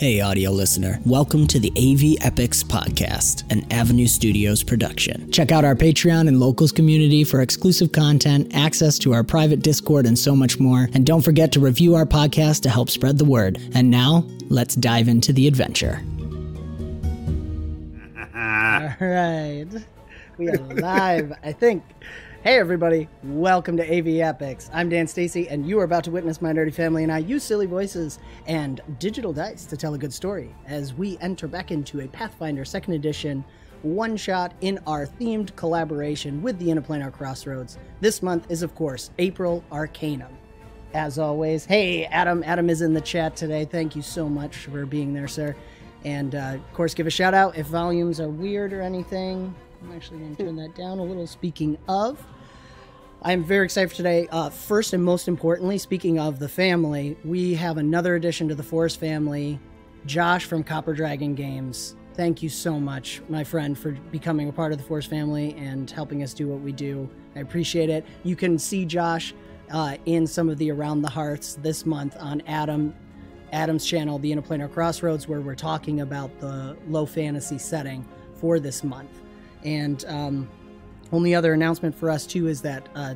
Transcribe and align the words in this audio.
Hey, 0.00 0.22
audio 0.22 0.50
listener. 0.50 0.98
Welcome 1.04 1.46
to 1.48 1.60
the 1.60 1.70
AV 1.76 2.26
Epochs 2.26 2.64
Podcast, 2.64 3.44
an 3.52 3.70
Avenue 3.70 4.06
Studios 4.06 4.62
production. 4.62 5.30
Check 5.30 5.52
out 5.52 5.62
our 5.62 5.74
Patreon 5.74 6.26
and 6.26 6.40
locals 6.40 6.72
community 6.72 7.22
for 7.22 7.42
exclusive 7.42 7.92
content, 7.92 8.50
access 8.54 8.98
to 9.00 9.12
our 9.12 9.22
private 9.22 9.60
Discord, 9.60 10.06
and 10.06 10.18
so 10.18 10.34
much 10.34 10.58
more. 10.58 10.88
And 10.94 11.04
don't 11.04 11.20
forget 11.20 11.52
to 11.52 11.60
review 11.60 11.96
our 11.96 12.06
podcast 12.06 12.62
to 12.62 12.70
help 12.70 12.88
spread 12.88 13.18
the 13.18 13.26
word. 13.26 13.58
And 13.74 13.90
now, 13.90 14.26
let's 14.48 14.74
dive 14.74 15.06
into 15.06 15.34
the 15.34 15.46
adventure. 15.46 16.00
All 18.34 18.96
right. 19.06 19.66
We 20.38 20.48
are 20.48 20.56
live, 20.76 21.34
I 21.42 21.52
think. 21.52 21.82
Hey, 22.42 22.58
everybody. 22.58 23.06
Welcome 23.22 23.76
to 23.76 23.82
AV 23.82 24.18
Epochs. 24.22 24.70
I'm 24.72 24.88
Dan 24.88 25.06
Stacy, 25.06 25.46
and 25.50 25.68
you 25.68 25.78
are 25.78 25.84
about 25.84 26.04
to 26.04 26.10
witness 26.10 26.40
my 26.40 26.54
nerdy 26.54 26.72
family 26.72 27.02
and 27.02 27.12
I 27.12 27.18
use 27.18 27.44
silly 27.44 27.66
voices 27.66 28.18
and 28.46 28.80
digital 28.98 29.34
dice 29.34 29.66
to 29.66 29.76
tell 29.76 29.92
a 29.92 29.98
good 29.98 30.10
story 30.10 30.54
as 30.66 30.94
we 30.94 31.18
enter 31.18 31.46
back 31.46 31.70
into 31.70 32.00
a 32.00 32.08
Pathfinder 32.08 32.64
2nd 32.64 32.94
Edition 32.94 33.44
one 33.82 34.16
shot 34.16 34.54
in 34.62 34.78
our 34.86 35.06
themed 35.06 35.54
collaboration 35.54 36.40
with 36.40 36.58
the 36.58 36.70
Inn 36.70 36.78
of 36.78 36.86
Planar 36.86 37.12
Crossroads. 37.12 37.76
This 38.00 38.22
month 38.22 38.50
is, 38.50 38.62
of 38.62 38.74
course, 38.74 39.10
April 39.18 39.62
Arcanum. 39.70 40.32
As 40.94 41.18
always, 41.18 41.66
hey, 41.66 42.06
Adam. 42.06 42.42
Adam 42.46 42.70
is 42.70 42.80
in 42.80 42.94
the 42.94 43.02
chat 43.02 43.36
today. 43.36 43.66
Thank 43.66 43.94
you 43.94 44.00
so 44.00 44.30
much 44.30 44.56
for 44.56 44.86
being 44.86 45.12
there, 45.12 45.28
sir. 45.28 45.54
And 46.06 46.34
uh, 46.34 46.54
of 46.54 46.72
course, 46.72 46.94
give 46.94 47.06
a 47.06 47.10
shout 47.10 47.34
out 47.34 47.58
if 47.58 47.66
volumes 47.66 48.18
are 48.18 48.30
weird 48.30 48.72
or 48.72 48.80
anything. 48.80 49.54
I'm 49.82 49.92
actually 49.92 50.18
going 50.18 50.36
to 50.36 50.44
turn 50.44 50.56
that 50.56 50.74
down 50.74 50.98
a 50.98 51.02
little. 51.02 51.26
Speaking 51.26 51.78
of, 51.88 52.22
I'm 53.22 53.42
very 53.44 53.64
excited 53.64 53.90
for 53.90 53.96
today. 53.96 54.28
Uh, 54.30 54.50
first 54.50 54.92
and 54.92 55.02
most 55.02 55.28
importantly, 55.28 55.78
speaking 55.78 56.18
of 56.18 56.38
the 56.38 56.48
family, 56.48 57.16
we 57.24 57.54
have 57.54 57.78
another 57.78 58.14
addition 58.14 58.48
to 58.48 58.54
the 58.54 58.62
Forest 58.62 59.00
family, 59.00 59.58
Josh 60.06 60.44
from 60.44 60.64
Copper 60.64 60.92
Dragon 60.92 61.34
Games. 61.34 61.96
Thank 62.14 62.42
you 62.42 62.48
so 62.48 62.78
much, 62.78 63.22
my 63.28 63.44
friend, 63.44 63.78
for 63.78 63.92
becoming 64.10 64.48
a 64.48 64.52
part 64.52 64.72
of 64.72 64.78
the 64.78 64.84
Forest 64.84 65.08
family 65.08 65.54
and 65.54 65.90
helping 65.90 66.22
us 66.22 66.34
do 66.34 66.48
what 66.48 66.60
we 66.60 66.72
do. 66.72 67.08
I 67.36 67.40
appreciate 67.40 67.88
it. 67.88 68.04
You 68.22 68.36
can 68.36 68.58
see 68.58 68.84
Josh 68.84 69.34
uh, 69.70 69.96
in 70.06 70.26
some 70.26 70.50
of 70.50 70.58
the 70.58 70.70
Around 70.70 71.02
the 71.02 71.10
Hearths 71.10 71.58
this 71.62 71.86
month 71.86 72.16
on 72.18 72.42
Adam 72.46 72.94
Adam's 73.52 73.84
channel, 73.84 74.16
the 74.18 74.30
Inn 74.30 74.38
of 74.38 74.46
Planar 74.46 74.72
Crossroads, 74.72 75.26
where 75.26 75.40
we're 75.40 75.56
talking 75.56 76.02
about 76.02 76.38
the 76.38 76.76
low 76.86 77.04
fantasy 77.04 77.58
setting 77.58 78.06
for 78.34 78.60
this 78.60 78.84
month. 78.84 79.20
And 79.64 80.04
um, 80.06 80.48
only 81.12 81.34
other 81.34 81.52
announcement 81.52 81.94
for 81.94 82.10
us 82.10 82.26
too 82.26 82.48
is 82.48 82.62
that 82.62 82.88
uh, 82.94 83.14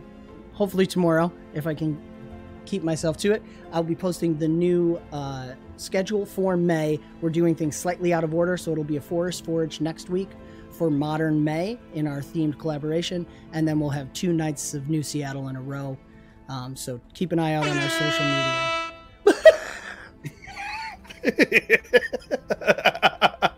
hopefully 0.53 0.86
tomorrow, 0.86 1.33
if 1.55 1.67
I 1.67 1.75
can 1.75 2.01
keep 2.67 2.83
myself 2.83 3.17
to 3.19 3.33
it, 3.33 3.42
I'll 3.73 3.83
be 3.83 3.95
posting 3.95 4.39
the 4.39 4.48
new 4.48 5.01
uh, 5.12 5.53
schedule 5.77 6.25
for 6.27 6.56
May. 6.56 6.98
We're 7.20 7.31
doing 7.31 7.55
things 7.55 7.77
slightly 7.77 8.12
out 8.12 8.25
of 8.25 8.34
order, 8.34 8.56
so 8.56 8.73
it'll 8.73 8.84
be 8.84 8.97
a 8.97 9.01
Forest 9.01 9.45
Forge 9.45 9.81
next 9.81 10.11
week 10.11 10.31
for 10.70 10.91
Modern 10.91 11.42
May 11.42 11.78
in 11.95 12.06
our 12.06 12.20
themed 12.20 12.58
collaboration, 12.58 13.27
and 13.53 13.67
then 13.67 13.79
we'll 13.79 13.91
have 13.91 14.12
two 14.12 14.33
nights 14.33 14.75
of 14.75 14.89
New 14.89 15.03
Seattle 15.03 15.48
in 15.48 15.56
a 15.56 15.62
row. 15.62 15.97
Um, 16.48 16.77
so 16.77 17.01
keep 17.14 17.33
an 17.33 17.39
eye 17.39 17.55
out 17.55 17.67
on 17.67 17.77
our 17.77 17.89
social 17.89 18.25
media. 18.25 18.81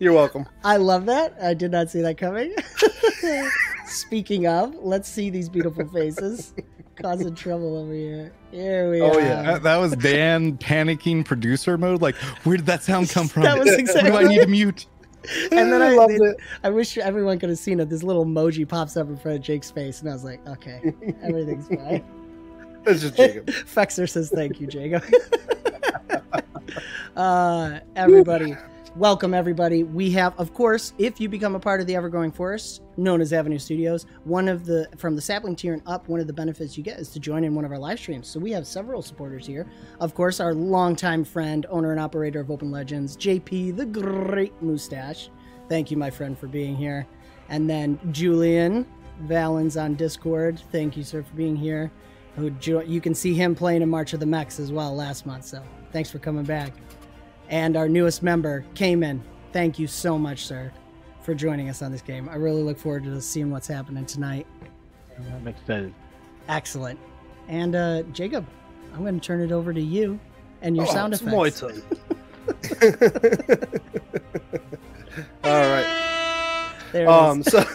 You're 0.00 0.12
welcome. 0.14 0.46
I 0.64 0.78
love 0.78 1.06
that. 1.06 1.36
I 1.40 1.54
did 1.54 1.70
not 1.70 1.90
see 1.90 2.00
that 2.00 2.16
coming. 2.18 2.52
Speaking 3.86 4.46
of, 4.46 4.74
let's 4.76 5.08
see 5.08 5.30
these 5.30 5.48
beautiful 5.48 5.86
faces. 5.88 6.54
Causing 6.96 7.34
trouble 7.34 7.76
over 7.76 7.92
here. 7.92 8.32
Here 8.50 8.90
we 8.90 9.00
Oh, 9.02 9.10
are. 9.12 9.20
yeah. 9.20 9.42
That, 9.42 9.62
that 9.62 9.76
was 9.76 9.94
Dan 9.96 10.56
panicking 10.58 11.24
producer 11.24 11.76
mode. 11.78 12.00
Like, 12.02 12.16
where 12.44 12.56
did 12.56 12.66
that 12.66 12.82
sound 12.82 13.10
come 13.10 13.28
from? 13.28 13.42
That 13.42 13.58
was 13.58 13.68
Who 13.70 13.76
exactly- 13.76 14.10
do 14.10 14.16
I 14.16 14.24
need 14.24 14.40
to 14.40 14.46
mute? 14.46 14.86
And 15.52 15.70
then 15.70 15.82
I, 15.82 15.90
loved 15.90 16.12
it- 16.14 16.22
it. 16.22 16.36
I 16.64 16.70
wish 16.70 16.96
everyone 16.96 17.38
could 17.38 17.50
have 17.50 17.58
seen 17.58 17.78
it. 17.78 17.90
This 17.90 18.02
little 18.02 18.24
emoji 18.24 18.66
pops 18.66 18.96
up 18.96 19.06
in 19.08 19.18
front 19.18 19.36
of 19.38 19.44
Jake's 19.44 19.70
face, 19.70 20.00
and 20.00 20.08
I 20.08 20.14
was 20.14 20.24
like, 20.24 20.46
okay, 20.48 20.94
everything's 21.22 21.68
fine. 21.76 22.02
It's 22.86 23.02
just 23.02 23.16
Jacob. 23.16 23.46
Fexer 23.48 24.08
says 24.08 24.30
thank 24.30 24.60
you, 24.60 24.66
Jacob. 24.66 25.02
uh, 27.16 27.80
everybody, 27.96 28.56
welcome 28.96 29.34
everybody. 29.34 29.84
We 29.84 30.10
have, 30.12 30.38
of 30.38 30.52
course, 30.52 30.92
if 30.98 31.20
you 31.20 31.28
become 31.28 31.54
a 31.54 31.60
part 31.60 31.80
of 31.80 31.86
the 31.86 31.94
Evergrowing 31.94 32.34
Forest, 32.34 32.82
known 32.96 33.20
as 33.20 33.32
Avenue 33.32 33.58
Studios, 33.58 34.06
one 34.24 34.48
of 34.48 34.66
the 34.66 34.88
from 34.96 35.14
the 35.14 35.22
sapling 35.22 35.56
tier 35.56 35.72
and 35.72 35.82
up, 35.86 36.08
one 36.08 36.20
of 36.20 36.26
the 36.26 36.32
benefits 36.32 36.76
you 36.76 36.82
get 36.82 36.98
is 36.98 37.10
to 37.10 37.20
join 37.20 37.44
in 37.44 37.54
one 37.54 37.64
of 37.64 37.70
our 37.70 37.78
live 37.78 37.98
streams. 37.98 38.28
So 38.28 38.40
we 38.40 38.50
have 38.52 38.66
several 38.66 39.02
supporters 39.02 39.46
here. 39.46 39.66
Of 40.00 40.14
course, 40.14 40.40
our 40.40 40.54
longtime 40.54 41.24
friend, 41.24 41.66
owner 41.70 41.92
and 41.92 42.00
operator 42.00 42.40
of 42.40 42.50
Open 42.50 42.70
Legends, 42.70 43.16
JP 43.16 43.76
the 43.76 43.86
Great 43.86 44.60
Mustache. 44.62 45.30
Thank 45.68 45.90
you, 45.90 45.96
my 45.96 46.10
friend, 46.10 46.36
for 46.36 46.48
being 46.48 46.74
here. 46.74 47.06
And 47.48 47.70
then 47.70 47.98
Julian 48.12 48.86
Valens 49.20 49.76
on 49.76 49.94
Discord. 49.94 50.60
Thank 50.72 50.96
you, 50.96 51.04
sir, 51.04 51.22
for 51.22 51.34
being 51.34 51.56
here 51.56 51.92
who 52.36 52.52
you 52.62 53.00
can 53.00 53.14
see 53.14 53.34
him 53.34 53.54
playing 53.54 53.82
in 53.82 53.88
March 53.88 54.12
of 54.12 54.20
the 54.20 54.26
Mechs 54.26 54.58
as 54.60 54.72
well 54.72 54.94
last 54.94 55.26
month. 55.26 55.44
So 55.44 55.62
thanks 55.92 56.10
for 56.10 56.18
coming 56.18 56.44
back. 56.44 56.72
And 57.50 57.76
our 57.76 57.88
newest 57.88 58.22
member, 58.22 58.64
Cayman. 58.74 59.22
Thank 59.52 59.78
you 59.78 59.86
so 59.88 60.16
much, 60.16 60.46
sir, 60.46 60.72
for 61.22 61.34
joining 61.34 61.68
us 61.68 61.82
on 61.82 61.90
this 61.92 62.02
game. 62.02 62.28
I 62.28 62.36
really 62.36 62.62
look 62.62 62.78
forward 62.78 63.04
to 63.04 63.20
seeing 63.20 63.50
what's 63.50 63.66
happening 63.66 64.06
tonight. 64.06 64.46
I'm 65.36 65.48
excited. 65.48 65.92
Excellent. 66.48 66.98
And 67.48 67.74
uh, 67.74 68.02
Jacob, 68.12 68.46
I'm 68.94 69.00
going 69.00 69.18
to 69.18 69.26
turn 69.26 69.40
it 69.40 69.50
over 69.52 69.74
to 69.74 69.80
you 69.80 70.18
and 70.62 70.76
your 70.76 70.86
Oh, 70.88 70.92
sound 70.92 71.12
it's 71.12 71.22
effects. 71.22 71.62
my 71.62 71.68
All 75.44 75.70
right. 75.70 76.72
There 76.92 77.08
Um. 77.08 77.42
So 77.42 77.60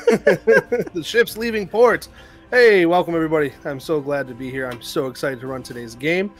the 0.94 1.02
ship's 1.04 1.38
leaving 1.38 1.68
port. 1.68 2.08
Hey, 2.52 2.86
welcome 2.86 3.16
everybody. 3.16 3.52
I'm 3.66 3.80
so 3.80 4.00
glad 4.00 4.28
to 4.30 4.34
be 4.34 4.50
here. 4.50 4.70
I'm 4.70 4.82
so 4.82 5.08
excited 5.08 5.40
to 5.42 5.48
run 5.48 5.64
today's 5.64 5.96
game. 5.96 6.32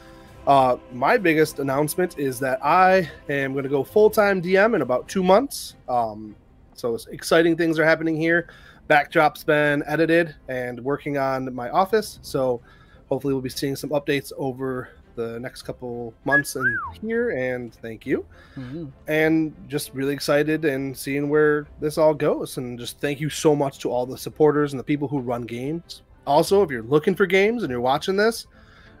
Uh, 0.46 0.76
my 0.92 1.16
biggest 1.16 1.58
announcement 1.58 2.18
is 2.18 2.38
that 2.38 2.64
I 2.64 3.10
am 3.28 3.52
going 3.52 3.64
to 3.64 3.68
go 3.68 3.82
full 3.82 4.10
time 4.10 4.40
DM 4.40 4.74
in 4.76 4.82
about 4.82 5.08
two 5.08 5.22
months. 5.24 5.74
Um, 5.88 6.36
so 6.74 6.96
exciting 7.10 7.56
things 7.56 7.78
are 7.78 7.84
happening 7.84 8.16
here. 8.16 8.48
Backdrop's 8.88 9.42
been 9.42 9.82
edited 9.86 10.34
and 10.48 10.78
working 10.80 11.18
on 11.18 11.52
my 11.52 11.70
office. 11.70 12.20
So 12.22 12.60
hopefully 13.08 13.34
we'll 13.34 13.42
be 13.42 13.48
seeing 13.48 13.74
some 13.74 13.90
updates 13.90 14.32
over 14.36 14.90
the 15.16 15.40
next 15.40 15.62
couple 15.62 16.14
months 16.24 16.54
and 16.54 16.78
here. 17.00 17.30
And 17.30 17.74
thank 17.76 18.06
you 18.06 18.24
Mhm. 18.56 18.92
and 19.08 19.52
just 19.66 19.92
really 19.94 20.12
excited 20.14 20.64
and 20.64 20.96
seeing 20.96 21.28
where 21.28 21.66
this 21.80 21.98
all 21.98 22.14
goes 22.14 22.56
and 22.58 22.78
just 22.78 23.00
thank 23.00 23.18
you 23.20 23.30
so 23.30 23.56
much 23.56 23.78
to 23.80 23.90
all 23.90 24.06
the 24.06 24.16
supporters 24.18 24.72
and 24.72 24.78
the 24.80 24.84
people 24.84 25.08
who 25.08 25.18
run 25.20 25.42
games 25.42 26.02
also 26.26 26.62
if 26.62 26.70
you're 26.70 26.82
looking 26.82 27.14
for 27.14 27.24
games 27.26 27.62
and 27.62 27.70
you're 27.70 27.80
watching 27.80 28.16
this 28.16 28.46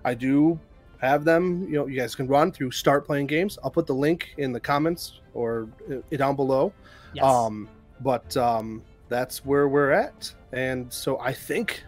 i 0.04 0.12
do 0.14 0.58
have 0.98 1.24
them 1.24 1.62
you 1.68 1.74
know 1.76 1.86
you 1.86 1.98
guys 1.98 2.14
can 2.14 2.26
run 2.26 2.50
through 2.50 2.70
start 2.70 3.06
playing 3.06 3.26
games 3.26 3.58
i'll 3.64 3.70
put 3.70 3.86
the 3.86 3.94
link 3.94 4.34
in 4.38 4.52
the 4.52 4.60
comments 4.60 5.20
or 5.34 5.68
uh, 5.92 6.16
down 6.16 6.34
below 6.36 6.72
Yes. 7.12 7.24
um 7.24 7.68
but 8.00 8.36
um 8.36 8.82
that's 9.08 9.44
where 9.44 9.68
we're 9.68 9.90
at 9.90 10.32
and 10.52 10.92
so 10.92 11.18
i 11.20 11.32
think 11.32 11.82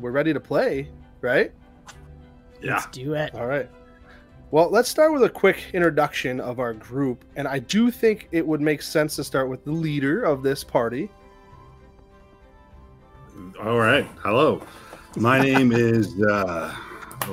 we're 0.00 0.10
ready 0.10 0.32
to 0.32 0.40
play 0.40 0.88
right 1.20 1.52
Let's 2.62 2.86
do 2.86 3.12
it. 3.12 3.34
all 3.34 3.46
right. 3.46 3.68
Well, 4.50 4.70
let's 4.70 4.88
start 4.88 5.12
with 5.12 5.22
a 5.24 5.28
quick 5.28 5.64
introduction 5.74 6.40
of 6.40 6.58
our 6.60 6.72
group. 6.72 7.22
And 7.36 7.46
I 7.46 7.58
do 7.58 7.90
think 7.90 8.28
it 8.32 8.46
would 8.46 8.62
make 8.62 8.80
sense 8.80 9.16
to 9.16 9.24
start 9.24 9.50
with 9.50 9.64
the 9.64 9.72
leader 9.72 10.22
of 10.22 10.42
this 10.42 10.64
party. 10.64 11.10
All 13.62 13.78
right. 13.78 14.06
Hello. 14.22 14.62
My 15.16 15.40
name 15.40 15.72
is 15.72 16.14
uh, 16.22 16.74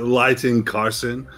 Lighton 0.00 0.64
Carson. 0.64 1.28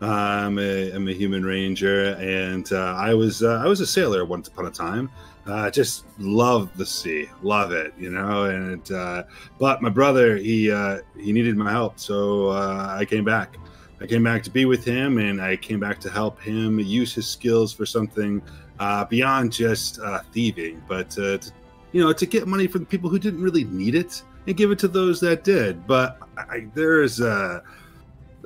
I'm 0.00 0.58
a, 0.58 0.92
I'm 0.92 1.08
a 1.08 1.12
human 1.12 1.44
ranger, 1.44 2.14
and 2.14 2.70
uh, 2.72 2.94
I 2.96 3.14
was 3.14 3.42
uh, 3.42 3.60
I 3.64 3.66
was 3.66 3.80
a 3.80 3.86
sailor 3.86 4.24
once 4.24 4.46
upon 4.46 4.66
a 4.66 4.70
time. 4.70 5.10
Uh, 5.46 5.70
just 5.70 6.04
love 6.18 6.76
the 6.76 6.86
sea, 6.86 7.28
love 7.42 7.72
it, 7.72 7.92
you 7.98 8.10
know. 8.10 8.44
And 8.44 8.90
uh, 8.92 9.24
but 9.58 9.82
my 9.82 9.88
brother, 9.88 10.36
he 10.36 10.70
uh, 10.70 10.98
he 11.18 11.32
needed 11.32 11.56
my 11.56 11.70
help, 11.70 11.98
so 11.98 12.48
uh, 12.48 12.94
I 12.98 13.04
came 13.04 13.24
back. 13.24 13.56
I 14.00 14.06
came 14.06 14.22
back 14.22 14.42
to 14.44 14.50
be 14.50 14.64
with 14.64 14.84
him, 14.84 15.18
and 15.18 15.40
I 15.40 15.56
came 15.56 15.80
back 15.80 15.98
to 16.00 16.10
help 16.10 16.40
him 16.40 16.78
use 16.78 17.14
his 17.14 17.26
skills 17.26 17.72
for 17.72 17.86
something 17.86 18.42
uh, 18.78 19.06
beyond 19.06 19.52
just 19.52 19.98
uh, 19.98 20.20
thieving, 20.32 20.82
but 20.86 21.18
uh, 21.18 21.38
to 21.38 21.52
you 21.92 22.02
know, 22.04 22.12
to 22.12 22.26
get 22.26 22.46
money 22.46 22.66
from 22.66 22.82
the 22.82 22.86
people 22.86 23.08
who 23.08 23.18
didn't 23.18 23.42
really 23.42 23.64
need 23.64 23.94
it 23.94 24.22
and 24.46 24.56
give 24.56 24.70
it 24.70 24.78
to 24.80 24.88
those 24.88 25.20
that 25.20 25.44
did. 25.44 25.86
But 25.86 26.18
I, 26.36 26.66
there's 26.74 27.20
a 27.20 27.62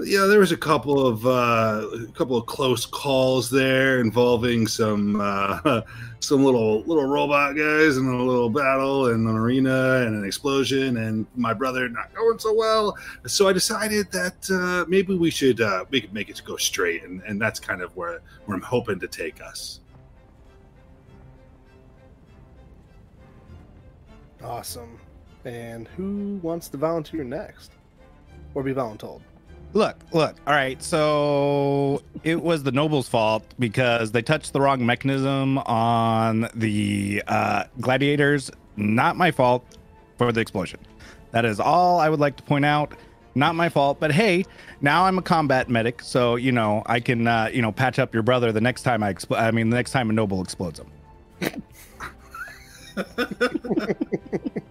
yeah, 0.04 0.24
there 0.26 0.38
was 0.38 0.52
a 0.52 0.56
couple 0.56 1.06
of 1.06 1.26
uh, 1.26 1.86
a 2.08 2.12
couple 2.12 2.36
of 2.36 2.46
close 2.46 2.86
calls 2.86 3.50
there 3.50 4.00
involving 4.00 4.66
some 4.66 5.20
uh, 5.20 5.82
some 6.20 6.44
little 6.44 6.82
little 6.82 7.04
robot 7.04 7.56
guys 7.56 7.96
and 7.96 8.08
a 8.08 8.22
little 8.22 8.50
battle 8.50 9.08
in 9.08 9.26
an 9.26 9.36
arena 9.36 10.04
and 10.06 10.14
an 10.14 10.24
explosion, 10.24 10.96
and 10.98 11.26
my 11.34 11.52
brother 11.52 11.88
not 11.88 12.14
going 12.14 12.38
so 12.38 12.54
well. 12.54 12.96
So 13.26 13.48
I 13.48 13.52
decided 13.52 14.10
that 14.12 14.50
uh, 14.50 14.88
maybe 14.88 15.16
we 15.16 15.30
should 15.30 15.60
uh, 15.60 15.84
make 15.90 16.04
it 16.04 16.12
make 16.12 16.28
it 16.28 16.40
go 16.44 16.56
straight, 16.56 17.04
and, 17.04 17.22
and 17.22 17.40
that's 17.40 17.60
kind 17.60 17.82
of 17.82 17.94
where 17.96 18.20
where 18.46 18.56
I'm 18.56 18.62
hoping 18.62 19.00
to 19.00 19.08
take 19.08 19.42
us. 19.42 19.80
Awesome. 24.42 24.99
And 25.44 25.88
who 25.88 26.38
wants 26.42 26.68
to 26.68 26.76
volunteer 26.76 27.24
next? 27.24 27.72
Or 28.54 28.62
be 28.62 28.72
voluntold? 28.72 29.20
Look, 29.72 29.96
look. 30.12 30.36
All 30.46 30.52
right. 30.52 30.82
So 30.82 32.02
it 32.24 32.42
was 32.42 32.62
the 32.62 32.72
nobles' 32.72 33.08
fault 33.08 33.44
because 33.58 34.10
they 34.10 34.22
touched 34.22 34.52
the 34.52 34.60
wrong 34.60 34.84
mechanism 34.84 35.58
on 35.58 36.48
the 36.54 37.22
uh, 37.28 37.64
gladiators. 37.80 38.50
Not 38.76 39.16
my 39.16 39.30
fault 39.30 39.64
for 40.18 40.32
the 40.32 40.40
explosion. 40.40 40.80
That 41.30 41.44
is 41.44 41.60
all 41.60 42.00
I 42.00 42.08
would 42.08 42.20
like 42.20 42.36
to 42.36 42.42
point 42.42 42.64
out. 42.64 42.92
Not 43.36 43.54
my 43.54 43.68
fault. 43.68 44.00
But 44.00 44.10
hey, 44.10 44.44
now 44.80 45.04
I'm 45.04 45.18
a 45.18 45.22
combat 45.22 45.68
medic, 45.68 46.02
so 46.02 46.34
you 46.34 46.50
know 46.50 46.82
I 46.86 46.98
can 46.98 47.28
uh, 47.28 47.48
you 47.52 47.62
know 47.62 47.70
patch 47.70 48.00
up 48.00 48.12
your 48.12 48.24
brother 48.24 48.50
the 48.50 48.60
next 48.60 48.82
time 48.82 49.04
I 49.04 49.14
expl- 49.14 49.38
I 49.40 49.52
mean 49.52 49.70
the 49.70 49.76
next 49.76 49.92
time 49.92 50.10
a 50.10 50.12
noble 50.12 50.42
explodes 50.42 50.80
him. 50.80 50.90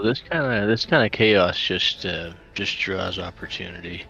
Well, 0.00 0.08
this 0.08 0.22
kind 0.22 0.62
of 0.62 0.66
this 0.66 0.86
kind 0.86 1.04
of 1.04 1.12
chaos 1.12 1.60
just 1.60 2.06
uh, 2.06 2.32
just 2.54 2.78
draws 2.78 3.18
opportunity. 3.18 4.04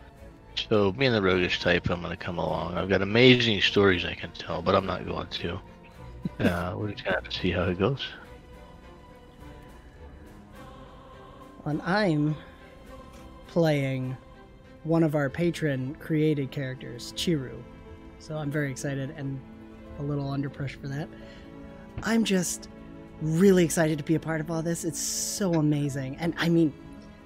So 0.54 0.92
being 0.92 1.10
the 1.10 1.20
roguish 1.20 1.58
type, 1.58 1.90
I'm 1.90 2.00
gonna 2.00 2.16
come 2.16 2.38
along. 2.38 2.78
I've 2.78 2.88
got 2.88 3.02
amazing 3.02 3.60
stories 3.60 4.04
I 4.04 4.14
can 4.14 4.30
tell, 4.30 4.62
but 4.62 4.76
I'm 4.76 4.86
not 4.86 5.04
going 5.04 5.26
to. 5.26 5.58
Uh, 6.38 6.74
we're 6.76 6.90
just 6.90 7.02
gonna 7.02 7.16
have 7.16 7.28
to 7.28 7.36
see 7.36 7.50
how 7.50 7.64
it 7.64 7.78
goes. 7.78 8.06
And 11.64 11.80
I'm 11.82 12.36
playing 13.46 14.16
one 14.84 15.02
of 15.02 15.14
our 15.14 15.30
patron 15.30 15.96
created 15.98 16.50
characters, 16.50 17.14
Chiru. 17.16 17.60
So 18.18 18.36
I'm 18.36 18.50
very 18.50 18.70
excited 18.70 19.14
and 19.16 19.40
a 19.98 20.02
little 20.02 20.30
under 20.30 20.50
pressure 20.50 20.78
for 20.78 20.88
that. 20.88 21.08
I'm 22.02 22.22
just 22.22 22.68
really 23.20 23.64
excited 23.64 23.98
to 23.98 24.04
be 24.04 24.14
a 24.14 24.20
part 24.20 24.40
of 24.40 24.50
all 24.50 24.62
this. 24.62 24.84
It's 24.84 24.98
so 24.98 25.54
amazing. 25.54 26.16
And 26.16 26.34
I 26.38 26.48
mean, 26.48 26.72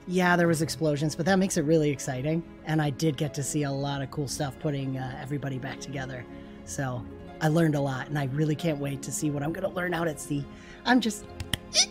yeah, 0.06 0.36
there 0.36 0.48
was 0.48 0.60
explosions, 0.62 1.14
but 1.14 1.26
that 1.26 1.38
makes 1.38 1.56
it 1.56 1.62
really 1.62 1.90
exciting. 1.90 2.42
And 2.66 2.82
I 2.82 2.90
did 2.90 3.16
get 3.16 3.32
to 3.34 3.42
see 3.42 3.62
a 3.62 3.70
lot 3.70 4.02
of 4.02 4.10
cool 4.10 4.28
stuff 4.28 4.58
putting 4.58 4.98
uh, 4.98 5.18
everybody 5.20 5.58
back 5.58 5.80
together. 5.80 6.24
So 6.64 7.04
I 7.40 7.48
learned 7.48 7.74
a 7.74 7.80
lot, 7.80 8.08
and 8.08 8.18
I 8.18 8.24
really 8.26 8.54
can't 8.54 8.78
wait 8.78 9.02
to 9.02 9.12
see 9.12 9.30
what 9.30 9.42
I'm 9.42 9.52
going 9.52 9.68
to 9.68 9.74
learn 9.74 9.94
out 9.94 10.08
at 10.08 10.20
sea. 10.20 10.44
I'm 10.84 11.00
just, 11.00 11.24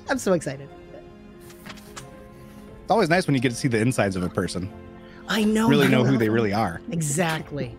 I'm 0.09 0.17
so 0.17 0.33
excited. 0.33 0.69
It's 1.65 2.91
always 2.91 3.09
nice 3.09 3.27
when 3.27 3.35
you 3.35 3.41
get 3.41 3.49
to 3.49 3.55
see 3.55 3.67
the 3.67 3.79
insides 3.79 4.15
of 4.15 4.23
a 4.23 4.29
person. 4.29 4.71
I 5.27 5.43
know. 5.43 5.69
Really 5.69 5.87
I 5.87 5.89
know 5.89 6.03
who 6.03 6.17
they 6.17 6.29
really 6.29 6.53
are. 6.53 6.81
Exactly. 6.91 7.75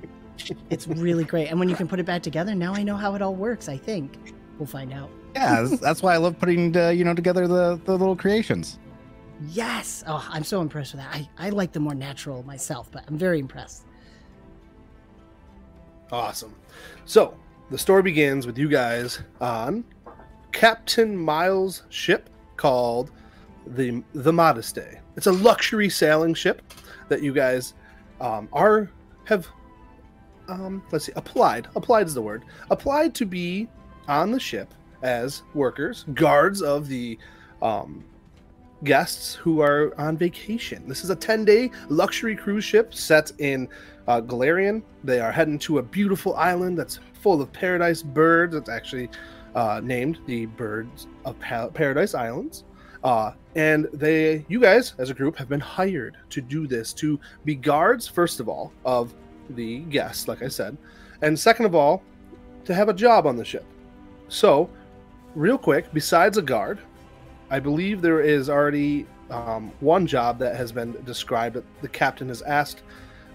it's 0.71 0.89
really 0.89 1.25
great. 1.25 1.49
And 1.49 1.59
when 1.61 1.69
you 1.69 1.77
can 1.77 1.87
put 1.87 2.01
it 2.01 2.07
back 2.07 2.23
together, 2.23 2.55
now 2.55 2.75
I 2.75 2.83
know 2.83 2.97
how 2.97 3.15
it 3.15 3.23
all 3.23 3.35
works. 3.35 3.69
I 3.69 3.77
think 3.77 4.17
we'll 4.59 4.67
find 4.67 4.93
out. 4.93 5.11
Yeah, 5.35 5.63
that's- 5.63 5.81
that's 5.81 6.03
why 6.03 6.15
I 6.15 6.17
love 6.19 6.39
putting 6.39 6.77
uh, 6.77 6.89
you 6.91 7.05
know 7.05 7.15
together 7.15 7.47
the 7.49 7.81
the 7.85 7.93
little 7.93 8.17
creations. 8.17 8.79
Yes. 9.49 10.05
Oh, 10.07 10.25
I'm 10.31 10.45
so 10.45 10.61
impressed 10.61 10.95
with 10.95 11.03
that. 11.03 11.13
I, 11.13 11.29
I 11.37 11.51
like 11.51 11.73
the 11.73 11.81
more 11.81 11.95
natural 11.95 12.43
myself, 12.45 12.89
but 12.93 13.03
I'm 13.09 13.19
very 13.19 13.41
impressed. 13.41 13.85
Awesome. 16.13 16.55
So 17.05 17.37
the 17.71 17.79
story 17.79 18.03
begins 18.03 18.47
with 18.47 18.57
you 18.59 18.69
guys 18.69 19.21
on 19.41 19.85
Captain 20.53 21.17
Miles' 21.17 21.83
ship 21.89 22.31
called 22.57 23.11
the 23.67 24.03
the 24.15 24.33
Modeste. 24.33 24.99
It's 25.17 25.27
a 25.27 25.33
luxury 25.33 25.89
sailing 25.89 26.35
ship 26.35 26.63
that 27.09 27.23
you 27.23 27.33
guys 27.33 27.75
um, 28.21 28.49
are 28.53 28.91
have 29.25 29.49
um, 30.49 30.83
let's 30.93 31.07
see 31.07 31.13
applied 31.17 31.67
applied 31.75 32.07
is 32.07 32.15
the 32.15 32.23
word 32.23 32.45
applied 32.71 33.15
to 33.17 33.25
be 33.25 33.67
on 34.09 34.31
the 34.31 34.39
ship 34.41 34.73
as 35.05 35.43
workers 35.55 36.05
guards 36.15 36.63
of 36.63 36.89
the 36.89 37.17
um, 37.63 38.03
guests 38.83 39.35
who 39.35 39.61
are 39.61 39.95
on 39.99 40.17
vacation. 40.17 40.87
This 40.89 41.05
is 41.05 41.11
a 41.11 41.17
10 41.17 41.45
day 41.45 41.71
luxury 41.89 42.35
cruise 42.35 42.65
ship 42.65 42.95
set 42.95 43.31
in 43.39 43.69
uh, 44.09 44.21
Golarion. 44.21 44.83
They 45.05 45.21
are 45.21 45.31
heading 45.31 45.59
to 45.61 45.79
a 45.79 45.83
beautiful 45.83 46.35
island 46.35 46.79
that's 46.79 46.99
full 47.21 47.41
of 47.41 47.53
paradise 47.53 48.03
birds. 48.03 48.55
It's 48.55 48.69
actually 48.69 49.09
uh, 49.55 49.81
named 49.83 50.19
the 50.27 50.47
Birds 50.47 51.07
of 51.25 51.39
pa- 51.39 51.69
Paradise 51.69 52.15
Islands. 52.15 52.65
Uh, 53.03 53.33
and 53.55 53.87
they, 53.93 54.45
you 54.49 54.59
guys, 54.59 54.95
as 54.99 55.11
a 55.11 55.15
group, 55.15 55.37
have 55.37 55.49
been 55.49 55.61
hired 55.61 56.17
to 56.31 56.41
do 56.41 56.67
this 56.67 56.93
to 56.95 57.21
be 57.45 57.55
guards, 57.55 58.09
first 58.09 58.41
of 58.41 58.49
all, 58.49 58.73
of 58.85 59.15
the 59.51 59.81
guests, 59.81 60.27
like 60.27 60.43
I 60.43 60.49
said, 60.49 60.77
and 61.21 61.39
second 61.39 61.67
of 61.67 61.75
all, 61.75 62.03
to 62.65 62.75
have 62.75 62.89
a 62.89 62.95
job 62.95 63.27
on 63.27 63.37
the 63.37 63.45
ship. 63.45 63.67
So, 64.29 64.71
real 65.35 65.59
quick, 65.59 65.93
besides 65.93 66.39
a 66.39 66.43
guard, 66.43 66.79
I 67.51 67.61
believe 67.61 68.03
there 68.03 68.21
is 68.21 68.49
already 68.49 69.07
um, 69.31 69.73
one 69.81 70.07
job 70.07 70.39
that 70.39 70.57
has 70.57 70.73
been 70.73 70.93
described 71.05 71.57
that 71.57 71.65
the 71.83 71.89
captain 71.89 72.29
has 72.29 72.43
asked 72.43 72.83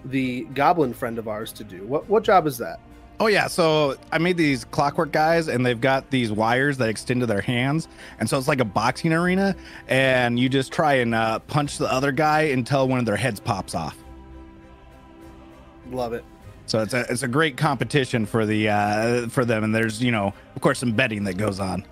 the 0.04 0.42
goblin 0.54 0.94
friend 0.94 1.18
of 1.18 1.28
ours 1.28 1.52
to 1.52 1.64
do. 1.64 1.84
What 1.86 2.08
what 2.08 2.22
job 2.22 2.46
is 2.46 2.58
that? 2.58 2.80
Oh 3.18 3.26
yeah, 3.26 3.48
so 3.48 3.96
I 4.12 4.16
made 4.18 4.38
these 4.38 4.64
clockwork 4.64 5.12
guys, 5.12 5.48
and 5.48 5.64
they've 5.64 5.80
got 5.80 6.10
these 6.10 6.32
wires 6.32 6.78
that 6.78 6.88
extend 6.88 7.20
to 7.20 7.26
their 7.26 7.42
hands, 7.42 7.86
and 8.18 8.28
so 8.28 8.38
it's 8.38 8.48
like 8.48 8.60
a 8.60 8.64
boxing 8.64 9.12
arena, 9.12 9.54
and 9.88 10.38
you 10.38 10.48
just 10.48 10.72
try 10.72 10.94
and 10.94 11.14
uh, 11.14 11.38
punch 11.40 11.76
the 11.76 11.92
other 11.92 12.12
guy 12.12 12.42
until 12.42 12.88
one 12.88 12.98
of 12.98 13.04
their 13.04 13.16
heads 13.16 13.38
pops 13.38 13.74
off. 13.74 13.96
Love 15.90 16.14
it. 16.14 16.24
So 16.70 16.78
it's 16.78 16.94
a 16.94 17.00
it's 17.10 17.24
a 17.24 17.28
great 17.28 17.56
competition 17.56 18.24
for 18.24 18.46
the 18.46 18.68
uh, 18.68 19.28
for 19.28 19.44
them, 19.44 19.64
and 19.64 19.74
there's 19.74 20.00
you 20.00 20.12
know 20.12 20.32
of 20.54 20.62
course 20.62 20.78
some 20.78 20.92
betting 20.92 21.24
that 21.24 21.36
goes 21.36 21.58
on. 21.58 21.84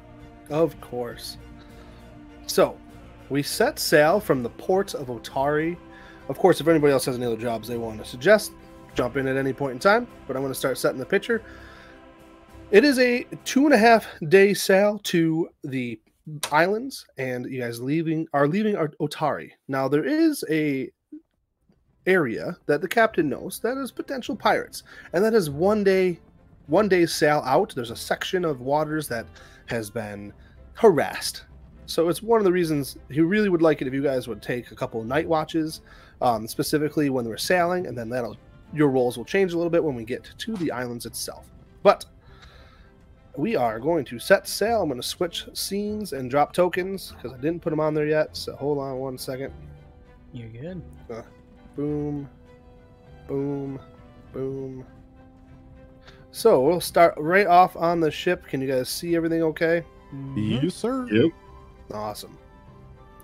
Of 0.50 0.80
course. 0.80 1.36
So, 2.46 2.78
we 3.28 3.42
set 3.42 3.80
sail 3.80 4.20
from 4.20 4.44
the 4.44 4.50
port 4.50 4.94
of 4.94 5.08
Otari. 5.08 5.76
Of 6.28 6.38
course, 6.38 6.60
if 6.60 6.68
anybody 6.68 6.92
else 6.92 7.06
has 7.06 7.16
any 7.16 7.26
other 7.26 7.36
jobs 7.36 7.66
they 7.66 7.76
want 7.76 7.98
to 7.98 8.04
suggest, 8.04 8.52
jump 8.94 9.16
in 9.16 9.26
at 9.26 9.36
any 9.36 9.52
point 9.52 9.72
in 9.72 9.78
time. 9.80 10.06
But 10.28 10.36
I'm 10.36 10.42
going 10.42 10.52
to 10.52 10.58
start 10.58 10.78
setting 10.78 11.00
the 11.00 11.04
picture. 11.04 11.42
It 12.70 12.84
is 12.84 13.00
a 13.00 13.26
two 13.44 13.64
and 13.64 13.74
a 13.74 13.78
half 13.78 14.06
day 14.28 14.54
sail 14.54 15.00
to 15.06 15.48
the 15.64 16.00
islands, 16.52 17.04
and 17.16 17.50
you 17.50 17.60
guys 17.60 17.80
leaving 17.80 18.28
are 18.32 18.46
leaving 18.46 18.76
Ar- 18.76 18.94
Otari. 19.00 19.50
Now 19.66 19.88
there 19.88 20.04
is 20.04 20.44
a 20.48 20.88
area 22.08 22.56
that 22.66 22.80
the 22.80 22.88
captain 22.88 23.28
knows 23.28 23.60
that 23.60 23.76
is 23.76 23.92
potential 23.92 24.34
pirates, 24.34 24.82
and 25.12 25.24
that 25.24 25.34
is 25.34 25.50
one 25.50 25.84
day, 25.84 26.18
one 26.66 26.88
day 26.88 27.06
sail 27.06 27.42
out. 27.44 27.74
There's 27.74 27.90
a 27.90 27.96
section 27.96 28.44
of 28.44 28.60
waters 28.60 29.06
that 29.08 29.26
has 29.66 29.90
been 29.90 30.32
harassed. 30.74 31.44
So 31.86 32.08
it's 32.08 32.22
one 32.22 32.38
of 32.38 32.44
the 32.44 32.52
reasons 32.52 32.98
he 33.10 33.20
really 33.20 33.48
would 33.48 33.62
like 33.62 33.80
it 33.80 33.88
if 33.88 33.94
you 33.94 34.02
guys 34.02 34.28
would 34.28 34.42
take 34.42 34.70
a 34.70 34.74
couple 34.74 35.00
of 35.00 35.06
night 35.06 35.28
watches, 35.28 35.80
um, 36.20 36.46
specifically 36.46 37.10
when 37.10 37.26
we're 37.26 37.36
sailing, 37.36 37.86
and 37.86 37.96
then 37.96 38.08
that'll 38.08 38.36
your 38.72 38.88
roles 38.88 39.16
will 39.16 39.24
change 39.24 39.52
a 39.52 39.56
little 39.56 39.70
bit 39.70 39.82
when 39.82 39.94
we 39.94 40.04
get 40.04 40.28
to 40.36 40.54
the 40.56 40.70
islands 40.70 41.06
itself. 41.06 41.46
But 41.82 42.04
we 43.36 43.56
are 43.56 43.78
going 43.78 44.04
to 44.06 44.18
set 44.18 44.48
sail. 44.48 44.82
I'm 44.82 44.88
going 44.88 45.00
to 45.00 45.06
switch 45.06 45.46
scenes 45.54 46.12
and 46.12 46.30
drop 46.30 46.52
tokens 46.52 47.12
because 47.12 47.32
I 47.32 47.40
didn't 47.40 47.62
put 47.62 47.70
them 47.70 47.80
on 47.80 47.94
there 47.94 48.06
yet. 48.06 48.36
So 48.36 48.54
hold 48.56 48.78
on 48.78 48.98
one 48.98 49.16
second. 49.16 49.52
You're 50.32 50.48
good. 50.48 50.82
Boom, 51.78 52.28
boom, 53.28 53.78
boom. 54.32 54.84
So 56.32 56.60
we'll 56.60 56.80
start 56.80 57.14
right 57.16 57.46
off 57.46 57.76
on 57.76 58.00
the 58.00 58.10
ship. 58.10 58.44
Can 58.48 58.60
you 58.60 58.66
guys 58.66 58.88
see 58.88 59.14
everything 59.14 59.44
okay? 59.44 59.84
Yes, 60.34 60.74
sir. 60.74 61.06
Yep. 61.08 61.30
Awesome. 61.92 62.36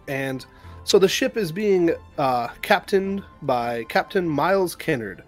And 0.07 0.47
so 0.85 1.01
the 1.01 1.09
ship 1.09 1.37
is 1.37 1.51
being 1.51 1.97
uh, 2.17 2.47
captained 2.63 3.25
by 3.43 3.83
Captain 3.89 4.29
Miles 4.29 4.77
Kennard. 4.77 5.25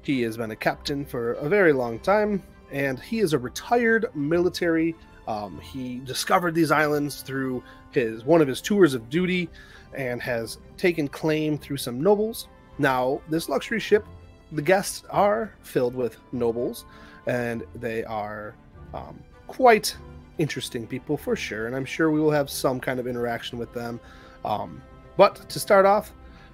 He 0.00 0.22
has 0.22 0.38
been 0.38 0.52
a 0.52 0.56
captain 0.56 1.04
for 1.04 1.34
a 1.34 1.50
very 1.50 1.74
long 1.74 1.98
time, 1.98 2.42
and 2.72 2.98
he 2.98 3.20
is 3.20 3.34
a 3.34 3.38
retired 3.38 4.06
military. 4.14 4.96
Um, 5.28 5.60
he 5.60 5.98
discovered 5.98 6.54
these 6.54 6.70
islands 6.70 7.20
through 7.20 7.62
his 7.90 8.24
one 8.24 8.40
of 8.40 8.48
his 8.48 8.62
tours 8.62 8.94
of 8.94 9.10
duty, 9.10 9.50
and 9.92 10.22
has 10.22 10.56
taken 10.78 11.08
claim 11.08 11.58
through 11.58 11.76
some 11.76 12.00
nobles. 12.00 12.48
Now, 12.78 13.20
this 13.28 13.48
luxury 13.48 13.80
ship, 13.80 14.04
the 14.52 14.62
guests 14.62 15.04
are 15.10 15.54
filled 15.62 15.94
with 15.94 16.16
nobles, 16.32 16.84
and 17.26 17.64
they 17.74 18.04
are 18.04 18.54
um, 18.92 19.18
quite 19.46 19.96
interesting 20.38 20.86
people 20.86 21.16
for 21.16 21.36
sure, 21.36 21.66
and 21.66 21.76
I'm 21.76 21.84
sure 21.84 22.10
we 22.10 22.20
will 22.20 22.30
have 22.30 22.50
some 22.50 22.80
kind 22.80 22.98
of 22.98 23.06
interaction 23.06 23.58
with 23.58 23.72
them. 23.72 24.00
Um, 24.44 24.82
but 25.16 25.48
to 25.48 25.60
start 25.60 25.86
off, 25.86 26.12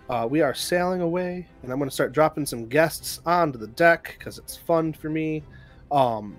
uh, 0.08 0.26
we 0.28 0.40
are 0.40 0.54
sailing 0.54 1.00
away, 1.00 1.46
and 1.62 1.72
I'm 1.72 1.78
going 1.78 1.88
to 1.88 1.94
start 1.94 2.12
dropping 2.12 2.44
some 2.44 2.66
guests 2.66 3.20
onto 3.24 3.58
the 3.58 3.68
deck 3.68 4.16
because 4.18 4.38
it's 4.38 4.56
fun 4.56 4.92
for 4.92 5.08
me. 5.08 5.42
Um, 5.90 6.36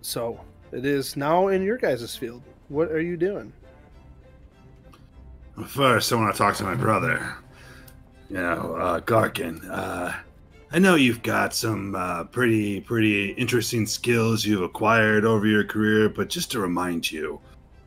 so 0.00 0.40
it 0.72 0.84
is 0.84 1.16
now 1.16 1.48
in 1.48 1.62
your 1.62 1.76
guys' 1.76 2.16
field. 2.16 2.42
What 2.68 2.90
are 2.90 3.00
you 3.00 3.16
doing? 3.16 3.52
First, 5.66 6.12
I 6.12 6.16
want 6.16 6.34
to 6.34 6.38
talk 6.38 6.56
to 6.56 6.64
my 6.64 6.74
brother. 6.74 7.36
You 8.34 8.40
know, 8.40 8.74
uh, 8.74 8.98
Garkin. 8.98 9.64
Uh, 9.70 10.12
I 10.72 10.78
know 10.80 10.96
you've 10.96 11.22
got 11.22 11.54
some 11.54 11.94
uh, 11.94 12.24
pretty, 12.24 12.80
pretty 12.80 13.30
interesting 13.34 13.86
skills 13.86 14.44
you've 14.44 14.62
acquired 14.62 15.24
over 15.24 15.46
your 15.46 15.62
career, 15.62 16.08
but 16.08 16.30
just 16.30 16.50
to 16.50 16.58
remind 16.58 17.12
you, 17.12 17.40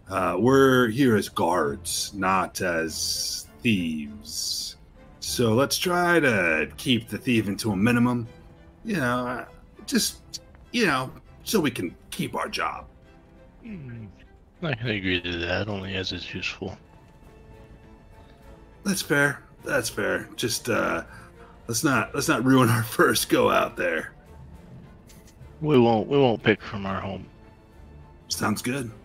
uh, 0.10 0.38
we're 0.40 0.88
here 0.88 1.18
as 1.18 1.28
guards, 1.28 2.14
not 2.14 2.62
as 2.62 3.50
thieves. 3.62 4.78
So 5.20 5.54
let's 5.54 5.78
try 5.78 6.22
to 6.22 6.72
keep 6.78 7.10
the 7.10 7.18
thieving 7.18 7.58
to 7.58 7.74
a 7.74 7.76
minimum. 7.76 8.26
You 8.86 9.02
know, 9.02 9.28
uh, 9.28 9.46
just, 9.86 10.40
you 10.72 10.86
know, 10.86 11.12
so 11.44 11.60
we 11.60 11.72
can 11.72 11.94
keep 12.10 12.38
our 12.38 12.48
job. 12.48 12.86
I 13.66 14.74
can 14.76 14.88
agree 14.88 15.20
to 15.20 15.40
that, 15.40 15.68
only 15.68 15.96
as 15.96 16.14
it's 16.14 16.34
useful. 16.34 16.78
That's 18.86 19.02
fair. 19.02 19.44
That's 19.64 19.90
fair. 19.90 20.30
Just 20.36 20.70
uh 20.70 21.04
let's 21.68 21.84
not 21.84 22.14
let's 22.16 22.28
not 22.28 22.44
ruin 22.44 22.70
our 22.70 22.84
first 22.84 23.30
go 23.30 23.50
out 23.50 23.78
there. 23.78 24.14
We 25.62 25.78
won't 25.80 26.08
we 26.08 26.18
won't 26.18 26.42
pick 26.44 26.62
from 26.62 26.86
our 26.86 27.00
home. 27.02 27.26
Sounds 28.30 28.62
good. 28.62 28.92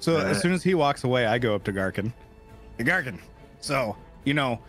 So 0.00 0.18
Uh, 0.18 0.24
as 0.24 0.40
soon 0.40 0.52
as 0.52 0.62
he 0.62 0.74
walks 0.74 1.02
away, 1.02 1.26
I 1.26 1.38
go 1.38 1.56
up 1.56 1.64
to 1.64 1.72
Garkin. 1.72 2.12
Hey, 2.78 2.84
Garkin. 2.84 3.18
So 3.60 3.96
you 4.24 4.34
know, 4.34 4.60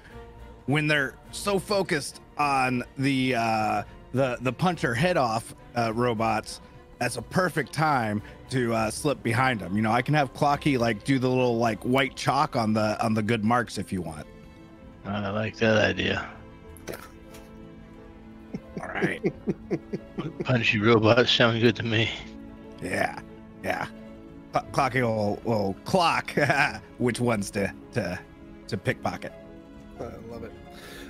when 0.66 0.88
they're 0.88 1.14
so 1.32 1.60
focused 1.60 2.22
on 2.40 2.84
the 2.98 3.36
uh, 3.36 3.84
the 4.14 4.38
the 4.42 4.52
punch 4.52 4.82
her 4.82 4.96
head 4.96 5.16
off 5.16 5.54
uh, 5.78 5.94
robots, 5.94 6.60
that's 6.98 7.18
a 7.18 7.22
perfect 7.22 7.72
time 7.72 8.24
to 8.50 8.74
uh, 8.74 8.90
slip 8.92 9.22
behind 9.24 9.60
them. 9.60 9.76
You 9.76 9.82
know, 9.82 9.92
I 9.92 10.02
can 10.02 10.14
have 10.14 10.34
Clocky 10.34 10.78
like 10.78 11.04
do 11.04 11.20
the 11.20 11.30
little 11.30 11.58
like 11.58 11.82
white 11.84 12.16
chalk 12.16 12.56
on 12.56 12.74
the 12.74 13.04
on 13.04 13.14
the 13.14 13.24
good 13.24 13.44
marks 13.44 13.78
if 13.78 13.92
you 13.92 14.02
want. 14.02 14.28
I 15.06 15.30
like 15.30 15.56
that 15.58 15.78
idea. 15.78 16.28
All 18.82 18.88
right. 18.90 19.34
Punchy 20.44 20.80
robots 20.80 21.32
sound 21.32 21.62
good 21.62 21.76
to 21.78 21.84
me. 21.84 22.10
yeah. 22.82 23.20
Yeah. 23.64 23.88
Cl- 24.54 24.66
Clocky 24.72 25.02
will 25.02 25.40
will 25.44 25.76
clock 25.86 26.32
which 27.00 27.20
ones 27.20 27.50
to 27.52 27.74
to 27.94 28.20
to 28.68 28.78
pickpocket. 28.78 29.34
I 30.00 30.04
love 30.30 30.44
it. 30.44 30.52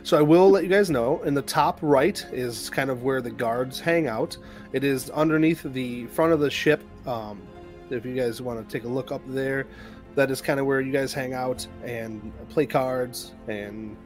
So 0.08 0.18
I 0.18 0.22
will 0.22 0.50
let 0.50 0.64
you 0.64 0.70
guys 0.70 0.90
know. 0.90 1.22
In 1.24 1.34
the 1.34 1.42
top 1.42 1.80
right 1.82 2.26
is 2.32 2.70
kind 2.70 2.90
of 2.90 3.04
where 3.04 3.22
the 3.22 3.30
guards 3.30 3.78
hang 3.78 4.08
out. 4.08 4.38
It 4.72 4.86
is 4.86 5.10
underneath 5.10 5.64
the 5.64 6.06
front 6.06 6.32
of 6.32 6.40
the 6.40 6.50
ship. 6.50 6.82
Um, 7.06 7.42
if 7.90 8.06
you 8.06 8.16
guys 8.16 8.42
want 8.42 8.66
to 8.66 8.74
take 8.74 8.86
a 8.86 8.88
look 8.88 9.12
up 9.12 9.22
there, 9.28 9.68
that 10.16 10.32
is 10.32 10.42
kind 10.42 10.62
of 10.62 10.66
where 10.66 10.80
you 10.80 10.94
guys 10.94 11.14
hang 11.14 11.34
out 11.34 11.68
and 11.84 12.32
play 12.48 12.66
cards 12.66 13.34
and 13.50 13.98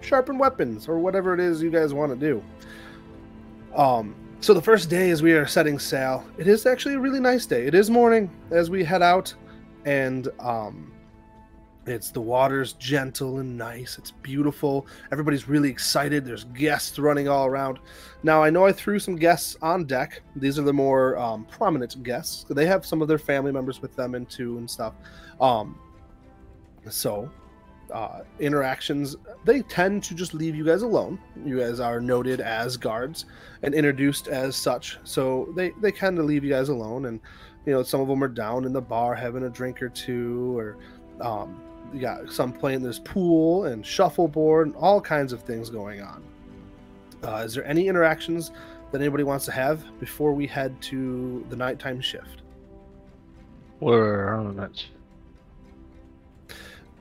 sharpen 0.00 0.38
weapons 0.38 0.88
or 0.88 0.98
whatever 0.98 1.34
it 1.34 1.40
is 1.40 1.62
you 1.62 1.68
guys 1.68 1.92
want 1.92 2.10
to 2.10 2.16
do. 2.16 2.42
Um, 3.76 4.14
so 4.40 4.54
the 4.54 4.62
first 4.62 4.88
day 4.88 5.10
as 5.10 5.22
we 5.22 5.34
are 5.34 5.46
setting 5.46 5.78
sail, 5.78 6.26
it 6.38 6.48
is 6.48 6.64
actually 6.64 6.94
a 6.94 7.00
really 7.00 7.20
nice 7.20 7.44
day. 7.44 7.66
It 7.66 7.74
is 7.74 7.90
morning 7.90 8.30
as 8.50 8.70
we 8.70 8.82
head 8.82 9.02
out, 9.02 9.34
and 9.84 10.26
um, 10.38 10.90
it's 11.90 12.10
the 12.10 12.20
water's 12.20 12.74
gentle 12.74 13.38
and 13.38 13.56
nice. 13.56 13.98
It's 13.98 14.10
beautiful. 14.10 14.86
Everybody's 15.12 15.48
really 15.48 15.70
excited. 15.70 16.24
There's 16.24 16.44
guests 16.44 16.98
running 16.98 17.28
all 17.28 17.46
around. 17.46 17.78
Now, 18.22 18.42
I 18.42 18.50
know 18.50 18.66
I 18.66 18.72
threw 18.72 18.98
some 18.98 19.16
guests 19.16 19.56
on 19.62 19.84
deck. 19.84 20.22
These 20.36 20.58
are 20.58 20.62
the 20.62 20.72
more 20.72 21.16
um, 21.18 21.46
prominent 21.46 22.02
guests. 22.02 22.44
They 22.48 22.66
have 22.66 22.84
some 22.84 23.02
of 23.02 23.08
their 23.08 23.18
family 23.18 23.52
members 23.52 23.80
with 23.80 23.96
them 23.96 24.14
in 24.14 24.26
too 24.26 24.58
and 24.58 24.70
stuff. 24.70 24.94
Um, 25.40 25.78
so, 26.88 27.30
uh, 27.92 28.20
interactions, 28.38 29.16
they 29.44 29.62
tend 29.62 30.04
to 30.04 30.14
just 30.14 30.34
leave 30.34 30.54
you 30.54 30.64
guys 30.64 30.82
alone. 30.82 31.18
You 31.44 31.58
guys 31.58 31.80
are 31.80 32.00
noted 32.00 32.40
as 32.40 32.76
guards 32.76 33.26
and 33.62 33.74
introduced 33.74 34.28
as 34.28 34.56
such. 34.56 34.98
So 35.04 35.52
they, 35.56 35.72
they 35.80 35.92
kind 35.92 36.18
of 36.18 36.24
leave 36.24 36.44
you 36.44 36.50
guys 36.50 36.68
alone. 36.68 37.06
And, 37.06 37.20
you 37.66 37.72
know, 37.72 37.82
some 37.82 38.00
of 38.00 38.08
them 38.08 38.22
are 38.22 38.28
down 38.28 38.64
in 38.64 38.72
the 38.72 38.80
bar 38.80 39.14
having 39.14 39.44
a 39.44 39.50
drink 39.50 39.82
or 39.82 39.88
two 39.88 40.56
or 40.56 40.78
um, 41.20 41.60
you 41.92 42.00
got 42.00 42.32
some 42.32 42.52
playing 42.52 42.82
this 42.82 42.98
pool 42.98 43.64
and 43.64 43.84
shuffleboard 43.84 44.68
and 44.68 44.76
all 44.76 45.00
kinds 45.00 45.32
of 45.32 45.42
things 45.42 45.70
going 45.70 46.02
on. 46.02 46.22
Uh, 47.22 47.42
is 47.44 47.54
there 47.54 47.64
any 47.64 47.88
interactions 47.88 48.50
that 48.92 49.00
anybody 49.00 49.24
wants 49.24 49.44
to 49.44 49.52
have 49.52 49.82
before 50.00 50.32
we 50.32 50.46
head 50.46 50.80
to 50.82 51.44
the 51.48 51.56
nighttime 51.56 52.00
shift? 52.00 52.42
What 53.78 53.94
are 53.94 54.28
our 54.28 54.36
ornaments? 54.36 54.86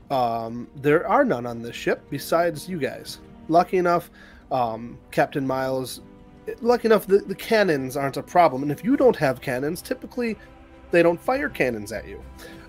Um, 0.10 0.67
there 0.75 1.08
are 1.08 1.24
none 1.24 1.46
on 1.46 1.62
this 1.62 1.75
ship 1.75 2.01
besides 2.10 2.67
you 2.67 2.79
guys. 2.79 3.19
Lucky 3.48 3.77
enough, 3.77 4.10
um, 4.51 4.98
Captain 5.12 5.46
Miles. 5.46 6.01
Lucky 6.62 6.88
enough, 6.88 7.05
the, 7.05 7.19
the 7.19 7.36
cannons 7.36 7.96
aren't 7.96 8.17
a 8.17 8.24
problem, 8.24 8.63
and 8.63 8.72
if 8.72 8.84
you 8.84 8.98
don't 8.98 9.15
have 9.15 9.39
cannons, 9.39 9.81
typically 9.81 10.36
they 10.91 11.03
don't 11.03 11.19
fire 11.22 11.50
cannons 11.50 11.91
at 11.91 12.08
you. 12.08 12.22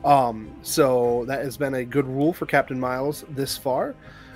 Um, 0.04 0.54
so 0.62 1.24
that 1.26 1.44
has 1.44 1.56
been 1.56 1.74
a 1.74 1.84
good 1.84 2.06
rule 2.06 2.32
for 2.32 2.46
Captain 2.46 2.80
Miles 2.80 3.24
this 3.30 3.56
far, 3.56 3.94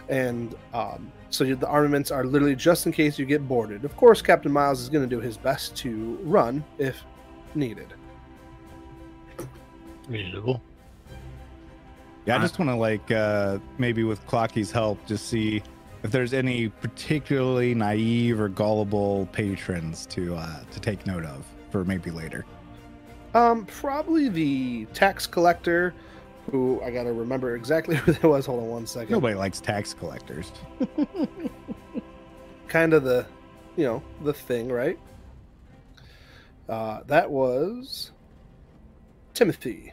and 0.09 0.55
um, 0.75 1.11
so 1.31 1.45
the 1.45 1.67
armaments 1.67 2.11
are 2.11 2.25
literally 2.25 2.55
just 2.55 2.85
in 2.87 2.93
case 2.93 3.19
you 3.19 3.25
get 3.25 3.49
boarded. 3.49 3.85
Of 3.85 3.97
course, 3.97 4.21
Captain 4.21 4.53
Miles 4.53 4.81
is 4.81 4.89
going 4.91 5.09
to 5.09 5.17
do 5.17 5.21
his 5.21 5.37
best 5.39 5.75
to 5.77 6.19
run 6.23 6.63
if 6.79 7.03
needed. 7.55 7.95
Reasonable. 10.09 10.61
Yeah, 12.27 12.35
I 12.35 12.39
Uh, 12.39 12.43
just 12.43 12.59
want 12.59 12.71
to 12.71 12.77
like 12.77 13.11
uh 13.11 13.59
maybe 13.79 14.05
with 14.05 14.25
Clocky's 14.27 14.71
help, 14.71 15.05
just 15.07 15.29
see 15.29 15.63
if 16.03 16.11
there's 16.11 16.35
any 16.35 16.69
particularly 16.69 17.75
naive 17.75 18.39
or 18.39 18.49
gullible 18.49 19.27
patrons 19.33 20.05
to 20.07 20.35
uh 20.35 20.63
to 20.71 20.81
take 20.81 21.07
note 21.07 21.25
of 21.25 21.47
for 21.71 21.85
maybe 21.85 22.11
later. 22.11 22.45
Um, 23.35 23.67
probably 23.67 24.29
the 24.29 24.87
tax 24.87 25.27
collector, 25.27 25.93
who 26.51 26.81
I 26.83 26.91
gotta 26.91 27.13
remember 27.13 27.57
exactly 27.57 27.97
who 27.97 28.13
that 28.13 28.23
was. 28.23 28.47
Hold 28.47 28.63
on 28.63 28.69
one 28.69 28.87
second. 28.87 29.13
Nobody 29.13 29.35
likes 29.35 29.61
tax 29.61 29.93
collectors. 29.93 30.53
kind 32.69 32.93
of 32.93 33.05
the, 33.05 33.27
you 33.77 33.85
know, 33.85 34.03
the 34.23 34.33
thing, 34.33 34.69
right? 34.71 34.99
Uh, 36.69 37.01
that 37.07 37.31
was 37.31 38.13
Timothy, 39.35 39.93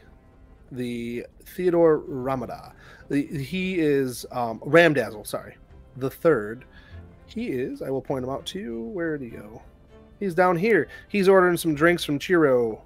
the 0.72 1.26
Theodore 1.46 1.98
Ramada. 1.98 2.74
The, 3.10 3.26
he 3.26 3.80
is 3.80 4.26
um, 4.32 4.60
Ramdazzle, 4.60 5.28
sorry, 5.28 5.58
the 5.98 6.10
third. 6.10 6.66
He 7.26 7.48
is. 7.48 7.82
I 7.82 7.90
will 7.90 8.02
point 8.02 8.24
him 8.24 8.30
out 8.30 8.46
to 8.48 8.60
you. 8.60 8.82
Where 8.82 9.18
did 9.18 9.32
he 9.32 9.38
go? 9.38 9.62
He's 10.20 10.36
down 10.36 10.58
here. 10.58 10.88
He's 11.08 11.28
ordering 11.28 11.58
some 11.58 11.74
drinks 11.74 12.04
from 12.04 12.20
Chiro. 12.20 12.80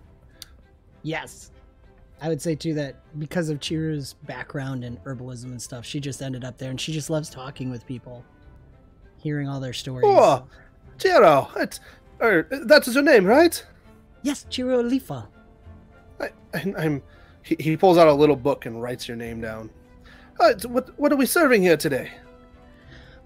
Yes. 1.05 1.51
I 2.19 2.29
would 2.29 2.41
say 2.41 2.55
too 2.55 2.73
that 2.73 2.95
because 3.19 3.49
of 3.49 3.59
Chiru's 3.59 4.13
background 4.23 4.83
in 4.83 4.97
herbalism 5.05 5.45
and 5.45 5.61
stuff, 5.61 5.85
she 5.85 5.99
just 5.99 6.21
ended 6.21 6.43
up 6.43 6.57
there 6.57 6.71
and 6.71 6.81
she 6.81 6.91
just 6.93 7.09
loves 7.09 7.29
talking 7.29 7.69
with 7.69 7.85
people, 7.85 8.25
hearing 9.17 9.47
all 9.47 9.59
their 9.59 9.73
stories. 9.73 10.05
Oh, 10.07 10.45
Chiru, 10.97 11.53
that's, 11.53 11.79
er, 12.21 12.47
that's 12.65 12.93
your 12.93 13.03
name, 13.03 13.25
right? 13.25 13.63
Yes, 14.23 14.47
Chiru 14.49 14.81
Alifa. 14.81 15.27
I, 16.19 16.29
I'm. 16.77 17.03
He, 17.43 17.55
he 17.59 17.77
pulls 17.77 17.97
out 17.99 18.07
a 18.07 18.13
little 18.13 18.35
book 18.35 18.65
and 18.65 18.81
writes 18.81 19.07
your 19.07 19.17
name 19.17 19.39
down. 19.39 19.69
Uh, 20.39 20.53
what 20.67 20.97
what 20.97 21.11
are 21.11 21.17
we 21.17 21.27
serving 21.27 21.61
here 21.61 21.77
today? 21.77 22.09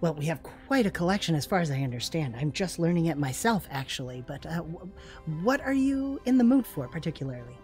Well, 0.02 0.14
we 0.14 0.26
have 0.26 0.42
quite 0.44 0.86
a 0.86 0.92
collection 0.92 1.36
as 1.36 1.46
far 1.46 1.60
as 1.60 1.72
I 1.72 1.82
understand. 1.82 2.36
I'm 2.36 2.52
just 2.52 2.80
learning 2.80 3.06
it 3.06 3.18
myself, 3.18 3.68
actually. 3.70 4.24
But 4.26 4.46
uh, 4.46 4.56
w- 4.56 4.90
what 5.42 5.62
are 5.62 5.74
you 5.74 6.20
in 6.26 6.38
the 6.38 6.44
mood 6.44 6.66
for, 6.66 6.88
particularly? 6.88 7.58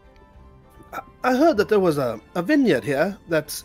I, 1.23 1.35
heard 1.35 1.57
that 1.57 1.69
there 1.69 1.79
was 1.79 1.97
a, 1.97 2.19
a 2.35 2.41
vineyard 2.41 2.83
here 2.83 3.17
that 3.29 3.63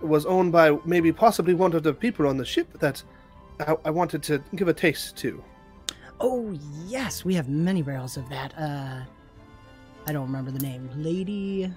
was 0.00 0.26
owned 0.26 0.52
by 0.52 0.76
maybe 0.84 1.12
possibly 1.12 1.54
one 1.54 1.72
of 1.74 1.82
the 1.82 1.92
people 1.92 2.26
on 2.26 2.36
the 2.36 2.44
ship 2.44 2.78
that 2.80 3.02
I, 3.60 3.76
I 3.84 3.90
wanted 3.90 4.22
to 4.24 4.42
give 4.54 4.68
a 4.68 4.74
taste 4.74 5.16
to. 5.18 5.42
Oh, 6.20 6.56
yes, 6.86 7.24
we 7.24 7.34
have 7.34 7.48
many 7.48 7.82
barrels 7.82 8.16
of 8.16 8.28
that. 8.30 8.54
Uh, 8.58 9.00
I 10.06 10.12
don't 10.12 10.26
remember 10.26 10.50
the 10.50 10.60
name. 10.60 10.88
Lady 10.96 11.70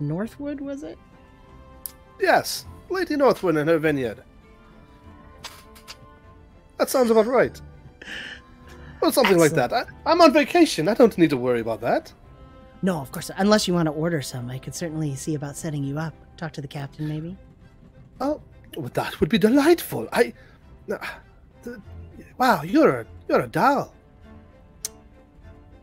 Northwood, 0.00 0.60
was 0.60 0.82
it? 0.82 0.98
Yes, 2.20 2.64
Lady 2.88 3.16
Northwood 3.16 3.56
and 3.56 3.68
her 3.68 3.78
vineyard. 3.78 4.22
That 6.78 6.90
sounds 6.90 7.10
about 7.10 7.26
right. 7.26 7.60
Well, 9.00 9.12
something 9.12 9.38
like 9.38 9.52
that. 9.52 9.72
I, 9.72 9.84
I'm 10.06 10.20
on 10.20 10.32
vacation. 10.32 10.88
I 10.88 10.94
don't 10.94 11.16
need 11.18 11.30
to 11.30 11.36
worry 11.36 11.60
about 11.60 11.80
that. 11.82 12.12
No, 12.84 13.00
of 13.00 13.10
course. 13.10 13.30
Unless 13.38 13.66
you 13.66 13.72
want 13.72 13.86
to 13.86 13.92
order 13.92 14.20
some, 14.20 14.50
I 14.50 14.58
could 14.58 14.74
certainly 14.74 15.14
see 15.14 15.34
about 15.36 15.56
setting 15.56 15.82
you 15.82 15.98
up. 15.98 16.12
Talk 16.36 16.52
to 16.52 16.60
the 16.60 16.68
captain, 16.68 17.08
maybe. 17.08 17.34
Oh, 18.20 18.42
well, 18.76 18.90
that 18.92 19.18
would 19.20 19.30
be 19.30 19.38
delightful. 19.38 20.06
I, 20.12 20.34
uh, 20.92 20.98
th- 21.62 21.78
wow, 22.36 22.60
you're 22.60 23.00
a 23.00 23.06
you're 23.26 23.40
a 23.40 23.46
doll. 23.46 23.94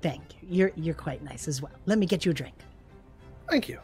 Thank 0.04 0.22
you. 0.44 0.48
You're 0.48 0.72
you're 0.76 0.94
quite 0.94 1.24
nice 1.24 1.48
as 1.48 1.60
well. 1.60 1.72
Let 1.88 1.98
me 1.98 2.06
get 2.06 2.24
you 2.24 2.30
a 2.30 2.36
drink. 2.36 2.54
Thank 3.50 3.68
you. 3.68 3.80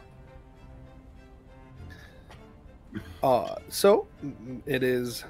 Uh, 3.20 3.56
so 3.68 4.06
mm, 4.24 4.60
it 4.64 4.84
is. 4.84 5.24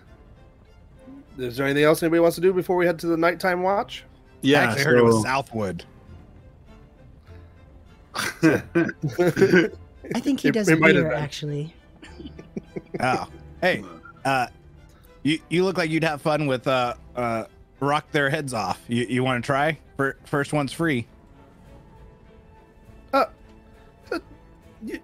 Is 1.39 1.57
there 1.57 1.65
anything 1.65 1.85
else 1.85 2.03
anybody 2.03 2.21
wants 2.21 2.35
to 2.35 2.43
do 2.43 2.53
before 2.53 2.77
we 2.77 2.85
head 2.85 2.99
to 2.99 3.07
the 3.07 3.17
nighttime 3.17 3.63
watch? 3.63 4.05
I 4.05 4.37
Yeah, 4.43 4.59
actually 4.65 4.85
heard 4.85 4.99
it 4.99 5.05
was 5.05 5.23
Southwood. 5.23 5.87
I 10.15 10.21
think 10.21 10.41
he 10.41 10.49
It- 10.49 10.53
does 10.53 10.69
it 10.69 10.79
might 10.79 10.93
beer, 10.93 11.13
actually. 11.13 11.75
Oh, 13.01 13.29
hey, 13.61 13.85
uh, 14.25 14.47
you 15.23 15.39
you 15.51 15.65
look 15.65 15.77
like 15.77 15.91
you'd 15.91 16.05
have 16.05 16.23
fun 16.23 16.47
with 16.47 16.67
uh 16.67 16.95
uh 17.15 17.45
rock 17.81 18.11
their 18.13 18.31
heads 18.31 18.55
off. 18.55 18.81
You 18.89 19.05
you 19.09 19.23
want 19.23 19.43
to 19.43 19.47
try? 19.47 19.79
First 20.25 20.53
one's 20.53 20.73
free. 20.73 21.07
Uh, 23.13 23.27
You- 24.85 25.01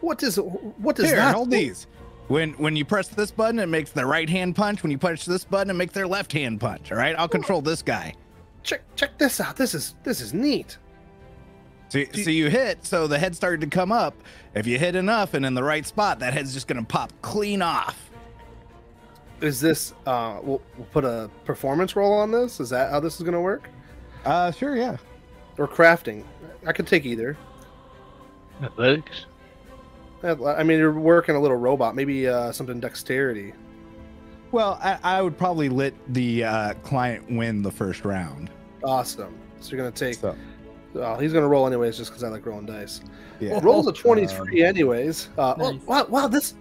What 0.00 0.22
is 0.22 0.36
what 0.78 0.98
is 0.98 1.06
Here, 1.06 1.16
that? 1.16 1.34
hold 1.34 1.50
these. 1.50 1.86
When 2.28 2.52
when 2.52 2.76
you 2.76 2.84
press 2.84 3.08
this 3.08 3.30
button, 3.30 3.58
it 3.58 3.66
makes 3.68 3.90
their 3.90 4.06
right 4.06 4.28
hand 4.28 4.54
punch. 4.56 4.82
When 4.82 4.90
you 4.90 4.98
push 4.98 5.24
this 5.24 5.44
button, 5.44 5.70
it 5.70 5.74
makes 5.74 5.92
their 5.94 6.06
left 6.06 6.32
hand 6.32 6.60
punch. 6.60 6.90
All 6.92 6.98
right, 6.98 7.14
I'll 7.18 7.28
control 7.28 7.60
this 7.60 7.82
guy. 7.82 8.14
Check 8.62 8.82
check 8.96 9.16
this 9.18 9.40
out. 9.40 9.56
This 9.56 9.74
is 9.74 9.94
this 10.02 10.20
is 10.20 10.32
neat. 10.34 10.78
So, 11.88 12.04
so 12.12 12.30
you 12.30 12.50
hit, 12.50 12.84
so 12.84 13.06
the 13.06 13.18
head 13.18 13.34
started 13.34 13.62
to 13.62 13.66
come 13.66 13.90
up. 13.90 14.14
If 14.54 14.66
you 14.66 14.78
hit 14.78 14.94
enough 14.94 15.34
and 15.34 15.46
in 15.46 15.54
the 15.54 15.62
right 15.62 15.86
spot, 15.86 16.18
that 16.18 16.34
head's 16.34 16.52
just 16.52 16.68
gonna 16.68 16.84
pop 16.84 17.12
clean 17.22 17.62
off. 17.62 18.10
Is 19.40 19.60
this 19.60 19.94
uh 20.06 20.40
we'll, 20.42 20.60
we'll 20.76 20.86
put 20.92 21.04
a 21.04 21.30
performance 21.44 21.96
roll 21.96 22.12
on 22.12 22.30
this? 22.30 22.60
Is 22.60 22.70
that 22.70 22.90
how 22.90 23.00
this 23.00 23.16
is 23.16 23.22
gonna 23.22 23.40
work? 23.40 23.70
Uh, 24.24 24.50
sure, 24.50 24.76
yeah. 24.76 24.96
Or 25.56 25.66
crafting? 25.66 26.24
I 26.66 26.72
could 26.72 26.86
take 26.86 27.06
either. 27.06 27.36
Athletics. 28.62 29.26
I 30.22 30.64
mean, 30.64 30.78
you're 30.78 30.92
working 30.92 31.36
a 31.36 31.40
little 31.40 31.56
robot. 31.56 31.94
Maybe 31.94 32.26
uh, 32.26 32.50
something 32.52 32.80
dexterity. 32.80 33.52
Well, 34.50 34.78
I, 34.82 34.98
I 35.02 35.22
would 35.22 35.38
probably 35.38 35.68
let 35.68 35.94
the 36.12 36.44
uh, 36.44 36.74
client 36.82 37.30
win 37.30 37.62
the 37.62 37.70
first 37.70 38.04
round. 38.04 38.50
Awesome. 38.82 39.38
So 39.60 39.70
you're 39.70 39.78
gonna 39.78 39.92
take. 39.92 40.16
So, 40.16 40.36
Uh, 40.98 41.18
he's 41.18 41.32
gonna 41.32 41.48
roll 41.48 41.66
anyways, 41.66 41.96
just 41.96 42.10
because 42.10 42.24
I 42.24 42.28
like 42.28 42.44
rolling 42.44 42.66
dice. 42.66 43.00
yeah. 43.40 43.60
Rolls 43.62 43.86
a 43.86 43.92
twenty-three 43.92 44.62
anyways. 44.64 45.28
Uh, 45.38 45.54
oh, 45.58 45.80
wow, 45.86 46.06
wow, 46.08 46.28
this. 46.28 46.54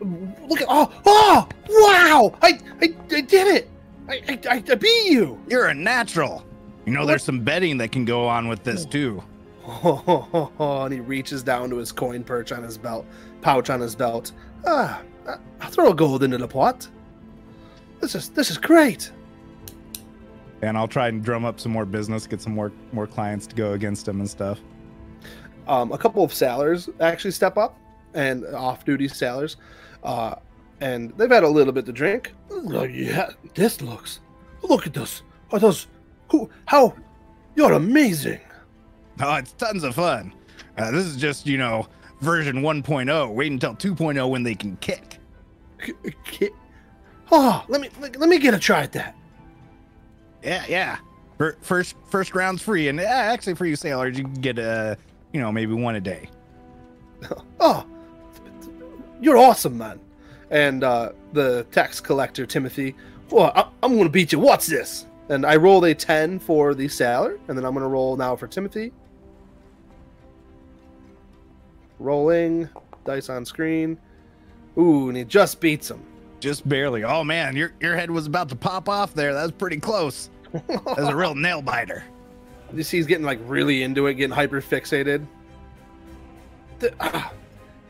Look 0.00 0.60
at 0.60 0.66
oh 0.68 0.92
oh 1.06 1.48
wow! 1.70 2.36
I 2.42 2.58
I, 2.82 2.94
I 3.12 3.20
did 3.20 3.46
it! 3.46 3.70
I, 4.08 4.20
I 4.28 4.38
I 4.50 4.64
I 4.70 4.74
beat 4.74 5.10
you! 5.10 5.40
You're 5.48 5.66
a 5.66 5.74
natural. 5.74 6.44
You 6.84 6.92
know, 6.92 7.06
there's 7.06 7.22
some 7.22 7.40
betting 7.40 7.78
that 7.78 7.92
can 7.92 8.04
go 8.04 8.26
on 8.26 8.48
with 8.48 8.62
this 8.64 8.84
too. 8.84 9.22
Oh, 9.66 10.50
and 10.84 10.92
he 10.92 11.00
reaches 11.00 11.42
down 11.42 11.70
to 11.70 11.76
his 11.76 11.92
coin 11.92 12.24
perch 12.24 12.52
on 12.52 12.62
his 12.62 12.76
belt, 12.76 13.06
pouch 13.40 13.70
on 13.70 13.80
his 13.80 13.94
belt. 13.94 14.32
Ah, 14.66 15.00
I'll 15.60 15.70
throw 15.70 15.90
a 15.90 15.94
gold 15.94 16.22
into 16.22 16.36
the 16.36 16.48
pot. 16.48 16.86
This 18.00 18.14
is 18.14 18.28
this 18.30 18.50
is 18.50 18.58
great. 18.58 19.10
And 20.62 20.78
I'll 20.78 20.88
try 20.88 21.08
and 21.08 21.22
drum 21.22 21.44
up 21.44 21.60
some 21.60 21.72
more 21.72 21.84
business, 21.84 22.26
get 22.26 22.40
some 22.40 22.54
more 22.54 22.72
more 22.92 23.06
clients 23.06 23.46
to 23.48 23.54
go 23.56 23.72
against 23.72 24.08
him 24.08 24.20
and 24.20 24.28
stuff. 24.30 24.60
Um, 25.66 25.92
a 25.92 25.98
couple 25.98 26.22
of 26.24 26.32
sailors 26.32 26.88
actually 27.00 27.30
step 27.32 27.56
up, 27.56 27.78
and 28.14 28.44
off-duty 28.46 29.08
sailors, 29.08 29.56
uh, 30.02 30.34
and 30.80 31.10
they've 31.16 31.30
had 31.30 31.42
a 31.42 31.48
little 31.48 31.72
bit 31.72 31.86
to 31.86 31.92
drink. 31.92 32.32
Oh, 32.50 32.84
yeah, 32.84 33.30
this 33.54 33.80
looks. 33.80 34.20
Look 34.62 34.86
at 34.86 34.92
this. 34.94 35.22
Are 35.52 35.58
those? 35.58 35.86
Who? 36.30 36.50
How? 36.66 36.94
You're 37.56 37.72
amazing. 37.72 38.40
Oh, 39.20 39.34
it's 39.36 39.52
tons 39.52 39.84
of 39.84 39.94
fun. 39.94 40.32
Uh, 40.76 40.90
this 40.90 41.04
is 41.06 41.16
just, 41.16 41.46
you 41.46 41.56
know, 41.58 41.86
version 42.20 42.56
1.0. 42.62 43.32
Wait 43.34 43.52
until 43.52 43.74
2.0 43.74 44.28
when 44.30 44.42
they 44.42 44.54
can 44.54 44.76
kick. 44.78 45.18
K- 45.78 45.92
ki- 46.24 46.50
Oh, 47.30 47.64
let 47.68 47.80
me 47.80 47.88
let, 48.00 48.16
let 48.16 48.28
me 48.28 48.38
get 48.38 48.52
a 48.54 48.58
try 48.58 48.82
at 48.82 48.92
that. 48.92 49.16
Yeah, 50.44 50.64
yeah. 50.68 50.98
First 51.62 51.96
first 52.08 52.34
round's 52.34 52.62
free, 52.62 52.88
and 52.88 53.00
uh, 53.00 53.04
actually 53.04 53.54
for 53.54 53.66
you 53.66 53.74
sailors, 53.74 54.16
you 54.16 54.24
can 54.24 54.34
get 54.34 54.58
a 54.58 54.96
you 55.34 55.40
know, 55.40 55.52
maybe 55.52 55.74
one 55.74 55.96
a 55.96 56.00
day. 56.00 56.30
Oh, 57.60 57.86
you're 59.22 59.38
awesome, 59.38 59.78
man. 59.78 59.98
And 60.50 60.84
uh, 60.84 61.12
the 61.32 61.64
tax 61.72 61.98
collector 61.98 62.44
Timothy, 62.44 62.94
well, 63.30 63.52
I, 63.54 63.66
I'm 63.82 63.92
going 63.92 64.04
to 64.04 64.10
beat 64.10 64.32
you. 64.32 64.38
What's 64.38 64.66
this? 64.66 65.06
And 65.30 65.46
I 65.46 65.56
roll 65.56 65.82
a 65.86 65.94
ten 65.94 66.38
for 66.38 66.74
the 66.74 66.86
sailor, 66.88 67.38
and 67.48 67.56
then 67.56 67.64
I'm 67.64 67.72
going 67.72 67.84
to 67.84 67.88
roll 67.88 68.16
now 68.18 68.36
for 68.36 68.46
Timothy. 68.46 68.92
Rolling 71.98 72.68
dice 73.06 73.30
on 73.30 73.46
screen. 73.46 73.98
Ooh, 74.76 75.08
and 75.08 75.16
he 75.16 75.24
just 75.24 75.60
beats 75.60 75.90
him. 75.90 76.04
Just 76.40 76.68
barely. 76.68 77.02
Oh 77.04 77.24
man, 77.24 77.56
your 77.56 77.72
your 77.80 77.96
head 77.96 78.10
was 78.10 78.26
about 78.26 78.50
to 78.50 78.56
pop 78.56 78.90
off 78.90 79.14
there. 79.14 79.32
That 79.32 79.42
was 79.42 79.52
pretty 79.52 79.78
close. 79.78 80.28
That 80.68 80.84
was 80.96 81.08
a 81.08 81.16
real 81.16 81.34
nail 81.34 81.60
biter. 81.62 82.04
You 82.72 82.82
see, 82.82 82.96
he's 82.96 83.06
getting 83.06 83.24
like 83.24 83.40
really 83.44 83.82
into 83.82 84.06
it, 84.06 84.14
getting 84.14 84.34
hyper 84.34 84.60
fixated. 84.60 85.26
The, 86.78 86.92
ah, 87.00 87.32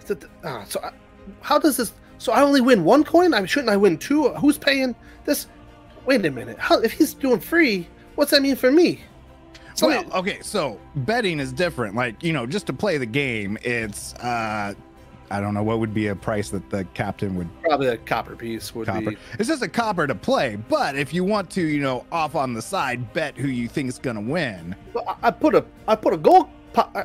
the- 0.07 0.29
ah, 0.44 0.64
so, 0.68 0.81
I, 0.83 0.92
how 1.40 1.59
does 1.59 1.77
this? 1.77 1.92
So 2.18 2.33
I 2.33 2.42
only 2.42 2.61
win 2.61 2.85
one 2.85 3.05
coin? 3.05 3.35
I 3.35 3.44
shouldn't 3.46 3.70
I 3.70 3.77
win 3.77 3.98
two? 3.98 4.29
Who's 4.31 4.59
paying 4.59 4.94
this? 5.24 5.46
Wait 6.07 6.24
a 6.24 6.31
minute. 6.31 6.59
How 6.59 6.81
if 6.81 6.92
he's 6.92 7.14
doing 7.14 7.40
free? 7.40 7.87
What's 8.14 8.31
that 8.31 8.42
mean 8.42 8.57
for 8.57 8.70
me? 8.70 9.00
So 9.74 9.88
well, 9.88 10.05
okay, 10.12 10.38
so 10.40 10.81
betting 10.94 11.40
is 11.40 11.53
different. 11.53 11.96
Like, 11.96 12.22
you 12.22 12.33
know, 12.33 12.46
just 12.46 12.66
to 12.68 12.72
play 12.72 12.96
the 12.96 13.07
game, 13.07 13.59
it's 13.62 14.14
uh 14.14 14.74
I 15.30 15.40
don't 15.40 15.54
know 15.54 15.62
what 15.62 15.78
would 15.80 15.94
be 15.94 16.08
a 16.08 16.16
price 16.16 16.50
that 16.50 16.68
the 16.70 16.84
captain 16.94 17.34
would 17.37 17.48
probably 17.62 17.88
a 17.88 17.96
copper 17.96 18.37
piece 18.37 18.74
would 18.74 18.87
copper. 18.87 19.10
be. 19.10 19.16
It's 19.38 19.48
just 19.48 19.62
a 19.62 19.68
copper 19.68 20.06
to 20.06 20.14
play, 20.14 20.56
but 20.68 20.96
if 20.96 21.12
you 21.14 21.24
want 21.24 21.50
to, 21.52 21.62
you 21.62 21.80
know, 21.80 22.04
off 22.12 22.34
on 22.34 22.52
the 22.54 22.62
side 22.62 23.12
bet 23.12 23.37
who 23.37 23.48
you 23.48 23.68
think 23.68 23.88
is 23.88 23.98
gonna 23.98 24.20
win. 24.20 24.76
Well, 24.92 25.04
I, 25.08 25.28
I 25.28 25.30
put 25.30 25.54
a 25.54 25.64
I 25.88 25.96
put 25.96 26.12
a 26.14 26.18
gold. 26.18 26.48
Po- 26.72 26.90
I, 26.94 27.04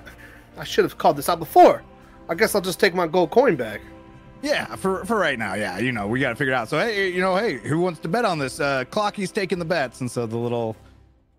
I 0.58 0.63
should 0.63 0.84
have 0.86 0.97
called 0.97 1.15
this 1.17 1.29
out 1.29 1.39
before. 1.39 1.84
I 2.27 2.36
guess 2.36 2.53
I'll 2.55 2.62
just 2.62 2.79
take 2.79 2.93
my 2.93 3.08
gold 3.08 3.32
coin 3.32 3.55
back. 3.55 3.82
Yeah, 4.41 4.75
for 4.75 5.03
for 5.05 5.17
right 5.17 5.38
now, 5.39 5.55
yeah, 5.55 5.79
you 5.79 5.91
know, 5.91 6.08
we 6.08 6.19
got 6.19 6.29
to 6.29 6.36
figure 6.36 6.53
it 6.53 6.55
out. 6.55 6.69
So 6.69 6.79
hey, 6.79 7.10
you 7.10 7.21
know, 7.21 7.36
hey, 7.36 7.58
who 7.58 7.79
wants 7.79 7.99
to 8.01 8.08
bet 8.08 8.25
on 8.25 8.39
this? 8.39 8.60
Uh 8.60 8.84
Clocky's 8.86 9.32
taking 9.32 9.60
the 9.60 9.65
bets, 9.65 10.01
and 10.01 10.10
so 10.10 10.25
the 10.25 10.38
little 10.38 10.75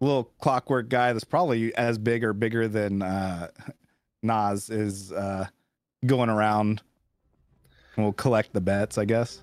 little 0.00 0.24
clockwork 0.40 0.88
guy 0.88 1.12
that's 1.12 1.24
probably 1.24 1.74
as 1.76 1.98
big 1.98 2.24
or 2.24 2.32
bigger 2.32 2.68
than 2.68 3.02
uh 3.02 3.48
Nas 4.22 4.68
is 4.70 5.12
uh 5.12 5.46
going 6.06 6.30
around. 6.30 6.82
and 7.96 8.04
We'll 8.04 8.12
collect 8.12 8.52
the 8.52 8.60
bets, 8.60 8.98
I 8.98 9.04
guess. 9.04 9.42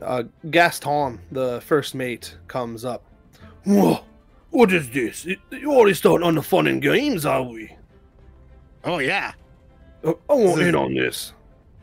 Uh, 0.00 0.24
Gaston, 0.50 1.20
the 1.32 1.60
first 1.62 1.94
mate, 1.94 2.36
comes 2.48 2.84
up. 2.84 3.02
Whoa, 3.64 4.00
what 4.50 4.72
is 4.72 4.88
this? 4.90 5.26
You 5.50 5.72
already 5.72 5.94
starting 5.94 6.26
on 6.26 6.34
the 6.34 6.42
fun 6.42 6.66
and 6.66 6.80
games, 6.82 7.24
are 7.26 7.42
we? 7.42 7.74
Oh 8.84 8.98
yeah, 8.98 9.32
Uh, 10.02 10.12
I 10.28 10.34
want 10.34 10.56
This 10.56 10.58
is- 10.62 10.68
in 10.68 10.74
on 10.74 10.94
this. 10.94 11.32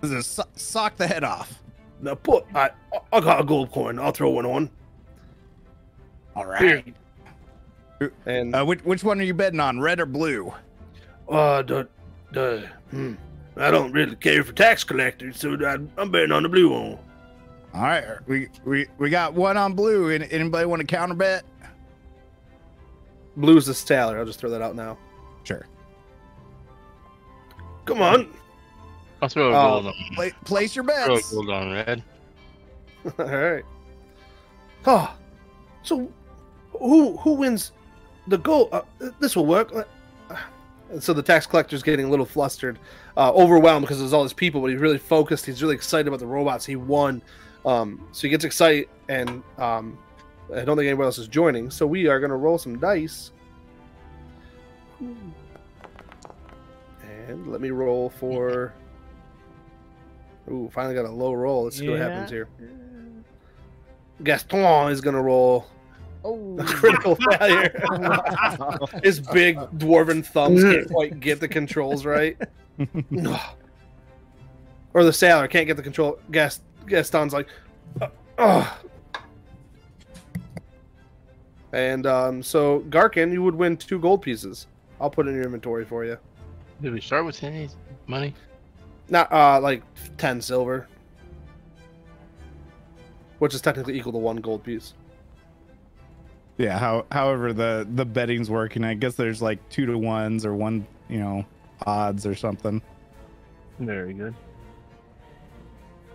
this 0.02 0.12
is 0.12 0.26
so- 0.26 0.44
sock 0.56 0.96
the 0.98 1.08
head 1.08 1.24
off. 1.24 1.62
Now 2.02 2.16
put 2.16 2.46
I 2.56 2.70
I 3.12 3.20
got 3.20 3.42
a 3.42 3.44
gold 3.44 3.72
coin. 3.72 4.00
I'll 4.00 4.12
throw 4.12 4.30
one 4.32 4.46
on. 4.46 4.70
All 6.36 6.46
right. 6.46 6.94
And 8.26 8.56
Uh, 8.56 8.64
which 8.66 8.84
which 8.84 9.04
one 9.04 9.20
are 9.20 9.24
you 9.24 9.34
betting 9.34 9.60
on, 9.60 9.80
red 9.80 10.00
or 10.00 10.06
blue? 10.06 10.54
uh 11.30 11.62
the 11.64 11.88
the 12.32 12.68
hmm, 12.92 13.14
I 13.60 13.72
don't 13.72 13.92
really 13.92 14.16
care 14.16 14.44
for 14.44 14.54
tax 14.54 14.84
collectors, 14.84 15.40
so 15.40 15.56
I, 15.66 15.78
I'm 16.00 16.12
betting 16.12 16.32
on 16.32 16.44
the 16.44 16.50
blue 16.50 16.70
one. 16.70 17.00
All 17.74 17.82
right, 17.84 18.06
we 18.28 18.48
we 18.66 18.88
we 18.98 19.10
got 19.10 19.34
one 19.34 19.58
on 19.58 19.74
blue. 19.74 20.10
Any- 20.10 20.32
Anybody 20.32 20.66
want 20.66 20.80
to 20.82 20.86
counter 20.88 21.16
bet? 21.16 21.44
Blue's 23.36 23.66
the 23.68 23.74
sailor. 23.74 24.18
I'll 24.20 24.26
just 24.26 24.40
throw 24.40 24.50
that 24.50 24.62
out 24.62 24.76
now. 24.76 24.98
Sure. 25.44 25.66
Come 27.86 28.02
on. 28.02 28.34
I'll 29.22 29.30
throw 29.30 29.50
a 29.50 29.52
gold 29.52 29.88
on. 29.88 29.94
Pla 30.16 30.26
place 30.46 30.76
your 30.76 30.84
bets. 30.84 31.06
Throw 31.06 31.18
a 31.18 31.22
gold 31.46 31.50
on 31.50 31.72
red. 31.72 32.04
All 33.20 33.26
right. 33.26 33.64
Oh, 34.86 35.16
so 35.84 36.12
who 36.72 37.18
who 37.18 37.34
wins 37.34 37.72
the 38.28 38.38
goal? 38.38 38.70
Uh, 38.72 38.82
this 39.20 39.36
will 39.36 39.46
work. 39.46 39.72
And 40.90 41.04
so 41.04 41.14
the 41.14 41.22
tax 41.22 41.46
collector's 41.46 41.84
getting 41.84 42.06
a 42.06 42.10
little 42.10 42.26
flustered, 42.26 42.80
uh, 43.18 43.32
overwhelmed 43.34 43.86
because 43.86 44.00
there's 44.00 44.14
all 44.14 44.24
these 44.24 44.34
people, 44.34 44.62
but 44.62 44.72
he's 44.72 44.80
really 44.80 44.98
focused. 44.98 45.46
He's 45.46 45.62
really 45.62 45.76
excited 45.76 46.08
about 46.08 46.20
the 46.20 46.28
robots. 46.28 46.66
He 46.66 46.76
won, 46.76 47.22
um, 47.66 48.08
so 48.12 48.22
he 48.22 48.30
gets 48.30 48.46
excited, 48.46 48.88
and 49.10 49.44
um, 49.58 49.98
I 50.56 50.64
don't 50.64 50.78
think 50.78 50.88
anybody 50.88 51.06
else 51.06 51.18
is 51.18 51.28
joining. 51.28 51.70
So 51.70 51.86
we 51.86 52.08
are 52.08 52.20
going 52.20 52.30
to 52.30 52.38
roll 52.38 52.58
some 52.58 52.80
dice. 52.80 53.32
And 57.28 57.52
let 57.52 57.60
me 57.60 57.72
roll 57.72 58.10
for. 58.10 58.74
Ooh, 60.50 60.70
finally 60.74 60.96
got 60.96 61.04
a 61.06 61.12
low 61.12 61.34
roll. 61.34 61.66
Let's 61.66 61.78
see 61.78 61.90
what 61.90 62.00
happens 62.00 62.30
here. 62.30 62.48
Gaston 64.24 64.92
is 64.92 65.02
gonna 65.02 65.22
roll 65.22 65.68
Oh, 66.30 66.58
a 66.60 66.64
critical 66.66 67.16
failure. 67.16 67.72
His 69.02 69.22
big 69.22 69.56
dwarven 69.78 70.26
thumbs 70.26 70.62
can't 70.62 70.90
quite 70.92 71.22
get 71.22 71.40
the 71.40 71.48
controls 71.48 72.06
right. 72.06 72.38
or 74.94 75.06
the 75.06 75.14
sailor 75.14 75.48
can't 75.48 75.68
get 75.68 75.78
the 75.78 75.84
control. 75.84 76.20
Gast- 76.30 76.64
Gaston's 76.86 77.32
like, 77.32 77.48
oh. 78.38 78.78
And 81.72 82.06
um, 82.06 82.44
so 82.44 82.82
Garkin, 82.90 83.32
you 83.32 83.42
would 83.42 83.56
win 83.56 83.78
two 83.78 83.98
gold 84.00 84.22
pieces. 84.22 84.68
I'll 85.00 85.10
put 85.10 85.28
it 85.28 85.30
in 85.30 85.36
your 85.36 85.46
inventory 85.46 85.86
for 85.86 86.04
you. 86.04 86.18
Did 86.82 86.92
we 86.92 87.00
start 87.00 87.24
with 87.26 87.42
any 87.42 87.70
money? 88.06 88.34
Not 89.08 89.32
uh, 89.32 89.62
like 89.62 89.82
ten 90.18 90.42
silver, 90.42 90.90
which 93.40 93.54
is 93.54 93.62
technically 93.62 93.98
equal 93.98 94.12
to 94.12 94.18
one 94.18 94.38
gold 94.38 94.66
piece. 94.66 94.94
Yeah, 96.58 96.80
how 96.80 97.06
however 97.12 97.54
the 97.54 97.88
the 97.94 98.06
betting's 98.06 98.50
working, 98.50 98.84
I 98.84 98.96
guess 98.96 99.16
there's 99.16 99.42
like 99.42 99.68
two 99.70 99.86
to 99.86 99.98
ones 99.98 100.46
or 100.46 100.56
one, 100.56 100.88
you 101.08 101.20
know, 101.20 101.46
odds 101.86 102.26
or 102.26 102.36
something. 102.36 102.82
Very 103.80 104.14
good. 104.14 104.34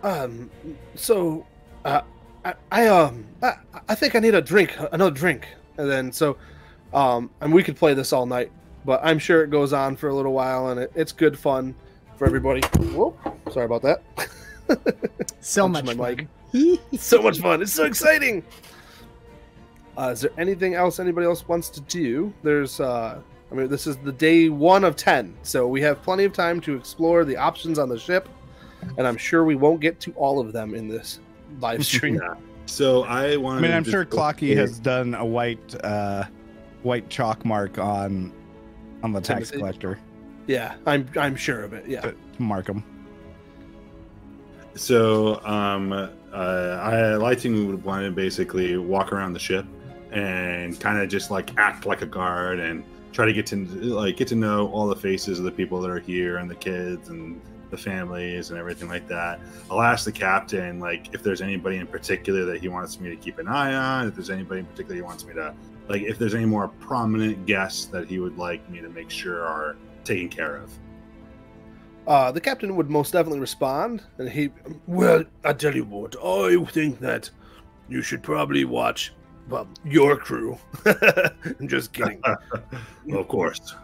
Um, 0.03 0.51
so, 0.95 1.45
uh, 1.85 2.01
I, 2.43 2.53
I 2.71 2.87
um, 2.87 3.25
I, 3.41 3.53
I 3.87 3.95
think 3.95 4.15
I 4.15 4.19
need 4.19 4.35
a 4.35 4.41
drink, 4.41 4.75
another 4.91 5.11
drink, 5.15 5.47
and 5.77 5.89
then 5.89 6.11
so, 6.11 6.37
um, 6.93 7.29
and 7.39 7.53
we 7.53 7.63
could 7.63 7.77
play 7.77 7.93
this 7.93 8.11
all 8.11 8.25
night, 8.25 8.51
but 8.83 8.99
I'm 9.01 9.19
sure 9.19 9.43
it 9.43 9.49
goes 9.49 9.71
on 9.71 9.95
for 9.95 10.09
a 10.09 10.15
little 10.15 10.33
while, 10.33 10.69
and 10.69 10.79
it, 10.81 10.91
it's 10.93 11.13
good 11.13 11.39
fun 11.39 11.73
for 12.17 12.27
everybody. 12.27 12.59
Whoa, 12.77 13.15
sorry 13.49 13.65
about 13.65 13.81
that. 13.83 14.03
so 15.39 15.69
much 15.69 15.85
my 15.85 15.95
fun. 15.95 16.27
so 16.97 17.21
much 17.21 17.39
fun! 17.39 17.61
It's 17.61 17.71
so 17.71 17.85
exciting. 17.85 18.43
Uh, 19.97 20.09
is 20.09 20.21
there 20.21 20.31
anything 20.37 20.73
else 20.73 20.99
anybody 20.99 21.27
else 21.27 21.47
wants 21.47 21.69
to 21.69 21.81
do? 21.81 22.33
There's, 22.41 22.79
uh, 22.79 23.21
I 23.51 23.55
mean, 23.55 23.67
this 23.67 23.85
is 23.85 23.97
the 23.97 24.11
day 24.11 24.49
one 24.49 24.83
of 24.83 24.95
ten, 24.95 25.35
so 25.43 25.67
we 25.67 25.81
have 25.81 26.01
plenty 26.01 26.23
of 26.23 26.33
time 26.33 26.59
to 26.61 26.75
explore 26.75 27.25
the 27.25 27.37
options 27.37 27.77
on 27.77 27.89
the 27.89 27.99
ship, 27.99 28.27
and 28.97 29.07
I'm 29.07 29.17
sure 29.17 29.43
we 29.45 29.55
won't 29.55 29.81
get 29.81 29.99
to 30.01 30.11
all 30.13 30.39
of 30.39 30.51
them 30.51 30.73
in 30.73 30.87
this 30.87 31.19
live 31.59 31.85
stream. 31.85 32.19
So 32.65 33.03
I 33.03 33.35
want 33.35 33.59
I 33.59 33.61
mean, 33.61 33.71
I'm 33.71 33.83
sure 33.83 34.05
Clocky 34.05 34.55
has 34.55 34.79
done 34.79 35.15
a 35.15 35.25
white 35.25 35.75
uh 35.83 36.23
white 36.81 37.09
chalk 37.09 37.45
mark 37.45 37.77
on 37.77 38.33
on 39.03 39.11
the 39.11 39.21
tax 39.21 39.49
Timothy? 39.49 39.57
collector 39.57 39.99
Yeah, 40.47 40.75
I'm 40.85 41.09
I'm 41.17 41.35
sure 41.35 41.63
of 41.63 41.73
it. 41.73 41.87
Yeah. 41.87 42.01
to, 42.01 42.11
to 42.11 42.41
mark 42.41 42.67
him. 42.67 42.83
So, 44.75 45.39
um, 45.45 45.93
uh, 45.93 46.07
I 46.33 47.15
Lighting 47.15 47.67
would 47.67 47.83
want 47.83 48.05
to 48.05 48.11
basically 48.11 48.75
walk 48.77 49.13
around 49.13 49.33
the 49.33 49.39
ship 49.39 49.67
and 50.13 50.79
kind 50.79 50.99
of 50.99 51.09
just 51.09 51.31
like 51.31 51.57
act 51.57 51.85
like 51.85 52.01
a 52.01 52.05
guard 52.05 52.59
and 52.59 52.83
try 53.11 53.25
to 53.25 53.33
get 53.33 53.45
to 53.47 53.65
like 53.65 54.17
get 54.17 54.27
to 54.27 54.35
know 54.35 54.69
all 54.71 54.87
the 54.87 54.95
faces 54.95 55.39
of 55.39 55.45
the 55.45 55.51
people 55.51 55.81
that 55.81 55.89
are 55.89 55.99
here 55.99 56.37
and 56.37 56.49
the 56.49 56.55
kids 56.55 57.09
and 57.09 57.41
the 57.69 57.77
families 57.77 58.51
and 58.51 58.59
everything 58.59 58.87
like 58.87 59.07
that. 59.07 59.39
I'll 59.69 59.81
ask 59.81 60.05
the 60.05 60.11
captain 60.11 60.79
like 60.79 61.13
if 61.13 61.23
there's 61.23 61.41
anybody 61.41 61.77
in 61.77 61.87
particular 61.87 62.45
that 62.45 62.61
he 62.61 62.67
wants 62.67 62.99
me 62.99 63.09
to 63.09 63.15
keep 63.15 63.39
an 63.39 63.47
eye 63.47 63.73
on, 63.73 64.07
if 64.07 64.15
there's 64.15 64.29
anybody 64.29 64.59
in 64.59 64.65
particular 64.67 64.95
he 64.95 65.01
wants 65.01 65.25
me 65.25 65.33
to 65.33 65.53
like 65.89 66.03
if 66.03 66.17
there's 66.17 66.35
any 66.35 66.45
more 66.45 66.67
prominent 66.67 67.45
guests 67.45 67.85
that 67.85 68.07
he 68.07 68.19
would 68.19 68.37
like 68.37 68.67
me 68.69 68.81
to 68.81 68.89
make 68.89 69.09
sure 69.09 69.43
are 69.45 69.75
taken 70.03 70.29
care 70.29 70.57
of. 70.57 70.71
Uh, 72.05 72.31
the 72.31 72.41
captain 72.41 72.75
would 72.75 72.89
most 72.89 73.13
definitely 73.13 73.39
respond, 73.39 74.03
and 74.17 74.29
he. 74.29 74.49
Well, 74.87 75.23
I 75.45 75.53
tell 75.53 75.73
you 75.73 75.85
what, 75.85 76.17
I 76.21 76.61
think 76.65 76.99
that 76.99 77.29
you 77.87 78.01
should 78.01 78.21
probably 78.21 78.65
watch, 78.65 79.13
well, 79.49 79.67
your 79.85 80.17
crew. 80.17 80.57
I'm 80.85 81.67
just 81.67 81.93
kidding. 81.93 82.21
of 83.13 83.27
course. 83.27 83.75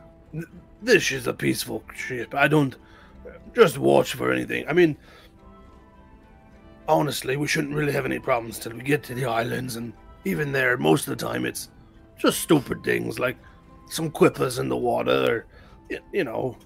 this 0.82 1.12
is 1.12 1.28
a 1.28 1.34
peaceful 1.34 1.84
ship. 1.96 2.34
I 2.34 2.48
don't 2.48 2.76
just 3.56 3.78
watch 3.78 4.14
for 4.14 4.32
anything. 4.32 4.68
I 4.68 4.74
mean, 4.74 4.98
honestly, 6.88 7.38
we 7.38 7.48
shouldn't 7.48 7.76
really 7.76 7.92
have 7.92 8.06
any 8.06 8.20
problems 8.20 8.60
till 8.60 8.74
we 8.74 8.82
get 8.82 9.04
to 9.04 9.14
the 9.14 9.26
islands, 9.26 9.76
and 9.76 9.94
even 10.26 10.52
there, 10.52 10.78
most 10.78 11.08
of 11.08 11.18
the 11.18 11.26
time, 11.26 11.46
it's 11.46 11.70
just 12.18 12.42
stupid 12.42 12.84
things 12.84 13.20
like 13.20 13.38
some 13.90 14.12
quippers 14.12 14.60
in 14.60 14.70
the 14.70 14.78
water, 14.78 15.46
or 15.90 16.00
you 16.14 16.24
know, 16.24 16.58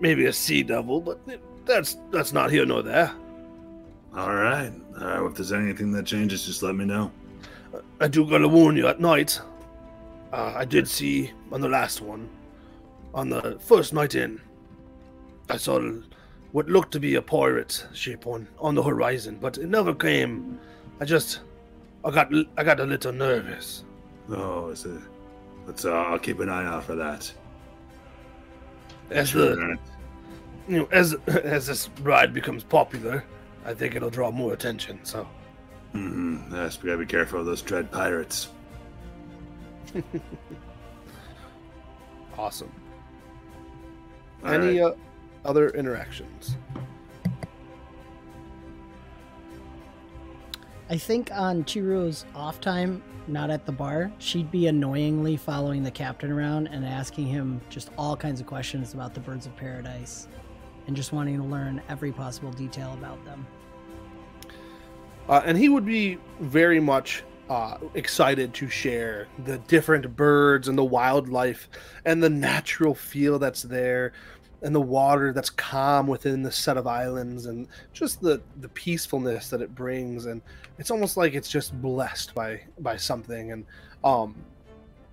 maybe 0.00 0.26
a 0.26 0.32
sea 0.32 0.62
devil. 0.62 1.00
But 1.00 1.20
that's 1.64 1.96
that's 2.10 2.32
not 2.32 2.50
here 2.50 2.66
nor 2.66 2.82
there. 2.82 3.12
All 4.14 4.34
right. 4.34 4.72
Uh, 4.98 5.26
if 5.26 5.34
there's 5.34 5.52
anything 5.52 5.92
that 5.92 6.06
changes, 6.06 6.46
just 6.46 6.62
let 6.62 6.74
me 6.74 6.84
know. 6.86 7.10
I 8.00 8.08
do 8.08 8.28
gotta 8.28 8.48
warn 8.48 8.76
you 8.76 8.86
at 8.88 9.00
night. 9.00 9.40
Uh, 10.32 10.52
I 10.56 10.64
did 10.64 10.88
see 10.88 11.32
on 11.52 11.60
the 11.60 11.68
last 11.68 12.00
one, 12.00 12.28
on 13.14 13.28
the 13.30 13.58
first 13.60 13.92
night 13.92 14.14
in, 14.14 14.40
I 15.48 15.56
saw 15.56 15.80
what 16.52 16.66
looked 16.68 16.92
to 16.92 17.00
be 17.00 17.14
a 17.14 17.22
pirate 17.22 17.86
ship 17.94 18.26
on 18.26 18.48
on 18.58 18.74
the 18.74 18.82
horizon, 18.82 19.38
but 19.40 19.58
it 19.58 19.68
never 19.68 19.94
came. 19.94 20.58
I 21.00 21.04
just, 21.04 21.40
I 22.04 22.10
got 22.10 22.32
I 22.56 22.64
got 22.64 22.80
a 22.80 22.84
little 22.84 23.12
nervous. 23.12 23.84
Oh, 24.30 24.68
is 24.70 24.84
it? 24.84 25.00
Let's. 25.66 25.84
Uh, 25.84 25.92
I'll 25.92 26.18
keep 26.18 26.40
an 26.40 26.48
eye 26.48 26.66
out 26.66 26.84
for 26.84 26.94
that. 26.96 27.32
As 29.10 29.28
Sure. 29.30 29.54
the 29.54 29.78
you 30.68 30.78
know 30.80 30.88
as 30.90 31.14
as 31.26 31.66
this 31.66 31.88
ride 32.02 32.34
becomes 32.34 32.64
popular, 32.64 33.24
I 33.64 33.74
think 33.74 33.94
it'll 33.94 34.10
draw 34.10 34.30
more 34.30 34.52
attention. 34.52 34.98
So 35.04 35.28
Mm-hmm. 35.96 36.54
Yes, 36.54 36.82
we 36.82 36.86
gotta 36.88 36.98
be 36.98 37.06
careful 37.06 37.40
of 37.40 37.46
those 37.46 37.62
dread 37.62 37.90
pirates. 37.90 38.48
awesome. 42.38 42.70
All 44.44 44.50
Any 44.52 44.80
right. 44.80 44.92
uh, 44.92 44.94
other 45.44 45.70
interactions? 45.70 46.56
I 50.88 50.96
think 50.96 51.30
on 51.32 51.64
Chiro's 51.64 52.24
off 52.34 52.60
time, 52.60 53.02
not 53.26 53.50
at 53.50 53.66
the 53.66 53.72
bar, 53.72 54.12
she'd 54.18 54.52
be 54.52 54.68
annoyingly 54.68 55.36
following 55.36 55.82
the 55.82 55.90
captain 55.90 56.30
around 56.30 56.68
and 56.68 56.84
asking 56.84 57.26
him 57.26 57.60
just 57.70 57.90
all 57.98 58.16
kinds 58.16 58.40
of 58.40 58.46
questions 58.46 58.94
about 58.94 59.12
the 59.12 59.18
birds 59.18 59.46
of 59.46 59.56
paradise 59.56 60.28
and 60.86 60.94
just 60.94 61.12
wanting 61.12 61.36
to 61.38 61.42
learn 61.42 61.82
every 61.88 62.12
possible 62.12 62.52
detail 62.52 62.92
about 62.92 63.24
them. 63.24 63.44
Uh, 65.28 65.42
and 65.44 65.58
he 65.58 65.68
would 65.68 65.84
be 65.84 66.18
very 66.40 66.80
much 66.80 67.24
uh, 67.50 67.78
excited 67.94 68.52
to 68.54 68.68
share 68.68 69.28
the 69.44 69.58
different 69.58 70.16
birds 70.16 70.68
and 70.68 70.76
the 70.76 70.84
wildlife 70.84 71.68
and 72.04 72.22
the 72.22 72.30
natural 72.30 72.94
feel 72.94 73.38
that's 73.38 73.62
there 73.62 74.12
and 74.62 74.74
the 74.74 74.80
water 74.80 75.32
that's 75.32 75.50
calm 75.50 76.06
within 76.06 76.42
the 76.42 76.50
set 76.50 76.76
of 76.76 76.86
islands 76.86 77.46
and 77.46 77.68
just 77.92 78.20
the, 78.20 78.40
the 78.60 78.68
peacefulness 78.70 79.50
that 79.50 79.60
it 79.60 79.74
brings. 79.74 80.26
And 80.26 80.40
it's 80.78 80.90
almost 80.90 81.16
like 81.16 81.34
it's 81.34 81.48
just 81.48 81.80
blessed 81.80 82.34
by 82.34 82.60
by 82.80 82.96
something. 82.96 83.52
And 83.52 83.66
um 84.02 84.34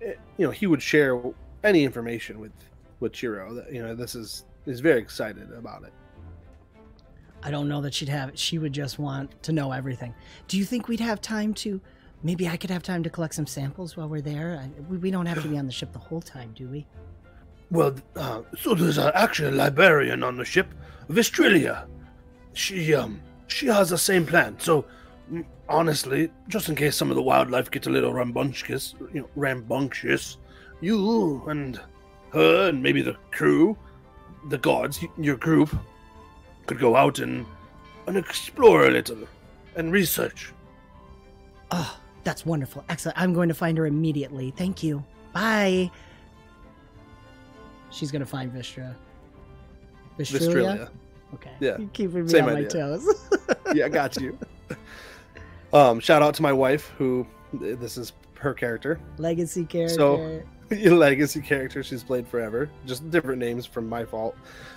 it- 0.00 0.18
you 0.38 0.46
know 0.46 0.50
he 0.50 0.66
would 0.66 0.82
share 0.82 1.20
any 1.62 1.84
information 1.84 2.40
with 2.40 2.52
with 3.00 3.12
Chiro 3.12 3.54
that 3.56 3.72
you 3.72 3.82
know 3.82 3.94
this 3.94 4.14
is 4.14 4.44
is 4.66 4.80
very 4.80 5.00
excited 5.00 5.52
about 5.52 5.84
it 5.84 5.92
I 7.44 7.50
don't 7.50 7.68
know 7.68 7.82
that 7.82 7.92
she'd 7.92 8.08
have 8.08 8.32
she 8.34 8.58
would 8.58 8.72
just 8.72 8.98
want 8.98 9.42
to 9.42 9.52
know 9.52 9.70
everything. 9.72 10.14
Do 10.48 10.56
you 10.56 10.64
think 10.64 10.88
we'd 10.88 11.00
have 11.00 11.20
time 11.20 11.52
to 11.54 11.80
maybe 12.22 12.48
I 12.48 12.56
could 12.56 12.70
have 12.70 12.82
time 12.82 13.02
to 13.02 13.10
collect 13.10 13.34
some 13.34 13.46
samples 13.46 13.96
while 13.96 14.08
we're 14.08 14.22
there? 14.22 14.58
I, 14.62 14.82
we, 14.88 14.96
we 14.96 15.10
don't 15.10 15.26
have 15.26 15.42
to 15.42 15.48
be 15.48 15.58
on 15.58 15.66
the 15.66 15.72
ship 15.72 15.92
the 15.92 15.98
whole 15.98 16.22
time, 16.22 16.52
do 16.54 16.66
we? 16.68 16.86
Well, 17.70 17.94
uh, 18.16 18.42
so 18.56 18.74
there's 18.74 18.98
uh, 18.98 19.12
actually 19.14 19.48
a 19.48 19.52
librarian 19.52 20.22
on 20.22 20.36
the 20.36 20.44
ship, 20.44 20.68
Vistrilia. 21.10 21.86
She 22.54 22.94
um 22.94 23.20
she 23.46 23.66
has 23.66 23.90
the 23.90 23.98
same 23.98 24.24
plan. 24.24 24.58
So 24.58 24.86
mm, 25.30 25.44
honestly, 25.68 26.30
just 26.48 26.70
in 26.70 26.74
case 26.76 26.96
some 26.96 27.10
of 27.10 27.16
the 27.16 27.22
wildlife 27.22 27.70
gets 27.70 27.86
a 27.86 27.90
little 27.90 28.12
rambunctious, 28.12 28.94
you 29.12 29.20
know, 29.20 29.28
rambunctious, 29.36 30.38
you 30.80 31.42
and 31.48 31.78
her 32.32 32.68
and 32.70 32.82
maybe 32.82 33.02
the 33.02 33.16
crew, 33.32 33.76
the 34.48 34.58
guards, 34.58 35.04
your 35.18 35.36
group, 35.36 35.74
could 36.66 36.78
go 36.78 36.96
out 36.96 37.18
and 37.18 37.46
and 38.06 38.16
explore 38.16 38.86
a 38.86 38.90
little 38.90 39.18
and 39.76 39.92
research. 39.92 40.52
Oh, 41.70 41.98
that's 42.22 42.44
wonderful. 42.46 42.84
Excellent. 42.88 43.18
I'm 43.18 43.32
going 43.32 43.48
to 43.48 43.54
find 43.54 43.76
her 43.78 43.86
immediately. 43.86 44.52
Thank 44.56 44.82
you. 44.82 45.04
Bye. 45.32 45.90
She's 47.90 48.10
going 48.10 48.20
to 48.20 48.26
find 48.26 48.52
Vistra. 48.52 48.94
Vistrilia. 50.18 50.90
Okay. 51.34 51.50
Yeah. 51.60 51.78
You're 51.78 51.88
keeping 51.88 52.24
me 52.24 52.28
Same 52.30 52.44
on 52.44 52.52
my 52.52 52.58
idea. 52.60 52.68
toes. 52.70 53.28
yeah, 53.74 53.86
I 53.86 53.88
got 53.88 54.16
you. 54.20 54.38
um, 55.72 55.98
shout 56.00 56.22
out 56.22 56.34
to 56.34 56.42
my 56.42 56.52
wife, 56.52 56.92
who 56.98 57.26
this 57.52 57.96
is 57.96 58.12
her 58.34 58.54
character. 58.54 59.00
Legacy 59.18 59.64
character. 59.64 59.94
So- 59.94 60.42
legacy 60.70 61.40
character 61.40 61.82
she's 61.82 62.02
played 62.02 62.26
forever. 62.26 62.70
Just 62.86 63.10
different 63.10 63.38
names 63.38 63.66
from 63.66 63.88
my 63.88 64.04
fault. 64.04 64.36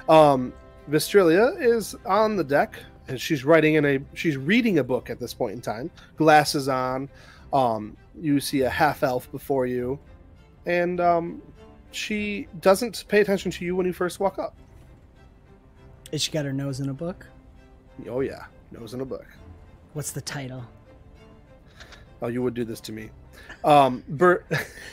Um, 0.09 0.53
Vistrilia 0.89 1.59
is 1.59 1.95
on 2.05 2.35
the 2.35 2.43
deck 2.43 2.79
and 3.07 3.19
she's 3.19 3.43
writing 3.45 3.75
in 3.75 3.85
a 3.85 3.99
she's 4.13 4.37
reading 4.37 4.79
a 4.79 4.83
book 4.83 5.09
at 5.09 5.19
this 5.19 5.33
point 5.33 5.53
in 5.53 5.61
time. 5.61 5.89
Glasses 6.15 6.67
on. 6.67 7.09
Um, 7.53 7.95
you 8.19 8.39
see 8.39 8.61
a 8.61 8.69
half 8.69 9.03
elf 9.03 9.31
before 9.31 9.65
you, 9.67 9.97
and 10.65 10.99
um, 10.99 11.41
she 11.91 12.47
doesn't 12.59 13.05
pay 13.07 13.21
attention 13.21 13.51
to 13.51 13.65
you 13.65 13.75
when 13.75 13.85
you 13.85 13.93
first 13.93 14.19
walk 14.19 14.37
up. 14.37 14.55
Has 16.11 16.21
she 16.21 16.31
got 16.31 16.45
her 16.45 16.53
nose 16.53 16.79
in 16.79 16.89
a 16.89 16.93
book? 16.93 17.25
Oh 18.09 18.19
yeah, 18.19 18.45
nose 18.71 18.93
in 18.93 19.01
a 19.01 19.05
book. 19.05 19.25
What's 19.93 20.11
the 20.11 20.21
title? 20.21 20.63
Oh, 22.21 22.27
you 22.27 22.41
would 22.41 22.53
do 22.53 22.65
this 22.65 22.81
to 22.81 22.91
me. 22.91 23.09
Um, 23.63 24.03
Bert, 24.09 24.45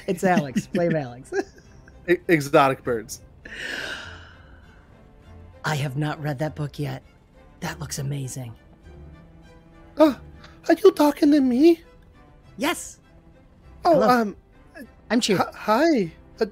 It's 0.07 0.25
Alex. 0.25 0.67
Blame 0.73 0.95
Alex. 0.95 1.33
Exotic 2.29 2.85
birds. 2.85 3.23
I 5.65 5.77
have 5.77 5.97
not 5.97 6.23
read 6.23 6.39
that 6.41 6.55
book 6.55 6.79
yet. 6.79 7.03
That 7.61 7.79
looks 7.81 7.99
amazing. 7.99 8.55
Oh, 9.97 10.19
are 10.69 10.75
you 10.75 10.91
talking 10.93 11.31
to 11.33 11.41
me? 11.41 11.83
Yes, 12.57 13.01
Oh, 13.87 13.95
Hello. 13.95 14.09
um, 14.09 14.37
I'm 15.11 15.21
Cheer. 15.21 15.37
hi, 15.37 15.51
hi, 15.55 16.13
uh, 16.41 16.47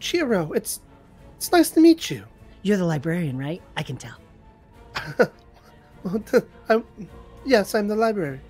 Chiro. 0.00 0.54
It's 0.54 0.80
it's 1.36 1.50
nice 1.52 1.70
to 1.70 1.80
meet 1.80 2.10
you. 2.10 2.24
You're 2.62 2.76
the 2.76 2.84
librarian, 2.84 3.38
right? 3.38 3.62
I 3.76 3.82
can 3.82 3.96
tell. 3.96 4.16
I'm, 6.68 6.84
yes, 7.46 7.74
I'm 7.74 7.88
the 7.88 7.96
library. 7.96 8.40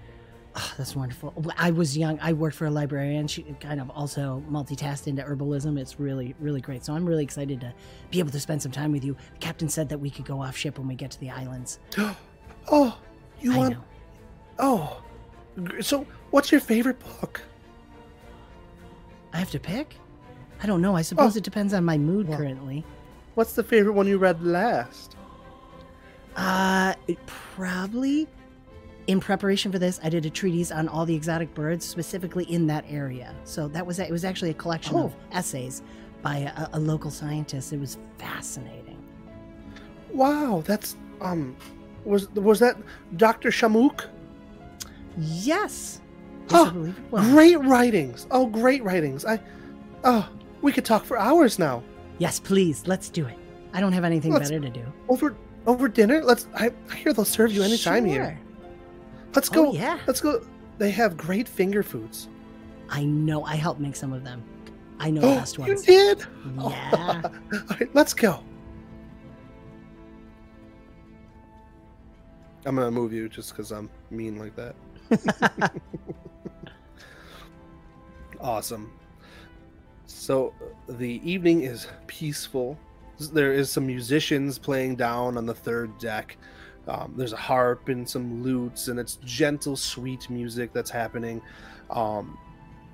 Oh, 0.57 0.75
that's 0.77 0.97
wonderful. 0.97 1.33
I 1.57 1.71
was 1.71 1.97
young. 1.97 2.19
I 2.21 2.33
worked 2.33 2.57
for 2.57 2.67
a 2.67 2.71
librarian. 2.71 3.29
She 3.29 3.43
kind 3.61 3.81
of 3.81 3.89
also 3.91 4.43
multitasked 4.51 5.07
into 5.07 5.23
herbalism. 5.23 5.79
It's 5.79 6.01
really, 6.01 6.35
really 6.41 6.61
great. 6.61 6.85
So 6.85 6.93
I'm 6.93 7.07
really 7.07 7.23
excited 7.23 7.61
to 7.61 7.73
be 8.11 8.19
able 8.19 8.33
to 8.33 8.41
spend 8.41 8.61
some 8.61 8.73
time 8.73 8.91
with 8.91 9.05
you. 9.05 9.15
The 9.35 9.39
captain 9.39 9.69
said 9.69 9.89
that 9.91 9.99
we 9.99 10.11
could 10.11 10.25
go 10.25 10.43
off 10.43 10.57
ship 10.57 10.77
when 10.79 10.89
we 10.89 10.97
get 10.97 11.13
to 11.13 11.21
the 11.21 11.31
islands. 11.31 11.79
Oh, 12.73 12.97
you 13.41 13.53
I 13.55 13.57
want? 13.57 13.73
know. 13.75 13.85
Oh, 14.59 15.03
so 15.81 16.07
what's 16.31 16.53
your 16.53 16.61
favorite 16.61 16.99
book? 17.01 17.41
I 19.33 19.39
have 19.39 19.51
to 19.53 19.59
pick? 19.59 19.97
I 20.63 20.67
don't 20.67 20.83
know. 20.83 20.95
I 20.95 21.03
suppose 21.03 21.35
Oh. 21.37 21.39
it 21.39 21.45
depends 21.45 21.73
on 21.73 21.85
my 21.85 21.97
mood 21.97 22.29
Well- 22.29 22.39
currently. 22.39 22.85
What's 23.35 23.55
the 23.55 23.63
favorite 23.65 23.95
one 23.95 24.07
you 24.07 24.19
read 24.19 24.43
last? 24.43 25.17
Uh, 26.37 26.95
it 27.09 27.19
probably 27.27 28.29
in 29.07 29.21
preparation 29.21 29.73
for 29.73 29.79
this, 29.79 29.99
I 30.03 30.09
did 30.09 30.25
a 30.27 30.31
treatise 30.31 30.71
on 30.71 30.89
all 30.89 31.05
the 31.07 31.15
exotic 31.15 31.53
birds, 31.55 31.85
specifically 31.85 32.45
in 32.45 32.67
that 32.69 32.85
area. 32.89 33.35
So 33.45 33.69
that 33.69 33.87
was 33.87 33.99
it 33.99 34.11
was 34.11 34.25
actually 34.25 34.51
a 34.51 34.55
collection 34.55 34.97
of 34.97 35.13
Oh. 35.13 35.37
essays 35.37 35.83
by 36.23 36.39
a, 36.57 36.69
a 36.75 36.79
local 36.79 37.11
scientist. 37.11 37.73
It 37.73 37.81
was 37.81 37.99
fascinating. 38.19 38.99
Wow, 40.13 40.63
that's 40.67 40.97
um, 41.21 41.57
was 42.05 42.29
was 42.31 42.59
that 42.61 42.77
Doctor 43.17 43.51
Shamouk? 43.51 44.07
Yes, 45.19 46.01
Oh. 46.53 46.93
Great 47.11 47.57
writings. 47.61 48.27
Oh, 48.31 48.47
great 48.47 48.83
writings. 48.83 49.25
I, 49.25 49.39
oh, 50.05 50.29
we 50.63 50.73
could 50.73 50.85
talk 50.85 51.05
for 51.05 51.17
hours 51.17 51.59
now. 51.59 51.83
Yes, 52.19 52.41
please, 52.41 52.87
let's 52.89 53.09
do 53.09 53.25
it. 53.27 53.37
I 53.73 53.81
don't 53.81 53.93
have 53.93 54.05
anything 54.05 54.33
Let's- 54.33 54.51
better 54.51 54.61
to 54.63 54.71
do. 54.71 54.85
Over 55.09 55.37
over 55.67 55.89
dinner. 55.89 56.23
Let's. 56.25 56.49
I, 56.55 56.73
I 56.91 56.95
hear 56.97 57.13
they'll 57.13 57.25
serve 57.25 57.53
you 57.53 57.63
anytime 57.63 58.05
here. 58.05 58.39
Sure. 59.31 59.35
Let's 59.35 59.51
Oh, 59.51 59.55
go. 59.55 59.73
yeah. 59.73 59.99
Let's 60.07 60.21
go. 60.21 60.45
They 60.79 60.91
have 60.91 61.17
great 61.17 61.49
finger 61.49 61.83
foods. 61.83 62.29
I 62.89 63.05
know. 63.05 63.45
I 63.45 63.55
helped 63.57 63.81
make 63.81 63.95
some 63.97 64.13
of 64.13 64.25
them. 64.25 64.43
I 64.99 65.11
know 65.11 65.21
the 65.23 65.27
Oh, 65.29 65.35
best 65.37 65.59
you 65.59 65.77
did. 65.77 66.21
Yeah. 66.59 67.23
All 67.53 67.63
right, 67.71 67.95
let's 67.95 68.13
go. 68.15 68.41
I'm 72.67 72.77
gonna 72.77 72.91
move 72.91 73.13
you 73.13 73.29
just 73.29 73.51
because 73.51 73.71
I'm 73.73 73.89
mean 74.11 74.39
like 74.39 74.55
that. 74.57 74.75
awesome. 78.41 78.93
So 80.07 80.53
uh, 80.61 80.93
the 80.99 81.21
evening 81.29 81.63
is 81.63 81.87
peaceful. 82.07 82.79
There 83.33 83.53
is 83.53 83.71
some 83.71 83.87
musicians 83.87 84.59
playing 84.59 84.97
down 84.97 85.39
on 85.39 85.47
the 85.47 85.55
third 85.55 85.97
deck. 85.99 86.37
Um, 86.89 87.15
there's 87.17 87.33
a 87.33 87.37
harp 87.37 87.89
and 87.89 88.09
some 88.09 88.43
lutes, 88.43 88.89
and 88.89 88.99
it's 88.99 89.17
gentle, 89.25 89.77
sweet 89.77 90.29
music 90.31 90.73
that's 90.73 90.91
happening. 90.91 91.41
Um, 91.91 92.39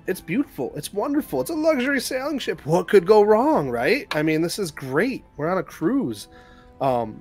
it's 0.07 0.21
beautiful. 0.21 0.71
It's 0.75 0.93
wonderful. 0.93 1.41
It's 1.41 1.49
a 1.49 1.55
luxury 1.55 1.99
sailing 1.99 2.39
ship. 2.39 2.65
What 2.65 2.87
could 2.87 3.05
go 3.05 3.21
wrong, 3.23 3.69
right? 3.69 4.07
I 4.15 4.23
mean, 4.23 4.41
this 4.41 4.57
is 4.59 4.71
great. 4.71 5.23
We're 5.35 5.49
on 5.49 5.57
a 5.57 5.63
cruise. 5.63 6.27
Um, 6.79 7.19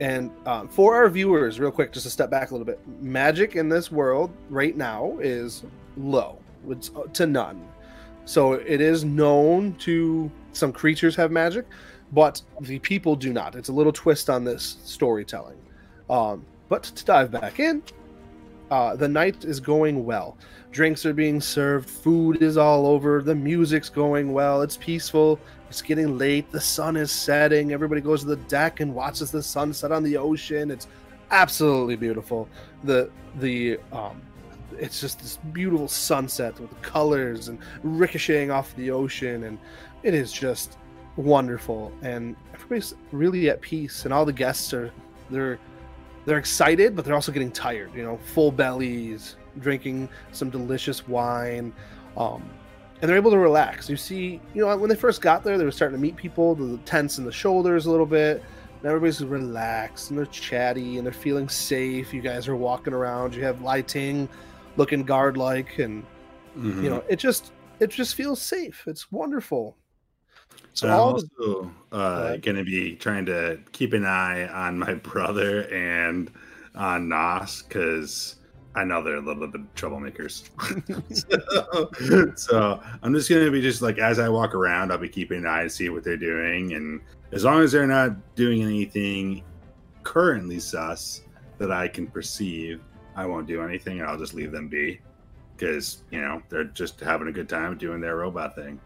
and 0.00 0.32
uh, 0.46 0.66
for 0.66 0.96
our 0.96 1.08
viewers, 1.08 1.60
real 1.60 1.70
quick, 1.70 1.92
just 1.92 2.04
to 2.04 2.10
step 2.10 2.30
back 2.30 2.50
a 2.50 2.54
little 2.54 2.66
bit, 2.66 2.80
magic 3.00 3.54
in 3.54 3.68
this 3.68 3.92
world 3.92 4.32
right 4.50 4.76
now 4.76 5.16
is 5.20 5.64
low. 5.96 6.38
It's 6.68 6.90
uh, 6.96 7.04
to 7.12 7.26
none. 7.26 7.68
So 8.24 8.54
it 8.54 8.80
is 8.80 9.04
known 9.04 9.74
to 9.74 10.30
some 10.52 10.72
creatures 10.72 11.14
have 11.16 11.30
magic, 11.30 11.66
but 12.12 12.42
the 12.60 12.78
people 12.80 13.16
do 13.16 13.32
not. 13.32 13.54
It's 13.54 13.68
a 13.68 13.72
little 13.72 13.92
twist 13.92 14.28
on 14.28 14.44
this 14.44 14.78
storytelling. 14.84 15.58
Um, 16.10 16.44
but 16.68 16.82
to 16.84 17.04
dive 17.04 17.30
back 17.30 17.58
in, 17.58 17.82
uh, 18.70 18.96
the 18.96 19.08
night 19.08 19.44
is 19.44 19.60
going 19.60 20.04
well. 20.04 20.36
Drinks 20.70 21.04
are 21.04 21.12
being 21.12 21.40
served, 21.40 21.90
food 21.90 22.42
is 22.42 22.56
all 22.56 22.86
over, 22.86 23.22
the 23.22 23.34
music's 23.34 23.90
going 23.90 24.32
well, 24.32 24.62
it's 24.62 24.78
peaceful, 24.78 25.38
it's 25.68 25.82
getting 25.82 26.16
late, 26.16 26.50
the 26.50 26.60
sun 26.60 26.96
is 26.96 27.12
setting, 27.12 27.72
everybody 27.72 28.00
goes 28.00 28.20
to 28.20 28.26
the 28.26 28.36
deck 28.36 28.80
and 28.80 28.94
watches 28.94 29.30
the 29.30 29.42
sunset 29.42 29.92
on 29.92 30.02
the 30.02 30.16
ocean. 30.16 30.70
It's 30.70 30.88
absolutely 31.30 31.96
beautiful. 31.96 32.48
The 32.84 33.10
the 33.40 33.78
um 33.92 34.22
it's 34.78 35.00
just 35.00 35.20
this 35.20 35.36
beautiful 35.52 35.88
sunset 35.88 36.58
with 36.58 36.70
colors 36.80 37.48
and 37.48 37.58
ricocheting 37.82 38.50
off 38.50 38.74
the 38.76 38.90
ocean 38.90 39.44
and 39.44 39.58
it 40.02 40.14
is 40.14 40.32
just 40.32 40.78
wonderful 41.16 41.92
and 42.02 42.34
everybody's 42.54 42.94
really 43.10 43.50
at 43.50 43.60
peace 43.60 44.04
and 44.04 44.14
all 44.14 44.24
the 44.24 44.32
guests 44.32 44.72
are 44.72 44.90
they're 45.30 45.58
they're 46.24 46.38
excited 46.38 46.96
but 46.96 47.04
they're 47.04 47.14
also 47.14 47.30
getting 47.32 47.50
tired 47.50 47.90
you 47.94 48.02
know 48.02 48.18
full 48.32 48.50
bellies 48.50 49.36
drinking 49.60 50.08
some 50.32 50.48
delicious 50.48 51.06
wine 51.08 51.72
um, 52.16 52.42
and 53.00 53.08
they're 53.08 53.16
able 53.16 53.32
to 53.32 53.38
relax. 53.38 53.90
You 53.90 53.96
see 53.96 54.40
you 54.54 54.64
know 54.64 54.74
when 54.76 54.88
they 54.88 54.94
first 54.96 55.20
got 55.20 55.42
there 55.44 55.58
they 55.58 55.64
were 55.64 55.70
starting 55.70 55.96
to 55.98 56.00
meet 56.00 56.16
people 56.16 56.54
the 56.54 56.78
tense 56.84 57.18
in 57.18 57.24
the 57.24 57.32
shoulders 57.32 57.86
a 57.86 57.90
little 57.90 58.06
bit 58.06 58.42
and 58.78 58.86
everybody's 58.86 59.22
relaxed 59.24 60.10
and 60.10 60.18
they're 60.18 60.26
chatty 60.26 60.96
and 60.98 61.06
they're 61.06 61.12
feeling 61.12 61.48
safe. 61.48 62.14
You 62.14 62.20
guys 62.22 62.48
are 62.48 62.56
walking 62.56 62.94
around 62.94 63.34
you 63.34 63.42
have 63.44 63.60
lighting 63.60 64.28
looking 64.76 65.02
guard 65.02 65.36
like 65.36 65.78
and 65.78 66.04
Mhm. 66.56 66.82
you 66.84 66.90
know 66.90 67.02
it 67.08 67.16
just 67.16 67.52
it 67.80 67.90
just 67.90 68.14
feels 68.14 68.40
safe. 68.40 68.84
It's 68.86 69.10
wonderful 69.10 69.76
so 70.74 70.88
I'm 70.88 70.98
also 70.98 71.70
uh, 71.90 72.36
going 72.36 72.56
to 72.56 72.64
be 72.64 72.96
trying 72.96 73.26
to 73.26 73.60
keep 73.72 73.92
an 73.92 74.04
eye 74.04 74.46
on 74.46 74.78
my 74.78 74.94
brother 75.10 75.62
and 75.72 76.30
on 76.74 77.08
Nos 77.08 77.62
because 77.62 78.36
I 78.74 78.84
know 78.84 79.02
they're 79.02 79.16
a 79.16 79.20
little 79.20 79.46
bit 79.46 79.74
troublemakers. 79.74 80.48
so, 81.14 82.32
so 82.36 82.82
I'm 83.02 83.12
just 83.12 83.28
going 83.28 83.44
to 83.44 83.50
be 83.50 83.60
just 83.60 83.82
like 83.82 83.98
as 83.98 84.18
I 84.18 84.28
walk 84.28 84.54
around, 84.54 84.90
I'll 84.90 84.98
be 84.98 85.08
keeping 85.08 85.38
an 85.38 85.46
eye 85.46 85.64
to 85.64 85.70
see 85.70 85.88
what 85.90 86.04
they're 86.04 86.16
doing, 86.16 86.72
and 86.72 87.00
as 87.32 87.44
long 87.44 87.60
as 87.60 87.72
they're 87.72 87.86
not 87.86 88.34
doing 88.34 88.62
anything 88.62 89.42
currently 90.02 90.58
sus 90.58 91.22
that 91.58 91.70
I 91.70 91.86
can 91.86 92.06
perceive, 92.06 92.80
I 93.14 93.26
won't 93.26 93.46
do 93.46 93.62
anything, 93.62 94.00
and 94.00 94.08
I'll 94.08 94.18
just 94.18 94.32
leave 94.32 94.52
them 94.52 94.68
be 94.68 95.00
because 95.56 96.02
you 96.10 96.20
know 96.20 96.42
they're 96.48 96.64
just 96.64 96.98
having 97.00 97.28
a 97.28 97.32
good 97.32 97.48
time 97.48 97.76
doing 97.76 98.00
their 98.00 98.16
robot 98.16 98.54
thing. 98.54 98.80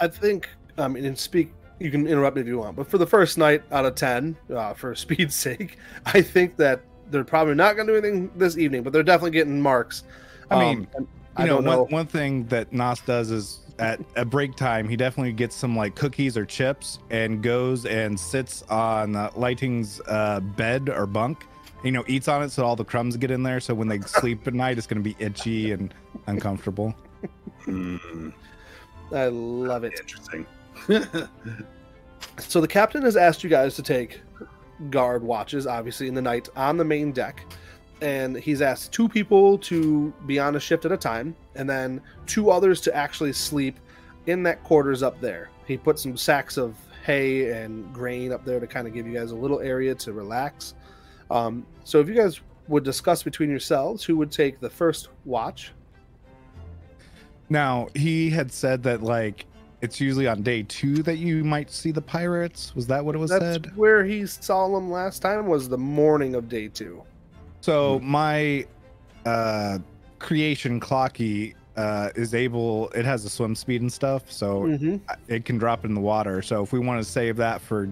I 0.00 0.08
think 0.08 0.48
I 0.78 0.88
mean 0.88 1.04
and 1.04 1.18
speak 1.18 1.52
you 1.78 1.90
can 1.90 2.06
interrupt 2.06 2.36
me 2.36 2.42
if 2.42 2.48
you 2.48 2.58
want 2.58 2.76
but 2.76 2.86
for 2.86 2.98
the 2.98 3.06
first 3.06 3.38
night 3.38 3.62
out 3.72 3.84
of 3.84 3.94
10 3.94 4.36
uh, 4.54 4.74
for 4.74 4.94
speed's 5.04 5.34
sake 5.34 5.78
I 6.06 6.22
think 6.22 6.56
that 6.56 6.80
they're 7.10 7.24
probably 7.24 7.54
not 7.54 7.76
going 7.76 7.86
to 7.88 7.92
do 7.92 7.98
anything 7.98 8.30
this 8.36 8.56
evening 8.56 8.82
but 8.82 8.92
they're 8.92 9.02
definitely 9.02 9.32
getting 9.32 9.60
marks 9.60 10.04
I 10.50 10.58
mean, 10.58 10.86
Um, 10.96 11.02
You 11.02 11.08
I 11.36 11.46
know, 11.46 11.54
don't 11.56 11.64
know 11.64 11.82
one, 11.84 11.92
one 11.92 12.06
thing 12.06 12.44
that 12.48 12.72
Nas 12.72 13.00
does 13.00 13.30
is 13.30 13.60
at 13.78 14.00
a 14.16 14.24
break 14.24 14.54
time, 14.54 14.88
he 14.88 14.96
definitely 14.96 15.32
gets 15.32 15.56
some 15.56 15.76
like 15.76 15.94
cookies 15.94 16.36
or 16.36 16.44
chips 16.44 16.98
and 17.10 17.42
goes 17.42 17.86
and 17.86 18.18
sits 18.20 18.62
on 18.68 19.16
uh, 19.16 19.30
Lighting's 19.34 20.00
uh, 20.06 20.40
bed 20.40 20.88
or 20.90 21.06
bunk. 21.06 21.46
You 21.82 21.90
know, 21.90 22.04
eats 22.06 22.28
on 22.28 22.42
it 22.42 22.50
so 22.50 22.64
all 22.64 22.76
the 22.76 22.84
crumbs 22.84 23.16
get 23.16 23.30
in 23.30 23.42
there. 23.42 23.60
So 23.60 23.74
when 23.74 23.88
they 23.88 23.98
sleep 24.20 24.46
at 24.46 24.54
night, 24.54 24.78
it's 24.78 24.86
going 24.86 25.02
to 25.02 25.08
be 25.08 25.16
itchy 25.18 25.72
and 25.72 25.92
uncomfortable. 26.26 26.94
Hmm. 27.64 28.28
I 29.12 29.26
love 29.26 29.84
it 29.84 29.94
Interesting. 29.98 30.46
So 32.38 32.60
the 32.60 32.68
captain 32.68 33.02
has 33.02 33.16
asked 33.16 33.44
you 33.44 33.50
guys 33.50 33.74
to 33.76 33.82
take 33.82 34.22
guard 34.90 35.22
watches, 35.22 35.66
obviously, 35.66 36.08
in 36.08 36.14
the 36.14 36.22
night 36.22 36.48
on 36.56 36.76
the 36.76 36.84
main 36.84 37.12
deck. 37.12 37.44
and 38.00 38.36
he's 38.36 38.60
asked 38.60 38.92
two 38.92 39.08
people 39.08 39.56
to 39.56 40.12
be 40.26 40.38
on 40.38 40.56
a 40.56 40.60
shift 40.60 40.84
at 40.84 40.92
a 40.92 40.96
time, 40.96 41.36
and 41.54 41.70
then 41.70 42.00
two 42.26 42.50
others 42.50 42.80
to 42.80 42.94
actually 42.94 43.32
sleep 43.32 43.78
in 44.26 44.42
that 44.42 44.62
quarters 44.64 45.02
up 45.02 45.20
there. 45.20 45.50
He 45.66 45.76
put 45.76 45.98
some 45.98 46.16
sacks 46.16 46.56
of 46.56 46.74
hay 47.04 47.50
and 47.52 47.92
grain 47.94 48.32
up 48.32 48.44
there 48.44 48.58
to 48.58 48.66
kind 48.66 48.88
of 48.88 48.94
give 48.94 49.06
you 49.06 49.14
guys 49.14 49.30
a 49.30 49.36
little 49.36 49.60
area 49.60 49.94
to 49.94 50.12
relax. 50.12 50.74
Um, 51.30 51.64
so 51.84 52.00
if 52.00 52.08
you 52.08 52.14
guys 52.14 52.40
would 52.68 52.84
discuss 52.84 53.22
between 53.22 53.50
yourselves 53.50 54.04
who 54.04 54.16
would 54.16 54.30
take 54.30 54.60
the 54.60 54.70
first 54.70 55.08
watch. 55.24 55.72
Now 57.48 57.88
he 57.94 58.30
had 58.30 58.52
said 58.52 58.82
that 58.84 59.02
like 59.02 59.46
it's 59.82 60.00
usually 60.00 60.28
on 60.28 60.42
day 60.42 60.62
two 60.62 61.02
that 61.02 61.16
you 61.16 61.42
might 61.44 61.70
see 61.70 61.90
the 61.90 62.00
pirates. 62.00 62.74
Was 62.74 62.86
that 62.86 63.04
what 63.04 63.14
it 63.14 63.18
was 63.18 63.30
That's 63.30 63.44
said? 63.44 63.76
where 63.76 64.04
he 64.04 64.24
saw 64.26 64.68
them 64.72 64.90
last 64.90 65.20
time 65.20 65.46
was 65.48 65.68
the 65.68 65.76
morning 65.76 66.34
of 66.36 66.48
day 66.48 66.68
two. 66.68 67.02
So 67.60 67.98
my 68.00 68.64
uh 69.26 69.78
creation 70.20 70.78
clocky 70.80 71.54
uh 71.76 72.10
is 72.14 72.32
able 72.34 72.88
it 72.90 73.04
has 73.04 73.24
a 73.24 73.28
swim 73.28 73.54
speed 73.56 73.82
and 73.82 73.92
stuff, 73.92 74.30
so 74.30 74.62
Mhm. 74.62 75.00
it 75.28 75.44
can 75.44 75.58
drop 75.58 75.84
in 75.84 75.94
the 75.94 76.00
water. 76.00 76.42
So 76.42 76.62
if 76.62 76.72
we 76.72 76.78
want 76.78 77.04
to 77.04 77.08
save 77.10 77.36
that 77.36 77.60
for 77.60 77.88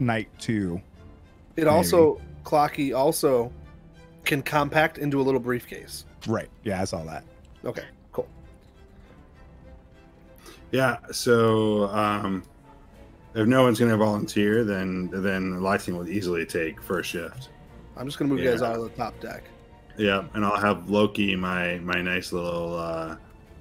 night 0.00 0.28
two. 0.38 0.80
It 1.56 1.68
also 1.68 2.20
Clocky 2.44 2.96
also 2.96 3.52
can 4.24 4.42
compact 4.42 4.98
into 4.98 5.20
a 5.20 5.22
little 5.22 5.40
briefcase. 5.40 6.04
Right. 6.26 6.48
Yeah, 6.62 6.80
I 6.80 6.84
saw 6.84 7.04
that. 7.04 7.24
Okay. 7.64 7.84
Yeah. 10.74 10.96
So 11.12 11.84
um, 11.90 12.42
if 13.34 13.46
no 13.46 13.62
one's 13.62 13.78
going 13.78 13.92
to 13.92 13.96
volunteer, 13.96 14.64
then 14.64 15.08
then 15.12 15.62
Lighting 15.62 15.96
will 15.96 16.08
easily 16.08 16.44
take 16.44 16.82
first 16.82 17.10
shift. 17.10 17.50
I'm 17.96 18.06
just 18.06 18.18
gonna 18.18 18.28
move 18.28 18.40
you 18.40 18.50
guys 18.50 18.60
Yeah. 18.60 18.70
out 18.70 18.76
of 18.78 18.82
the 18.82 18.88
top 18.90 19.18
deck. 19.20 19.44
Yeah, 19.96 20.24
and 20.34 20.44
I'll 20.44 20.56
have 20.60 20.90
Loki, 20.90 21.36
my 21.36 21.78
my 21.78 22.02
nice 22.02 22.32
little 22.32 22.76
uh, 22.76 23.14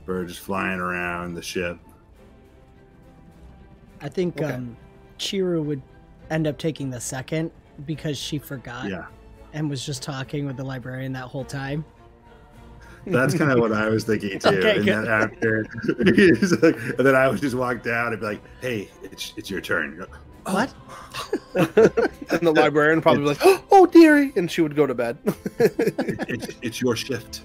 bird, 0.07 0.27
just 0.29 0.39
flying 0.39 0.79
around 0.79 1.35
the 1.35 1.41
ship. 1.43 1.77
I 4.01 4.09
think 4.09 4.41
Okay. 4.41 4.51
um, 4.53 4.75
Chiro 5.19 5.63
would 5.63 5.83
end 6.31 6.47
up 6.47 6.57
taking 6.57 6.89
the 6.89 6.99
second 6.99 7.51
because 7.85 8.17
she 8.17 8.39
forgot 8.39 8.89
Yeah, 8.89 9.05
and 9.53 9.69
was 9.69 9.85
just 9.85 10.01
talking 10.01 10.47
with 10.47 10.57
the 10.57 10.63
librarian 10.63 11.13
that 11.13 11.25
whole 11.25 11.45
time. 11.45 11.85
That's 13.05 13.33
kind 13.35 13.51
of 13.51 13.59
what 13.59 13.71
I 13.71 13.89
was 13.89 14.03
thinking 14.03 14.39
too. 14.39 14.49
Okay, 14.49 14.77
and 14.77 14.87
then 14.87 15.07
after, 15.07 15.65
he's 16.15 16.51
like, 16.61 16.75
and 16.77 16.99
then 16.99 17.15
I 17.15 17.27
would 17.27 17.41
just 17.41 17.55
walk 17.55 17.83
down 17.83 18.13
and 18.13 18.19
be 18.19 18.25
like, 18.25 18.41
"Hey, 18.61 18.89
it's 19.03 19.33
it's 19.37 19.49
your 19.49 19.61
turn." 19.61 20.05
What? 20.45 20.73
and 21.55 21.67
the 22.41 22.53
librarian 22.55 22.97
would 22.97 23.03
probably 23.03 23.21
be 23.23 23.27
like, 23.29 23.63
"Oh, 23.71 23.85
dearie," 23.85 24.33
and 24.35 24.49
she 24.51 24.61
would 24.61 24.75
go 24.75 24.85
to 24.87 24.93
bed. 24.93 25.17
it's, 25.59 26.47
it's 26.61 26.81
your 26.81 26.95
shift. 26.95 27.41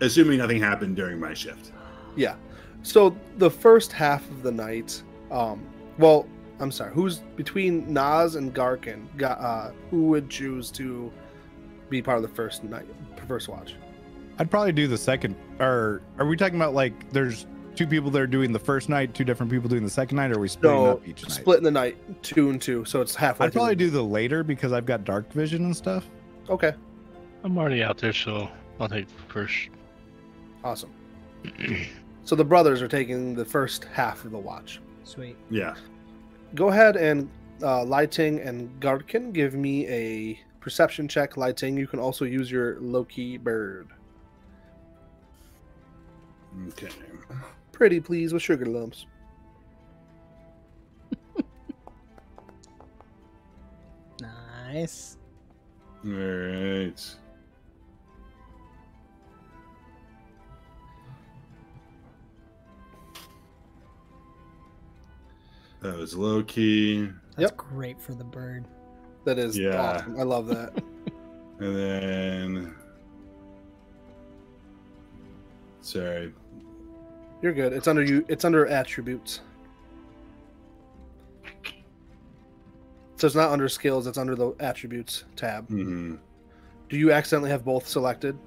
Assuming 0.00 0.38
nothing 0.38 0.60
happened 0.60 0.96
during 0.96 1.18
my 1.20 1.34
shift. 1.34 1.72
yeah. 2.16 2.34
So 2.82 3.14
the 3.36 3.50
first 3.50 3.92
half 3.92 4.26
of 4.30 4.42
the 4.42 4.50
night, 4.50 5.02
um, 5.30 5.60
well, 5.98 6.26
I'm 6.60 6.70
sorry, 6.72 6.92
who's 6.94 7.18
between 7.36 7.92
Nas 7.92 8.36
and 8.36 8.54
Garkin? 8.54 9.04
Ga- 9.18 9.26
Uh, 9.38 9.72
who 9.90 10.04
would 10.04 10.30
choose 10.30 10.70
to 10.72 11.12
be 11.90 12.00
part 12.00 12.16
of 12.16 12.22
the 12.22 12.34
first 12.34 12.64
night, 12.64 12.86
first 13.28 13.48
watch? 13.48 13.74
I'd 14.40 14.50
probably 14.50 14.72
do 14.72 14.86
the 14.88 14.96
second 14.96 15.36
or 15.58 16.00
are 16.18 16.24
we 16.26 16.34
talking 16.34 16.56
about 16.56 16.72
like 16.72 17.12
there's 17.12 17.46
two 17.76 17.86
people 17.86 18.10
that 18.10 18.20
are 18.22 18.26
doing 18.26 18.52
the 18.52 18.58
first 18.58 18.88
night, 18.88 19.12
two 19.14 19.22
different 19.22 19.52
people 19.52 19.68
doing 19.68 19.84
the 19.84 19.90
second 19.90 20.16
night, 20.16 20.30
or 20.32 20.38
are 20.38 20.40
we 20.40 20.48
splitting 20.48 20.82
No, 20.82 20.92
up 20.92 21.06
each 21.06 21.22
night? 21.22 21.32
split 21.32 21.58
in 21.58 21.64
the 21.64 21.70
night, 21.70 22.22
two 22.22 22.48
and 22.48 22.60
two, 22.60 22.84
so 22.86 23.02
it's 23.02 23.14
halfway. 23.14 23.46
I'd 23.46 23.52
probably 23.52 23.74
do 23.76 23.90
the 23.90 24.02
later 24.02 24.42
because 24.42 24.72
I've 24.72 24.86
got 24.86 25.04
dark 25.04 25.30
vision 25.32 25.66
and 25.66 25.76
stuff. 25.76 26.06
Okay, 26.48 26.72
I'm 27.44 27.56
already 27.58 27.82
out 27.82 27.98
there, 27.98 28.14
so 28.14 28.50
I'll 28.80 28.88
take 28.88 29.06
first. 29.28 29.68
awesome. 30.64 30.90
So 32.24 32.36
the 32.36 32.44
brothers 32.44 32.80
are 32.80 32.86
taking 32.86 33.34
the 33.34 33.44
first 33.44 33.86
half 33.86 34.24
of 34.24 34.30
the 34.30 34.38
watch. 34.38 34.80
Sweet. 35.04 35.36
Yeah. 35.50 35.74
Go 36.54 36.68
ahead 36.68 36.96
and 36.96 37.28
uh, 37.60 37.82
Lighting 37.84 38.38
and 38.40 38.70
Garkin 38.78 39.32
give 39.32 39.54
me 39.54 39.88
a 39.88 40.38
perception 40.60 41.08
check. 41.08 41.36
Lighting, 41.36 41.76
you 41.76 41.88
can 41.88 41.98
also 41.98 42.24
use 42.24 42.48
your 42.48 42.78
Loki 42.78 43.36
bird. 43.36 43.88
Okay. 46.68 46.88
Pretty 47.72 48.00
please 48.00 48.32
with 48.32 48.42
sugar 48.42 48.66
lumps. 48.66 49.06
Nice. 54.20 55.16
All 56.04 56.10
right. 56.12 57.14
That 65.80 65.96
was 65.96 66.14
low 66.14 66.42
key. 66.42 67.06
That's 67.36 67.50
Yep. 67.52 67.56
great 67.56 68.00
for 68.00 68.14
the 68.14 68.24
bird. 68.24 68.66
That 69.24 69.38
is 69.38 69.58
Yeah. 69.58 69.80
awesome. 69.80 70.18
I 70.18 70.22
love 70.24 70.46
that. 70.48 70.72
And 71.60 71.76
then. 71.76 72.74
Sorry. 75.90 76.32
You're 77.42 77.52
good. 77.52 77.72
It's 77.72 77.88
under 77.88 78.02
you. 78.04 78.24
It's 78.28 78.44
under 78.44 78.66
attributes. 78.66 79.40
So 83.16 83.26
it's 83.26 83.34
not 83.36 83.50
under 83.50 83.68
skills. 83.68 84.06
It's 84.06 84.18
under 84.18 84.34
the 84.34 84.54
attributes 84.60 85.24
tab. 85.36 85.66
hmm 85.68 86.14
Do 86.88 86.96
you 86.96 87.12
accidentally 87.12 87.50
have 87.50 87.64
both 87.64 87.86
selected? 87.88 88.38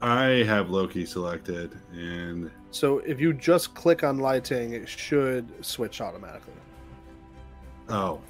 I 0.00 0.44
have 0.46 0.70
Loki 0.70 1.04
selected, 1.04 1.74
and 1.92 2.52
So 2.70 2.98
if 3.00 3.20
you 3.20 3.32
just 3.32 3.74
click 3.74 4.04
on 4.04 4.18
lighting, 4.18 4.72
it 4.74 4.88
should 4.88 5.48
switch 5.64 6.00
automatically. 6.00 6.52
oh, 7.88 8.20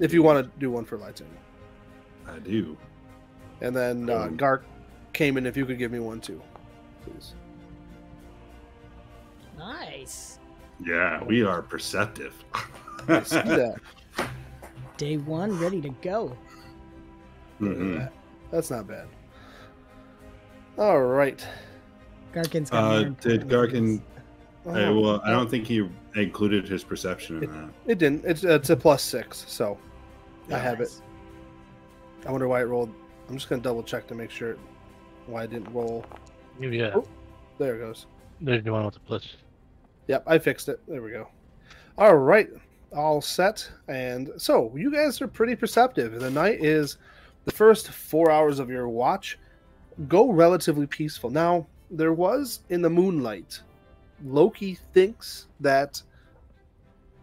If 0.00 0.10
be- 0.10 0.16
you 0.16 0.22
want 0.22 0.42
to 0.50 0.58
do 0.58 0.70
one 0.70 0.86
for 0.86 0.96
lighting, 0.96 1.28
I 2.26 2.38
do. 2.38 2.78
and 3.60 3.76
then 3.76 4.08
uh, 4.08 4.28
Cool. 4.28 4.36
Gark 4.36 4.64
came 5.14 5.36
in. 5.38 5.46
If 5.46 5.56
you 5.56 5.64
could 5.64 5.78
give 5.78 5.90
me 5.92 6.00
one 6.00 6.20
too, 6.20 6.42
please. 7.04 7.34
Nice. 9.56 10.38
Yeah, 10.84 11.22
we 11.24 11.42
are 11.42 11.62
perceptive. 11.62 12.34
I 13.08 13.22
see 13.22 13.36
that. 13.36 13.76
Day 14.96 15.16
one, 15.16 15.58
ready 15.58 15.80
to 15.80 15.88
go. 16.02 16.36
Mhm. 17.60 18.08
That's 18.50 18.70
not 18.70 18.86
bad. 18.86 19.06
All 20.78 21.00
right. 21.02 21.44
Garkin's 22.32 22.70
got 22.70 22.84
Uh, 22.84 23.02
did 23.20 23.48
Garkin? 23.48 23.72
things. 23.72 24.02
I, 24.66 24.84
Oh, 24.84 24.98
well, 25.00 25.20
I 25.24 25.30
don't 25.30 25.48
think 25.50 25.66
he 25.66 25.88
included 26.14 26.66
his 26.66 26.82
perception 26.82 27.42
in 27.44 27.50
that. 27.52 27.68
It 27.86 27.98
didn't. 27.98 28.24
It's 28.24 28.44
it's 28.44 28.70
a 28.70 28.76
plus 28.76 29.02
six, 29.02 29.44
so 29.46 29.78
I 30.50 30.58
have 30.58 30.80
it. 30.80 31.00
I 32.26 32.30
wonder 32.32 32.48
why 32.48 32.60
it 32.62 32.64
rolled. 32.64 32.90
I'm 33.28 33.36
just 33.36 33.48
gonna 33.48 33.62
double 33.62 33.82
check 33.82 34.06
to 34.08 34.14
make 34.14 34.30
sure 34.30 34.56
why 35.26 35.44
it 35.44 35.50
didn't 35.50 35.72
roll. 35.72 36.04
Yeah, 36.60 36.92
Oh. 36.94 37.06
There 37.58 37.76
it 37.76 37.78
goes. 37.80 38.06
there's 38.40 38.64
the 38.64 38.72
one 38.72 38.84
with 38.84 38.94
the 38.94 39.00
plus. 39.00 39.36
Yep, 40.08 40.24
I 40.26 40.38
fixed 40.38 40.68
it. 40.68 40.80
There 40.88 41.02
we 41.02 41.10
go. 41.12 41.28
All 41.98 42.16
right, 42.16 42.48
all 42.94 43.20
set. 43.20 43.68
And 43.88 44.30
so 44.36 44.72
you 44.76 44.92
guys 44.92 45.20
are 45.22 45.28
pretty 45.28 45.54
perceptive. 45.56 46.20
The 46.20 46.30
night 46.30 46.64
is 46.64 46.98
the 47.44 47.52
first 47.52 47.88
four 47.90 48.30
hours 48.30 48.58
of 48.58 48.68
your 48.70 48.88
watch 48.88 49.38
go 50.08 50.30
relatively 50.32 50.86
peaceful. 50.86 51.30
Now 51.30 51.66
there 51.90 52.12
was 52.12 52.60
in 52.70 52.82
the 52.82 52.90
moonlight. 52.90 53.60
Loki 54.24 54.74
thinks 54.92 55.46
that 55.60 56.02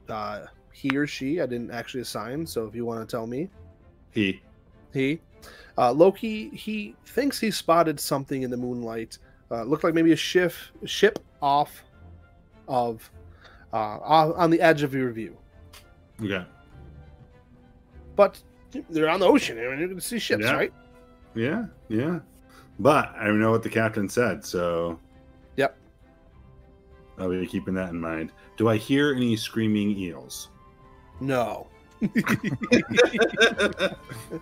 uh, 0.10 0.46
he 0.72 0.96
or 0.98 1.06
she, 1.08 1.42
I 1.42 1.46
didn't 1.46 1.72
actually 1.72 2.02
assign. 2.02 2.46
So 2.46 2.66
if 2.66 2.74
you 2.76 2.86
want 2.86 3.08
to 3.08 3.12
tell 3.12 3.28
me, 3.28 3.50
He. 4.12 4.42
he 4.94 5.20
uh, 5.78 5.92
Loki 5.92 6.50
he 6.50 6.96
thinks 7.06 7.40
he 7.40 7.52
spotted 7.52 8.00
something 8.00 8.42
in 8.44 8.50
the 8.52 8.58
moonlight. 8.58 9.18
Uh, 9.50 9.64
looked 9.64 9.84
like 9.84 9.94
maybe 9.94 10.12
a 10.14 10.16
ship 10.16 10.54
ship 10.86 11.20
off 11.42 11.84
of 12.68 13.10
uh, 13.74 14.00
on 14.36 14.50
the 14.50 14.62
edge 14.62 14.84
of 14.84 14.94
your 14.94 15.12
view, 15.12 15.38
Okay. 16.22 16.46
but 18.16 18.42
they're 18.90 19.10
on 19.10 19.20
the 19.20 19.26
ocean. 19.28 19.58
I 19.60 19.70
mean, 19.70 19.80
you 19.80 19.88
can 19.90 20.00
see 20.02 20.20
ships, 20.20 20.44
Yeah. 20.44 20.54
right? 20.54 20.74
Yeah. 21.36 21.66
Yeah. 21.90 22.20
But 22.80 23.10
I 23.16 23.30
know 23.32 23.52
what 23.52 23.64
the 23.64 23.70
captain 23.70 24.08
said, 24.10 24.44
so 24.46 25.00
Yep. 25.58 25.78
I'll 27.18 27.30
be 27.30 27.46
keeping 27.46 27.74
that 27.76 27.90
in 27.90 28.00
mind. 28.00 28.32
Do 28.58 28.70
I 28.70 28.78
hear 28.78 29.14
any 29.14 29.36
screaming 29.36 29.92
eels? 29.98 30.50
No. 31.20 31.68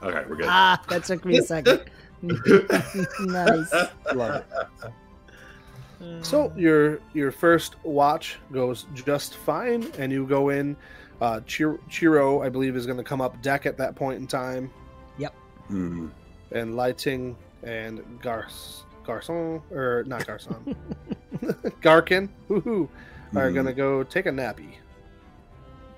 okay, 0.03 0.24
we're 0.30 0.36
good. 0.36 0.45
Ah, 0.47 0.82
that 0.89 1.03
took 1.03 1.26
me 1.26 1.38
a 1.38 1.41
second. 1.41 1.82
nice. 2.22 3.74
Love 4.14 4.43
it. 6.01 6.24
So 6.26 6.53
your 6.55 6.99
your 7.14 7.32
first 7.32 7.76
watch 7.84 8.38
goes 8.51 8.86
just 8.93 9.36
fine, 9.36 9.91
and 9.97 10.12
you 10.12 10.26
go 10.26 10.49
in. 10.49 10.76
Uh, 11.22 11.41
Chir- 11.41 11.80
Chiro, 11.89 12.45
I 12.45 12.49
believe, 12.49 12.78
is 12.78 12.86
going 12.86 12.97
to 12.97 13.03
come 13.03 13.20
up 13.20 13.41
deck 13.41 13.66
at 13.66 13.76
that 13.78 13.95
point 13.95 14.20
in 14.20 14.28
time. 14.28 14.72
Hmm. 15.68 16.07
and 16.51 16.76
Lighting 16.76 17.36
and 17.62 18.01
Garce 18.24 18.86
Garcon 19.05 19.62
or 19.70 20.03
not 20.07 20.26
Garson, 20.26 20.76
Garkin 21.84 22.28
woohoo, 22.49 22.89
are 23.36 23.51
Mhm. 23.51 23.53
gonna 23.53 23.74
go 23.74 24.01
take 24.03 24.26
a 24.26 24.32
nappy. 24.32 24.78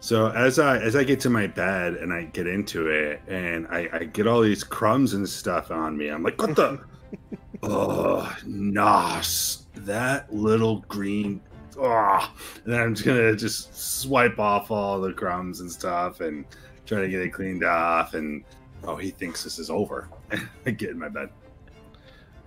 So 0.01 0.31
as 0.31 0.57
I 0.57 0.79
as 0.79 0.95
I 0.95 1.03
get 1.03 1.19
to 1.21 1.29
my 1.29 1.45
bed 1.45 1.93
and 1.93 2.11
I 2.11 2.23
get 2.23 2.47
into 2.47 2.87
it 2.87 3.21
and 3.27 3.67
I, 3.67 3.87
I 3.93 4.03
get 4.05 4.25
all 4.25 4.41
these 4.41 4.63
crumbs 4.63 5.13
and 5.13 5.29
stuff 5.29 5.69
on 5.69 5.95
me, 5.95 6.07
I'm 6.09 6.23
like, 6.23 6.41
what 6.41 6.55
the? 6.55 6.81
oh, 7.63 8.35
nos, 8.43 9.67
that 9.75 10.33
little 10.33 10.79
green. 10.87 11.39
Oh, 11.77 12.33
and 12.65 12.73
then 12.73 12.81
I'm 12.81 12.95
just 12.95 13.05
gonna 13.05 13.35
just 13.35 14.01
swipe 14.01 14.39
off 14.39 14.71
all 14.71 14.99
the 14.99 15.13
crumbs 15.13 15.59
and 15.59 15.71
stuff 15.71 16.19
and 16.19 16.45
try 16.87 17.01
to 17.01 17.07
get 17.07 17.21
it 17.21 17.29
cleaned 17.29 17.63
off. 17.63 18.15
And 18.15 18.43
oh, 18.83 18.95
he 18.95 19.11
thinks 19.11 19.43
this 19.43 19.59
is 19.59 19.69
over. 19.69 20.09
I 20.65 20.71
get 20.71 20.89
in 20.89 20.97
my 20.97 21.09
bed. 21.09 21.29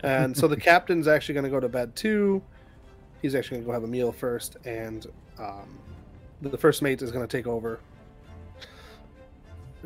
And 0.00 0.36
so 0.36 0.48
the 0.48 0.56
captain's 0.60 1.06
actually 1.06 1.36
gonna 1.36 1.50
go 1.50 1.60
to 1.60 1.68
bed 1.68 1.94
too. 1.94 2.42
He's 3.22 3.36
actually 3.36 3.58
gonna 3.58 3.66
go 3.66 3.72
have 3.74 3.84
a 3.84 3.86
meal 3.86 4.10
first, 4.10 4.56
and 4.64 5.06
um, 5.38 5.78
the 6.50 6.58
first 6.58 6.82
mate 6.82 7.02
is 7.02 7.10
gonna 7.10 7.26
take 7.26 7.46
over. 7.46 7.80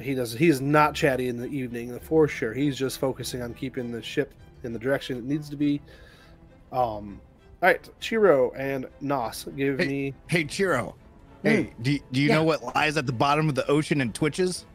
He 0.00 0.14
does. 0.14 0.32
He's 0.32 0.61
not 0.61 0.94
chatty 0.94 1.28
in 1.28 1.36
the 1.36 1.46
evening 1.48 1.98
for 2.00 2.28
sure. 2.28 2.52
He's 2.54 2.76
just 2.76 2.98
focusing 3.00 3.42
on 3.42 3.52
keeping 3.54 3.90
the 3.90 4.00
ship 4.02 4.32
in 4.62 4.72
the 4.72 4.78
direction 4.78 5.16
it 5.18 5.24
needs 5.24 5.48
to 5.50 5.56
be. 5.56 5.80
Um, 6.70 7.20
all 7.62 7.68
right, 7.68 7.88
Chiro 8.00 8.52
and 8.56 8.86
Nos, 9.00 9.44
give 9.56 9.78
Hey. 9.80 9.86
me. 9.86 10.14
Hey, 10.28 10.44
Chiro. 10.44 10.94
Hey, 11.42 11.72
do, 11.82 11.98
do 12.12 12.20
you 12.20 12.28
Yeah. 12.28 12.34
know 12.36 12.44
what 12.44 12.62
lies 12.76 12.96
at 12.96 13.06
the 13.06 13.12
bottom 13.12 13.48
of 13.48 13.54
the 13.56 13.66
ocean 13.68 14.00
and 14.00 14.14
twitches? 14.14 14.66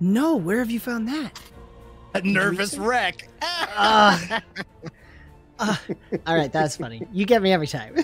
No, 0.00 0.36
where 0.36 0.58
have 0.58 0.70
you 0.70 0.80
found 0.80 1.06
that? 1.08 1.38
A 2.14 2.20
nervous 2.22 2.76
wreck. 2.76 3.28
Uh, 3.40 4.40
uh, 5.60 5.76
all 6.26 6.34
right, 6.36 6.52
that's 6.52 6.76
funny. 6.76 7.06
You 7.12 7.24
get 7.24 7.40
me 7.42 7.52
every 7.52 7.66
time. 7.68 7.94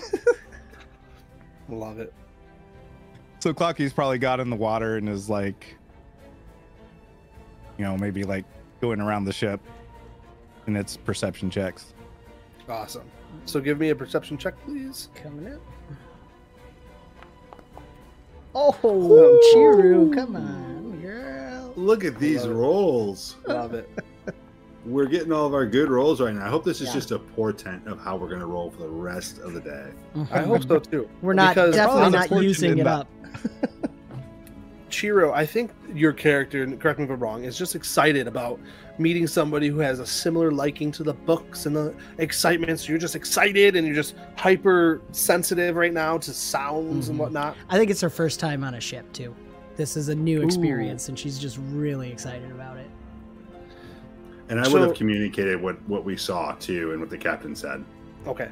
Love 1.69 1.99
it. 1.99 2.13
So 3.39 3.53
Clocky's 3.53 3.93
probably 3.93 4.17
got 4.17 4.39
in 4.39 4.49
the 4.49 4.55
water 4.55 4.97
and 4.97 5.07
is 5.07 5.29
like, 5.29 5.75
you 7.77 7.85
know, 7.85 7.97
maybe 7.97 8.23
like 8.23 8.45
going 8.81 8.99
around 8.99 9.25
the 9.25 9.33
ship, 9.33 9.61
and 10.67 10.75
it's 10.75 10.97
perception 10.97 11.49
checks. 11.49 11.93
Awesome. 12.67 13.09
So 13.45 13.59
give 13.61 13.79
me 13.79 13.89
a 13.89 13.95
perception 13.95 14.37
check, 14.37 14.55
please. 14.65 15.09
Coming 15.15 15.53
up. 15.53 15.61
Oh, 18.53 18.71
Chiro, 19.53 20.13
come 20.13 20.35
on, 20.35 20.99
girl. 21.01 21.71
Look 21.75 22.03
at 22.03 22.19
these 22.19 22.41
Love 22.41 22.51
it. 22.51 22.55
rolls. 22.55 23.37
Love 23.47 23.73
it. 23.73 23.89
We're 24.85 25.05
getting 25.07 25.31
all 25.31 25.45
of 25.45 25.53
our 25.53 25.65
good 25.65 25.89
rolls 25.89 26.21
right 26.21 26.33
now. 26.33 26.45
I 26.45 26.49
hope 26.49 26.63
this 26.63 26.79
is 26.81 26.87
Yeah. 26.87 26.93
just 26.93 27.11
a 27.11 27.19
portent 27.19 27.85
of 27.87 27.99
how 27.99 28.15
we're 28.15 28.29
going 28.29 28.39
to 28.39 28.45
roll 28.45 28.71
for 28.71 28.81
the 28.81 28.87
rest 28.87 29.39
of 29.39 29.53
the 29.53 29.59
day. 29.61 29.87
I 30.31 30.41
hope 30.41 30.63
so 30.67 30.79
too. 30.79 31.09
We're 31.21 31.33
not 31.33 31.53
Because 31.55 31.75
definitely 31.75 32.11
Probably 32.11 32.35
not 32.37 32.43
using 32.43 32.77
it 32.79 32.87
up. 32.87 33.07
Chiro, 34.89 35.31
I 35.31 35.45
think 35.45 35.71
your 35.93 36.11
character, 36.13 36.63
and 36.63 36.79
correct 36.79 36.97
me 36.97 37.05
if 37.05 37.11
I'm 37.11 37.19
wrong, 37.19 37.43
is 37.43 37.55
just 37.57 37.75
excited 37.75 38.27
about 38.27 38.59
meeting 38.97 39.27
somebody 39.27 39.67
who 39.67 39.77
has 39.79 39.99
a 39.99 40.05
similar 40.05 40.51
liking 40.51 40.91
to 40.93 41.03
the 41.03 41.13
books 41.13 41.67
and 41.67 41.75
the 41.75 41.93
excitement. 42.17 42.79
So 42.79 42.89
you're 42.89 42.97
just 42.97 43.15
excited 43.15 43.75
and 43.75 43.85
you're 43.85 43.95
just 43.95 44.15
hyper 44.35 45.01
sensitive 45.11 45.75
right 45.75 45.93
now 45.93 46.17
to 46.17 46.33
sounds 46.33 47.05
Mhm. 47.05 47.09
and 47.11 47.19
whatnot. 47.19 47.55
I 47.69 47.77
think 47.77 47.91
it's 47.91 48.01
her 48.01 48.09
first 48.09 48.39
time 48.39 48.63
on 48.63 48.73
a 48.73 48.81
ship 48.81 49.11
too. 49.13 49.35
This 49.77 49.95
is 49.95 50.09
a 50.09 50.15
new 50.15 50.39
Ooh. 50.39 50.45
experience, 50.45 51.07
and 51.07 51.17
she's 51.17 51.37
just 51.37 51.59
really 51.71 52.11
excited 52.11 52.49
about 52.51 52.77
it. 52.77 52.89
And 54.49 54.59
I 54.59 54.67
would 54.67 54.81
have 54.81 54.95
communicated 54.95 55.61
what, 55.61 55.81
what 55.87 56.03
we 56.03 56.17
saw 56.17 56.53
too 56.53 56.91
and 56.91 56.99
what 56.99 57.09
the 57.09 57.17
captain 57.17 57.55
said. 57.55 57.85
Okay. 58.25 58.49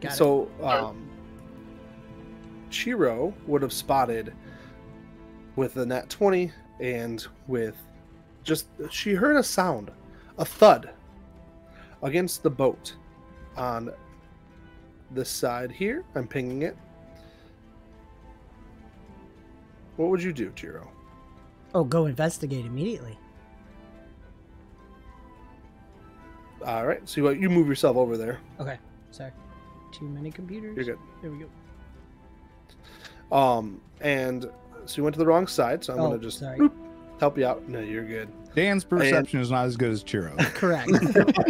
Got 0.00 0.12
it. 0.12 0.14
so, 0.14 0.50
um, 0.62 1.10
Chiro 2.70 3.34
would 3.46 3.60
have 3.62 3.72
spotted 3.72 4.32
with 5.56 5.74
the 5.74 5.84
nat 5.84 6.08
20 6.08 6.50
and 6.80 7.26
with 7.46 7.76
just, 8.42 8.68
she 8.90 9.12
heard 9.12 9.36
a 9.36 9.42
sound, 9.42 9.90
a 10.38 10.44
thud 10.44 10.90
against 12.02 12.42
the 12.42 12.50
boat 12.50 12.94
on 13.56 13.92
this 15.10 15.28
side 15.28 15.70
here. 15.70 16.04
I'm 16.14 16.26
pinging 16.26 16.62
it. 16.62 16.76
What 19.96 20.08
would 20.08 20.22
you 20.22 20.32
do, 20.32 20.50
Chiro? 20.52 20.88
Oh, 21.74 21.84
go 21.84 22.06
investigate 22.06 22.64
immediately. 22.64 23.18
All 26.64 26.86
right. 26.86 27.06
So 27.08 27.20
you, 27.20 27.30
you 27.42 27.50
move 27.50 27.68
yourself 27.68 27.96
over 27.96 28.16
there. 28.16 28.38
Okay, 28.58 28.78
sorry. 29.10 29.32
Too 29.92 30.06
many 30.06 30.30
computers. 30.30 30.76
You're 30.76 30.84
good. 30.96 30.98
There 31.22 31.30
we 31.30 31.44
go. 33.30 33.36
Um, 33.36 33.80
and 34.00 34.50
so 34.86 34.96
you 34.96 35.02
went 35.04 35.14
to 35.14 35.18
the 35.18 35.26
wrong 35.26 35.46
side. 35.46 35.84
So 35.84 35.94
I'm 35.94 36.00
Oh, 36.00 36.08
gonna 36.10 36.18
just 36.22 36.38
sorry. 36.40 36.58
boop, 36.58 36.72
help 37.18 37.38
you 37.38 37.46
out. 37.46 37.68
No, 37.68 37.80
you're 37.80 38.04
good. 38.04 38.28
Dan's 38.54 38.84
perception 38.84 39.40
is 39.40 39.50
not 39.50 39.66
as 39.66 39.76
good 39.76 39.90
as 39.92 40.02
Chiro. 40.02 40.36
Correct. 40.54 40.90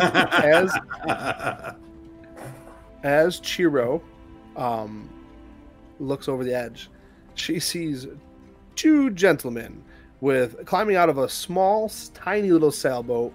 As 0.00 0.70
as 3.02 3.40
Chiro 3.40 4.02
um, 4.56 5.08
looks 5.98 6.28
over 6.28 6.44
the 6.44 6.54
edge, 6.54 6.90
she 7.34 7.58
sees 7.58 8.06
two 8.76 9.11
gentlemen 9.11 9.82
with 10.20 10.64
climbing 10.66 10.96
out 10.96 11.08
of 11.08 11.16
a 11.18 11.28
small, 11.28 11.90
tiny 12.12 12.50
little 12.50 12.70
sailboat, 12.70 13.32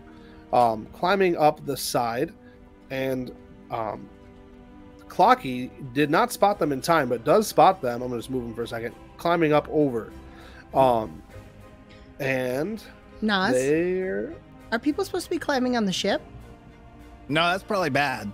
um, 0.54 0.88
climbing 0.93 1.38
up 1.38 1.66
the 1.66 1.78
side, 1.78 2.34
and 2.89 3.32
um, 3.72 4.10
Clocky 5.08 5.70
did 5.93 6.10
not 6.10 6.32
spot 6.32 6.60
them 6.60 6.72
in 6.72 6.82
time, 6.82 7.10
but 7.10 7.24
does 7.24 7.48
spot 7.48 7.82
them. 7.82 8.02
I'm 8.02 8.10
gonna 8.10 8.20
just 8.20 8.30
move 8.30 8.43
them 8.43 8.54
for 8.54 8.64
a 8.64 8.68
second, 8.68 8.96
climbing 9.18 9.54
up 9.54 9.68
over, 9.70 10.12
um, 10.74 11.22
and 12.20 12.84
Nas, 13.22 13.54
they're 13.54 14.34
are 14.72 14.80
people 14.80 15.06
supposed 15.06 15.26
to 15.26 15.30
be 15.30 15.39
climbing 15.39 15.78
on 15.78 15.86
the 15.86 15.93
ship? 15.93 16.22
no, 17.28 17.50
that's 17.50 17.64
probably 17.64 17.89
bad. 17.89 18.32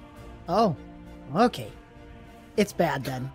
Oh, 0.50 0.76
okay. 1.36 1.72
It's 2.58 2.74
bad 2.74 3.04
then. 3.04 3.32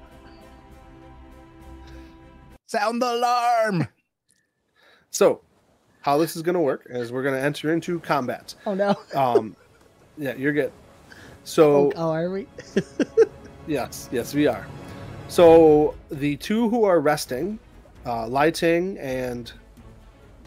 Sound 2.66 3.01
the 3.01 3.14
alarm. 3.14 3.89
So, 5.11 5.41
how 6.07 6.16
this 6.16 6.36
is 6.36 6.42
going 6.42 6.54
to 6.54 6.61
work 6.61 6.86
is 6.88 7.11
we're 7.11 7.24
going 7.24 7.34
to 7.34 7.40
enter 7.44 7.72
into 7.72 7.98
combat. 7.98 8.54
Oh 8.64 8.74
no. 8.74 8.94
Um, 9.12 9.57
yeah, 10.16 10.36
you're 10.36 10.52
good. 10.52 10.70
Oh, 11.11 11.14
So, 11.42 11.92
oh 11.96 12.11
are 12.12 12.30
we? 12.30 12.46
yes, 13.66 14.09
yes, 14.12 14.32
we 14.32 14.46
are. 14.46 14.64
So, 15.26 15.96
the 16.12 16.36
two 16.36 16.68
who 16.68 16.84
are 16.84 17.00
resting, 17.00 17.59
uh, 18.07 18.28
Lighting 18.28 18.96
and 18.98 19.52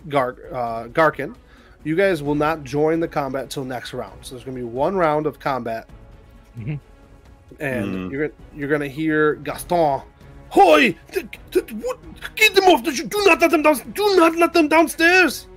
Gar- 0.08 0.38
uh, 0.54 0.84
Garkin, 0.88 1.36
you 1.84 1.98
guys 1.98 2.24
will 2.24 2.36
not 2.36 2.64
join 2.64 3.02
the 3.02 3.08
combat 3.10 3.50
till 3.50 3.66
next 3.66 3.94
round. 3.94 4.18
So, 4.26 4.36
there's 4.36 4.46
going 4.46 4.56
to 4.56 4.62
be 4.64 4.66
one 4.70 4.96
round 4.96 5.26
of 5.26 5.40
combat. 5.42 5.90
Mhm. 6.58 6.80
And 7.60 7.86
Mhm. 7.96 8.12
you're 8.14 8.30
you're 8.56 8.70
going 8.70 8.80
to 8.80 8.88
hear 8.90 9.36
Gaston. 9.36 10.04
Hoy! 10.50 10.96
Th- 11.12 11.28
th- 11.52 11.76
Get 12.36 12.56
them 12.56 12.64
off! 12.66 12.84
the 12.84 12.94
sh- 12.94 13.04
Do 13.04 13.24
not 13.26 13.40
let 13.42 13.52
them 13.52 13.62
down! 13.62 13.76
Do 13.94 14.16
not 14.18 14.36
let 14.36 14.54
them 14.54 14.68
downstairs! 14.68 15.48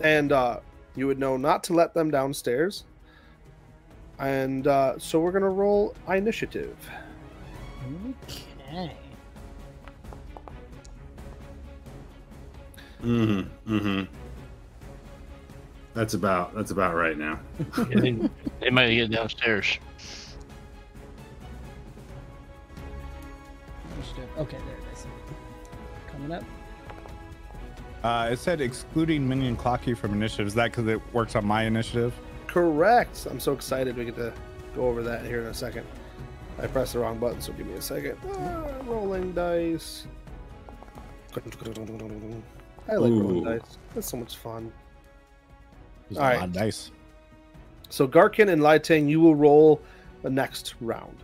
And 0.00 0.32
uh, 0.32 0.60
you 0.94 1.06
would 1.06 1.18
know 1.18 1.36
not 1.36 1.64
to 1.64 1.72
let 1.72 1.94
them 1.94 2.10
downstairs. 2.10 2.84
And 4.18 4.66
uh, 4.66 4.98
so 4.98 5.20
we're 5.20 5.32
gonna 5.32 5.48
roll 5.48 5.94
initiative. 6.08 6.76
Okay. 8.70 8.96
mm-hmm. 13.02 13.74
Mm-hmm. 13.74 14.12
That's 15.94 16.14
about 16.14 16.54
that's 16.54 16.70
about 16.70 16.94
right 16.94 17.16
now. 17.16 17.38
Yeah, 17.78 18.00
they, 18.00 18.18
they 18.60 18.70
might 18.70 18.94
get 18.94 19.10
downstairs. 19.10 19.78
Okay, 24.38 24.58
there 24.66 24.76
it 24.76 24.92
is. 24.92 25.06
Coming 26.10 26.32
up. 26.32 26.44
Uh, 28.02 28.28
it 28.30 28.38
said 28.38 28.60
excluding 28.60 29.26
minion 29.26 29.56
Clocky 29.56 29.96
from 29.96 30.12
initiative. 30.12 30.46
Is 30.46 30.54
that 30.54 30.70
because 30.70 30.86
it 30.86 31.00
works 31.12 31.34
on 31.34 31.44
my 31.44 31.64
initiative? 31.64 32.14
Correct. 32.46 33.26
I'm 33.30 33.40
so 33.40 33.52
excited 33.52 33.96
we 33.96 34.04
get 34.04 34.16
to 34.16 34.32
go 34.74 34.86
over 34.86 35.02
that 35.02 35.24
here 35.24 35.40
in 35.40 35.46
a 35.46 35.54
second. 35.54 35.86
I 36.58 36.66
pressed 36.66 36.92
the 36.94 37.00
wrong 37.00 37.18
button, 37.18 37.40
so 37.40 37.52
give 37.52 37.66
me 37.66 37.74
a 37.74 37.82
second. 37.82 38.16
Ah, 38.32 38.66
rolling 38.84 39.32
dice. 39.32 40.06
I 41.34 41.40
like 42.94 43.10
rolling 43.10 43.44
dice. 43.44 43.78
That's 43.94 44.08
so 44.08 44.16
much 44.16 44.36
fun. 44.36 44.72
There's 46.08 46.18
All 46.18 46.24
a 46.24 46.28
right. 46.28 46.38
lot 46.38 46.48
of 46.48 46.52
dice. 46.52 46.90
So 47.88 48.08
Garkin 48.08 48.48
and 48.50 48.62
Lighting, 48.62 49.08
you 49.08 49.20
will 49.20 49.34
roll 49.36 49.82
the 50.22 50.30
next 50.30 50.74
round. 50.80 51.16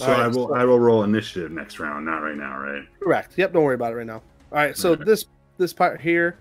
So 0.00 0.06
right, 0.10 0.20
I 0.20 0.26
will 0.28 0.48
so- 0.48 0.54
I 0.54 0.64
will 0.64 0.80
roll 0.80 1.04
initiative 1.04 1.50
next 1.52 1.78
round, 1.78 2.04
not 2.06 2.18
right 2.18 2.36
now, 2.36 2.58
right? 2.58 2.82
Correct. 3.00 3.32
Yep. 3.36 3.52
Don't 3.52 3.64
worry 3.64 3.74
about 3.74 3.92
it 3.92 3.96
right 3.96 4.06
now. 4.06 4.22
All 4.52 4.58
right. 4.58 4.76
So 4.76 4.92
Okay. 4.92 5.04
this 5.04 5.26
this 5.58 5.72
part 5.72 6.00
here, 6.00 6.36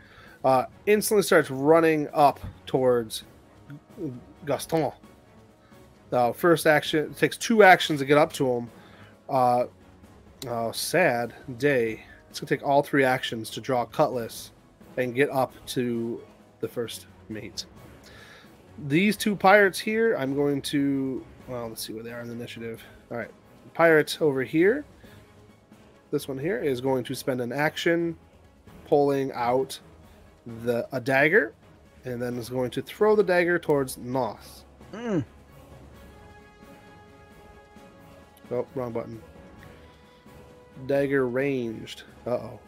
uh, 0.46 0.66
instantly 0.86 1.24
starts 1.24 1.52
running 1.52 2.08
up 2.14 2.40
towards 2.66 3.24
Gaston. 4.46 4.92
Uh, 6.12 6.32
first 6.32 6.66
action 6.66 7.06
it 7.12 7.18
takes 7.18 7.38
two 7.38 7.64
actions 7.64 8.00
to 8.00 8.06
get 8.06 8.18
up 8.18 8.32
to 8.34 8.48
him. 8.50 8.70
Uh, 9.30 9.66
oh, 10.48 10.72
sad 10.72 11.34
day. 11.58 12.02
It's 12.30 12.40
gonna 12.40 12.48
take 12.48 12.64
all 12.66 12.82
three 12.82 13.04
actions 13.04 13.50
to 13.52 13.62
draw 13.62 13.82
a 13.82 13.86
cutlass 13.86 14.52
and 14.98 15.14
get 15.14 15.30
up 15.30 15.54
to 15.68 16.22
the 16.62 16.68
first 16.68 17.08
mate. 17.28 17.66
These 18.88 19.18
two 19.18 19.36
pirates 19.36 19.78
here, 19.80 20.16
I'm 20.16 20.34
going 20.34 20.62
to. 20.64 21.26
Well, 21.48 21.68
let's 21.68 21.86
see 21.86 21.94
where 21.94 22.04
they 22.04 22.14
are 22.14 22.22
in 22.22 22.28
the 22.28 22.34
initiative. 22.34 22.82
All 23.12 23.18
right, 23.18 23.32
pirate 23.70 24.22
over 24.22 24.44
here. 24.44 24.86
This 26.12 26.28
one 26.28 26.38
here 26.38 26.58
is 26.58 26.82
going 26.82 27.04
to 27.06 27.16
spend 27.16 27.42
an 27.42 27.52
action 27.52 28.18
pulling 28.88 29.32
out 29.34 29.80
the 30.64 30.88
a 30.92 31.00
dagger, 31.00 31.54
and 32.06 32.22
then 32.22 32.38
is 32.38 32.50
going 32.50 32.72
to 32.72 32.82
throw 32.82 33.16
the 33.16 33.24
dagger 33.24 33.60
towards 33.60 33.98
Nos. 33.98 34.64
Mm. 34.92 35.24
Oh, 38.52 38.66
wrong 38.74 38.92
button. 38.92 39.22
Dagger 40.88 41.28
ranged. 41.28 42.04
Uh 42.26 42.32
oh. 42.32 42.60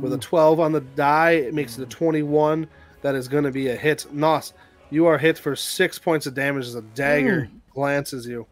With 0.00 0.12
a 0.12 0.18
12 0.18 0.60
on 0.60 0.72
the 0.72 0.80
die, 0.80 1.32
it 1.32 1.54
makes 1.54 1.78
it 1.78 1.82
a 1.82 1.86
21. 1.86 2.68
That 3.02 3.14
is 3.14 3.28
going 3.28 3.44
to 3.44 3.50
be 3.50 3.68
a 3.68 3.76
hit. 3.76 4.12
Nos, 4.12 4.52
you 4.90 5.06
are 5.06 5.18
hit 5.18 5.38
for 5.38 5.54
six 5.54 5.98
points 5.98 6.26
of 6.26 6.34
damage 6.34 6.66
as 6.66 6.74
a 6.74 6.82
dagger 6.82 7.48
glances 7.82 8.26
you. 8.26 8.44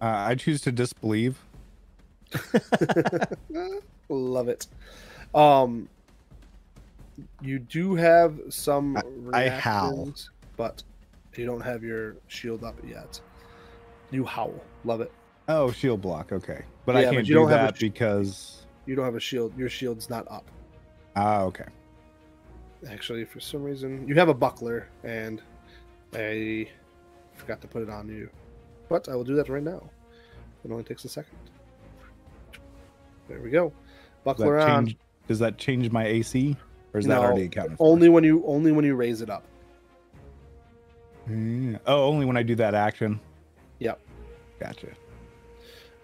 Uh, 0.00 0.04
I 0.30 0.34
choose 0.34 0.60
to 0.62 0.72
disbelieve. 0.72 1.38
Love 4.10 4.48
it. 4.48 4.66
Um, 5.34 5.88
you 7.40 7.58
do 7.58 7.94
have 7.94 8.38
some. 8.50 8.96
I- 9.32 9.44
I 9.44 9.48
howl. 9.48 10.12
but 10.58 10.82
you 11.34 11.46
don't 11.46 11.62
have 11.62 11.82
your 11.82 12.16
shield 12.26 12.62
up 12.62 12.76
yet. 12.86 13.18
You 14.10 14.24
howl. 14.24 14.60
Love 14.84 15.00
it. 15.00 15.12
Oh, 15.48 15.70
shield 15.72 16.02
block. 16.02 16.30
Okay, 16.32 16.62
but 16.84 16.94
Yeah, 16.94 17.00
I 17.00 17.04
can't 17.04 17.16
you 17.26 17.34
do 17.34 17.34
don't 17.40 17.48
have 17.50 17.60
a 17.60 17.72
that 17.72 17.76
sh- 17.76 17.80
because. 17.80 18.66
You 18.84 18.94
don't 18.96 19.04
have 19.06 19.14
a 19.16 19.20
shield. 19.20 19.56
Your 19.58 19.68
shield's 19.70 20.10
not 20.10 20.30
up. 20.30 20.50
Ah, 21.16 21.40
okay. 21.42 21.64
Actually, 22.90 23.24
for 23.24 23.40
some 23.40 23.62
reason, 23.62 24.06
you 24.06 24.14
have 24.16 24.28
a 24.28 24.34
buckler, 24.34 24.88
and 25.04 25.40
I 26.14 26.68
forgot 27.34 27.60
to 27.62 27.66
put 27.68 27.82
it 27.82 27.90
on 27.90 28.08
you. 28.08 28.28
But 28.88 29.08
I 29.08 29.14
will 29.16 29.24
do 29.24 29.34
that 29.36 29.48
right 29.48 29.62
now. 29.62 29.90
It 30.64 30.70
only 30.70 30.84
takes 30.84 31.04
a 31.04 31.08
second. 31.08 31.36
There 33.28 33.40
we 33.40 33.50
go. 33.50 33.68
Does 33.68 33.74
Buckler 34.24 34.58
that 34.58 34.68
on. 34.70 34.86
change? 34.86 34.98
Does 35.26 35.38
that 35.40 35.58
change 35.58 35.90
my 35.90 36.06
AC, 36.06 36.56
or 36.94 37.00
is 37.00 37.06
that 37.06 37.18
already 37.18 37.44
accounted 37.44 37.76
for? 37.76 37.86
Only 37.86 38.08
when 38.08 38.24
you 38.24 38.42
only 38.46 38.72
when 38.72 38.84
you 38.84 38.94
raise 38.94 39.20
it 39.20 39.28
up. 39.30 39.44
Mm, 41.28 41.78
Oh, 41.86 42.04
only 42.04 42.24
when 42.24 42.36
I 42.38 42.42
do 42.42 42.54
that 42.56 42.74
action. 42.74 43.20
Yep. 43.80 44.00
Gotcha. 44.58 44.88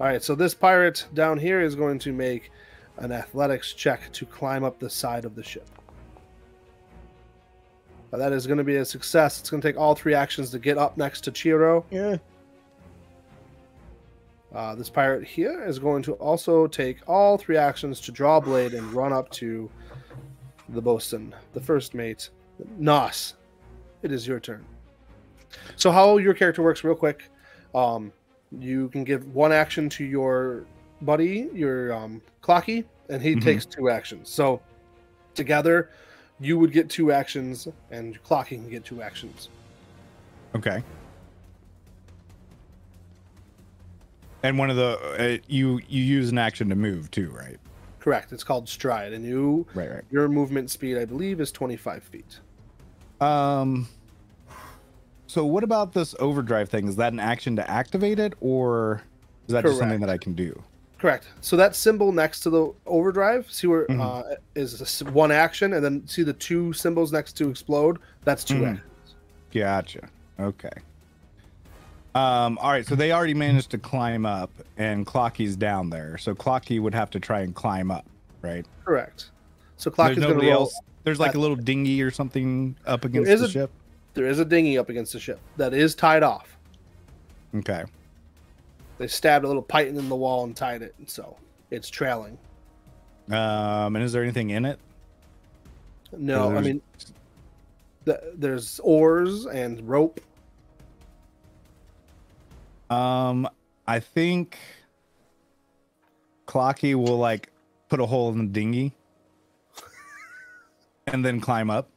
All 0.00 0.06
right, 0.06 0.22
so 0.22 0.34
this 0.34 0.54
pirate 0.54 1.06
down 1.14 1.38
here 1.38 1.60
is 1.62 1.74
going 1.74 1.98
to 2.00 2.12
make 2.12 2.50
an 2.98 3.10
athletics 3.12 3.72
check 3.72 4.12
to 4.12 4.26
climb 4.26 4.62
up 4.64 4.78
the 4.78 4.90
side 4.90 5.24
of 5.24 5.34
the 5.34 5.42
ship. 5.42 5.68
Now, 8.12 8.18
that 8.18 8.32
is 8.32 8.46
going 8.46 8.58
to 8.58 8.64
be 8.64 8.76
a 8.76 8.84
success. 8.84 9.40
It's 9.40 9.50
going 9.50 9.60
to 9.60 9.66
take 9.68 9.76
all 9.78 9.94
three 9.94 10.14
actions 10.14 10.50
to 10.50 10.58
get 10.58 10.78
up 10.78 10.96
next 10.96 11.22
to 11.22 11.32
Chiro. 11.32 11.84
Yeah. 11.90 12.16
Uh, 14.54 14.74
this 14.74 14.88
pirate 14.88 15.26
here 15.26 15.64
is 15.64 15.78
going 15.78 16.02
to 16.02 16.12
also 16.14 16.66
take 16.66 16.98
all 17.08 17.36
three 17.36 17.56
actions 17.56 18.00
to 18.00 18.12
draw 18.12 18.36
a 18.36 18.40
blade 18.40 18.72
and 18.72 18.92
run 18.92 19.12
up 19.12 19.28
to 19.30 19.68
the 20.70 20.80
bosun, 20.80 21.34
the 21.52 21.60
first 21.60 21.92
mate, 21.94 22.30
Nos. 22.78 23.34
It 24.02 24.12
is 24.12 24.26
your 24.26 24.38
turn. 24.38 24.64
So, 25.76 25.90
how 25.90 26.18
your 26.18 26.34
character 26.34 26.62
works, 26.62 26.84
real 26.84 26.94
quick. 26.94 27.24
Um, 27.74 28.12
you 28.56 28.88
can 28.90 29.02
give 29.02 29.26
one 29.34 29.50
action 29.50 29.88
to 29.90 30.04
your 30.04 30.64
buddy, 31.02 31.48
your 31.52 31.92
um, 31.92 32.22
Clocky, 32.42 32.84
and 33.08 33.20
he 33.20 33.34
Mhm. 33.34 33.42
takes 33.42 33.66
two 33.66 33.90
actions. 33.90 34.28
So, 34.30 34.60
together, 35.34 35.90
you 36.38 36.58
would 36.58 36.70
get 36.72 36.88
two 36.88 37.10
actions, 37.10 37.66
and 37.90 38.22
Clocky 38.22 38.50
can 38.50 38.68
get 38.68 38.84
two 38.84 39.02
actions. 39.02 39.48
Okay. 40.54 40.82
And 44.44 44.58
one 44.58 44.68
of 44.68 44.76
the 44.76 44.98
uh, 45.18 45.42
you 45.48 45.80
you 45.88 46.04
use 46.04 46.28
an 46.30 46.36
action 46.36 46.68
to 46.68 46.74
move 46.76 47.10
too, 47.10 47.30
right? 47.30 47.56
Correct. 47.98 48.30
It's 48.30 48.44
called 48.44 48.68
stride, 48.68 49.14
and 49.14 49.24
you 49.24 49.66
Right, 49.74 49.90
right. 49.90 50.04
your 50.10 50.28
movement 50.28 50.70
speed, 50.70 50.98
I 50.98 51.06
believe, 51.06 51.40
is 51.40 51.50
twenty 51.50 51.76
five 51.76 52.02
feet. 52.02 52.38
Um. 53.22 53.88
So 55.26 55.46
what 55.46 55.64
about 55.64 55.94
this 55.94 56.14
overdrive 56.20 56.68
thing? 56.68 56.86
Is 56.86 56.96
that 56.96 57.14
an 57.14 57.20
action 57.20 57.56
to 57.56 57.68
activate 57.68 58.18
it, 58.18 58.34
or 58.40 59.02
is 59.48 59.54
that 59.54 59.64
just 59.64 59.78
something 59.78 60.00
that 60.00 60.10
I 60.10 60.18
can 60.18 60.34
do? 60.34 60.62
Correct. 60.98 61.26
So 61.40 61.56
that 61.56 61.74
symbol 61.74 62.12
next 62.12 62.40
to 62.40 62.50
the 62.50 62.72
overdrive, 62.86 63.50
see 63.50 63.66
where 63.66 63.86
Mhm. 63.86 64.00
uh, 64.00 64.34
is 64.54 65.02
one 65.04 65.32
action, 65.32 65.72
and 65.72 65.82
then 65.82 66.06
see 66.06 66.22
the 66.22 66.34
two 66.34 66.74
symbols 66.74 67.12
next 67.12 67.32
to 67.38 67.48
explode. 67.48 67.98
That's 68.24 68.44
2 68.44 68.56
Mhm. 68.60 68.72
actions. 68.72 69.14
Gotcha. 69.52 70.08
Okay. 70.38 70.68
Um. 72.14 72.58
All 72.58 72.70
right. 72.70 72.86
So 72.86 72.94
they 72.94 73.12
already 73.12 73.34
managed 73.34 73.70
to 73.72 73.78
climb 73.78 74.24
up, 74.24 74.50
and 74.76 75.04
Clocky's 75.04 75.56
down 75.56 75.90
there. 75.90 76.16
So 76.18 76.34
Clocky 76.34 76.80
would 76.80 76.94
have 76.94 77.10
to 77.10 77.20
try 77.20 77.40
and 77.40 77.54
climb 77.54 77.90
up, 77.90 78.06
right? 78.42 78.64
Correct. 78.84 79.30
So 79.76 79.90
clock 79.90 80.08
There's 80.08 80.18
going 80.18 80.28
to 80.28 80.34
nobody 80.34 80.50
roll. 80.52 80.60
else. 80.62 80.80
There's 81.02 81.18
like 81.20 81.34
a 81.34 81.38
little 81.38 81.56
dinghy 81.56 82.00
or 82.02 82.10
something 82.10 82.76
up 82.86 83.04
against 83.04 83.28
the 83.30 83.44
a- 83.44 83.48
ship. 83.48 83.70
There 84.14 84.26
is 84.26 84.38
a 84.38 84.44
dinghy 84.44 84.78
up 84.78 84.88
against 84.90 85.12
the 85.12 85.18
ship 85.18 85.40
that 85.56 85.74
is 85.74 85.96
tied 85.96 86.22
off. 86.22 86.56
Okay. 87.56 87.82
They 88.98 89.08
stabbed 89.08 89.44
a 89.44 89.48
little 89.48 89.62
piton 89.62 89.98
in 89.98 90.08
the 90.08 90.14
wall 90.14 90.44
and 90.44 90.56
tied 90.56 90.82
it, 90.82 90.94
so 91.06 91.36
it's 91.72 91.90
trailing. 91.90 92.38
Um. 93.30 93.96
And 93.96 94.04
is 94.04 94.12
there 94.12 94.22
anything 94.22 94.50
in 94.50 94.64
it? 94.64 94.78
No, 96.16 96.56
I 96.56 96.60
mean, 96.60 96.80
th- 98.06 98.20
there's 98.36 98.78
oars 98.84 99.46
and 99.46 99.80
rope. 99.88 100.20
Um, 102.94 103.48
I 103.86 104.00
think 104.00 104.56
Clocky 106.46 106.94
will 106.94 107.18
like 107.18 107.50
put 107.88 108.00
a 108.00 108.06
hole 108.06 108.30
in 108.30 108.38
the 108.38 108.44
dinghy 108.44 108.92
and 111.08 111.24
then 111.24 111.40
climb 111.40 111.70
up. 111.70 111.88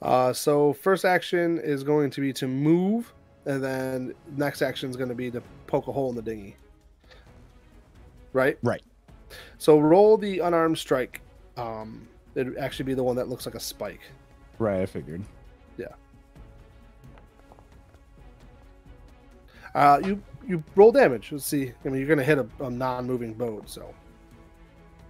Uh, 0.00 0.32
so 0.32 0.72
first 0.72 1.04
action 1.04 1.58
is 1.58 1.84
going 1.84 2.10
to 2.10 2.20
be 2.20 2.32
to 2.32 2.48
move, 2.48 3.12
and 3.46 3.62
then 3.62 4.14
next 4.36 4.60
action 4.60 4.90
is 4.90 4.96
going 4.96 5.08
to 5.08 5.14
be 5.14 5.30
to 5.30 5.42
poke 5.66 5.86
a 5.88 5.92
hole 5.92 6.10
in 6.10 6.16
the 6.16 6.22
dinghy. 6.22 6.56
Right. 8.32 8.58
Right. 8.62 8.82
So 9.58 9.78
roll 9.78 10.18
the 10.18 10.40
unarmed 10.40 10.76
strike. 10.76 11.22
Um, 11.56 12.08
it'd 12.34 12.58
actually 12.58 12.86
be 12.86 12.94
the 12.94 13.02
one 13.02 13.16
that 13.16 13.28
looks 13.28 13.46
like 13.46 13.54
a 13.54 13.60
spike. 13.60 14.00
Right, 14.58 14.80
I 14.80 14.86
figured. 14.86 15.22
Uh, 19.74 20.00
you 20.04 20.22
you 20.46 20.62
roll 20.76 20.92
damage. 20.92 21.30
Let's 21.32 21.46
see. 21.46 21.72
I 21.84 21.88
mean, 21.88 21.98
you're 21.98 22.06
going 22.08 22.18
to 22.18 22.24
hit 22.24 22.38
a, 22.38 22.46
a 22.64 22.70
non-moving 22.70 23.34
boat, 23.34 23.68
so 23.70 23.94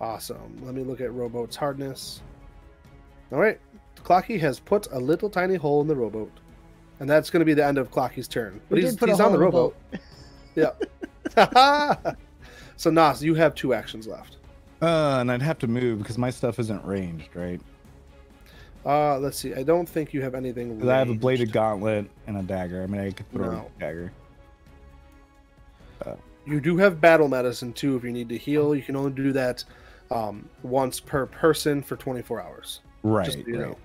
awesome. 0.01 0.59
Let 0.63 0.75
me 0.75 0.83
look 0.85 1.01
at 1.01 1.13
rowboat's 1.13 1.57
hardness. 1.57 2.21
All 3.33 3.39
right, 3.39 3.59
Clocky 4.05 4.39
has 4.41 4.61
put 4.61 4.89
a 4.93 4.99
little 4.99 5.31
tiny 5.31 5.55
hole 5.55 5.81
in 5.81 5.87
the 5.89 5.97
rowboat, 5.97 6.31
and 7.01 7.09
that's 7.09 7.31
going 7.31 7.41
to 7.41 7.47
be 7.47 7.55
the 7.55 7.65
end 7.65 7.79
of 7.79 7.91
Clocky's 7.91 8.29
turn. 8.29 8.61
But 8.69 8.77
We 8.77 8.83
he's, 8.83 8.95
put 8.97 9.09
he's 9.09 9.21
on 9.21 9.33
the 9.33 9.39
hole 9.39 9.75
in 9.75 9.95
the 10.55 10.69
rowboat. 10.69 11.97
Yeah. 12.05 12.13
so 12.77 12.91
Nas, 12.91 13.23
you 13.25 13.35
have 13.35 13.55
two 13.55 13.73
actions 13.73 14.07
left. 14.07 14.37
Uh, 14.83 15.19
and 15.21 15.31
I'd 15.33 15.41
have 15.43 15.59
to 15.61 15.67
move 15.67 15.99
because 16.01 16.19
my 16.19 16.29
stuff 16.31 16.59
isn't 16.59 16.85
ranged, 16.85 17.31
right? 17.35 17.61
Uh, 18.85 19.19
let's 19.19 19.39
see. 19.39 19.55
I 19.55 19.63
don't 19.63 19.89
think 19.89 20.13
you 20.13 20.21
have 20.23 20.35
anything. 20.35 20.79
'Cause 20.79 20.89
I 20.89 20.99
have 20.99 21.09
a 21.09 21.15
bladed 21.15 21.53
gauntlet 21.53 22.11
and 22.27 22.37
a 22.37 22.43
dagger. 22.43 22.83
I 22.83 22.87
mean, 22.87 23.01
I 23.01 23.13
could 23.13 23.31
throw 23.31 23.51
No. 23.53 23.71
a 23.77 23.81
dagger. 23.81 24.13
You 26.47 26.61
do 26.61 26.77
have 26.79 27.01
battle 27.01 27.29
medicine 27.29 27.73
too. 27.73 27.97
If 27.97 28.05
you 28.05 28.11
need 28.13 28.29
to 28.31 28.37
heal, 28.37 28.75
you 28.75 28.83
can 28.83 28.97
only 28.97 29.13
do 29.13 29.33
that 29.33 29.63
um, 30.11 30.49
once 30.63 30.99
per 31.01 31.27
person 31.27 31.83
for 31.83 31.97
24 31.97 32.43
hours. 32.43 32.81
Right, 33.03 33.27
Just 33.27 33.39
you 33.47 33.61
right. 33.61 33.77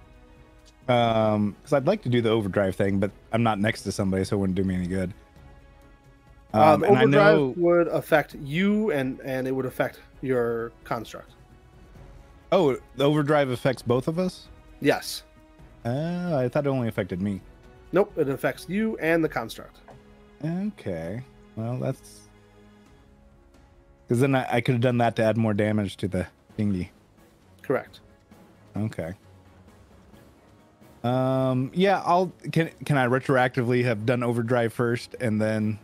know. 0.87 0.93
Um, 0.93 1.55
because 1.59 1.73
I'd 1.73 1.85
like 1.87 2.01
to 2.03 2.09
do 2.09 2.21
the 2.21 2.29
overdrive 2.29 2.75
thing, 2.75 2.99
but 2.99 3.11
I'm 3.31 3.43
not 3.43 3.59
next 3.59 3.83
to 3.83 3.91
somebody, 3.91 4.23
so 4.23 4.37
it 4.37 4.39
wouldn't 4.39 4.55
do 4.55 4.63
me 4.63 4.75
any 4.75 4.87
good. 4.87 5.13
Um, 6.53 6.83
Uh, 6.83 6.87
I 6.87 6.89
overdrive 6.89 7.37
know. 7.37 7.53
would 7.57 7.87
affect 7.89 8.35
you, 8.35 8.91
and 8.91 9.19
and 9.21 9.47
it 9.47 9.51
would 9.51 9.65
affect 9.65 9.99
your 10.21 10.71
construct. 10.85 11.31
Oh, 12.51 12.77
the 12.95 13.03
overdrive 13.03 13.49
affects 13.49 13.81
both 13.81 14.07
of 14.07 14.17
us. 14.17 14.47
Yes. 14.79 15.23
Uh, 15.85 16.37
I 16.37 16.47
thought 16.49 16.65
it 16.65 16.69
only 16.69 16.87
affected 16.87 17.21
me. 17.21 17.41
Nope. 17.91 18.13
It 18.17 18.29
affects 18.29 18.67
you 18.69 18.97
and 18.97 19.23
the 19.23 19.29
construct. 19.29 19.77
Okay. 20.43 21.21
Well, 21.57 21.77
that's 21.77 22.21
because 24.07 24.21
then 24.21 24.35
I, 24.35 24.47
I 24.49 24.61
could 24.61 24.75
have 24.75 24.81
done 24.81 24.99
that 24.99 25.15
to 25.17 25.23
add 25.23 25.37
more 25.37 25.53
damage 25.53 25.97
to 25.97 26.07
the 26.07 26.27
dinghy. 26.55 26.91
Correct. 27.63 27.99
Okay. 28.77 29.13
Um. 31.03 31.71
Yeah. 31.73 32.01
I'll. 32.05 32.31
Can 32.51 32.69
Can 32.85 32.97
I 32.97 33.07
retroactively 33.07 33.83
have 33.83 34.05
done 34.05 34.23
overdrive 34.23 34.71
first, 34.71 35.15
and 35.19 35.41
then 35.41 35.79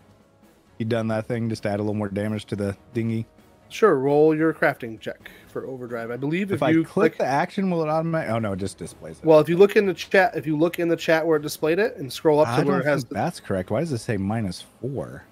you 0.78 0.86
done 0.86 1.08
that 1.08 1.28
thing 1.28 1.50
just 1.50 1.64
to 1.64 1.70
add 1.70 1.80
a 1.80 1.84
little 1.84 1.96
more 1.96 2.10
damage 2.10 2.46
to 2.46 2.56
the 2.56 2.78
dinghy? 2.94 3.26
Sure. 3.70 3.98
Roll 3.98 4.36
your 4.36 4.54
crafting 4.54 5.00
check 5.00 5.32
for 5.48 5.66
overdrive. 5.66 6.12
I 6.12 6.18
believe 6.18 6.52
if, 6.52 6.58
If, 6.58 6.64
I 6.64 6.70
you 6.70 6.84
click 6.84 7.18
the 7.18 7.26
action, 7.26 7.72
will 7.72 7.82
it 7.82 7.90
automatic? 7.90 8.30
Oh 8.30 8.38
no, 8.38 8.54
it 8.54 8.58
just 8.58 8.78
displays 8.78 9.18
it. 9.18 9.26
well, 9.26 9.40
if 9.40 9.50
you 9.50 9.58
look 9.58 9.76
in 9.76 9.88
the 9.88 9.94
chat, 9.96 10.36
if 10.36 10.46
you 10.46 10.56
look 10.56 10.78
in 10.78 10.88
the 10.88 10.96
chat 10.96 11.26
where 11.26 11.38
it 11.38 11.42
displayed 11.42 11.80
it 11.80 11.96
and 11.98 12.14
scroll 12.14 12.40
up 12.40 12.50
I 12.50 12.58
to 12.58 12.64
don't 12.64 12.72
where 12.72 12.82
it 12.82 12.86
has 12.86 13.02
think 13.02 13.14
that's 13.14 13.40
correct. 13.40 13.72
Why 13.72 13.80
does 13.80 13.92
it 13.92 13.98
say 13.98 14.18
minus 14.18 14.64
four? 14.80 15.24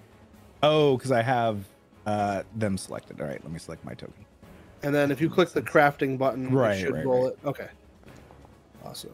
Oh, 0.64 0.98
because 0.98 1.12
I 1.12 1.22
have 1.22 1.64
uh 2.06 2.44
them 2.56 2.78
selected. 2.78 3.20
All 3.22 3.28
right, 3.28 3.42
let 3.44 3.52
me 3.52 3.60
select 3.60 3.84
my 3.86 3.94
token. 3.94 4.26
And 4.84 4.94
then 4.96 5.12
if 5.12 5.22
you 5.22 5.30
click 5.30 5.50
the 5.50 5.62
crafting 5.62 6.18
button, 6.18 6.52
Right, 6.54 6.76
it 6.78 6.80
should 6.82 6.94
right, 6.94 7.06
roll 7.06 7.26
right. 7.26 7.34
it. 7.34 7.48
Okay. 7.48 7.68
Awesome. 8.84 9.12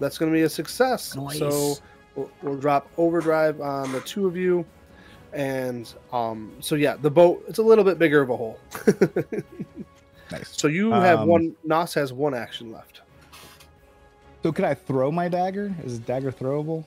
That's 0.00 0.18
going 0.18 0.30
to 0.30 0.36
be 0.36 0.42
a 0.42 0.48
success. 0.50 1.14
So 1.32 1.76
we'll, 2.14 2.30
we'll 2.42 2.56
drop 2.56 2.86
overdrive 2.98 3.60
on 3.62 3.90
the 3.92 4.00
two 4.02 4.26
of 4.26 4.36
you. 4.36 4.66
And 5.32 5.92
um, 6.12 6.52
so, 6.60 6.74
yeah, 6.74 6.96
the 6.96 7.10
boat, 7.10 7.42
it's 7.48 7.58
a 7.58 7.62
little 7.62 7.84
bit 7.84 7.98
bigger 7.98 8.20
of 8.20 8.30
a 8.30 8.36
hole. 8.36 8.58
Nice. 10.32 10.56
so 10.56 10.68
you 10.68 10.92
have 10.92 11.20
Um, 11.20 11.28
one, 11.28 11.56
Nos 11.64 11.92
has 11.94 12.12
one 12.12 12.34
action 12.34 12.70
left. 12.70 13.00
So 14.44 14.52
could 14.52 14.64
I 14.64 14.74
throw 14.74 15.10
my 15.10 15.26
dagger? 15.28 15.74
Is 15.82 15.98
dagger 15.98 16.30
throwable? 16.30 16.84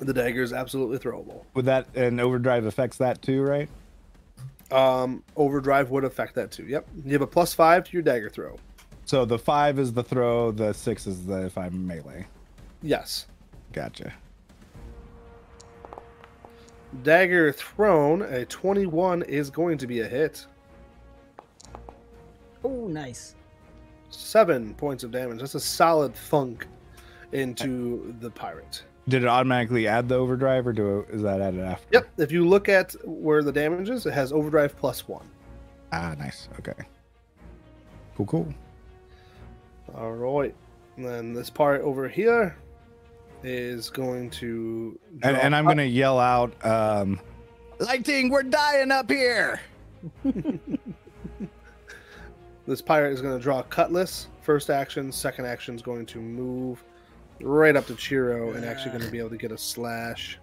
The 0.00 0.14
dagger 0.14 0.42
is 0.42 0.52
absolutely 0.52 0.98
throwable. 0.98 1.44
Would 1.54 1.66
that 1.66 1.86
and 1.94 2.20
overdrive 2.20 2.64
affects 2.64 2.96
that 2.98 3.20
too, 3.22 3.42
right? 3.42 3.68
Um, 4.72 5.22
overdrive 5.36 5.90
would 5.90 6.04
affect 6.04 6.34
that 6.36 6.50
too. 6.50 6.64
Yep. 6.64 6.88
You 7.04 7.12
have 7.12 7.22
a 7.22 7.26
plus 7.26 7.52
five 7.52 7.84
to 7.84 7.92
your 7.92 8.02
dagger 8.02 8.30
throw. 8.30 8.56
So 9.04 9.24
the 9.24 9.38
five 9.38 9.78
is 9.78 9.92
the 9.92 10.02
throw, 10.04 10.52
the 10.52 10.72
six 10.72 11.06
is 11.06 11.26
the 11.26 11.44
if 11.46 11.58
I'm 11.58 11.86
melee. 11.86 12.26
Yes. 12.82 13.26
Gotcha. 13.72 14.12
Dagger 17.02 17.52
thrown, 17.52 18.22
a 18.22 18.44
21 18.46 19.22
is 19.22 19.50
going 19.50 19.78
to 19.78 19.86
be 19.86 20.00
a 20.00 20.06
hit. 20.08 20.44
Oh, 22.64 22.88
nice. 22.88 23.34
seven 24.10 24.74
points 24.74 25.04
of 25.04 25.10
damage. 25.10 25.38
That's 25.38 25.54
a 25.54 25.60
solid 25.60 26.14
thunk 26.14 26.66
into 27.32 28.14
the 28.20 28.30
pirate. 28.30 28.82
Did 29.10 29.24
it 29.24 29.28
automatically 29.28 29.86
add 29.86 30.08
the 30.08 30.14
overdrive, 30.14 30.66
or 30.66 30.72
do 30.72 31.00
it, 31.00 31.14
is 31.14 31.22
that 31.22 31.40
added 31.40 31.60
after? 31.60 31.86
Yep. 31.92 32.08
If 32.18 32.32
you 32.32 32.46
look 32.46 32.68
at 32.68 32.94
where 33.04 33.42
the 33.42 33.52
damage 33.52 33.90
is, 33.90 34.06
it 34.06 34.12
has 34.12 34.32
overdrive 34.32 34.76
plus 34.76 35.08
one. 35.08 35.28
Ah, 35.92 36.14
nice. 36.18 36.48
Okay. 36.58 36.86
Cool, 38.16 38.26
cool. 38.26 38.54
All 39.94 40.12
right. 40.12 40.54
And 40.96 41.04
then 41.04 41.32
this 41.32 41.50
part 41.50 41.80
over 41.82 42.08
here 42.08 42.56
is 43.42 43.90
going 43.90 44.30
to. 44.30 44.98
And, 45.22 45.36
and 45.36 45.56
I'm 45.56 45.64
gonna 45.64 45.82
yell 45.82 46.18
out, 46.18 46.54
um, 46.64 47.18
"Lighting, 47.78 48.30
we're 48.30 48.44
dying 48.44 48.92
up 48.92 49.10
here!" 49.10 49.60
This 52.70 52.80
pirate 52.80 53.12
is 53.12 53.20
going 53.20 53.36
to 53.36 53.42
draw 53.42 53.58
a 53.58 53.64
cutlass. 53.64 54.28
First 54.42 54.70
action, 54.70 55.10
second 55.10 55.44
action 55.44 55.74
is 55.74 55.82
going 55.82 56.06
to 56.06 56.20
move 56.20 56.84
right 57.42 57.76
up 57.76 57.86
to 57.86 57.94
Chiro 57.94 58.54
and 58.54 58.64
actually 58.64 58.90
going 58.92 59.04
to 59.04 59.10
be 59.10 59.18
able 59.18 59.30
to 59.30 59.36
get 59.36 59.52
a 59.52 59.58
slash. 59.58 60.38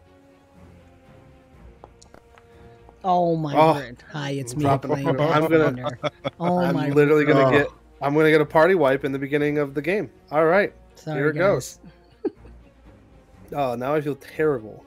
Oh 3.04 3.36
my 3.36 3.56
Oh, 3.56 3.74
word! 3.74 4.04
Hi, 4.12 4.32
it's 4.32 4.56
me. 4.56 4.64
dropping 4.64 4.92
playing 4.92 5.08
it. 5.08 5.20
I'm 5.22 5.48
gonna- 5.48 5.98
Oh 6.40 6.60
I'm 6.60 6.76
my. 6.76 6.90
literally 6.90 7.26
going 7.26 7.46
Oh. 7.46 7.52
to 7.52 7.58
get. 7.60 7.68
I'm 8.02 8.14
going 8.14 8.26
to 8.26 8.32
get 8.32 8.42
a 8.42 8.46
party 8.46 8.76
wipe 8.76 9.06
in 9.06 9.12
the 9.12 9.20
beginning 9.20 9.58
of 9.58 9.74
the 9.74 9.82
game. 9.82 10.10
All 10.32 10.46
right. 10.46 10.74
Sorry, 10.96 11.18
here 11.18 11.30
it 11.30 11.34
guys. 11.36 11.80
goes. 12.24 12.32
Oh, 13.56 13.76
now 13.76 13.96
I 13.96 14.02
feel 14.02 14.16
terrible. 14.16 14.84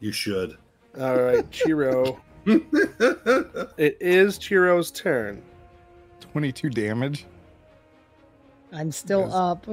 You 0.00 0.12
should. 0.12 0.58
All 1.00 1.16
right, 1.18 1.48
Chiro. 1.50 2.20
it 2.46 3.96
is 4.00 4.38
Chiro's 4.38 4.90
turn. 4.90 5.42
22 6.20 6.68
damage. 6.68 7.24
I'm 8.70 8.92
still 8.92 9.22
Yes. 9.22 9.32
up. 9.32 9.66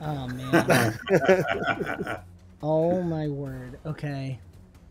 Oh 0.00 0.28
man. 0.28 0.98
oh 2.62 3.02
my 3.02 3.28
word. 3.28 3.78
Okay. 3.86 4.38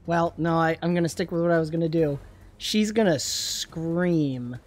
Well, 0.05 0.33
no, 0.37 0.55
I, 0.55 0.77
I'm 0.81 0.93
gonna 0.93 1.09
stick 1.09 1.31
with 1.31 1.41
what 1.41 1.51
I 1.51 1.59
was 1.59 1.69
gonna 1.69 1.89
do. 1.89 2.19
She's 2.57 2.91
gonna 2.91 3.19
scream 3.19 4.57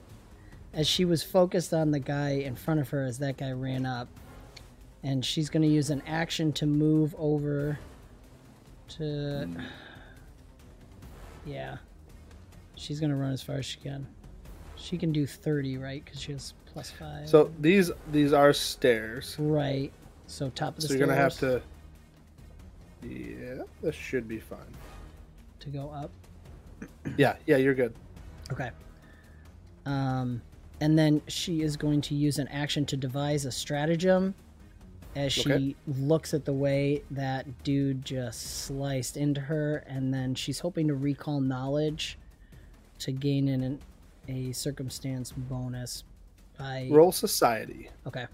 as 0.72 0.87
she 0.87 1.05
was 1.05 1.22
focused 1.22 1.72
on 1.72 1.91
the 1.91 1.99
guy 2.01 2.30
in 2.30 2.55
front 2.55 2.80
of 2.80 2.91
her 2.91 3.05
as 3.05 3.18
that 3.18 3.37
guy 3.37 3.53
ran 3.53 3.87
up. 3.87 4.09
And 5.03 5.24
she's 5.24 5.51
gonna 5.51 5.66
use 5.66 5.91
an 5.91 6.03
action 6.07 6.53
to 6.55 6.66
move 6.66 7.14
over 7.18 7.78
to 8.89 9.49
Yeah. 11.47 11.76
She's 12.74 13.01
gonna 13.01 13.16
run 13.16 13.32
as 13.32 13.43
far 13.43 13.57
as 13.57 13.66
she 13.66 13.78
can. 13.78 14.07
She 14.74 14.99
can 14.99 15.12
do 15.12 15.26
30, 15.26 15.78
right? 15.78 16.05
Because 16.05 16.20
she 16.20 16.32
has 16.32 16.53
plus 16.66 16.91
five. 16.91 17.28
So 17.28 17.51
these 17.59 17.91
these 18.12 18.32
are 18.32 18.53
stairs. 18.53 19.37
Right. 19.39 19.93
So 20.27 20.51
top 20.51 20.77
of 20.77 20.83
the 20.83 20.89
So 20.89 20.95
you're 20.95 21.07
gonna 21.07 21.18
have 21.18 21.39
to. 21.39 21.62
Yeah, 23.03 23.62
this 23.83 23.95
should 23.95 24.27
be 24.27 24.39
fine. 24.41 24.59
to 25.61 25.68
go 25.70 25.91
up. 25.91 26.11
Yeah, 27.16 27.37
yeah, 27.47 27.57
you're 27.57 27.74
good. 27.74 27.95
Okay. 28.53 28.70
Um, 29.87 30.43
and 30.81 30.99
then 30.99 31.22
she 31.29 31.62
is 31.62 31.77
going 31.77 32.01
to 32.03 32.14
use 32.14 32.39
an 32.39 32.49
action 32.49 32.85
to 32.87 32.97
devise 32.97 33.45
a 33.45 33.53
stratagem 33.53 34.35
as 35.14 35.33
she 35.33 35.51
Okay. 35.53 35.74
looks 35.87 36.35
at 36.35 36.45
the 36.45 36.53
way 36.53 37.03
that 37.12 37.47
dude 37.64 38.05
just 38.05 38.64
sliced 38.64 39.16
into 39.16 39.41
her, 39.41 39.79
and 39.87 40.12
then 40.12 40.35
she's 40.35 40.59
hoping 40.61 40.89
to 40.89 40.95
recall 40.95 41.41
knowledge 41.41 42.18
to 42.99 43.12
gain 43.12 43.49
an, 43.49 43.79
a 44.29 44.53
circumstance 44.53 45.33
bonus 45.33 46.05
by. 46.59 46.89
Roll 46.91 47.12
society, 47.12 47.89
Okay. 48.07 48.27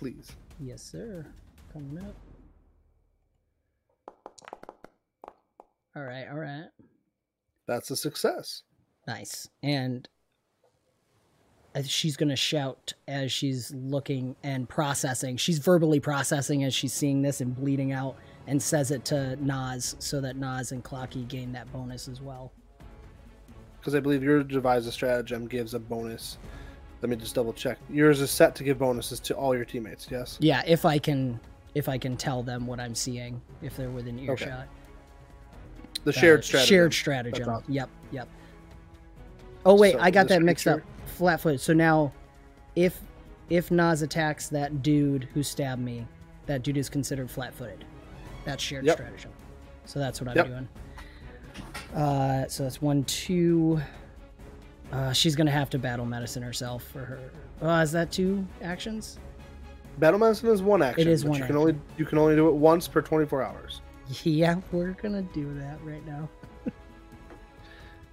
Please. 0.00 0.32
Yes, 0.58 0.82
sir. 0.82 1.26
Coming 1.74 1.98
up. 1.98 2.16
All 5.94 6.02
right, 6.02 6.26
all 6.30 6.38
right. 6.38 6.68
That's 7.66 7.90
a 7.90 7.96
success. 7.96 8.62
Nice. 9.06 9.46
And 9.62 10.08
uh, 11.74 11.82
she's 11.82 12.16
going 12.16 12.30
to 12.30 12.36
shout 12.36 12.94
as 13.08 13.30
she's 13.30 13.74
looking 13.74 14.36
and 14.42 14.66
processing. 14.66 15.36
She's 15.36 15.58
verbally 15.58 16.00
processing 16.00 16.64
as 16.64 16.74
she's 16.74 16.94
seeing 16.94 17.20
this 17.20 17.42
and 17.42 17.54
bleeding 17.54 17.92
out 17.92 18.16
and 18.46 18.60
says 18.62 18.90
it 18.90 19.04
to 19.06 19.36
Nas 19.44 19.96
so 19.98 20.22
that 20.22 20.36
Nas 20.36 20.72
and 20.72 20.82
Clocky 20.82 21.28
gain 21.28 21.52
that 21.52 21.70
bonus 21.74 22.08
as 22.08 22.22
well. 22.22 22.52
Because 23.78 23.94
I 23.94 24.00
believe 24.00 24.22
your 24.22 24.42
devise 24.42 24.86
a 24.86 24.92
stratagem 24.92 25.46
gives 25.46 25.74
a 25.74 25.78
bonus. 25.78 26.38
Let 27.02 27.08
me 27.08 27.16
just 27.16 27.34
double 27.34 27.52
check. 27.52 27.78
Yours 27.88 28.20
is 28.20 28.30
set 28.30 28.54
to 28.56 28.64
give 28.64 28.78
bonuses 28.78 29.20
to 29.20 29.34
all 29.34 29.54
your 29.54 29.64
teammates. 29.64 30.06
Yes. 30.10 30.36
Yeah, 30.40 30.62
if 30.66 30.84
I 30.84 30.98
can 30.98 31.40
if 31.74 31.88
I 31.88 31.96
can 31.98 32.16
tell 32.16 32.42
them 32.42 32.66
what 32.66 32.80
I'm 32.80 32.94
seeing 32.94 33.40
if 33.62 33.76
they're 33.76 33.90
within 33.90 34.18
earshot. 34.18 34.66
The 36.04 36.12
shared 36.12 36.40
Uh, 36.40 36.42
stratagem. 36.42 36.68
Shared 36.68 36.94
stratagem. 36.94 37.48
Awesome. 37.48 37.72
Yep, 37.72 37.88
yep. 38.10 38.28
Oh 39.64 39.74
wait, 39.76 39.92
So 39.92 40.00
I 40.00 40.10
got 40.10 40.28
that 40.28 40.42
mixed 40.42 40.66
up. 40.66 40.80
Flat-footed. 41.06 41.60
So 41.60 41.72
now, 41.72 42.12
if 42.76 42.98
if 43.50 43.70
Nas 43.70 44.02
attacks 44.02 44.48
that 44.48 44.82
dude 44.82 45.24
who 45.34 45.42
stabbed 45.42 45.82
me, 45.82 46.06
that 46.46 46.62
dude 46.62 46.76
is 46.76 46.88
considered 46.88 47.30
flat-footed. 47.30 47.84
That's 48.44 48.62
shared 48.62 48.84
Yep. 48.84 48.96
stratagem. 48.96 49.30
So 49.84 49.98
that's 49.98 50.20
what 50.20 50.30
I'm 50.30 50.36
Yep. 50.36 50.46
doing. 50.46 50.68
Uh, 51.94 52.46
so 52.48 52.62
that's 52.62 52.80
one, 52.80 53.04
two. 53.04 53.80
Uh, 54.92 55.12
she's 55.12 55.36
gonna 55.36 55.50
have 55.50 55.70
to 55.70 55.78
battle 55.78 56.04
medicine 56.04 56.42
herself 56.42 56.84
for 56.84 57.04
her. 57.04 57.18
Uh, 57.62 57.82
is 57.82 57.92
that 57.92 58.10
two 58.10 58.46
actions? 58.62 59.18
Battle 59.98 60.18
medicine 60.18 60.48
is 60.48 60.62
one 60.62 60.82
action. 60.82 61.08
is 61.08 61.22
but 61.22 61.30
one 61.30 61.40
you 61.40 61.46
can 61.46 61.56
only 61.56 61.76
you 61.98 62.04
can 62.04 62.18
only 62.18 62.34
do 62.34 62.48
it 62.48 62.54
once 62.54 62.88
per 62.88 63.02
24 63.02 63.42
hours. 63.42 63.80
Yeah, 64.24 64.60
we're 64.72 64.92
gonna 64.92 65.22
do 65.22 65.54
that 65.54 65.78
right 65.84 66.04
now. 66.06 66.28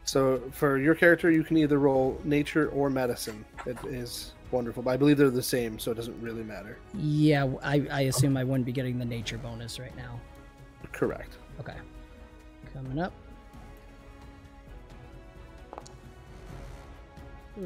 So 0.07 0.41
for 0.51 0.77
your 0.77 0.95
character, 0.95 1.29
you 1.29 1.43
can 1.43 1.57
either 1.57 1.79
roll 1.79 2.19
nature 2.23 2.69
or 2.69 2.89
medicine. 2.89 3.43
It 3.65 3.77
is 3.85 4.31
wonderful, 4.51 4.81
but 4.81 4.91
I 4.91 4.97
believe 4.97 5.17
they're 5.17 5.29
the 5.29 5.43
same, 5.43 5.77
so 5.77 5.91
it 5.91 5.95
doesn't 5.95 6.19
really 6.21 6.43
matter. 6.43 6.77
Yeah, 6.93 7.45
I, 7.61 7.85
I 7.91 8.01
assume 8.03 8.37
I 8.37 8.45
wouldn't 8.45 8.65
be 8.65 8.71
getting 8.71 8.97
the 8.97 9.05
nature 9.05 9.37
bonus 9.37 9.79
right 9.79 9.95
now. 9.97 10.17
Correct. 10.93 11.33
Okay. 11.59 11.75
Coming 12.73 12.99
up. 12.99 13.11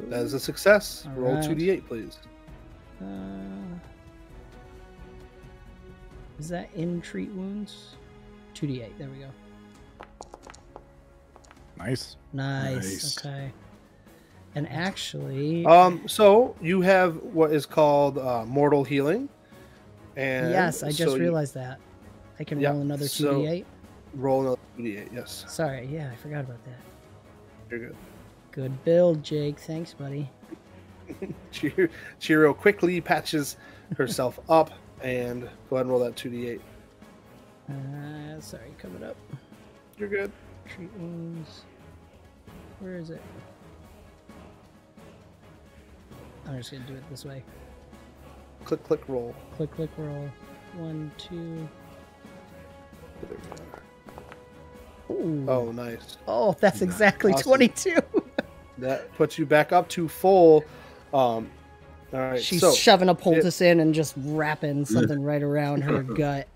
That 0.08 0.20
is 0.22 0.32
a 0.34 0.40
success. 0.40 1.04
All 1.06 1.12
roll 1.22 1.34
right. 1.34 1.44
2d8, 1.44 1.86
please. 1.86 2.18
Uh, 3.00 3.04
is 6.38 6.48
that 6.48 6.68
in 6.74 7.00
treat 7.00 7.30
wounds? 7.32 7.96
2d8. 8.54 8.96
There 8.98 9.08
we 9.08 9.18
go. 9.18 9.28
Nice. 11.78 12.16
Nice. 12.32 12.74
Nice. 12.74 13.18
Okay. 13.26 13.52
And 14.54 14.68
actually, 14.68 15.64
Um, 15.66 16.06
so 16.06 16.54
you 16.60 16.80
have 16.82 17.16
what 17.22 17.52
is 17.52 17.64
called 17.64 18.18
uh, 18.18 18.44
mortal 18.44 18.84
healing, 18.84 19.28
and 20.16 20.50
yes, 20.50 20.82
I 20.82 20.88
just 20.88 20.98
so 21.10 21.14
you 21.16 21.22
realized 21.22 21.54
that. 21.54 21.80
I 22.38 22.44
can 22.44 22.60
Yeah, 22.60 22.72
roll 22.72 22.82
another 22.82 23.06
2d8. 23.06 23.64
roll 24.14 24.40
another 24.42 24.58
2d8, 24.78 25.08
Yes, 25.12 25.44
Sorry, 25.48 25.86
yeah, 25.86 26.10
I 26.12 26.16
forgot 26.16 26.40
about 26.44 26.62
that. 26.66 26.80
you're 27.70 27.78
good. 27.80 27.96
Good 28.52 28.84
build, 28.84 29.22
Jake. 29.24 29.58
Thanks, 29.58 29.94
buddy. 29.94 30.30
Cheer- 31.50 31.90
Chiro 32.20 32.56
quickly 32.56 33.00
patches 33.00 33.56
herself 33.96 34.38
up 34.48 34.70
and 35.02 35.42
go 35.70 35.76
ahead 35.76 35.86
and 35.86 35.90
roll 35.90 36.00
that 36.00 36.14
2d8. 36.16 36.60
Uh, 37.70 38.40
sorry, 38.40 38.74
coming 38.78 39.02
up. 39.02 39.16
You're 39.98 40.08
good. 40.08 40.30
Treat 40.68 40.92
wounds. 40.98 41.62
Where 42.80 42.96
is 42.96 43.10
it? 43.10 43.22
I'm 46.46 46.58
just 46.58 46.72
gonna 46.72 46.84
do 46.84 46.94
it 46.94 47.08
this 47.08 47.24
way. 47.24 47.42
Click, 48.64 48.82
click, 48.84 49.00
roll. 49.08 49.34
Click, 49.56 49.70
click, 49.74 49.90
roll. 49.96 50.28
One, 50.76 51.10
two. 51.16 51.68
There 53.22 53.30
we 55.08 55.14
Ooh. 55.14 55.46
Oh, 55.48 55.72
nice. 55.72 56.16
Oh, 56.26 56.56
that's 56.60 56.82
exactly 56.82 57.32
Awesome. 57.32 57.44
22. 57.50 57.96
That 58.82 59.14
puts 59.14 59.38
you 59.38 59.46
back 59.46 59.72
up 59.72 59.88
to 59.90 60.08
full. 60.08 60.64
Um, 61.14 61.48
all 62.12 62.20
right. 62.20 62.42
She's 62.42 62.60
so 62.60 62.72
shoving 62.74 63.08
a 63.08 63.14
poultice 63.14 63.60
in 63.60 63.78
and 63.80 63.94
just 63.94 64.14
wrapping 64.18 64.84
something 64.84 65.22
right 65.22 65.42
around 65.42 65.82
her 65.82 66.02
gut. 66.02 66.48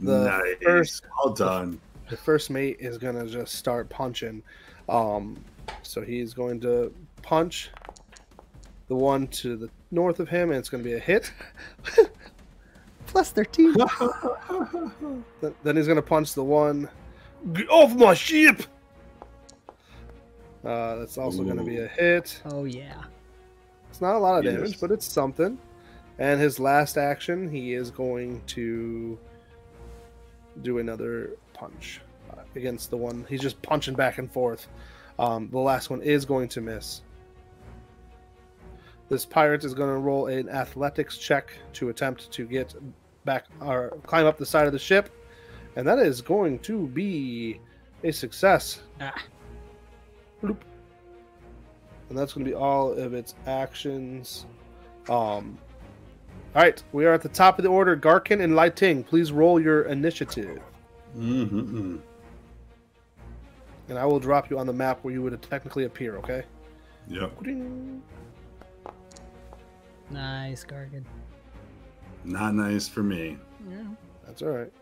The 0.00 0.24
nice. 0.24 0.54
first- 0.62 1.04
well 1.24 1.34
done. 1.34 1.80
the 2.08 2.16
first 2.16 2.50
mate 2.50 2.76
is 2.78 2.98
gonna 2.98 3.26
just 3.26 3.54
start 3.56 3.88
punching. 3.88 4.42
Um, 4.88 5.42
so 5.82 6.02
he's 6.02 6.34
going 6.34 6.60
to 6.60 6.94
punch 7.22 7.70
the 8.88 8.94
one 8.94 9.26
to 9.28 9.56
the 9.56 9.70
north 9.90 10.20
of 10.20 10.28
him, 10.28 10.50
and 10.50 10.58
it's 10.58 10.68
going 10.68 10.82
to 10.82 10.88
be 10.88 10.94
a 10.94 10.98
hit. 10.98 11.32
Plus 13.06 13.30
13. 13.30 13.74
Then 15.62 15.76
he's 15.76 15.86
going 15.86 15.96
to 15.96 16.02
punch 16.02 16.34
the 16.34 16.44
one. 16.44 16.88
Get 17.52 17.68
off 17.68 17.94
my 17.94 18.14
ship! 18.14 18.62
Uh, 20.64 20.96
that's 20.96 21.18
also 21.18 21.42
going 21.42 21.56
to 21.56 21.64
be 21.64 21.78
a 21.78 21.88
hit. 21.88 22.40
Oh, 22.46 22.64
yeah. 22.64 23.02
It's 23.90 24.00
not 24.00 24.14
a 24.14 24.18
lot 24.18 24.38
of 24.38 24.44
Yes. 24.44 24.54
damage, 24.54 24.80
but 24.80 24.90
it's 24.90 25.06
something. 25.06 25.58
And 26.18 26.40
his 26.40 26.60
last 26.60 26.96
action, 26.96 27.50
he 27.50 27.74
is 27.74 27.90
going 27.90 28.42
to 28.48 29.18
do 30.62 30.78
another 30.78 31.30
punch 31.52 32.00
against 32.54 32.90
the 32.90 32.96
one. 32.96 33.24
He's 33.28 33.40
just 33.40 33.60
punching 33.62 33.94
back 33.94 34.18
and 34.18 34.30
forth. 34.30 34.68
Um, 35.18 35.48
the 35.50 35.58
last 35.58 35.90
one 35.90 36.00
is 36.02 36.24
going 36.24 36.48
to 36.50 36.60
miss. 36.60 37.02
This 39.08 39.26
pirate 39.26 39.64
is 39.64 39.74
going 39.74 39.90
to 39.90 39.98
roll 40.00 40.26
an 40.28 40.48
athletics 40.48 41.18
check 41.18 41.50
to 41.74 41.88
attempt 41.90 42.30
to 42.32 42.46
get 42.46 42.74
back 43.24 43.44
or 43.60 43.90
climb 44.06 44.26
up 44.26 44.38
the 44.38 44.46
side 44.46 44.66
of 44.66 44.72
the 44.72 44.78
ship, 44.78 45.10
and 45.76 45.86
that 45.86 45.98
is 45.98 46.20
going 46.22 46.58
to 46.60 46.86
be 46.88 47.60
a 48.04 48.12
success. 48.12 48.80
Ah. 49.00 49.22
Bloop. 50.42 50.56
And 52.08 52.18
that's 52.18 52.32
going 52.34 52.44
to 52.44 52.50
be 52.50 52.54
all 52.54 52.92
of 52.92 53.14
its 53.14 53.34
actions. 53.46 54.44
Um, 55.08 55.58
all 56.54 56.62
right, 56.62 56.82
we 56.92 57.06
are 57.06 57.12
at 57.14 57.22
the 57.22 57.28
top 57.30 57.58
of 57.58 57.62
the 57.62 57.70
order. 57.70 57.96
Garkin 57.96 58.42
and 58.42 58.54
Lighting, 58.54 59.02
please 59.04 59.32
roll 59.32 59.58
your 59.60 59.82
initiative, 59.82 60.60
Mm-hmm. 61.16 61.96
and 63.88 63.98
I 63.98 64.04
will 64.06 64.20
drop 64.20 64.50
you 64.50 64.58
on 64.58 64.66
the 64.66 64.72
map 64.72 64.98
where 65.02 65.12
you 65.12 65.22
would 65.22 65.40
technically 65.42 65.84
appear. 65.84 66.16
Okay. 66.18 66.42
Yep. 67.08 67.42
Ding. 67.42 68.02
Nice, 70.10 70.64
Garkin. 70.64 71.04
Not 72.24 72.54
nice 72.54 72.86
for 72.88 73.02
me. 73.02 73.36
Yeah. 73.70 73.82
That's 74.26 74.42
all 74.42 74.48
right. 74.50 74.72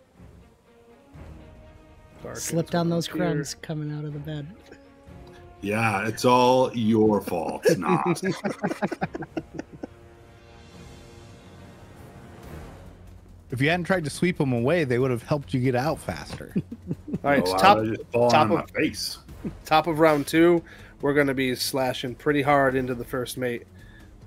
Garkin's 2.22 2.42
Slipped 2.42 2.74
on 2.74 2.90
those 2.90 3.08
appear. 3.08 3.18
crumbs 3.26 3.54
coming 3.62 3.90
out 3.96 4.04
of 4.04 4.12
the 4.12 4.18
bed. 4.18 4.46
Yeah, 5.62 6.06
it's 6.08 6.24
all 6.24 6.74
your 6.74 7.20
fault, 7.20 7.64
not. 7.78 8.22
If 13.50 13.60
you 13.60 13.68
hadn't 13.68 13.84
tried 13.84 14.04
to 14.04 14.10
sweep 14.10 14.38
them 14.38 14.52
away, 14.52 14.84
they 14.84 14.98
would 14.98 15.10
have 15.10 15.24
helped 15.24 15.52
you 15.52 15.60
get 15.60 15.74
out 15.74 15.98
faster. 15.98 16.54
All 17.24 17.30
right, 17.30 17.42
Oh, 17.44 17.58
top 17.58 17.78
that 17.78 17.86
just 17.96 18.02
falling 18.12 18.30
top 18.30 18.44
of- 18.44 18.50
my 18.50 18.64
face. 18.80 19.18
top 19.64 19.86
of 19.88 19.98
round 19.98 20.26
two, 20.28 20.62
we're 21.00 21.14
going 21.14 21.26
to 21.26 21.34
be 21.34 21.54
slashing 21.56 22.14
pretty 22.14 22.42
hard 22.42 22.76
into 22.76 22.94
the 22.94 23.04
first 23.04 23.36
mate. 23.36 23.66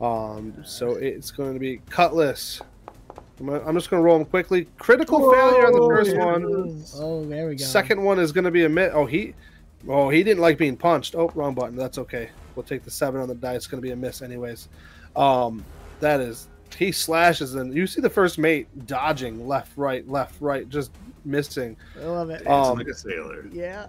Um, 0.01 0.53
so 0.65 0.95
it's 0.95 1.31
going 1.31 1.53
to 1.53 1.59
be 1.59 1.77
Cutlass. 1.89 2.61
I'm, 3.39 3.45
gonna- 3.45 3.63
I'm 3.65 3.75
just 3.75 3.89
going 3.89 4.01
to 4.01 4.05
roll 4.05 4.17
them 4.17 4.27
quickly. 4.27 4.67
Critical 4.77 5.31
failure 5.31 5.67
on 5.67 5.71
the 5.71 5.87
first 5.87 6.17
one. 6.17 6.83
Oh, 6.95 7.25
there 7.25 7.47
we 7.47 7.55
go. 7.55 7.63
Second 7.63 8.03
one 8.03 8.19
is 8.19 8.33
going 8.33 8.43
to 8.45 8.51
be 8.51 8.65
a 8.65 8.69
miss. 8.69 8.91
Oh, 8.93 9.05
he, 9.05 9.33
oh, 9.87 10.09
he 10.09 10.23
didn't 10.23 10.41
like 10.41 10.57
being 10.57 10.77
punched. 10.77 11.15
Oh, 11.15 11.31
wrong 11.35 11.53
button. 11.53 11.75
That's 11.75 11.97
okay. 11.97 12.29
We'll 12.55 12.63
take 12.63 12.83
the 12.83 12.91
seven 12.91 13.21
on 13.21 13.27
the 13.27 13.35
die. 13.35 13.55
It's 13.55 13.67
going 13.67 13.81
to 13.81 13.85
be 13.85 13.91
a 13.91 13.95
miss 13.95 14.21
anyways. 14.21 14.69
Um, 15.15 15.63
that 15.99 16.19
is 16.19 16.47
he 16.77 16.91
slashes 16.91 17.53
and 17.55 17.73
you 17.73 17.85
see 17.85 18.01
the 18.01 18.09
first 18.09 18.37
mate 18.39 18.67
dodging 18.87 19.47
left, 19.47 19.71
right, 19.77 20.07
left, 20.09 20.41
right, 20.41 20.67
just 20.69 20.91
missing. 21.23 21.77
I 22.01 22.05
love 22.05 22.29
it. 22.31 22.43
Dancing 22.43 22.51
Um, 22.51 22.77
like 22.77 22.87
a 22.87 22.93
sailor. 22.95 23.45
yeah. 23.51 23.87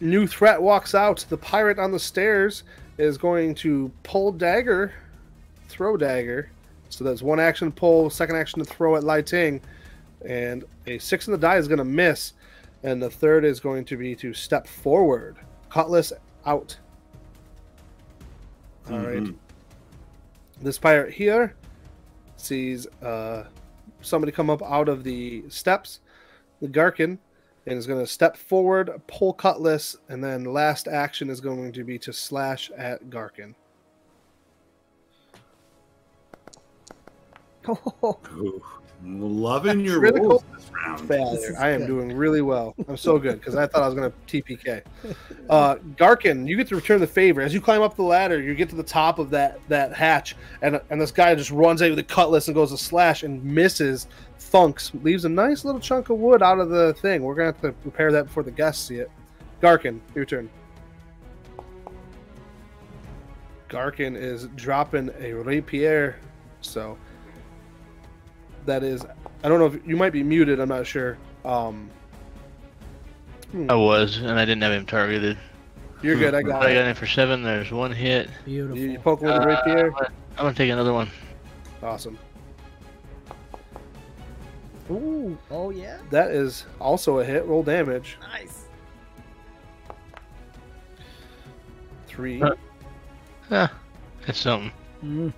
New 0.00 0.26
threat 0.26 0.60
walks 0.60 0.94
out. 0.94 1.24
The 1.28 1.36
pirate 1.36 1.78
on 1.78 1.92
the 1.92 1.98
stairs 1.98 2.64
is 2.98 3.16
going 3.18 3.54
to 3.56 3.90
pull 4.02 4.32
dagger, 4.32 4.92
throw 5.68 5.96
dagger. 5.96 6.50
So 6.88 7.04
that's 7.04 7.22
one 7.22 7.38
action 7.38 7.70
to 7.70 7.74
pull, 7.74 8.10
second 8.10 8.36
action 8.36 8.58
to 8.58 8.64
throw 8.64 8.96
at 8.96 9.04
Lai 9.04 9.22
Ting, 9.22 9.60
and 10.26 10.64
a 10.86 10.98
six 10.98 11.26
in 11.28 11.32
the 11.32 11.38
die 11.38 11.56
is 11.56 11.68
going 11.68 11.78
to 11.78 11.84
miss, 11.84 12.32
and 12.82 13.02
the 13.02 13.10
third 13.10 13.44
is 13.44 13.60
going 13.60 13.84
to 13.86 13.96
be 13.96 14.14
to 14.16 14.34
step 14.34 14.66
forward. 14.66 15.36
Cutlass 15.70 16.12
out. 16.46 16.76
All 18.90 18.98
right. 18.98 19.22
Mhm. 19.22 19.36
This 20.60 20.78
pirate 20.78 21.12
here 21.12 21.54
sees 22.36 22.86
uh, 23.02 23.46
somebody 24.00 24.32
come 24.32 24.50
up 24.50 24.62
out 24.62 24.88
of 24.88 25.04
the 25.04 25.44
steps, 25.48 26.00
the 26.60 26.68
Garkin, 26.68 27.18
and 27.66 27.78
is 27.78 27.86
going 27.86 28.00
to 28.00 28.06
step 28.06 28.36
forward, 28.36 28.90
pull 29.06 29.32
Cutlass, 29.32 29.96
and 30.08 30.22
then 30.22 30.44
last 30.44 30.88
action 30.88 31.30
is 31.30 31.40
going 31.40 31.72
to 31.72 31.84
be 31.84 31.98
to 32.00 32.12
slash 32.12 32.70
at 32.76 33.04
Garkin. 33.04 33.54
Ooh, 37.68 38.62
loving 39.04 39.80
your 39.80 39.98
Critical 40.00 40.28
rolls 40.28 40.44
this 40.54 40.70
round. 40.70 41.08
Failure. 41.08 41.50
is 41.50 41.56
I 41.56 41.70
am 41.70 41.80
good. 41.80 41.86
doing 41.88 42.16
really 42.16 42.42
well. 42.42 42.74
I'm 42.88 42.96
so 42.96 43.18
good 43.18 43.38
because 43.40 43.56
I 43.56 43.66
thought 43.66 43.82
I 43.82 43.86
was 43.86 43.94
going 43.94 44.10
to 44.10 44.42
TPK. 44.42 44.82
Uh, 45.50 45.74
Garkin, 45.96 46.48
you 46.48 46.56
get 46.56 46.68
to 46.68 46.76
return 46.76 47.00
the 47.00 47.06
favor 47.06 47.42
as 47.42 47.52
you 47.52 47.60
climb 47.60 47.82
up 47.82 47.96
the 47.96 48.02
ladder. 48.02 48.40
You 48.40 48.54
get 48.54 48.70
to 48.70 48.76
the 48.76 48.82
top 48.82 49.18
of 49.18 49.28
that 49.30 49.58
that 49.68 49.92
hatch, 49.92 50.36
and 50.62 50.80
and 50.88 51.00
this 51.00 51.10
guy 51.10 51.34
just 51.34 51.50
runs 51.50 51.82
out 51.82 51.90
with 51.90 51.98
a 51.98 52.02
cutlass 52.04 52.46
and 52.46 52.54
goes 52.54 52.70
to 52.70 52.78
slash 52.78 53.22
and 53.24 53.44
misses. 53.44 54.06
Thunks 54.38 54.92
leaves 55.02 55.24
a 55.24 55.28
nice 55.28 55.64
little 55.64 55.80
chunk 55.80 56.08
of 56.10 56.18
wood 56.18 56.42
out 56.42 56.58
of 56.58 56.70
the 56.70 56.94
thing. 56.94 57.22
We're 57.22 57.34
gonna 57.34 57.46
have 57.46 57.60
to 57.62 57.74
repair 57.84 58.12
that 58.12 58.26
before 58.26 58.44
the 58.44 58.50
guests 58.52 58.86
see 58.86 58.96
it. 58.96 59.10
Garkin, 59.60 59.98
your 60.14 60.24
turn. 60.24 60.48
Garkin 63.68 64.16
is 64.16 64.46
dropping 64.54 65.10
a 65.18 65.32
rapier, 65.32 66.16
so 66.60 66.96
that 68.66 68.82
is. 68.82 69.04
I 69.44 69.48
don't 69.48 69.58
know 69.58 69.66
if 69.66 69.86
you 69.86 69.96
might 69.96 70.12
be 70.12 70.22
muted. 70.22 70.60
I'm 70.60 70.68
not 70.68 70.86
sure. 70.86 71.18
Um, 71.44 71.90
hmm, 73.50 73.70
I 73.70 73.74
was, 73.74 74.18
and 74.18 74.38
I 74.38 74.44
didn't 74.44 74.62
have 74.62 74.72
him 74.72 74.86
targeted. 74.86 75.36
you're 76.02 76.16
good. 76.16 76.34
I 76.34 76.42
got. 76.42 76.56
I 76.56 76.58
got 76.58 76.60
got 76.60 76.70
it. 76.70 76.86
him 76.86 76.94
for 76.96 77.06
seven. 77.06 77.42
There's 77.42 77.70
one 77.72 77.92
hit. 77.92 78.28
Beautiful. 78.44 78.78
You, 78.78 78.90
you 78.92 78.98
poke 78.98 79.20
him 79.20 79.28
with 79.28 79.36
a 79.36 79.42
Uh, 79.42 79.46
rapier. 79.46 79.86
I'm 79.86 79.92
gonna- 79.92 80.08
I'm 80.38 80.44
gonna 80.44 80.54
take 80.54 80.70
another 80.70 80.92
one. 80.92 81.10
Awesome. 81.82 82.18
Ooh. 84.90 85.38
Oh, 85.50 85.70
yeah. 85.70 85.98
That 86.10 86.30
is 86.32 86.66
also 86.80 87.18
a 87.20 87.24
hit. 87.24 87.44
Roll 87.46 87.62
damage. 87.62 88.18
Nice. 88.20 88.64
Three. 92.06 92.42
Uh, 92.42 92.54
Ah, 93.50 93.72
that's 94.26 94.38
something. 94.38 94.72
Mm. 95.04 95.32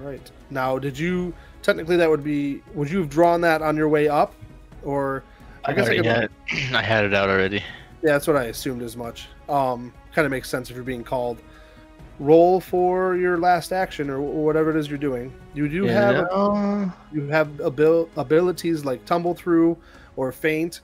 All 0.00 0.10
right. 0.10 0.30
Now, 0.50 0.78
did 0.78 0.98
you 0.98 1.34
technically 1.62 1.96
that 1.96 2.08
would 2.08 2.24
be? 2.24 2.62
Would 2.74 2.90
you 2.90 2.98
have 3.00 3.10
drawn 3.10 3.40
that 3.42 3.60
on 3.60 3.76
your 3.76 3.88
way 3.88 4.08
up, 4.08 4.34
or 4.82 5.22
I 5.64 5.72
guess 5.72 5.88
I 5.88 5.96
could. 5.96 6.06
had, 6.06 6.30
I 6.74 6.82
had 6.82 7.04
it 7.04 7.14
out 7.14 7.28
already. 7.28 7.62
Yeah, 8.02 8.12
that's 8.12 8.26
what 8.26 8.36
I 8.36 8.44
assumed 8.44 8.82
as 8.82 8.96
much. 8.96 9.28
Um, 9.48 9.92
kind 10.14 10.24
of 10.24 10.30
makes 10.30 10.48
sense 10.48 10.70
if 10.70 10.76
you're 10.76 10.84
being 10.84 11.04
called. 11.04 11.38
Roll 12.18 12.60
for 12.60 13.16
your 13.16 13.38
last 13.38 13.72
action 13.72 14.10
or 14.10 14.20
whatever 14.20 14.70
it 14.70 14.76
is 14.76 14.88
you're 14.88 14.98
doing. 14.98 15.32
You 15.54 15.68
do 15.68 15.84
have 15.84 16.16
a 16.16 16.94
you 17.12 17.26
have 17.28 17.60
abil- 17.60 18.08
abilities 18.16 18.84
like 18.84 19.04
tumble 19.04 19.34
through 19.34 19.76
or 20.16 20.32
feint. 20.32 20.80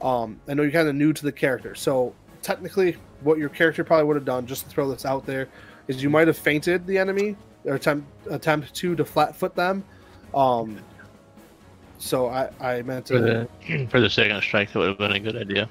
Um, 0.00 0.40
I 0.48 0.54
know 0.54 0.62
you're 0.62 0.72
kind 0.72 0.88
of 0.88 0.94
new 0.94 1.12
to 1.12 1.22
the 1.22 1.32
character, 1.32 1.74
so 1.74 2.14
technically 2.42 2.96
what 3.20 3.38
your 3.38 3.50
character 3.50 3.84
probably 3.84 4.06
would 4.06 4.16
have 4.16 4.24
done, 4.24 4.46
just 4.46 4.64
to 4.64 4.68
throw 4.70 4.90
this 4.90 5.04
out 5.04 5.26
there, 5.26 5.48
is 5.88 6.02
you 6.02 6.08
might 6.08 6.26
have 6.26 6.38
feinted 6.38 6.86
the 6.86 6.98
enemy 6.98 7.36
or 7.64 7.74
attempt 7.74 8.06
attempt 8.30 8.74
to 8.74 8.96
to 8.96 9.04
flat 9.04 9.36
foot 9.36 9.54
them. 9.54 9.84
Um, 10.34 10.78
so 11.98 12.28
I 12.28 12.50
I 12.60 12.82
meant 12.82 13.08
For 13.08 13.14
to. 13.18 13.48
the 13.66 13.86
for 13.90 14.00
the 14.00 14.10
second 14.10 14.40
strike, 14.42 14.72
that 14.72 14.78
would 14.78 14.88
have 14.88 14.98
been 14.98 15.12
a 15.12 15.20
good 15.20 15.36
idea. 15.36 15.68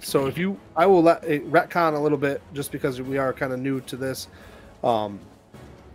So 0.00 0.26
if 0.26 0.36
you, 0.38 0.58
I 0.76 0.86
will 0.86 1.02
let 1.02 1.24
it 1.24 1.50
retcon 1.50 1.94
a 1.94 1.98
little 1.98 2.18
bit 2.18 2.42
just 2.52 2.70
because 2.70 3.00
we 3.00 3.18
are 3.18 3.32
kind 3.32 3.52
of 3.52 3.58
new 3.58 3.80
to 3.82 3.96
this. 3.96 4.28
Um, 4.84 5.18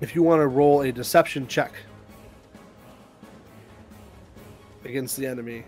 if 0.02 0.16
you 0.16 0.24
want 0.24 0.42
to 0.42 0.48
roll 0.48 0.82
a 0.82 0.92
deception 0.92 1.48
check 1.48 1.72
against 4.84 5.16
the 5.16 5.28
enemy, 5.28 5.64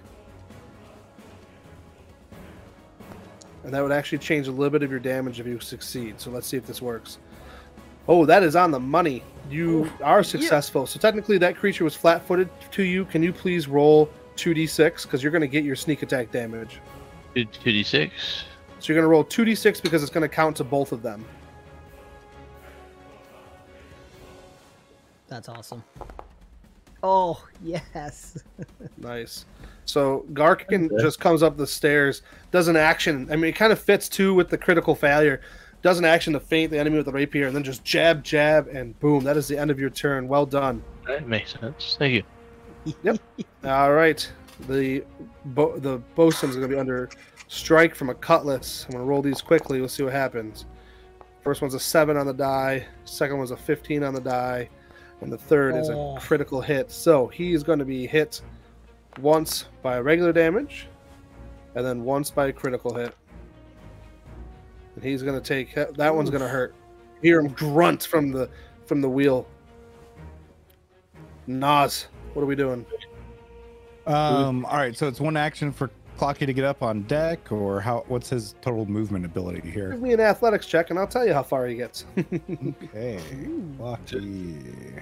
and 3.63 3.74
that 3.74 3.82
would 3.82 3.91
actually 3.91 4.17
change 4.17 4.47
a 4.47 4.51
little 4.51 4.71
bit 4.71 4.84
of 4.84 4.91
your 4.91 4.99
damage 4.99 5.39
if 5.39 5.45
you 5.45 5.59
succeed. 5.59 6.19
So 6.19 6.32
let's 6.32 6.47
see 6.47 6.57
if 6.57 6.65
this 6.65 6.82
works. 6.82 7.19
Oh, 8.08 8.26
that 8.26 8.43
is 8.43 8.56
on 8.56 8.72
the 8.72 8.80
money. 8.80 9.24
You 9.49 9.89
oh, 10.01 10.04
are 10.04 10.24
successful. 10.24 10.86
So 10.88 10.99
technically, 10.99 11.38
that 11.38 11.56
creature 11.56 11.84
was 11.84 11.95
flat-footed 11.95 12.49
to 12.72 12.84
you. 12.84 13.06
Can 13.06 13.24
you 13.24 13.32
please 13.34 13.68
roll 13.68 14.10
two 14.36 14.54
d6 14.54 15.04
because 15.04 15.22
you're 15.22 15.32
going 15.32 15.41
to 15.41 15.47
get 15.47 15.64
your 15.64 15.76
sneak 15.76 16.01
attack 16.04 16.32
damage. 16.32 16.80
Two 17.36 17.45
d 17.45 17.84
six. 17.84 18.45
So 18.80 18.91
you're 18.91 19.01
going 19.01 19.06
to 19.06 19.10
roll 19.10 19.24
2d6 19.24 19.82
because 19.82 20.04
it's 20.04 20.12
going 20.12 20.28
to 20.28 20.34
count 20.34 20.58
to 20.58 20.66
both 20.66 20.91
of 20.91 21.01
them. 21.01 21.24
That's 25.30 25.47
awesome. 25.47 25.84
Oh 27.01 27.43
yes. 27.64 28.43
Nice. 28.97 29.45
So 29.86 30.26
Garkin 30.32 30.89
just 31.01 31.20
comes 31.20 31.43
up 31.43 31.58
the 31.58 31.68
stairs, 31.68 32.22
does 32.51 32.70
an 32.70 32.78
action. 32.78 33.28
I 33.30 33.36
mean, 33.36 33.49
it 33.49 33.56
kind 33.56 33.74
of 33.74 33.80
fits 33.80 34.08
too 34.08 34.34
with 34.34 34.49
the 34.49 34.58
critical 34.58 34.95
failure. 34.95 35.41
Does 35.84 36.00
an 36.00 36.06
action 36.06 36.34
to 36.34 36.40
feint 36.40 36.72
the 36.72 36.80
enemy 36.80 36.98
with 36.98 37.06
the 37.06 37.12
rapier, 37.12 37.46
and 37.48 37.56
then 37.56 37.64
just 37.64 37.84
jab, 37.84 38.24
jab, 38.24 38.68
and 38.70 38.98
boom. 39.00 39.24
That 39.24 39.38
is 39.38 39.48
the 39.48 39.58
end 39.58 39.70
of 39.70 39.80
your 39.80 39.90
turn. 39.92 40.28
Well 40.28 40.46
done. 40.46 40.82
That 41.08 41.28
makes 41.28 41.54
sense. 41.54 41.96
Thank 42.00 42.14
you. 42.16 42.24
Yep. 43.04 43.18
All 43.66 43.94
right. 43.94 44.30
The 44.68 45.04
bo- 45.46 45.78
the 45.78 45.98
bosun's 46.16 46.56
going 46.56 46.68
to 46.70 46.74
be 46.74 46.80
under 46.80 47.10
strike 47.50 47.96
from 47.96 48.10
a 48.10 48.16
cutlass. 48.16 48.86
I'm 48.86 48.92
going 48.94 49.04
to 49.04 49.08
roll 49.08 49.22
these 49.22 49.42
quickly. 49.42 49.80
We'll 49.80 49.90
see 49.90 50.04
what 50.04 50.14
happens. 50.14 50.66
First 51.44 51.62
one's 51.62 51.74
a 51.74 51.80
seven 51.80 52.16
on 52.16 52.26
the 52.26 52.34
die. 52.34 52.86
Second 53.04 53.38
one's 53.38 53.52
a 53.52 53.58
15 53.58 54.04
on 54.04 54.14
the 54.14 54.22
die, 54.22 54.70
and 55.20 55.32
the 55.32 55.38
third 55.38 55.76
is 55.76 55.90
Oh. 55.90 56.16
a 56.16 56.20
critical 56.22 56.62
hit. 56.62 56.92
So 56.92 57.28
he's 57.28 57.62
going 57.64 57.80
to 57.80 57.86
be 57.86 58.08
hit 58.08 58.42
once 59.20 59.66
by 59.82 60.00
regular 60.00 60.32
damage, 60.32 60.88
and 61.76 61.86
then 61.86 62.04
once 62.06 62.32
by 62.32 62.48
a 62.48 62.54
critical 62.54 62.96
hit. 62.96 63.14
And 64.96 65.04
he's 65.04 65.24
going 65.24 65.39
to 65.39 65.46
take 65.46 65.74
that 65.76 66.14
one's 66.16 66.30
going 66.30 66.41
to 66.44 66.48
hurt. 66.48 66.76
Hear 67.22 67.39
him 67.39 67.48
grunt 67.50 68.04
from 68.04 68.32
the 68.32 68.50
from 68.86 69.02
the 69.02 69.10
wheel. 69.10 69.48
Nas, 71.48 72.08
what 72.34 72.41
are 72.44 72.46
we 72.46 72.56
doing? 72.56 72.86
Um. 74.06 74.66
All 74.66 74.78
right. 74.78 74.96
So 74.98 75.08
it's 75.08 75.20
one 75.22 75.38
action 75.38 75.72
for 75.72 75.89
Clocky 76.18 76.46
to 76.46 76.54
get 76.54 76.64
up 76.66 76.84
on 76.84 77.04
deck, 77.04 77.52
or 77.52 77.80
how? 77.82 78.04
What's 78.08 78.30
his 78.30 78.56
total 78.62 78.86
movement 78.86 79.26
ability 79.26 79.70
here? 79.72 79.91
Give 79.91 80.02
me 80.02 80.14
an 80.14 80.20
athletics 80.20 80.66
check, 80.68 80.89
and 80.89 81.00
I'll 81.00 81.08
tell 81.08 81.26
you 81.26 81.34
how 81.34 81.44
far 81.44 81.66
he 81.68 81.76
gets. 81.76 82.06
Okay. 82.18 83.20
Clocky. 83.80 85.02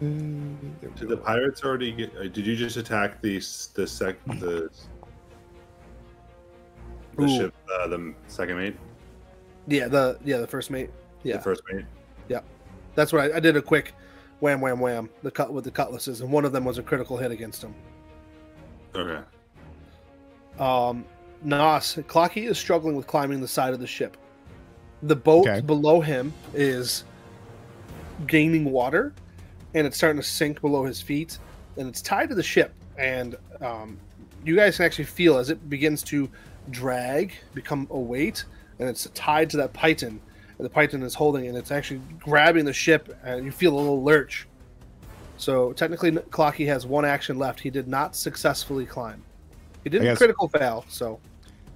There 0.00 0.10
we 0.10 0.88
Did 0.98 1.08
the 1.08 1.16
pirates 1.16 1.62
already 1.62 1.92
get? 1.92 2.16
uh, 2.16 2.22
Did 2.22 2.46
you 2.46 2.56
just 2.56 2.76
attack 2.76 3.20
the 3.22 3.36
s- 3.36 3.66
the 3.74 3.86
sec 3.86 4.16
the 4.40 4.68
the 7.16 7.22
Ooh. 7.22 7.36
ship 7.36 7.54
uh, 7.72 7.86
the 7.88 8.14
second 8.28 8.56
mate 8.56 8.76
yeah, 9.66 9.88
the 9.88 10.18
yeah 10.24 10.38
the 10.38 10.46
first 10.46 10.70
mate. 10.70 10.90
Yeah, 11.22 11.36
the 11.36 11.42
first 11.42 11.62
mate? 11.70 11.84
Yeah, 12.28 12.40
that's 12.94 13.12
right. 13.12 13.32
I 13.32 13.40
did 13.40 13.56
a 13.56 13.62
quick 13.62 13.94
wham, 14.40 14.60
wham, 14.60 14.80
wham. 14.80 15.08
The 15.22 15.30
cut 15.30 15.52
with 15.52 15.64
the 15.64 15.70
cutlasses, 15.70 16.20
and 16.20 16.30
one 16.32 16.44
of 16.44 16.52
them 16.52 16.64
was 16.64 16.78
a 16.78 16.82
critical 16.82 17.16
hit 17.16 17.30
against 17.30 17.62
him. 17.62 17.74
Okay. 18.94 19.22
Um, 20.58 21.04
Nas 21.42 21.98
Clocky 22.08 22.48
is 22.48 22.58
struggling 22.58 22.96
with 22.96 23.06
climbing 23.06 23.40
the 23.40 23.48
side 23.48 23.72
of 23.72 23.80
the 23.80 23.86
ship. 23.86 24.16
The 25.02 25.16
boat 25.16 25.48
Okay. 25.48 25.60
below 25.60 26.00
him 26.00 26.32
is 26.54 27.04
gaining 28.26 28.64
water, 28.64 29.12
and 29.74 29.86
it's 29.86 29.96
starting 29.96 30.20
to 30.20 30.26
sink 30.26 30.60
below 30.60 30.84
his 30.84 31.00
feet, 31.00 31.38
and 31.76 31.88
it's 31.88 32.02
tied 32.02 32.28
to 32.28 32.34
the 32.34 32.42
ship. 32.42 32.72
And 32.98 33.36
um, 33.60 33.98
you 34.44 34.54
guys 34.54 34.76
can 34.76 34.86
actually 34.86 35.06
feel 35.06 35.38
as 35.38 35.50
it 35.50 35.70
begins 35.70 36.02
to 36.04 36.28
drag, 36.70 37.32
become 37.54 37.86
a 37.90 37.98
weight, 37.98 38.44
and 38.78 38.88
it's 38.88 39.08
tied 39.14 39.50
to 39.50 39.56
that 39.58 39.72
piton. 39.72 40.18
And 40.58 40.66
the 40.66 40.68
piton 40.70 41.02
is 41.02 41.14
holding, 41.14 41.46
and 41.46 41.56
it's 41.56 41.70
actually 41.70 42.00
grabbing 42.20 42.64
the 42.64 42.72
ship, 42.72 43.16
and 43.24 43.44
you 43.44 43.50
feel 43.50 43.74
a 43.74 43.78
little 43.78 44.02
lurch. 44.02 44.46
So 45.36 45.72
technically, 45.72 46.12
Clocky 46.12 46.66
has 46.66 46.86
one 46.86 47.04
action 47.04 47.38
left. 47.38 47.58
He 47.60 47.70
did 47.70 47.88
not 47.88 48.14
successfully 48.14 48.86
climb. 48.86 49.22
He 49.82 49.90
didn't 49.90 50.04
guess- 50.06 50.18
critical 50.18 50.48
fail, 50.48 50.84
so 50.88 51.18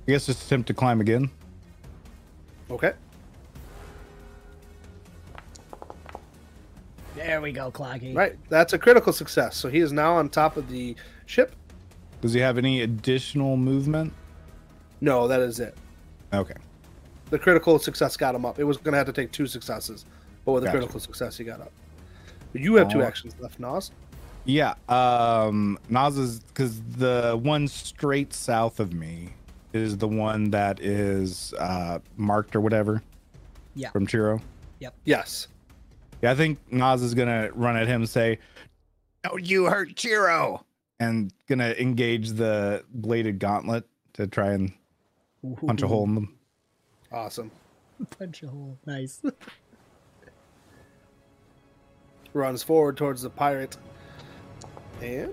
I 0.07 0.12
guess 0.12 0.26
just 0.26 0.47
attempt 0.47 0.68
to 0.68 0.74
climb 0.74 1.01
again. 1.01 1.30
okay. 2.70 2.93
There 7.16 7.41
we 7.41 7.51
go, 7.51 7.72
Clocky. 7.72 8.14
Right, 8.14 8.37
that's 8.51 8.72
a 8.74 8.78
critical 8.78 9.12
success. 9.12 9.57
So 9.57 9.68
he 9.68 9.78
is 9.80 9.91
now 9.91 10.16
on 10.16 10.28
top 10.28 10.57
of 10.57 10.68
the 10.68 10.95
ship. 11.24 11.57
Does 12.20 12.34
he 12.34 12.41
have 12.41 12.59
any 12.59 12.82
additional 12.82 13.57
movement? 13.57 14.12
No, 15.01 15.28
that 15.28 15.40
is 15.40 15.61
it. 15.61 15.76
Okay. 16.32 16.55
The 17.30 17.38
critical 17.38 17.78
success 17.78 18.16
got 18.16 18.34
him 18.34 18.44
up. 18.44 18.59
It 18.59 18.64
was 18.64 18.76
going 18.76 18.92
to 18.92 18.99
have 18.99 19.07
to 19.07 19.12
take 19.12 19.32
two 19.32 19.47
successes, 19.47 20.05
but 20.44 20.53
with 20.53 20.62
a 20.62 20.66
Gotcha. 20.66 20.78
critical 20.78 21.01
success, 21.01 21.36
he 21.36 21.44
got 21.44 21.61
up. 21.61 21.72
But 22.53 22.61
you 22.61 22.74
have 22.76 22.88
two 22.88 23.03
actions 23.03 23.34
left, 23.40 23.59
Nas. 23.59 23.90
Yeah. 24.44 24.74
Um. 24.88 25.78
Nas 25.88 26.16
is 26.16 26.40
because 26.40 26.80
the 26.82 27.38
one 27.42 27.66
straight 27.66 28.32
south 28.32 28.78
of 28.78 28.92
me 28.94 29.34
is 29.72 29.99
the 29.99 30.07
one 30.09 30.51
that 30.53 30.80
is 30.80 31.53
uh 31.59 31.99
marked 32.16 32.55
or 32.55 32.61
whatever. 32.61 33.03
Yeah. 33.74 33.90
From 33.90 34.07
Chiro. 34.07 34.40
Yep. 34.78 34.94
Yes. 35.05 35.49
Yeah, 36.22 36.30
I 36.30 36.34
think 36.36 36.59
Nas 36.72 37.03
is 37.03 37.12
gonna 37.12 37.51
run 37.55 37.76
at 37.76 37.88
him 37.88 38.03
and 38.03 38.09
say, 38.09 38.38
"No, 39.24 39.36
you 39.36 39.64
hurt 39.64 39.97
Chiro," 39.97 40.62
and 41.01 41.32
gonna 41.49 41.74
engage 41.78 42.30
the 42.30 42.84
bladed 42.94 43.40
gauntlet 43.40 43.84
to 44.14 44.26
try 44.28 44.53
and 44.53 44.72
punch 45.55 45.82
a 45.82 45.88
hole 45.88 46.05
in 46.05 46.14
them. 46.14 46.38
Awesome. 47.12 47.51
Punch 48.18 48.42
a 48.42 48.49
hole. 48.49 48.76
Nice. 48.86 49.22
Runs 52.32 52.62
forward 52.62 52.97
towards 52.97 53.22
the 53.22 53.30
pirate. 53.30 53.76
And 55.01 55.32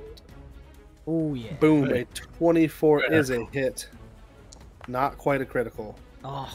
Oh 1.06 1.34
yeah. 1.34 1.54
boom, 1.56 1.92
a 1.92 2.06
24 2.38 3.06
is 3.14 3.30
a 3.30 3.44
hit. 3.46 3.90
Not 4.88 5.18
quite 5.18 5.42
a 5.42 5.46
critical. 5.46 5.98
Oh, 6.24 6.52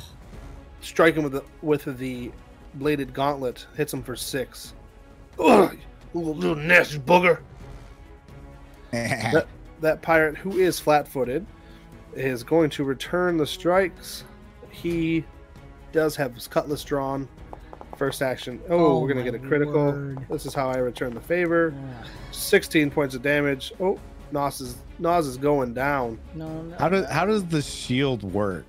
Strike 0.80 1.16
him 1.16 1.24
with 1.24 1.32
the 1.32 1.44
with 1.60 1.84
the 1.98 2.30
bladed 2.74 3.12
gauntlet. 3.12 3.66
Hits 3.76 3.92
him 3.92 4.02
for 4.02 4.16
six. 4.16 4.74
Ugh, 5.38 5.76
little, 6.14 6.34
little 6.34 6.56
nasty 6.56 6.98
booger. 6.98 7.40
that, 8.90 9.46
that 9.80 10.00
pirate 10.02 10.36
who 10.36 10.52
is 10.58 10.80
flat-footed 10.80 11.44
is 12.18 12.42
going 12.42 12.70
to 12.70 12.84
return 12.84 13.36
the 13.36 13.46
strikes. 13.46 14.24
He 14.70 15.24
does 15.92 16.16
have 16.16 16.34
his 16.34 16.48
cutlass 16.48 16.84
drawn. 16.84 17.28
First 17.96 18.22
action. 18.22 18.60
Oh, 18.68 18.76
Oh 18.98 19.00
we're 19.00 19.08
gonna 19.08 19.24
get 19.24 19.34
a 19.34 19.38
critical. 19.38 19.86
word. 19.86 20.18
This 20.30 20.46
is 20.46 20.54
how 20.54 20.68
I 20.68 20.76
return 20.76 21.14
the 21.14 21.20
favor. 21.20 21.74
ah. 21.76 22.06
16 22.30 22.90
points 22.90 23.14
of 23.14 23.22
damage. 23.22 23.72
Oh, 23.80 23.98
Nos 24.30 24.60
is 24.60 24.76
Nos 24.98 25.26
is 25.26 25.36
going 25.36 25.72
down. 25.74 26.18
no, 26.34 26.62
no. 26.62 26.76
how 26.78 26.88
does 26.88 27.08
how 27.10 27.24
does 27.24 27.44
the 27.46 27.62
shield 27.62 28.22
work? 28.22 28.66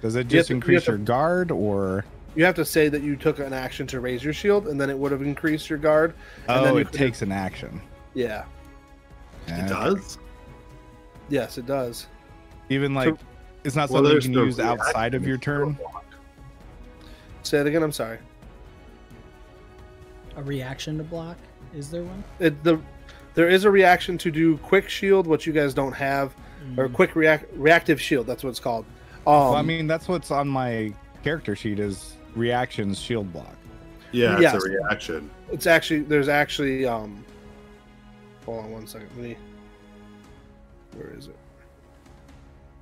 Does 0.00 0.14
it 0.16 0.18
You 0.18 0.22
have 0.22 0.28
just 0.30 0.46
to- 0.48 0.52
you 0.54 0.56
increase 0.56 0.86
your 0.86 0.96
to- 0.96 1.02
guard, 1.02 1.50
or 1.50 2.04
You 2.36 2.44
have 2.44 2.54
to 2.54 2.64
say 2.64 2.88
that 2.88 3.02
you 3.02 3.16
took 3.16 3.38
an 3.38 3.52
action 3.52 3.86
to 3.88 4.00
raise 4.00 4.22
your 4.24 4.32
shield, 4.32 4.68
and 4.68 4.80
then 4.80 4.88
it 4.88 4.96
would 4.98 5.10
have 5.12 5.20
increased 5.20 5.68
your 5.68 5.78
guard. 5.80 6.14
And 6.48 6.64
then 6.64 6.72
oh, 6.72 6.76
you 6.76 6.82
it 6.82 6.92
takes 6.92 7.20
an 7.22 7.32
action? 7.32 7.82
Yeah. 8.14 8.44
Yeah. 9.48 9.64
It 9.66 9.68
does. 9.68 10.18
Yes, 11.28 11.58
it 11.58 11.66
does. 11.66 12.06
Even 12.70 12.94
like 12.94 13.14
it's 13.64 13.76
not 13.76 13.90
Well, 13.90 14.02
something 14.04 14.14
you 14.16 14.20
can 14.22 14.32
the 14.32 14.44
use 14.44 14.58
outside 14.60 15.14
of 15.14 15.26
your 15.26 15.36
turn. 15.36 15.76
Say 17.42 17.58
it 17.58 17.66
again. 17.66 17.82
I'm 17.82 17.92
sorry. 17.92 18.18
a 20.36 20.42
reaction 20.42 20.96
to 20.98 21.04
block? 21.04 21.36
Is 21.74 21.90
there 21.90 22.04
one? 22.04 22.24
It, 22.38 22.62
the 22.64 22.80
there 23.34 23.48
is 23.48 23.64
a 23.64 23.70
reaction 23.70 24.16
to 24.18 24.30
do 24.30 24.56
quick 24.58 24.88
shield, 24.88 25.26
which 25.26 25.46
you 25.46 25.52
guys 25.52 25.74
don't 25.74 25.92
have, 25.92 26.34
or 26.76 26.88
Mm. 26.88 26.92
quick 26.94 27.16
react 27.16 27.46
reactive 27.54 28.00
shield. 28.00 28.26
That's 28.26 28.42
what 28.44 28.50
it's 28.50 28.60
called. 28.60 28.84
Um, 29.26 29.34
well, 29.34 29.54
I 29.56 29.62
mean, 29.62 29.86
that's 29.86 30.08
what's 30.08 30.30
on 30.30 30.48
my 30.48 30.92
character 31.22 31.54
sheet 31.56 31.78
is 31.80 32.16
reactions 32.34 32.98
shield 33.00 33.32
block. 33.32 33.56
Yeah, 34.12 34.34
it's 34.34 34.42
Yes. 34.42 34.54
a 34.54 34.68
reaction. 34.68 35.30
it's 35.52 35.66
actually 35.66 36.00
there's 36.00 36.28
actually 36.28 36.86
um. 36.86 37.24
Hold 38.46 38.64
on 38.64 38.70
one 38.72 38.86
second. 38.86 39.08
Let 39.16 39.24
me. 39.24 39.36
Where 40.96 41.12
is 41.16 41.26
it? 41.26 41.36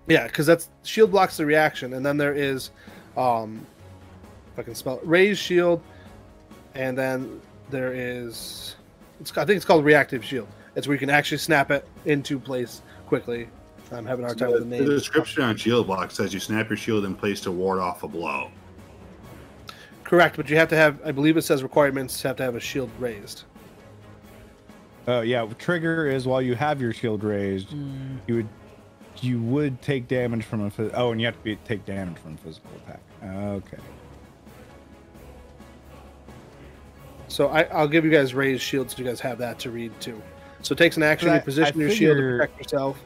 Yeah, 0.08 0.26
because 0.26 0.46
that's 0.46 0.68
shield 0.84 1.10
blocks 1.10 1.36
the 1.36 1.44
reaction, 1.46 1.92
and 1.94 2.04
then 2.04 2.16
there 2.16 2.34
is, 2.34 2.70
um, 3.16 3.66
if 4.52 4.58
I 4.58 4.62
can 4.62 4.74
spell 4.74 4.96
it, 4.98 5.06
raise 5.06 5.38
shield, 5.38 5.82
and 6.74 6.96
then 6.96 7.40
there 7.70 7.92
is, 7.92 8.76
it's, 9.20 9.36
I 9.36 9.44
think 9.44 9.56
it's 9.56 9.64
called 9.66 9.84
reactive 9.84 10.24
shield. 10.24 10.48
It's 10.76 10.86
where 10.86 10.94
you 10.94 10.98
can 10.98 11.10
actually 11.10 11.38
snap 11.38 11.70
it 11.70 11.86
into 12.06 12.38
place 12.38 12.80
quickly. 13.06 13.48
I'm 13.92 14.06
having 14.06 14.24
a 14.24 14.28
hard 14.28 14.38
time 14.38 14.48
The, 14.48 14.54
with 14.54 14.62
the 14.64 14.76
name. 14.76 14.84
the 14.84 14.90
description 14.94 15.42
on 15.42 15.56
shield 15.56 15.86
block 15.86 16.10
says 16.10 16.32
you 16.32 16.40
snap 16.40 16.68
your 16.68 16.76
shield 16.76 17.04
in 17.04 17.14
place 17.14 17.40
to 17.42 17.50
ward 17.52 17.78
off 17.80 18.02
a 18.02 18.08
blow. 18.08 18.50
Correct, 20.04 20.36
but 20.36 20.48
you 20.48 20.56
have 20.56 20.68
to 20.68 20.76
have, 20.76 21.00
I 21.04 21.12
believe 21.12 21.36
it 21.36 21.42
says 21.42 21.62
requirements 21.62 22.22
have 22.22 22.36
to 22.36 22.42
have 22.42 22.54
a 22.54 22.60
shield 22.60 22.90
raised. 22.98 23.44
Oh 25.06 25.20
yeah, 25.22 25.46
trigger 25.58 26.06
is 26.06 26.26
while 26.26 26.40
you 26.42 26.54
have 26.54 26.80
your 26.80 26.92
shield 26.92 27.24
raised, 27.24 27.70
Mm, 27.70 28.18
you 28.26 28.34
would 28.36 28.48
you 29.22 29.40
would 29.42 29.80
take 29.82 30.08
damage 30.08 30.44
from 30.44 30.66
a 30.66 30.72
oh, 30.94 31.12
and 31.12 31.20
you 31.20 31.26
have 31.26 31.36
to 31.36 31.42
be, 31.42 31.56
take 31.64 31.84
damage 31.84 32.18
from 32.18 32.34
a 32.34 32.36
physical 32.38 32.70
attack. 32.84 33.00
Okay. 33.24 33.78
So 37.28 37.48
I, 37.48 37.62
I'll 37.64 37.88
give 37.88 38.04
you 38.04 38.10
guys 38.10 38.34
raised 38.34 38.62
shields 38.62 38.94
so 38.94 39.02
you 39.02 39.08
guys 39.08 39.20
have 39.20 39.38
that 39.38 39.58
to 39.60 39.70
read 39.70 39.98
too. 40.00 40.20
So 40.62 40.72
it 40.72 40.78
takes 40.78 40.96
an 40.96 41.02
action 41.02 41.32
to 41.32 41.40
position 41.40 41.80
I 41.80 41.84
your 41.84 41.90
shield 41.90 42.16
to 42.16 42.22
protect 42.22 42.58
yourself. 42.58 42.98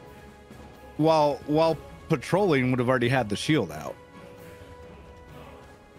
While 0.97 1.39
while 1.45 1.77
patrolling 2.09 2.71
would 2.71 2.79
have 2.79 2.89
already 2.89 3.09
had 3.09 3.29
the 3.29 3.35
shield 3.35 3.71
out. 3.71 3.95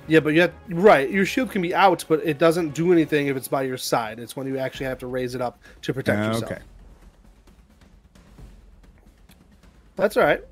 Yeah, 0.07 0.21
but 0.21 0.35
yet 0.35 0.53
right, 0.69 1.11
your 1.11 1.25
shield 1.25 1.51
can 1.51 1.62
be 1.62 1.75
out, 1.75 2.05
but 2.09 2.21
it 2.25 2.39
doesn't 2.39 2.75
do 2.75 2.93
anything 2.93 3.29
if 3.29 3.37
it's 3.37 3.49
by 3.49 3.62
your 3.62 3.79
side. 3.79 4.19
It's 4.19 4.37
when 4.37 4.47
you 4.47 4.59
actually 4.59 4.87
have 4.87 4.99
to 4.99 5.07
raise 5.07 5.35
it 5.35 5.41
up 5.41 5.59
to 5.83 5.95
protect 5.95 6.19
yourself. 6.19 6.53
Okay. 6.53 6.62
That's 9.97 10.16
all 10.16 10.24
right. 10.24 10.42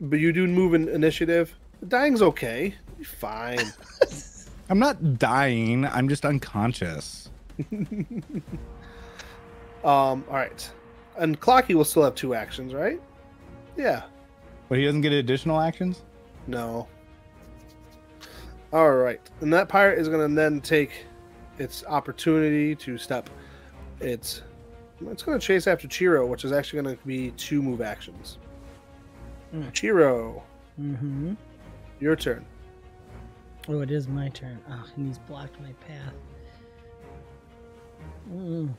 But 0.00 0.18
you 0.18 0.32
do 0.32 0.46
move 0.46 0.74
in 0.74 0.88
initiative. 0.88 1.54
Dying's 1.86 2.22
okay. 2.22 2.74
You're 2.98 3.06
fine. 3.06 3.72
I'm 4.70 4.78
not 4.78 5.18
dying. 5.18 5.86
I'm 5.86 6.08
just 6.08 6.24
unconscious. 6.24 7.30
um, 7.72 7.94
all 9.84 10.24
right. 10.28 10.70
And 11.16 11.40
Clocky 11.40 11.74
will 11.74 11.84
still 11.84 12.04
have 12.04 12.14
two 12.14 12.34
actions, 12.34 12.74
right? 12.74 13.00
Yeah. 13.76 14.02
But 14.68 14.78
he 14.78 14.84
doesn't 14.84 15.00
get 15.00 15.12
additional 15.12 15.60
actions. 15.60 16.02
No. 16.46 16.86
All 18.72 18.90
right. 18.92 19.20
And 19.40 19.52
that 19.52 19.68
pirate 19.68 19.98
is 19.98 20.08
going 20.08 20.28
to 20.28 20.34
then 20.34 20.60
take 20.60 21.06
its 21.58 21.84
opportunity 21.86 22.74
to 22.76 22.98
step. 22.98 23.30
It's 24.00 24.42
it's 25.00 25.22
going 25.22 25.38
to 25.38 25.44
chase 25.44 25.66
after 25.66 25.86
Chiro, 25.86 26.26
which 26.28 26.44
is 26.44 26.52
actually 26.52 26.82
going 26.82 26.96
to 26.96 27.06
be 27.06 27.30
two 27.32 27.62
move 27.62 27.80
actions. 27.80 28.38
Hmm. 29.50 29.62
Chiro, 29.70 30.42
Mm-hmm. 30.80 31.34
your 32.00 32.14
turn. 32.16 32.44
Oh, 33.68 33.80
it 33.80 33.90
is 33.90 34.06
my 34.08 34.28
turn. 34.28 34.58
Oh, 34.70 34.84
and 34.96 35.06
he's 35.06 35.18
blocked 35.18 35.60
my 35.60 35.72
path. 35.86 36.14
Mm. 38.32 38.74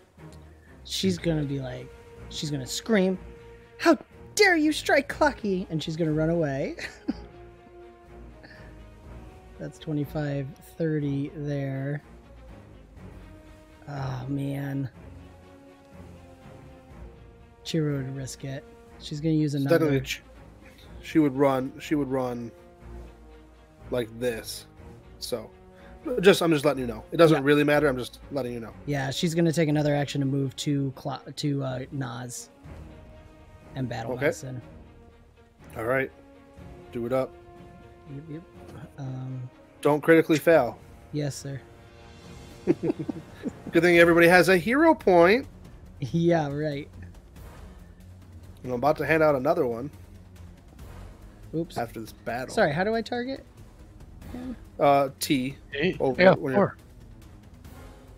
She's 0.85 1.17
gonna 1.17 1.43
be 1.43 1.59
like, 1.59 1.87
she's 2.29 2.49
gonna 2.51 2.65
scream, 2.65 3.17
"How 3.77 3.97
dare 4.35 4.55
you 4.55 4.71
strike 4.71 5.09
Clocky!" 5.11 5.67
And 5.69 5.81
she's 5.83 5.95
gonna 5.95 6.13
run 6.13 6.29
away. 6.29 6.75
That's 9.59 9.77
25, 9.79 10.47
30 10.77 11.31
there. 11.35 12.01
Oh 13.89 14.25
man. 14.29 14.89
Chiro 17.65 17.97
would 17.97 18.15
risk 18.15 18.45
it. 18.45 18.63
She's 18.99 19.19
gonna 19.19 19.33
use 19.35 19.51
So 19.51 19.57
another. 19.59 20.01
She 21.01 21.19
would 21.19 21.35
run. 21.35 21.71
She 21.79 21.95
would 21.95 22.09
run 22.09 22.51
like 23.91 24.07
this. 24.19 24.65
So, 25.19 25.49
just 26.21 26.41
I'm 26.41 26.51
just 26.51 26.65
letting 26.65 26.81
you 26.81 26.87
know. 26.87 27.03
It 27.11 27.17
doesn't 27.17 27.37
Yeah. 27.37 27.43
really 27.43 27.63
matter. 27.63 27.87
I'm 27.87 27.97
just 27.97 28.19
letting 28.31 28.53
you 28.53 28.59
know. 28.59 28.73
Yeah, 28.85 29.09
she's 29.11 29.33
gonna 29.35 29.51
take 29.51 29.69
another 29.69 29.95
action 29.95 30.21
to 30.21 30.27
move 30.27 30.55
to 30.57 30.91
Cla- 30.95 31.21
to 31.37 31.63
uh, 31.63 31.79
Nas 31.91 32.49
and 33.75 33.87
battle 33.89 34.13
Okay. 34.13 34.25
Nelson. 34.25 34.61
All 35.77 35.85
right, 35.85 36.11
do 36.91 37.05
it 37.05 37.13
up. 37.13 37.31
Yep, 38.13 38.23
yep. 38.31 38.41
Um, 38.97 39.49
Don't 39.81 40.01
critically 40.01 40.37
fail. 40.39 40.77
yes, 41.11 41.35
sir. 41.35 41.59
Good 42.65 43.83
thing 43.83 43.99
everybody 43.99 44.27
has 44.27 44.49
a 44.49 44.57
hero 44.57 44.93
point. 44.95 45.47
yeah, 45.99 46.47
right. 46.51 46.87
I'm 48.63 48.71
about 48.71 48.97
to 48.97 49.05
hand 49.05 49.23
out 49.23 49.35
another 49.35 49.65
one 49.65 49.89
Oops. 51.55 51.77
after 51.77 51.99
this 51.99 52.11
battle. 52.11 52.53
Sorry, 52.53 52.71
how 52.73 52.83
do 52.83 52.93
I 52.95 53.01
target? 53.01 53.43
Uh, 54.79 55.09
T. 55.19 55.57
Eight. 55.73 55.97
Over 55.99 56.21
yeah, 56.21 56.31
when 56.33 56.53
you're- 56.53 56.55
four. 56.55 56.77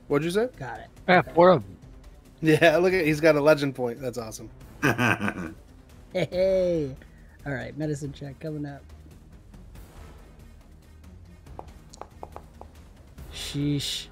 What'd 0.08 0.26
you 0.26 0.32
say? 0.32 0.50
Got 0.60 0.80
it. 0.80 0.88
Yeah, 1.08 1.22
four 1.22 1.52
of 1.52 1.64
them. 1.64 1.78
Yeah, 2.42 2.78
look 2.82 2.94
at 2.94 3.06
he's 3.06 3.22
got 3.22 3.36
a 3.36 3.42
legend 3.42 3.76
point. 3.76 4.02
That's 4.02 4.18
awesome. 4.18 4.50
Hey, 6.14 6.28
hey. 6.30 6.96
All 7.46 7.54
right, 7.54 7.78
medicine 7.78 8.12
check 8.12 8.38
coming 8.42 8.66
up. 8.66 8.82
Sheesh. 13.34 14.08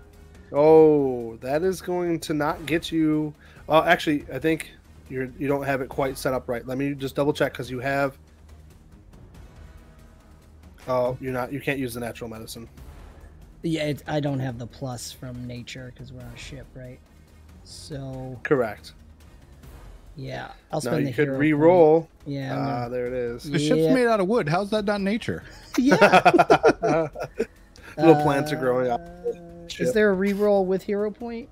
Oh, 0.54 1.36
that 1.42 1.62
is 1.64 1.82
going 1.82 2.20
to 2.22 2.34
not 2.34 2.66
get 2.66 2.92
you. 2.92 3.34
Well, 3.68 3.84
actually, 3.84 4.26
I 4.34 4.40
think 4.40 4.72
you're 5.10 5.30
you 5.38 5.48
don't 5.48 5.64
have 5.64 5.82
it 5.82 5.90
quite 5.90 6.18
set 6.18 6.34
up 6.34 6.48
right. 6.48 6.66
Let 6.66 6.78
me 6.78 6.94
just 6.94 7.16
double 7.16 7.34
check 7.34 7.52
because 7.52 7.70
you 7.70 7.80
have. 7.80 8.18
Oh, 10.90 11.16
you're 11.22 11.32
not. 11.32 11.54
You 11.54 11.62
can't 11.62 11.78
use 11.80 11.94
the 11.94 12.00
natural 12.00 12.30
medicine. 12.30 12.68
Yeah, 13.62 13.84
it, 13.84 14.04
I 14.08 14.20
don't 14.20 14.40
have 14.40 14.58
the 14.58 14.66
plus 14.68 15.12
from 15.12 15.46
nature 15.46 15.92
because 15.94 16.12
we're 16.12 16.22
on 16.22 16.32
a 16.34 16.38
ship, 16.38 16.66
right? 16.74 17.00
So 17.64 18.40
Correct. 18.44 18.94
yeah, 20.16 20.52
I'll 20.72 20.78
Now 20.78 20.92
spend 20.92 21.02
you 21.02 21.06
the 21.08 21.14
could 21.14 21.28
hero 21.28 21.38
re-roll. 21.38 22.00
point. 22.02 22.12
Yeah, 22.26 22.56
Ah, 22.58 22.66
gonna- 22.84 22.90
there 22.90 23.08
it 23.08 23.14
is. 23.14 23.44
The 23.44 23.60
ship's 23.60 23.94
made 23.94 24.08
out 24.08 24.20
of 24.20 24.28
wood. 24.28 24.50
How's 24.50 24.70
that 24.72 24.86
not 24.86 25.02
nature? 25.02 25.44
yeah. 25.78 27.08
Little 27.98 28.22
plants 28.24 28.52
are 28.52 28.56
growing 28.58 28.90
up. 28.90 29.02
Uh, 29.02 29.34
Ship. 29.68 29.86
Is 29.88 29.94
there 29.94 30.10
a 30.10 30.14
re-roll 30.14 30.66
with 30.66 30.82
hero 30.82 31.12
point? 31.12 31.48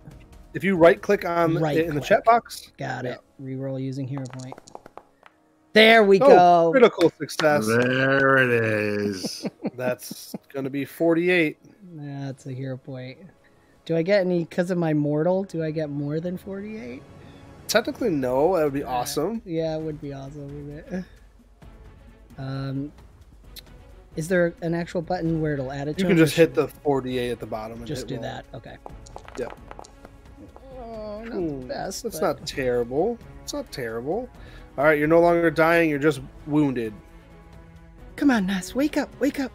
If 0.55 0.63
you 0.63 0.75
right 0.75 0.99
click 0.99 1.23
on 1.25 1.53
the- 1.53 1.59
Right 1.59 1.77
in 1.85 1.93
the 1.93 2.01
chat 2.01 2.23
box, 2.23 2.71
Got 2.79 3.05
Yeah. 3.05 3.11
it. 3.13 3.19
Reroll 3.39 3.79
using 3.79 4.07
hero 4.07 4.25
point. 4.39 4.55
There 5.74 6.03
we 6.03 6.20
oh, 6.22 6.28
go. 6.28 6.72
critical 6.72 7.11
success. 7.18 7.68
there 7.68 8.38
it 8.38 8.49
is. 8.49 9.47
That's 9.76 10.34
going 10.51 10.63
to 10.63 10.70
be 10.72 10.86
48. 10.86 11.57
That's 11.93 12.45
a 12.45 12.51
hero 12.51 12.78
point. 12.78 13.20
Do 13.86 13.95
I 13.95 14.01
get 14.01 14.22
any 14.22 14.39
because 14.39 14.72
of 14.72 14.78
my 14.78 14.93
mortal? 14.93 15.43
Do 15.43 15.63
I 15.63 15.72
get 15.72 15.89
more 15.89 16.20
than 16.20 16.38
forty-eight? 16.38 17.01
Technically, 17.70 18.09
no. 18.09 18.57
That 18.57 18.65
would 18.65 18.74
be 18.74 18.84
awesome. 18.84 19.41
Yeah, 19.45 19.78
it 19.78 19.82
would 19.82 20.01
be 20.01 20.11
awesome, 20.11 20.68
wouldn't 20.68 20.93
it? 20.93 21.05
Um, 22.38 22.91
is 24.18 24.28
there 24.28 24.53
an 24.61 24.74
actual 24.74 25.01
button 25.01 25.41
where 25.41 25.53
it'll 25.53 25.72
add 25.72 25.88
it? 25.88 25.97
to 25.97 26.01
You 26.03 26.07
can 26.09 26.18
just 26.18 26.36
hit 26.36 26.49
should 26.49 26.55
the 26.55 26.68
48 26.68 27.32
at 27.32 27.39
the 27.39 27.45
bottom. 27.45 27.78
And 27.78 27.88
Just 27.88 28.01
hit 28.01 28.07
do 28.09 28.15
roll. 28.15 28.24
that. 28.24 28.45
Okay. 28.53 28.76
Yeah. 29.39 29.47
Oh, 30.78 31.24
not 31.24 31.36
Ooh, 31.36 31.59
the 31.61 31.65
best. 31.68 32.03
That's 32.03 32.20
but- 32.20 32.39
not 32.39 32.47
terrible. 32.47 33.18
It's 33.43 33.53
not 33.53 33.72
terrible. 33.72 34.30
All 34.78 34.84
right, 34.84 34.97
you're 34.97 35.07
no 35.07 35.19
longer 35.19 35.49
dying. 35.49 35.89
You're 35.89 35.99
just 35.99 36.21
wounded. 36.45 36.93
Come 38.15 38.30
on, 38.32 38.45
Nas, 38.45 38.75
wake 38.75 38.97
up, 38.97 39.09
wake 39.19 39.39
up. 39.39 39.51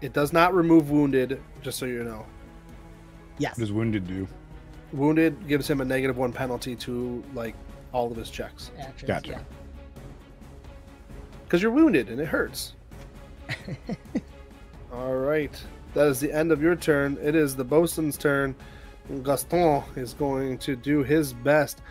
It 0.00 0.12
does 0.12 0.32
not 0.32 0.54
remove 0.54 0.90
wounded, 0.90 1.40
just 1.62 1.78
so 1.78 1.86
you 1.86 2.04
know. 2.04 2.26
Yes. 3.38 3.52
What 3.56 3.60
does 3.60 3.72
wounded 3.72 4.06
do? 4.06 4.28
Wounded 4.92 5.48
gives 5.48 5.68
him 5.68 5.80
a 5.80 5.84
negative 5.84 6.16
one 6.16 6.32
penalty 6.32 6.76
to 6.76 7.22
like 7.34 7.54
all 7.92 8.10
of 8.10 8.16
his 8.16 8.30
checks 8.30 8.70
Actions, 8.78 9.08
Gotcha. 9.08 9.30
yeah. 9.30 9.40
because 11.44 11.62
you're 11.62 11.70
wounded 11.72 12.08
and 12.10 12.20
it 12.20 12.26
hurts. 12.26 12.74
all 14.92 15.14
right, 15.16 15.60
that 15.94 16.06
is 16.06 16.20
the 16.20 16.32
end 16.32 16.52
of 16.52 16.62
your 16.62 16.76
turn. 16.76 17.18
It 17.22 17.34
is 17.34 17.56
the 17.56 17.64
bosun's 17.64 18.16
turn. 18.16 18.54
Gaston 19.22 19.82
is 19.96 20.14
going 20.14 20.58
to 20.58 20.76
do 20.76 21.02
his 21.02 21.32
best. 21.32 21.82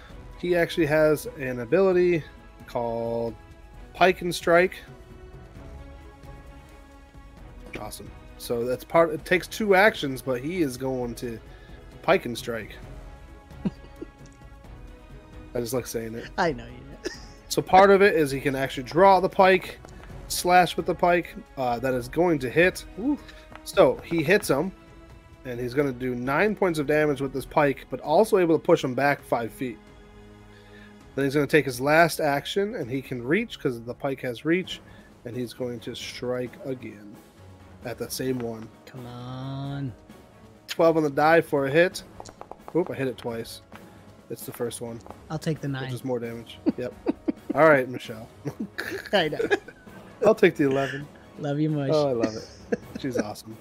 He 0.43 0.57
actually 0.57 0.87
has 0.87 1.25
an 1.37 1.61
ability 1.61 2.21
called 2.67 3.33
Pike 3.93 4.21
and 4.23 4.35
Strike. 4.35 4.75
Awesome. 7.79 8.11
So 8.39 8.65
that's 8.65 8.83
part. 8.83 9.11
It 9.11 9.23
takes 9.23 9.47
two 9.47 9.73
actions, 9.73 10.21
but 10.21 10.41
he 10.41 10.61
is 10.61 10.75
going 10.75 11.15
to 11.15 11.39
Pike 12.01 12.25
and 12.25 12.37
Strike. 12.37 12.75
I 15.55 15.61
just 15.61 15.73
like 15.73 15.87
saying 15.87 16.13
it. 16.15 16.29
I 16.37 16.51
know 16.51 16.65
you. 16.65 17.11
So 17.49 17.61
part 17.61 17.91
of 17.91 18.01
it 18.01 18.15
is 18.15 18.31
he 18.31 18.41
can 18.41 18.55
actually 18.55 18.83
draw 18.83 19.19
the 19.19 19.29
pike, 19.29 19.77
slash 20.27 20.75
with 20.75 20.87
the 20.87 20.95
pike. 20.95 21.35
Uh, 21.55 21.77
that 21.77 21.93
is 21.93 22.07
going 22.07 22.39
to 22.39 22.49
hit. 22.49 22.83
Ooh. 22.99 23.19
So 23.63 24.01
he 24.03 24.23
hits 24.23 24.49
him, 24.49 24.71
and 25.45 25.59
he's 25.59 25.75
going 25.75 25.85
to 25.87 25.93
do 25.93 26.15
nine 26.15 26.55
points 26.55 26.79
of 26.79 26.87
damage 26.87 27.21
with 27.21 27.31
this 27.31 27.45
pike, 27.45 27.85
but 27.91 27.99
also 27.99 28.39
able 28.39 28.57
to 28.57 28.63
push 28.63 28.83
him 28.83 28.95
back 28.95 29.23
five 29.23 29.51
feet. 29.51 29.77
Then 31.15 31.25
he's 31.25 31.33
going 31.35 31.45
to 31.45 31.51
take 31.51 31.65
his 31.65 31.79
last 31.79 32.19
action, 32.19 32.75
and 32.75 32.89
he 32.89 33.01
can 33.01 33.23
reach 33.23 33.57
because 33.57 33.81
the 33.81 33.93
pike 33.93 34.21
has 34.21 34.45
reach, 34.45 34.81
and 35.25 35.35
he's 35.37 35.53
going 35.53 35.79
to 35.81 35.95
strike 35.95 36.53
again 36.65 37.15
at 37.85 37.97
that 37.99 38.11
same 38.11 38.39
one. 38.39 38.67
Come 38.85 39.05
on. 39.05 39.93
12 40.67 40.97
on 40.97 41.03
the 41.03 41.09
die 41.09 41.41
for 41.41 41.67
a 41.67 41.71
hit. 41.71 42.03
Oop, 42.75 42.89
I 42.89 42.95
hit 42.95 43.07
it 43.07 43.17
twice. 43.17 43.61
It's 44.29 44.45
the 44.45 44.53
first 44.53 44.81
one, 44.81 44.99
I'll 45.29 45.37
take 45.37 45.61
the 45.61 45.67
nine. 45.67 45.83
which 45.83 45.93
is 45.93 46.03
more 46.05 46.17
damage. 46.17 46.57
Yep. 46.77 46.93
All 47.53 47.69
right, 47.69 47.87
Michelle. 47.87 48.27
I 49.13 49.29
know. 49.29 49.37
I'll 50.25 50.33
take 50.33 50.55
the 50.55 50.63
11. 50.63 51.05
Love 51.37 51.59
you 51.59 51.69
much. 51.69 51.91
Oh, 51.93 52.09
I 52.09 52.13
love 52.13 52.35
it. 52.35 52.79
She's 52.99 53.17
awesome. 53.19 53.55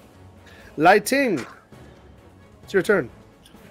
Lai 0.77 0.97
Ting. 0.97 1.45
It's 2.63 2.73
your 2.73 2.81
turn. 2.81 3.09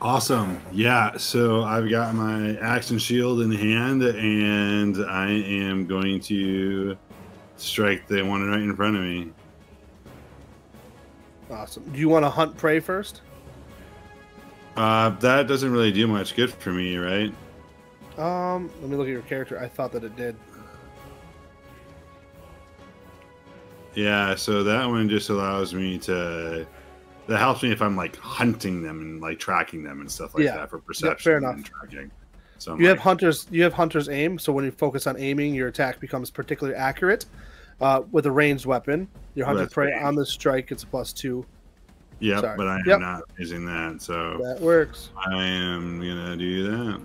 Awesome. 0.02 0.60
Yeah. 0.72 1.16
So 1.16 1.62
I've 1.62 1.88
got 1.88 2.12
my 2.16 2.56
action 2.56 2.98
shield 2.98 3.40
in 3.40 3.52
hand, 3.52 4.02
and 4.02 4.96
I 5.08 5.30
am 5.30 5.86
going 5.86 6.18
to 6.22 6.98
strike 7.56 8.08
the 8.08 8.22
one 8.22 8.44
right 8.50 8.60
in 8.60 8.74
front 8.74 8.96
of 8.96 9.02
me. 9.02 9.30
Awesome. 11.48 11.84
Do 11.92 12.00
you 12.00 12.08
want 12.08 12.24
to 12.24 12.30
hunt 12.30 12.56
prey 12.56 12.80
first? 12.80 13.20
Uh, 14.76 15.10
that 15.20 15.46
doesn't 15.46 15.70
really 15.70 15.92
do 15.92 16.08
much 16.08 16.34
good 16.34 16.52
for 16.52 16.72
me, 16.72 16.96
right? 16.96 17.32
Um, 18.18 18.72
let 18.80 18.90
me 18.90 18.96
look 18.96 19.06
at 19.06 19.12
your 19.12 19.22
character. 19.22 19.60
I 19.60 19.68
thought 19.68 19.92
that 19.92 20.02
it 20.02 20.16
did. 20.16 20.34
Yeah. 23.94 24.34
So 24.34 24.64
that 24.64 24.84
one 24.84 25.08
just 25.08 25.30
allows 25.30 25.72
me 25.72 25.96
to. 26.00 26.66
That 27.28 27.38
helps 27.38 27.62
me 27.62 27.70
if 27.70 27.80
I'm 27.80 27.96
like 27.96 28.16
hunting 28.16 28.82
them 28.82 29.00
and 29.00 29.20
like 29.20 29.38
tracking 29.38 29.82
them 29.84 30.00
and 30.00 30.10
stuff 30.10 30.34
like 30.34 30.44
Yeah. 30.44 30.56
that 30.56 30.70
for 30.70 30.78
perception 30.78 31.30
yeah, 31.30 31.32
fair 31.32 31.38
enough. 31.38 31.54
and 31.56 31.64
tracking. 31.64 32.10
So 32.58 32.72
I'm 32.72 32.80
You 32.80 32.88
have 32.88 32.98
hunters. 32.98 33.46
You 33.50 33.62
have 33.62 33.72
hunters 33.72 34.08
aim. 34.08 34.38
So 34.38 34.52
when 34.52 34.64
you 34.64 34.70
focus 34.70 35.06
on 35.06 35.16
aiming, 35.18 35.54
your 35.54 35.68
attack 35.68 36.00
becomes 36.00 36.30
particularly 36.30 36.76
accurate. 36.78 37.26
Uh, 37.80 38.02
with 38.12 38.26
a 38.26 38.30
ranged 38.30 38.64
weapon, 38.66 39.08
your 39.34 39.46
hunter 39.46 39.62
That's 39.62 39.74
prey 39.74 39.92
right. 39.92 40.02
on 40.04 40.14
the 40.14 40.24
strike 40.24 40.68
gets 40.68 40.84
a 40.84 40.86
plus 40.86 41.12
two. 41.12 41.44
Yeah, 42.20 42.40
but 42.40 42.68
I 42.68 42.76
am 42.76 42.82
Yep. 42.86 43.00
not 43.00 43.22
using 43.38 43.64
that, 43.66 44.00
so 44.00 44.38
That 44.40 44.60
works. 44.60 45.10
I 45.16 45.42
am 45.44 45.98
gonna 45.98 46.36
do 46.36 46.70
that. 46.70 47.00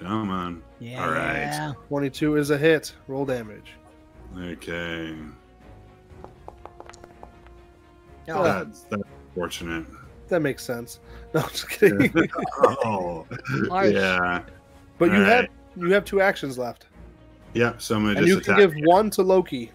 Come 0.00 0.30
on. 0.30 0.62
yeah. 0.78 1.04
all 1.04 1.10
right. 1.12 1.74
Twenty-two 1.88 2.36
is 2.36 2.50
a 2.50 2.58
hit. 2.58 2.94
Roll 3.08 3.24
damage. 3.26 3.72
Okay. 4.38 5.14
Oh, 8.28 8.42
That's 8.42 8.82
that's 8.82 9.02
fortunate. 9.34 9.86
That 10.28 10.40
makes 10.40 10.64
sense. 10.64 11.00
No, 11.34 11.40
I'm 11.42 11.48
just 11.50 11.68
kidding. 11.70 12.12
oh, 12.62 13.26
Harsh. 13.68 13.92
yeah. 13.92 14.42
but 14.98 15.06
you 15.10 15.16
All 15.18 15.24
have 15.24 15.46
you 15.76 15.92
have 15.92 16.04
two 16.04 16.20
actions 16.22 16.56
left, 16.56 16.86
Yep. 17.54 17.82
So 17.82 17.96
I'm 17.96 18.02
gonna 18.06 18.18
and 18.18 18.26
just 18.26 18.28
you 18.28 18.40
can 18.40 18.54
attack. 18.54 18.74
give 18.76 18.86
one 18.86 19.10
to 19.10 19.22
Loki. 19.22 19.70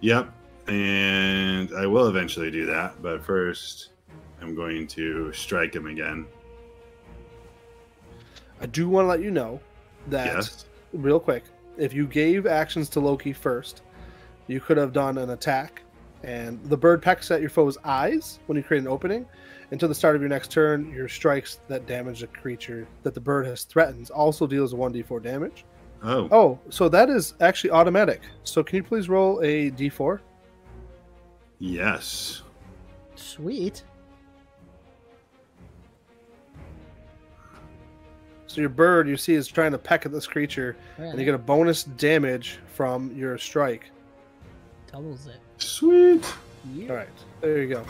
Yep. 0.00 0.32
And 0.68 1.72
I 1.76 1.86
will 1.86 2.08
eventually 2.08 2.50
do 2.50 2.66
that, 2.66 3.00
but 3.00 3.22
first 3.24 3.90
I'm 4.42 4.54
going 4.56 4.86
to 4.88 5.32
strike 5.32 5.74
him 5.74 5.86
again. 5.86 6.26
I 8.60 8.66
do 8.66 8.88
want 8.88 9.04
to 9.04 9.08
let 9.08 9.20
you 9.20 9.30
know 9.30 9.60
that 10.08 10.26
Yes. 10.34 10.64
real 10.92 11.20
quick. 11.20 11.44
If 11.76 11.92
you 11.92 12.06
gave 12.06 12.46
actions 12.46 12.88
to 12.90 13.00
Loki 13.00 13.32
first, 13.32 13.82
you 14.48 14.60
could 14.60 14.76
have 14.78 14.92
done 14.92 15.18
an 15.18 15.30
attack, 15.30 15.82
and 16.26 16.62
the 16.64 16.76
bird 16.76 17.00
pecks 17.00 17.30
at 17.30 17.40
your 17.40 17.48
foe's 17.48 17.78
eyes 17.84 18.40
when 18.46 18.56
you 18.56 18.62
create 18.62 18.80
an 18.82 18.88
opening. 18.88 19.24
Until 19.70 19.88
the 19.88 19.94
start 19.94 20.14
of 20.14 20.22
your 20.22 20.28
next 20.28 20.50
turn, 20.50 20.92
your 20.92 21.08
strikes 21.08 21.60
that 21.68 21.86
damage 21.86 22.20
the 22.20 22.26
creature 22.26 22.86
that 23.02 23.14
the 23.14 23.20
bird 23.20 23.46
has 23.46 23.64
threatens 23.64 24.10
also 24.10 24.46
deals 24.46 24.74
1d4 24.74 25.22
damage. 25.22 25.64
Oh. 26.02 26.28
Oh, 26.30 26.58
so 26.68 26.88
that 26.88 27.08
is 27.08 27.34
actually 27.40 27.70
automatic. 27.70 28.20
So 28.44 28.62
can 28.62 28.76
you 28.76 28.82
please 28.82 29.08
roll 29.08 29.40
a 29.40 29.70
d4? 29.70 30.20
Yes. 31.58 32.42
Sweet. 33.14 33.82
So 38.46 38.60
your 38.60 38.70
bird 38.70 39.08
you 39.08 39.16
see 39.16 39.34
is 39.34 39.48
trying 39.48 39.72
to 39.72 39.78
peck 39.78 40.06
at 40.06 40.12
this 40.12 40.26
creature, 40.26 40.76
and 40.96 41.18
you 41.18 41.24
get 41.24 41.34
a 41.34 41.38
bonus 41.38 41.84
damage 41.84 42.58
from 42.72 43.14
your 43.16 43.38
strike. 43.38 43.90
doubles 44.90 45.26
it. 45.26 45.40
Sweet. 45.58 46.24
Yeah. 46.74 46.90
All 46.90 46.96
right, 46.96 47.08
there 47.40 47.62
you 47.62 47.68
go. 47.74 47.84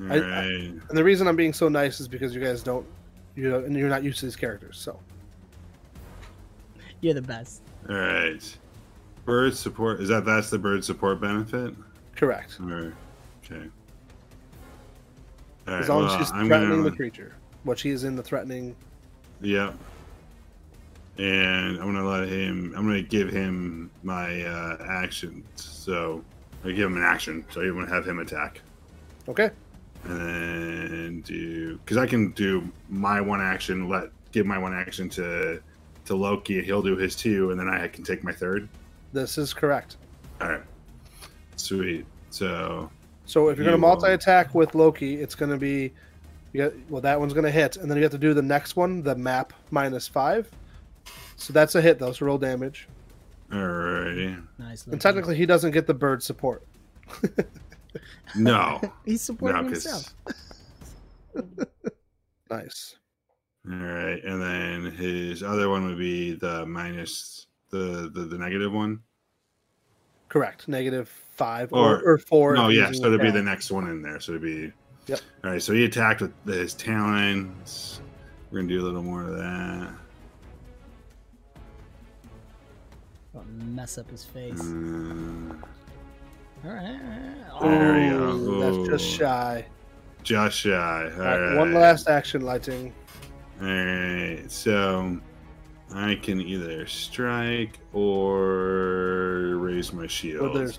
All 0.00 0.12
I- 0.12 0.18
right. 0.18 0.44
And 0.54 0.82
the 0.90 1.04
reason 1.04 1.28
I'm 1.28 1.36
being 1.36 1.52
so 1.52 1.68
nice 1.68 2.00
is 2.00 2.08
because 2.08 2.34
you 2.34 2.40
guys 2.42 2.62
don't, 2.62 2.86
you 3.36 3.48
know, 3.50 3.58
and 3.60 3.76
you're 3.76 3.88
not 3.88 4.02
used 4.02 4.20
to 4.20 4.26
these 4.26 4.36
characters. 4.36 4.78
So 4.78 4.98
You're 7.00 7.14
the 7.14 7.22
best. 7.22 7.62
All 7.88 7.96
right. 7.96 8.58
Bird 9.24 9.56
support. 9.56 10.00
Is 10.00 10.08
that 10.08 10.24
that's 10.24 10.50
the 10.50 10.58
bird 10.58 10.84
support 10.84 11.20
benefit? 11.20 11.74
correct. 12.16 12.58
Or 12.60 12.94
okay. 13.44 13.68
All 15.68 15.74
As 15.74 15.88
long 15.88 16.04
well, 16.04 16.12
as 16.14 16.18
she's 16.18 16.32
I'm 16.32 16.46
threatening 16.46 16.78
gonna, 16.78 16.90
the 16.90 16.96
creature, 16.96 17.34
what 17.64 17.78
she 17.78 17.90
is 17.90 18.04
in 18.04 18.16
the 18.16 18.22
threatening. 18.22 18.74
Yep. 19.40 19.74
And 21.18 21.78
I'm 21.78 21.92
gonna 21.92 22.06
let 22.08 22.28
him. 22.28 22.72
I'm 22.76 22.86
gonna 22.86 23.02
give 23.02 23.30
him 23.30 23.90
my 24.02 24.42
uh, 24.42 24.76
action. 24.88 25.44
So 25.56 26.24
I 26.64 26.68
give 26.68 26.86
him 26.90 26.96
an 26.96 27.02
action. 27.02 27.44
So 27.50 27.60
I'm 27.60 27.74
gonna 27.74 27.88
have 27.88 28.06
him 28.06 28.18
attack, 28.18 28.60
Okay, 29.28 29.50
and 30.04 30.90
then 30.90 31.20
do 31.22 31.78
because 31.78 31.96
I 31.96 32.06
can 32.06 32.30
do 32.32 32.70
my 32.88 33.20
one 33.20 33.40
action. 33.40 33.88
Let 33.88 34.10
give 34.32 34.46
my 34.46 34.58
one 34.58 34.74
action 34.74 35.08
to 35.10 35.60
to 36.04 36.14
Loki. 36.14 36.62
He'll 36.62 36.82
do 36.82 36.96
his 36.96 37.14
two, 37.16 37.50
and 37.50 37.58
then 37.60 37.68
I 37.68 37.88
can 37.88 38.04
take 38.04 38.24
my 38.24 38.32
third. 38.32 38.68
this 39.12 39.38
is 39.38 39.52
correct. 39.54 39.96
All 40.40 40.48
right. 40.48 40.62
Sweet. 41.56 42.06
So 42.30 42.90
So 43.26 43.48
if 43.50 43.56
you're 43.56 43.64
going 43.64 43.76
to 43.76 43.78
multi-attack 43.78 44.54
with 44.54 44.74
Loki, 44.74 45.20
it's 45.20 45.34
going 45.36 45.50
to 45.52 45.56
be, 45.58 45.92
you 46.52 46.62
got 46.64 46.72
well 46.88 47.00
that 47.02 47.20
one's 47.20 47.32
going 47.32 47.44
to 47.44 47.50
hit, 47.50 47.76
and 47.76 47.88
then 47.90 47.96
you 47.98 48.02
have 48.02 48.12
to 48.12 48.18
do 48.18 48.34
the 48.34 48.42
next 48.42 48.74
one, 48.74 49.02
the 49.02 49.14
map 49.14 49.52
minus 49.70 50.08
five. 50.08 50.50
So 51.36 51.52
that's 51.52 51.74
a 51.74 51.80
hit 51.82 51.98
though. 51.98 52.12
So 52.12 52.26
roll 52.26 52.38
damage. 52.38 52.88
Alrighty. 53.52 54.44
Nice. 54.58 54.86
And 54.86 55.00
technically, 55.00 55.36
he 55.36 55.46
doesn't 55.46 55.70
get 55.72 55.86
the 55.86 55.94
bird 55.94 56.22
support. 56.22 56.66
No. 58.34 58.80
he's 59.04 59.22
supporting 59.22 59.62
no, 59.64 59.70
himself. 59.70 60.14
because 61.34 61.66
Nice. 62.50 62.96
All 63.70 63.76
right, 63.76 64.22
and 64.24 64.42
then 64.42 64.92
his 64.92 65.42
other 65.42 65.68
one 65.68 65.86
would 65.86 65.98
be 65.98 66.32
the 66.34 66.66
minus 66.66 67.46
the 67.70 68.10
the, 68.12 68.22
the 68.22 68.36
negative 68.36 68.72
one. 68.72 69.00
Correct. 70.28 70.66
Negative 70.68 71.08
five 71.08 71.72
or, 71.72 72.00
Or- 72.00 72.14
or 72.14 72.18
four. 72.18 72.54
No, 72.54 72.68
yeah, 72.68 72.90
so 72.90 73.02
the 73.02 73.08
it'd 73.08 73.20
be 73.20 73.30
the 73.30 73.42
next 73.42 73.70
one 73.70 73.88
in 73.88 74.02
there. 74.02 74.20
So 74.20 74.32
it'd 74.32 74.42
be. 74.42 74.72
Yep. 75.06 75.20
All 75.44 75.50
right, 75.50 75.62
so 75.62 75.72
he 75.72 75.84
attacked 75.84 76.20
with 76.20 76.32
his 76.46 76.74
talons. 76.74 78.00
We're 78.50 78.58
gonna 78.60 78.68
do 78.68 78.80
a 78.82 78.84
little 78.84 79.02
more 79.02 79.22
of 79.24 79.36
that. 79.36 79.94
Mess 83.34 83.98
up 83.98 84.10
his 84.10 84.24
face. 84.24 84.60
Uh, 84.60 85.54
All 86.64 86.70
right. 86.70 87.00
There 87.60 87.94
we 87.94 88.10
go. 88.10 88.32
Ooh, 88.36 88.60
That's 88.86 88.88
just 89.04 89.18
shy. 89.18 89.66
just 90.22 90.58
shy. 90.58 90.70
All 90.70 91.12
All 91.12 91.18
right, 91.26 91.40
right. 91.40 91.56
One 91.58 91.72
last 91.74 92.08
action, 92.08 92.42
Lai 92.42 92.58
Ting. 92.58 92.92
All 93.60 93.66
right, 93.68 94.44
so 94.48 95.18
I 95.94 96.16
can 96.16 96.40
either 96.40 96.86
strike 96.86 97.78
or 97.92 99.56
raise 99.56 99.92
my 99.92 100.02
But 100.02 100.10
shield. 100.10 100.56
there's 100.56 100.78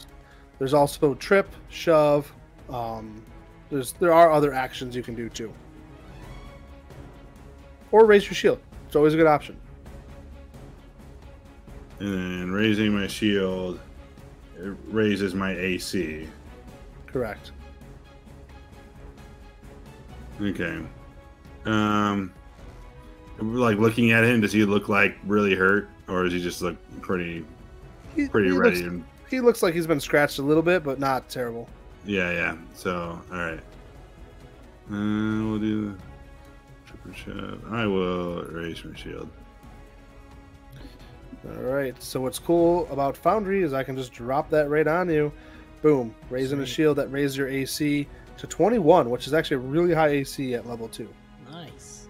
there's 0.60 0.73
also 0.73 1.15
trip, 1.15 1.53
shove. 1.69 2.32
Um, 2.69 3.23
there's 3.69 3.94
there 3.94 4.14
are 4.14 4.32
other 4.32 4.53
actions 4.53 4.95
you 4.95 5.03
can 5.03 5.15
do 5.15 5.28
too. 5.30 5.52
Or 7.91 8.06
raise 8.06 8.26
your 8.26 8.34
shield. 8.36 8.60
It's 8.88 8.95
always 8.95 9.14
a 9.14 9.18
good 9.18 9.28
option. 9.28 9.57
And 12.04 12.14
then 12.14 12.52
raising 12.52 12.94
my 12.94 13.08
shield 13.08 13.80
it 14.58 14.76
raises 14.88 15.34
my 15.34 15.52
AC. 15.52 16.28
Correct. 17.08 17.52
Okay. 20.42 20.82
Um, 21.66 22.34
like 23.40 23.78
looking 23.78 24.12
at 24.12 24.26
him, 24.26 24.42
does 24.42 24.52
he 24.52 24.66
look 24.66 24.90
like 24.90 25.16
really 25.26 25.56
hurt, 25.56 25.90
or 26.10 26.24
does 26.24 26.34
he 26.34 26.42
just 26.42 26.62
look 26.62 26.76
pretty, 27.00 27.46
He, 28.16 28.28
pretty 28.28 28.50
he 28.50 28.58
ready? 28.58 28.76
Looks, 28.84 28.88
and, 28.88 29.06
he 29.30 29.40
looks 29.40 29.64
like 29.64 29.74
he's 29.74 29.88
been 29.88 30.02
scratched 30.02 30.40
a 30.40 30.44
little 30.44 30.62
bit, 30.62 30.84
but 30.84 31.00
not 31.00 31.30
terrible. 31.30 31.70
yeah, 32.06 32.32
yeah. 32.32 32.58
So, 32.76 33.18
all 33.32 33.38
right. 33.38 33.60
Uh, 34.92 35.48
we'll 35.48 35.60
do 35.60 35.98
triple 36.86 37.14
shove. 37.14 37.64
I 37.74 37.86
will 37.86 38.44
raise 38.44 38.84
my 38.84 38.94
shield. 38.94 39.30
All 41.45 41.61
right. 41.64 42.02
So 42.02 42.22
what's 42.22 42.40
cool 42.40 42.88
about 42.91 43.18
Foundry 43.18 43.64
is 43.64 43.74
I 43.74 43.84
can 43.84 43.98
just 43.98 44.14
drop 44.14 44.49
that 44.52 44.70
right 44.70 44.88
on 44.88 45.10
you. 45.10 45.32
Boom. 45.82 46.15
Raising 46.30 46.60
a 46.61 46.65
shield 46.65 46.98
that 46.98 47.11
raises 47.11 47.36
your 47.36 47.49
AC 47.49 48.07
to 48.38 48.48
21, 48.48 49.10
which 49.10 49.28
is 49.28 49.34
actually 49.34 49.56
a 49.56 49.60
really 49.60 49.94
high 49.94 50.10
AC 50.10 50.53
at 50.56 50.68
level 50.68 50.88
two. 50.88 51.10
Nice. 51.52 52.07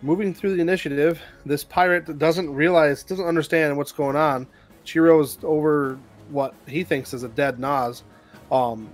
moving 0.00 0.34
through 0.34 0.56
the 0.56 0.60
initiative, 0.60 1.20
this 1.46 1.62
pirate 1.62 2.18
doesn't 2.18 2.52
realize, 2.52 3.04
doesn't 3.04 3.26
understand 3.26 3.76
what's 3.76 3.92
going 3.92 4.16
on. 4.16 4.46
Chiro's 4.84 5.38
over 5.44 5.98
what 6.30 6.54
he 6.66 6.82
thinks 6.82 7.14
is 7.14 7.22
a 7.22 7.28
dead 7.28 7.60
Nas. 7.60 8.02
Um, 8.50 8.88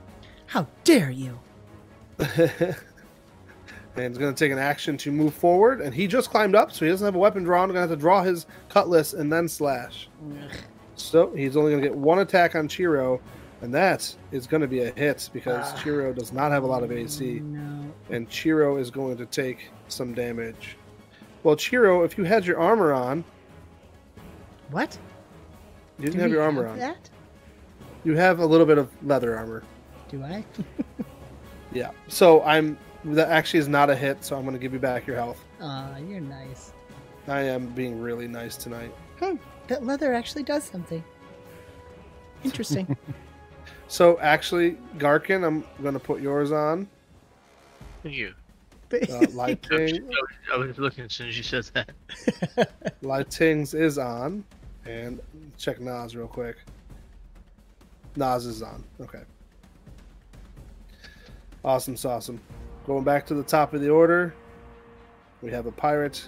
How 0.47 0.66
dare 0.85 1.10
you? 1.10 1.39
and 3.99 4.09
he's 4.15 4.19
going 4.19 4.35
to 4.35 4.39
take 4.45 4.53
an 4.53 4.59
action 4.59 4.97
to 4.99 5.12
move 5.12 5.35
forward. 5.35 5.81
And 5.81 5.95
he 5.95 6.07
just 6.07 6.31
climbed 6.31 6.55
up, 6.55 6.73
so 6.73 6.85
he 6.85 6.91
doesn't 6.91 7.05
have 7.05 7.15
a 7.15 7.19
weapon 7.19 7.43
drawn. 7.45 7.69
Going 7.69 7.75
to 7.77 7.81
have 7.81 7.91
to 7.91 7.97
draw 7.97 8.23
his 8.23 8.47
cutlass 8.69 9.12
and 9.12 9.33
then 9.33 9.49
slash. 9.49 10.09
So 10.97 11.33
he's 11.35 11.57
only 11.57 11.70
going 11.73 11.83
to 11.83 11.89
get 11.89 11.97
one 11.97 12.19
attack 12.20 12.55
on 12.57 12.69
Chiro, 12.69 13.20
and 13.62 13.73
that 13.75 14.15
is 14.33 14.47
going 14.47 14.61
to 14.61 14.66
be 14.66 14.81
a 14.81 14.91
hit 14.93 15.31
because 15.33 15.73
Ah. 15.73 15.77
Chiro 15.79 16.15
does 16.15 16.33
not 16.33 16.51
have 16.53 16.62
a 16.65 16.66
lot 16.66 16.83
of 16.83 16.91
AC, 16.93 17.41
No. 17.41 17.91
and 18.11 18.29
Chiro 18.29 18.81
is 18.81 18.91
going 18.91 19.16
to 19.16 19.27
take 19.27 19.70
some 19.89 20.12
damage. 20.15 20.77
Well, 21.45 21.55
Chiro, 21.57 22.05
if 22.05 22.19
you 22.19 22.25
had 22.25 22.45
your 22.45 22.59
armor 22.59 22.93
on, 22.93 23.25
What? 24.70 24.99
you 25.99 26.05
didn't 26.07 26.16
Do 26.16 26.23
have 26.23 26.31
your 26.31 26.43
armor 26.43 26.65
have 26.65 26.73
on. 26.73 26.79
That? 26.79 27.11
You 28.05 28.16
have 28.16 28.39
a 28.41 28.47
little 28.47 28.66
bit 28.66 28.79
of 28.79 28.89
leather 29.05 29.37
armor. 29.37 29.62
Do 30.09 30.23
I? 30.23 30.45
Yeah. 31.70 31.91
So 32.09 32.43
I'm 32.45 32.79
that 33.05 33.29
actually 33.29 33.61
is 33.61 33.69
not 33.69 33.91
a 33.91 33.97
hit, 33.97 34.25
so 34.25 34.37
I'm 34.37 34.43
going 34.43 34.55
to 34.55 34.61
give 34.61 34.73
you 34.73 34.79
back 34.79 35.07
your 35.07 35.16
health. 35.16 35.45
Aw, 35.61 35.97
you're 35.99 36.20
nice. 36.20 36.73
I 37.27 37.41
am 37.41 37.69
being 37.69 38.01
really 38.01 38.27
nice 38.29 38.57
tonight. 38.57 38.93
Hmm. 39.20 39.37
That 39.69 39.85
leather 39.85 40.15
actually 40.15 40.45
does 40.45 40.65
something. 40.65 41.05
Interesting. 42.45 42.97
So 43.89 44.20
actually, 44.20 44.77
Garkin, 44.99 45.47
I'm 45.47 45.65
going 45.83 45.95
to 45.95 46.01
put 46.01 46.20
yours 46.20 46.53
on. 46.53 46.87
Thank 48.03 48.15
you. 48.15 48.35
Uh, 48.91 49.27
Lai 49.35 49.49
I 49.49 49.49
was, 49.51 49.59
Ting, 49.69 50.11
I 50.51 50.57
was 50.57 50.79
looking 50.79 51.05
as 51.05 51.12
soon 51.12 51.29
as 51.29 51.37
you 51.37 51.43
said 51.43 51.69
that. 51.75 52.95
Lai 53.03 53.23
Ting's 53.25 53.75
is 53.75 53.99
on, 53.99 54.43
and 54.87 55.20
check 55.59 55.79
Nas 55.79 56.16
real 56.16 56.27
quick. 56.27 56.57
Nas 58.16 58.47
is 58.47 58.62
on. 58.62 58.83
Okay. 58.99 59.20
Awesome, 61.62 61.97
awesome. 62.03 62.41
Going 62.89 63.05
back 63.05 63.27
to 63.27 63.35
the 63.35 63.43
top 63.43 63.74
of 63.74 63.82
the 63.82 63.90
order, 63.90 64.35
we 65.43 65.51
have 65.51 65.66
a 65.66 65.70
pirate. 65.73 66.27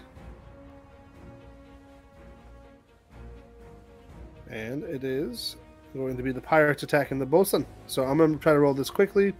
And 4.51 4.85
it 4.85 5.03
is 5.03 5.57
going 5.95 6.19
to 6.19 6.23
be 6.23 6.33
the 6.33 6.41
pirates 6.43 6.83
attacking 6.83 7.19
the 7.19 7.25
bosun. 7.25 7.65
So 7.87 8.05
I'm 8.05 8.19
going 8.19 8.35
to 8.35 8.39
try 8.39 8.53
to 8.53 8.59
roll 8.59 8.75
this 8.75 8.91
quickly 8.91 9.33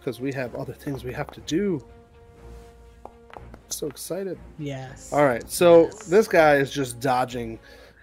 because 0.00 0.20
we 0.20 0.32
have 0.32 0.56
other 0.56 0.72
things 0.72 1.04
we 1.04 1.12
have 1.12 1.30
to 1.30 1.40
do. 1.42 1.80
So 3.68 3.86
excited. 3.86 4.40
yes. 4.58 5.12
All 5.12 5.24
right, 5.24 5.48
so 5.48 5.84
Yes. 5.84 6.06
this 6.08 6.26
guy 6.26 6.56
is 6.56 6.72
just 6.72 6.98
dodging 6.98 7.60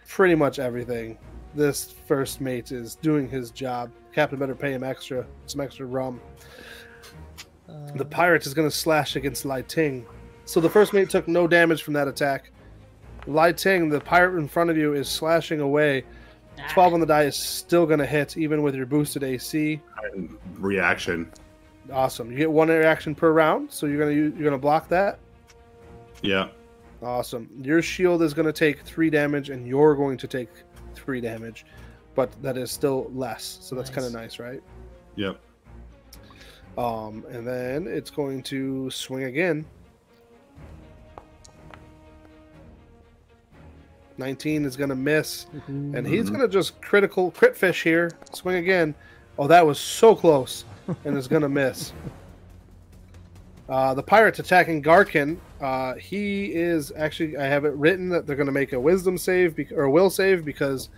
pretty 0.07 0.35
much 0.35 0.57
everything. 0.57 1.17
This 1.53 1.91
first 2.07 2.39
mate 2.39 2.71
is 2.71 2.95
doing 2.95 3.27
his 3.27 3.51
job. 3.51 3.91
Captain 4.15 4.39
better 4.39 4.55
pay 4.55 4.71
him 4.71 4.85
extra, 4.85 5.27
some 5.47 5.59
extra 5.59 5.85
rum. 5.85 6.21
The 7.95 8.05
pirate 8.05 8.45
is 8.45 8.53
going 8.53 8.69
to 8.69 8.75
slash 8.75 9.15
against 9.15 9.45
Lai 9.45 9.61
Ting. 9.63 10.05
So 10.45 10.59
the 10.59 10.69
first 10.69 10.93
mate 10.93 11.09
took 11.09 11.27
no 11.27 11.47
damage 11.47 11.83
from 11.83 11.93
that 11.95 12.07
attack. 12.07 12.51
Lai 13.27 13.51
Ting, 13.51 13.89
the 13.89 13.99
pirate 13.99 14.37
in 14.39 14.47
front 14.47 14.69
of 14.69 14.77
you, 14.77 14.93
is 14.93 15.07
slashing 15.09 15.59
away. 15.61 16.03
12 16.73 16.93
on 16.95 16.99
the 16.99 17.05
die 17.05 17.23
is 17.23 17.35
still 17.37 17.85
going 17.85 17.99
to 17.99 18.05
hit, 18.05 18.35
even 18.37 18.61
with 18.63 18.75
your 18.75 18.85
boosted 18.85 19.23
AC. 19.23 19.79
Reaction. 20.57 21.31
Awesome. 21.91 22.31
You 22.31 22.37
get 22.37 22.51
one 22.51 22.67
reaction 22.69 23.15
per 23.15 23.31
round, 23.31 23.71
so 23.71 23.85
you're 23.85 23.97
going 23.97 24.09
to 24.15 24.21
you're 24.37 24.43
going 24.49 24.51
to 24.51 24.57
block 24.57 24.87
that. 24.89 25.19
Yeah. 26.21 26.49
Awesome. 27.01 27.49
Your 27.61 27.81
shield 27.81 28.21
is 28.21 28.33
going 28.33 28.45
to 28.45 28.53
take 28.53 28.81
three 28.81 29.09
damage, 29.09 29.49
and 29.49 29.65
you're 29.67 29.95
going 29.95 30.17
to 30.17 30.27
take 30.27 30.49
three 30.95 31.21
damage, 31.21 31.65
but 32.13 32.29
that 32.43 32.57
is 32.57 32.71
still 32.71 33.09
less. 33.13 33.59
So 33.61 33.73
that's 33.75 33.89
Nice. 33.89 33.95
kind 33.95 34.07
of 34.07 34.13
nice, 34.13 34.37
right? 34.39 34.61
Yep. 35.15 35.39
Um, 36.77 37.25
and 37.29 37.45
then 37.47 37.87
it's 37.87 38.09
going 38.09 38.41
to 38.43 38.89
swing 38.91 39.23
again. 39.23 39.65
19 44.17 44.65
is 44.65 44.75
going 44.75 44.89
to 44.89 44.95
miss, 44.95 45.45
and 45.67 46.05
he's 46.05 46.25
Mhm. 46.25 46.29
going 46.29 46.41
to 46.41 46.47
just 46.49 46.81
critical 46.81 47.31
crit 47.31 47.55
fish 47.55 47.83
here. 47.83 48.11
Swing 48.33 48.57
again. 48.57 48.93
Oh, 49.37 49.47
that 49.47 49.65
was 49.65 49.79
so 49.79 50.13
close, 50.13 50.65
and 51.05 51.17
is 51.17 51.27
going 51.27 51.41
to 51.43 51.49
miss. 51.49 51.93
Uh, 53.69 53.93
the 53.93 54.01
pirates 54.01 54.39
attacking 54.39 54.81
Garkin. 54.81 55.37
Uh, 55.61 55.93
he 55.93 56.45
is 56.55 56.91
actually. 56.97 57.37
I 57.37 57.43
have 57.45 57.65
it 57.65 57.73
written 57.75 58.09
that 58.09 58.25
they're 58.25 58.35
going 58.35 58.47
to 58.47 58.51
make 58.51 58.73
a 58.73 58.79
wisdom 58.79 59.15
save 59.15 59.55
bec- 59.55 59.71
or 59.73 59.87
will 59.91 60.09
save 60.09 60.43
because 60.43 60.89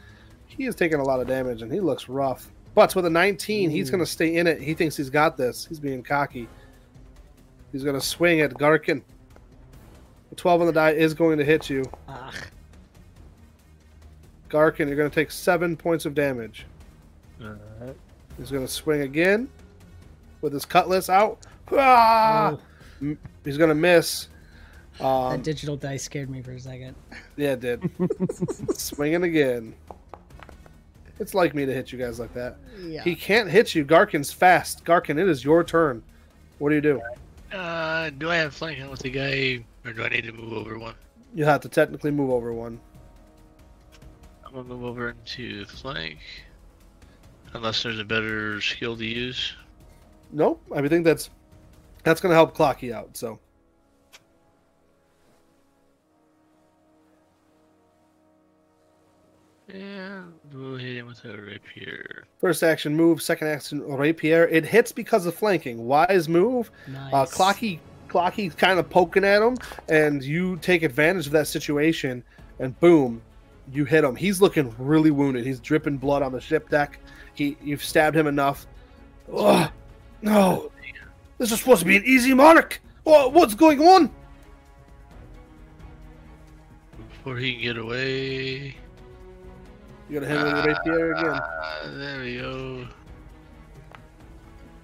he 0.45 0.63
is 0.67 0.73
taking 0.73 1.01
a 1.01 1.03
lot 1.03 1.19
of 1.19 1.27
damage 1.27 1.63
and 1.63 1.69
he 1.69 1.81
looks 1.81 2.07
rough. 2.07 2.49
But 2.73 2.95
with 2.95 3.05
a 3.05 3.09
19, 3.09 3.69
he's 3.69 3.89
going 3.89 3.99
to 3.99 4.05
stay 4.09 4.37
in 4.37 4.47
it. 4.47 4.61
He 4.61 4.73
thinks 4.73 4.95
he's 4.95 5.09
got 5.09 5.35
this. 5.37 5.65
He's 5.65 5.79
being 5.79 6.01
cocky. 6.03 6.47
He's 7.71 7.83
going 7.83 7.99
to 7.99 8.05
swing 8.05 8.41
at 8.41 8.51
Garkin. 8.53 9.01
The 10.29 10.35
12 10.35 10.61
on 10.61 10.67
the 10.67 10.73
die 10.73 10.91
is 10.91 11.13
going 11.13 11.37
to 11.37 11.43
hit 11.43 11.69
you. 11.69 11.83
Ugh. 12.07 12.33
Garkin, 14.49 14.87
you're 14.87 14.95
going 14.97 15.09
to 15.09 15.13
take 15.15 15.31
seven 15.31 15.75
points 15.77 16.05
of 16.05 16.13
damage. 16.13 16.65
Alright. 17.41 17.95
He's 18.37 18.51
going 18.51 18.65
to 18.65 18.71
swing 18.71 19.01
again 19.01 19.49
with 20.41 20.53
his 20.53 20.65
cutlass 20.65 21.09
out. 21.09 21.45
Ah! 21.71 22.57
Oh, 23.03 23.17
He's 23.43 23.57
going 23.57 23.69
to 23.69 23.75
miss. 23.75 24.27
that 24.99 25.05
Um, 25.05 25.41
digital 25.41 25.75
dice 25.75 26.03
scared 26.03 26.29
me 26.29 26.41
for 26.41 26.51
a 26.51 26.59
second. 26.59 26.95
yeah, 27.35 27.53
it 27.53 27.59
did. 27.61 27.89
Swinging 28.77 29.23
again. 29.23 29.73
It's 31.21 31.35
like 31.35 31.53
me 31.53 31.67
to 31.67 31.73
hit 31.73 31.91
you 31.91 31.99
guys 31.99 32.19
like 32.19 32.33
that. 32.33 32.57
Yeah. 32.79 33.03
He 33.03 33.15
can't 33.15 33.47
hit 33.47 33.75
you. 33.75 33.85
Garkin's 33.85 34.33
fast. 34.33 34.83
Garkin, 34.83 35.19
it 35.19 35.27
is 35.27 35.45
your 35.45 35.63
turn. 35.63 36.01
What 36.57 36.69
do 36.69 36.75
you 36.75 36.81
do? 36.81 36.99
Uh, 37.55 38.09
do 38.09 38.31
I 38.31 38.37
have 38.37 38.55
flanking 38.55 38.89
with 38.89 39.01
the 39.01 39.11
guy, 39.11 39.63
or 39.85 39.93
do 39.93 40.03
I 40.03 40.09
need 40.09 40.23
to 40.23 40.31
move 40.31 40.51
over 40.51 40.79
one? 40.79 40.95
You 41.35 41.45
have 41.45 41.61
to 41.61 41.69
technically 41.69 42.09
move 42.09 42.31
over 42.31 42.51
one. 42.53 42.79
I'm 44.43 44.51
gonna 44.53 44.63
move 44.63 44.83
over 44.83 45.09
into 45.09 45.65
flank, 45.65 46.17
unless 47.53 47.83
there's 47.83 47.99
a 47.99 48.03
better 48.03 48.59
skill 48.59 48.97
to 48.97 49.05
use. 49.05 49.53
Nope. 50.31 50.59
I 50.73 50.87
think 50.87 51.05
that's 51.05 51.29
that's 52.03 52.19
going 52.19 52.31
to 52.31 52.35
help 52.35 52.57
Clocky 52.57 52.91
out. 52.91 53.15
So 53.15 53.39
Yeah, 59.73 60.23
we'll 60.53 60.77
hit 60.77 60.97
him 60.97 61.07
with 61.07 61.23
a 61.25 61.37
rapier. 61.37 62.25
first 62.39 62.63
action 62.63 62.95
move, 62.95 63.21
second 63.21 63.47
action 63.47 63.81
rapier. 63.81 64.47
It 64.47 64.65
hits 64.65 64.91
because 64.91 65.25
of 65.25 65.35
flanking. 65.35 65.85
Wise 65.85 66.27
move. 66.27 66.71
nice. 66.87 67.13
Uh, 67.13 67.25
Clocky, 67.25 67.79
Clocky's 68.09 68.53
kind 68.53 68.79
of 68.79 68.89
poking 68.89 69.23
at 69.23 69.41
him, 69.41 69.57
and 69.87 70.23
you 70.23 70.57
take 70.57 70.83
advantage 70.83 71.27
of 71.27 71.31
that 71.33 71.47
situation, 71.47 72.23
and 72.59 72.77
boom, 72.79 73.21
you 73.71 73.85
hit 73.85 74.03
him. 74.03 74.15
He's 74.15 74.41
looking 74.41 74.75
really 74.77 75.11
wounded. 75.11 75.45
He's 75.45 75.59
dripping 75.59 75.97
blood 75.97 76.21
on 76.21 76.33
the 76.33 76.41
ship 76.41 76.69
deck. 76.69 76.99
He, 77.33 77.55
you've 77.63 77.83
stabbed 77.83 78.17
him 78.17 78.27
enough. 78.27 78.67
Ugh, 79.33 79.71
no, 80.21 80.71
this 81.37 81.51
is 81.51 81.59
supposed 81.59 81.79
to 81.79 81.85
be 81.85 81.95
an 81.95 82.03
easy 82.05 82.33
monarch. 82.33 82.81
What, 83.03 83.33
what's 83.33 83.55
going 83.55 83.81
on? 83.81 84.11
Before 87.09 87.37
he 87.37 87.53
can 87.53 87.61
get 87.61 87.77
away. 87.77 88.75
You 90.11 90.19
gotta 90.19 90.29
hit 90.29 90.41
him 90.41 90.43
with 90.53 90.63
the 90.65 90.69
rapier 90.91 91.13
again. 91.13 91.25
Uh, 91.29 91.97
there 91.97 92.19
we 92.19 92.37
go. 92.37 92.85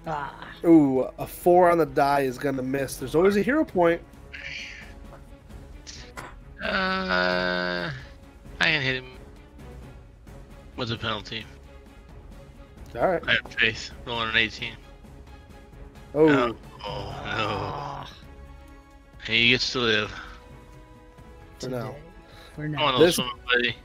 Ah, 0.05 0.33
Ooh, 0.63 1.01
a 1.19 1.27
four 1.27 1.69
on 1.69 1.77
the 1.77 1.85
die 1.85 2.21
is 2.21 2.37
gonna 2.37 2.63
miss. 2.63 2.95
There's 2.95 3.13
always 3.13 3.35
a 3.35 3.41
hero 3.41 3.65
point. 3.65 4.01
Uh, 6.63 7.91
I 8.61 8.63
can 8.63 8.81
hit 8.81 8.95
him 9.03 9.17
with 10.77 10.93
a 10.93 10.97
penalty. 10.97 11.45
All 12.95 13.09
right. 13.09 13.21
I 13.27 13.31
have 13.33 13.53
faith. 13.53 13.91
Rolling 14.05 14.29
an 14.29 14.37
18. 14.37 14.73
Oh, 16.15 16.25
No. 16.25 16.55
Oh 16.85 17.21
Ah, 17.25 18.09
no. 18.09 19.23
He 19.33 19.49
gets 19.49 19.73
to 19.73 19.79
live. 19.79 20.09
For 21.59 21.67
now. 21.67 21.87
today. 21.87 21.97
For 22.55 22.61
Come 22.63 22.71
now. 22.71 22.85
on, 22.85 22.99
This- 23.01 23.17
little 23.17 23.33
swimmer 23.33 23.43
buddy. 23.45 23.75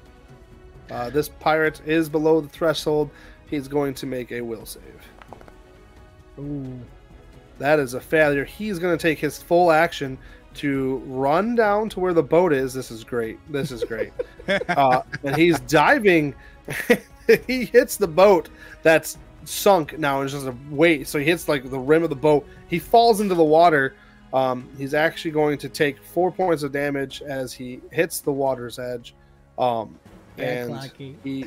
Uh, 0.92 1.08
this 1.08 1.28
pirate 1.28 1.80
is 1.86 2.10
below 2.10 2.40
the 2.42 2.48
threshold. 2.48 3.10
He's 3.48 3.66
going 3.66 3.94
to 3.94 4.06
make 4.06 4.30
a 4.30 4.42
will 4.42 4.66
save. 4.66 5.02
Ooh. 6.38 6.80
That 7.58 7.78
is 7.78 7.94
a 7.94 8.00
failure. 8.00 8.44
He's 8.44 8.78
going 8.78 8.96
to 8.96 9.00
take 9.00 9.18
his 9.18 9.40
full 9.42 9.72
action 9.72 10.18
to 10.54 10.96
run 11.06 11.54
down 11.54 11.88
to 11.90 12.00
where 12.00 12.12
the 12.12 12.22
boat 12.22 12.52
is. 12.52 12.74
This 12.74 12.90
is 12.90 13.04
great. 13.04 13.38
This 13.50 13.70
is 13.70 13.84
great. 13.84 14.12
uh, 14.68 15.02
and 15.24 15.34
he's 15.34 15.58
diving. 15.60 16.34
he 17.46 17.64
hits 17.64 17.96
the 17.96 18.06
boat 18.06 18.50
that's 18.82 19.16
sunk 19.44 19.98
now. 19.98 20.20
It's 20.20 20.32
just 20.32 20.46
a 20.46 20.54
weight. 20.68 21.08
So 21.08 21.18
he 21.18 21.24
hits 21.24 21.48
like 21.48 21.70
the 21.70 21.78
rim 21.78 22.02
of 22.02 22.10
the 22.10 22.16
boat. 22.16 22.46
He 22.68 22.78
falls 22.78 23.20
into 23.20 23.34
the 23.34 23.44
water. 23.44 23.94
Um, 24.34 24.68
he's 24.76 24.92
actually 24.92 25.30
going 25.30 25.56
to 25.58 25.68
take 25.70 26.02
four 26.02 26.30
points 26.30 26.62
of 26.62 26.72
damage 26.72 27.22
as 27.22 27.52
he 27.52 27.80
hits 27.90 28.20
the 28.20 28.32
water's 28.32 28.78
edge. 28.78 29.14
Um, 29.58 29.98
and 30.38 30.70
Clocky. 30.70 31.14
he, 31.24 31.46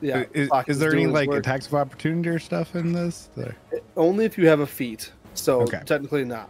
yeah. 0.00 0.24
is, 0.32 0.48
Clocky's 0.48 0.68
is 0.76 0.78
there 0.78 0.92
any 0.92 1.06
like 1.06 1.28
work. 1.28 1.40
attacks 1.40 1.66
of 1.66 1.74
opportunity 1.74 2.28
or 2.28 2.38
stuff 2.38 2.74
in 2.74 2.92
this? 2.92 3.28
Or- 3.36 3.54
Only 3.96 4.24
if 4.24 4.36
you 4.38 4.46
have 4.48 4.60
a 4.60 4.66
feat. 4.66 5.12
So 5.34 5.62
Okay. 5.62 5.80
technically 5.84 6.24
not 6.24 6.48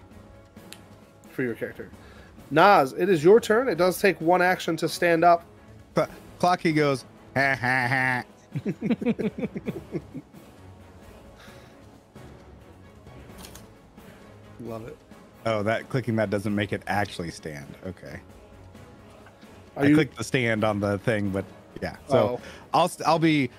for 1.31 1.43
your 1.43 1.55
character. 1.55 1.91
Nas, 2.51 2.93
it 2.93 3.09
is 3.09 3.25
your 3.25 3.41
turn. 3.41 3.69
It 3.69 3.77
does 3.77 3.99
take 4.01 4.21
one 4.21 4.43
action 4.43 4.77
to 4.77 4.89
stand 4.89 5.25
up. 5.25 5.45
Cl- 5.97 6.09
Clocky 6.39 6.75
goes, 6.75 7.05
ha 7.35 7.57
ha 7.59 7.89
ha. 7.89 8.25
Love 14.61 14.87
it. 14.87 14.97
Oh, 15.47 15.63
that 15.63 15.89
clicking 15.89 16.17
that 16.17 16.31
doesn't 16.31 16.55
make 16.55 16.73
it 16.73 16.83
actually 16.87 17.31
stand. 17.31 17.67
Okay. 17.87 18.21
Are 19.77 19.85
I 19.85 19.89
you? 19.89 19.95
clicked 19.95 20.17
the 20.17 20.25
stand 20.25 20.65
on 20.65 20.81
the 20.81 20.99
thing, 20.99 21.31
but 21.31 21.45
yeah. 21.83 21.97
So 22.09 22.17
Oh. 22.17 22.41
I'll 22.73 22.91
I'll 23.07 23.19
be, 23.19 23.51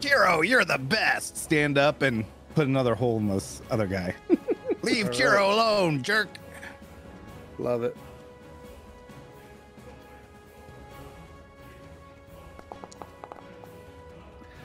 Chiro, 0.00 0.46
you're 0.46 0.64
the 0.64 0.78
best. 0.78 1.36
Stand 1.36 1.78
up 1.78 2.02
and 2.02 2.24
put 2.54 2.66
another 2.66 2.94
hole 2.94 3.18
in 3.18 3.28
this 3.28 3.62
other 3.70 3.86
guy. 3.86 4.14
Leave 4.82 5.06
All 5.06 5.10
right. 5.10 5.20
Chiro 5.20 5.52
alone, 5.52 6.02
jerk. 6.02 6.28
Love 7.58 7.82
it. 7.84 7.96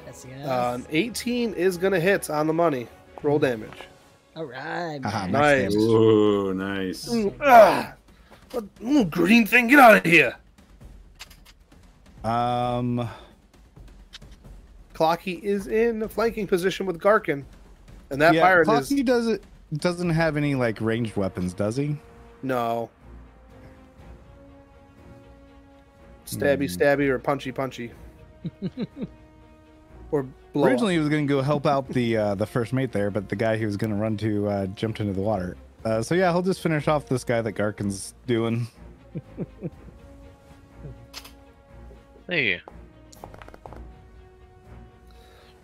Yes, 0.05 0.25
yes. 0.27 0.47
Uh, 0.47 0.79
18 0.89 1.53
is 1.53 1.77
going 1.77 1.93
to 1.93 1.99
hit 1.99 2.29
on 2.29 2.47
the 2.47 2.53
money. 2.53 2.87
Roll 3.21 3.39
damage. 3.39 3.69
All 4.35 4.45
right. 4.45 4.99
Aha, 5.03 5.27
man. 5.27 5.31
Nice. 5.31 5.75
Ooh, 5.75 6.53
nice. 6.53 7.13
Ooh, 7.13 7.33
ah! 7.41 7.93
What- 8.51 8.65
ooh, 8.83 9.05
green 9.05 9.45
thing, 9.45 9.67
get 9.67 9.79
out 9.79 9.97
of 9.97 10.05
here. 10.05 10.35
Um, 12.23 13.09
Clocky 14.93 15.41
is 15.41 15.67
in 15.67 16.01
a 16.03 16.09
flanking 16.09 16.47
position 16.47 16.85
with 16.85 16.99
Garkin. 16.99 17.43
And 18.09 18.21
that 18.21 18.33
yeah, 18.33 18.41
pirate 18.41 18.67
Clocky 18.67 18.99
is. 18.99 19.03
doesn't 19.03 19.41
doesn't 19.73 20.09
have 20.09 20.35
any 20.35 20.55
like 20.55 20.81
ranged 20.81 21.15
weapons, 21.15 21.53
does 21.53 21.77
he? 21.77 21.95
No. 22.43 22.89
Stabby, 26.25 26.69
Hmm. 26.69 26.81
stabby, 26.81 27.07
or 27.09 27.19
punchy, 27.19 27.51
punchy. 27.51 27.91
or. 30.11 30.25
Originally, 30.55 30.93
he 30.93 30.99
was 30.99 31.09
going 31.09 31.27
to 31.27 31.31
go 31.31 31.41
help 31.43 31.67
out 31.67 31.87
the 31.89 32.17
uh, 32.17 32.35
the 32.35 32.45
first 32.45 32.73
mate 32.73 32.91
there, 32.91 33.11
but 33.11 33.29
the 33.29 33.35
guy 33.35 33.55
he 33.55 33.65
was 33.65 33.77
going 33.77 33.91
to 33.91 33.97
run 33.97 34.17
to 34.17 34.47
uh, 34.47 34.65
jumped 34.67 34.99
into 34.99 35.13
the 35.13 35.21
water. 35.21 35.55
Uh, 35.85 36.01
so 36.01 36.15
yeah, 36.15 36.31
he'll 36.31 36.41
just 36.41 36.61
finish 36.61 36.87
off 36.87 37.05
this 37.05 37.23
guy 37.23 37.41
that 37.41 37.53
Garkin's 37.53 38.13
doing. 38.27 38.67
Thank 42.29 42.45
you. 42.45 42.59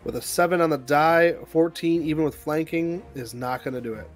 With 0.04 0.16
a 0.16 0.22
7 0.22 0.62
on 0.62 0.70
the 0.70 0.78
die, 0.78 1.34
14, 1.48 2.02
even 2.04 2.24
with 2.24 2.36
flanking, 2.36 3.04
is 3.16 3.34
not 3.34 3.64
going 3.64 3.74
to 3.76 3.82
do 3.82 3.94
it. 3.94 4.08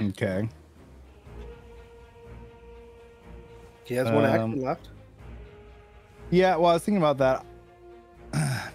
Okay. 0.00 0.48
He 3.84 3.94
has 3.94 4.06
one 4.06 4.24
Um, 4.24 4.30
action 4.30 4.62
left. 4.62 4.88
Yeah, 6.30 6.56
well, 6.56 6.70
I 6.70 6.74
was 6.74 6.82
thinking 6.84 7.02
about 7.02 7.18
that. 7.18 7.44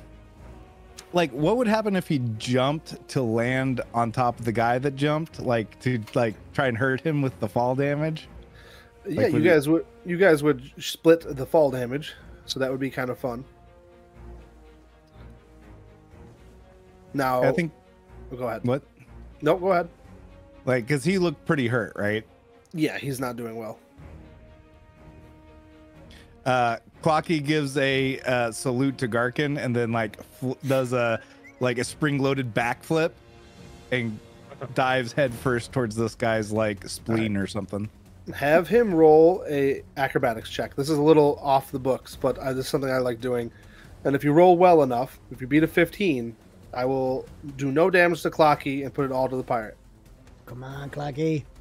like, 1.13 1.31
what 1.31 1.57
would 1.57 1.67
happen 1.67 1.95
if 1.95 2.07
he 2.07 2.19
jumped 2.37 3.07
to 3.09 3.21
land 3.21 3.81
on 3.93 4.11
top 4.11 4.39
of 4.39 4.45
the 4.45 4.51
guy 4.51 4.77
that 4.79 4.95
jumped, 4.95 5.39
like 5.39 5.79
to 5.81 6.01
like 6.13 6.35
try 6.53 6.67
and 6.67 6.77
hurt 6.77 7.01
him 7.01 7.21
with 7.21 7.37
the 7.39 7.47
fall 7.47 7.75
damage? 7.75 8.27
Yeah, 9.07 9.21
Like, 9.21 9.27
you 9.27 9.33
would 9.35 9.43
you- 9.43 9.49
guys 9.49 9.67
would 9.69 9.85
you 10.05 10.17
guys 10.17 10.43
would 10.43 10.69
split 10.77 11.35
the 11.35 11.45
fall 11.45 11.71
damage, 11.71 12.13
so 12.48 12.60
that 12.60 12.72
would 12.72 12.80
be 12.80 12.90
kind 12.90 13.10
of 13.10 13.19
fun. 13.19 13.44
Now, 17.14 17.44
I 17.44 17.52
think 17.52 17.72
oh, 18.32 18.36
go 18.38 18.48
ahead. 18.48 18.64
what, 18.64 18.82
No, 19.41 19.56
go 19.57 19.72
ahead. 19.72 19.90
like, 20.65 20.86
because 20.88 21.03
he 21.03 21.18
looked 21.18 21.45
pretty 21.45 21.68
hurt, 21.68 21.94
right? 21.95 22.26
Yeah, 22.74 22.98
he's 22.98 23.19
not 23.19 23.36
doing 23.38 23.56
well. 23.56 23.80
uh 26.45 26.78
Clocky 27.03 27.44
gives 27.44 27.78
a 27.78 28.19
uh, 28.22 28.52
salute 28.52 28.98
to 28.99 29.07
Garkin 29.07 29.64
and 29.64 29.76
then 29.76 29.91
like 29.91 30.22
fl- 30.40 30.53
does 30.65 30.91
a 30.91 31.22
like 31.60 31.78
a 31.78 31.84
spring-loaded 31.84 32.53
backflip 32.53 33.11
and 33.91 34.18
dives 34.74 35.11
headfirst 35.14 35.72
towards 35.72 35.95
this 35.95 36.15
guy's 36.15 36.52
like 36.52 36.88
spleen 36.88 37.38
or 37.38 37.48
something. 37.48 37.90
Have 38.33 38.67
him 38.67 38.93
roll 38.93 39.43
a 39.47 39.83
acrobatics 39.95 40.49
check. 40.49 40.75
This 40.75 40.89
is 40.89 40.97
a 40.97 41.01
little 41.01 41.39
off 41.41 41.71
the 41.71 41.79
books, 41.79 42.15
but 42.15 42.37
uh, 42.37 42.53
this 42.53 42.65
is 42.65 42.71
something 42.71 42.91
I 42.91 42.97
like 42.97 43.21
doing. 43.21 43.51
And 44.03 44.15
if 44.15 44.23
you 44.23 44.33
roll 44.33 44.57
well 44.57 44.83
enough, 44.83 45.19
if 45.31 45.41
you 45.41 45.47
beat 45.47 45.63
a 45.63 45.67
15, 45.67 46.35
I 46.73 46.85
will 46.85 47.25
do 47.55 47.71
no 47.71 47.89
damage 47.89 48.21
to 48.23 48.29
Clocky 48.29 48.83
and 48.83 48.93
put 48.93 49.05
it 49.05 49.11
all 49.11 49.29
to 49.29 49.35
the 49.35 49.43
pirate. 49.43 49.77
Come 50.45 50.63
on, 50.63 50.89
Clocky. 50.89 51.43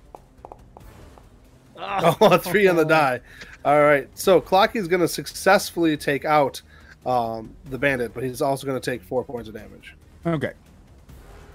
Oh, 1.78 2.16
a 2.22 2.38
three 2.38 2.66
on 2.68 2.76
the 2.76 2.86
die. 2.86 3.20
All 3.62 3.82
right. 3.82 4.08
So 4.14 4.40
Clocky's 4.40 4.88
going 4.88 5.02
to 5.02 5.08
successfully 5.08 5.94
take 5.98 6.24
out 6.24 6.62
um, 7.04 7.54
the 7.66 7.76
bandit, 7.76 8.14
but 8.14 8.24
he's 8.24 8.40
also 8.40 8.66
going 8.66 8.80
to 8.80 8.90
take 8.90 9.02
four 9.02 9.22
points 9.22 9.48
of 9.48 9.54
damage. 9.54 9.94
Okay. 10.24 10.52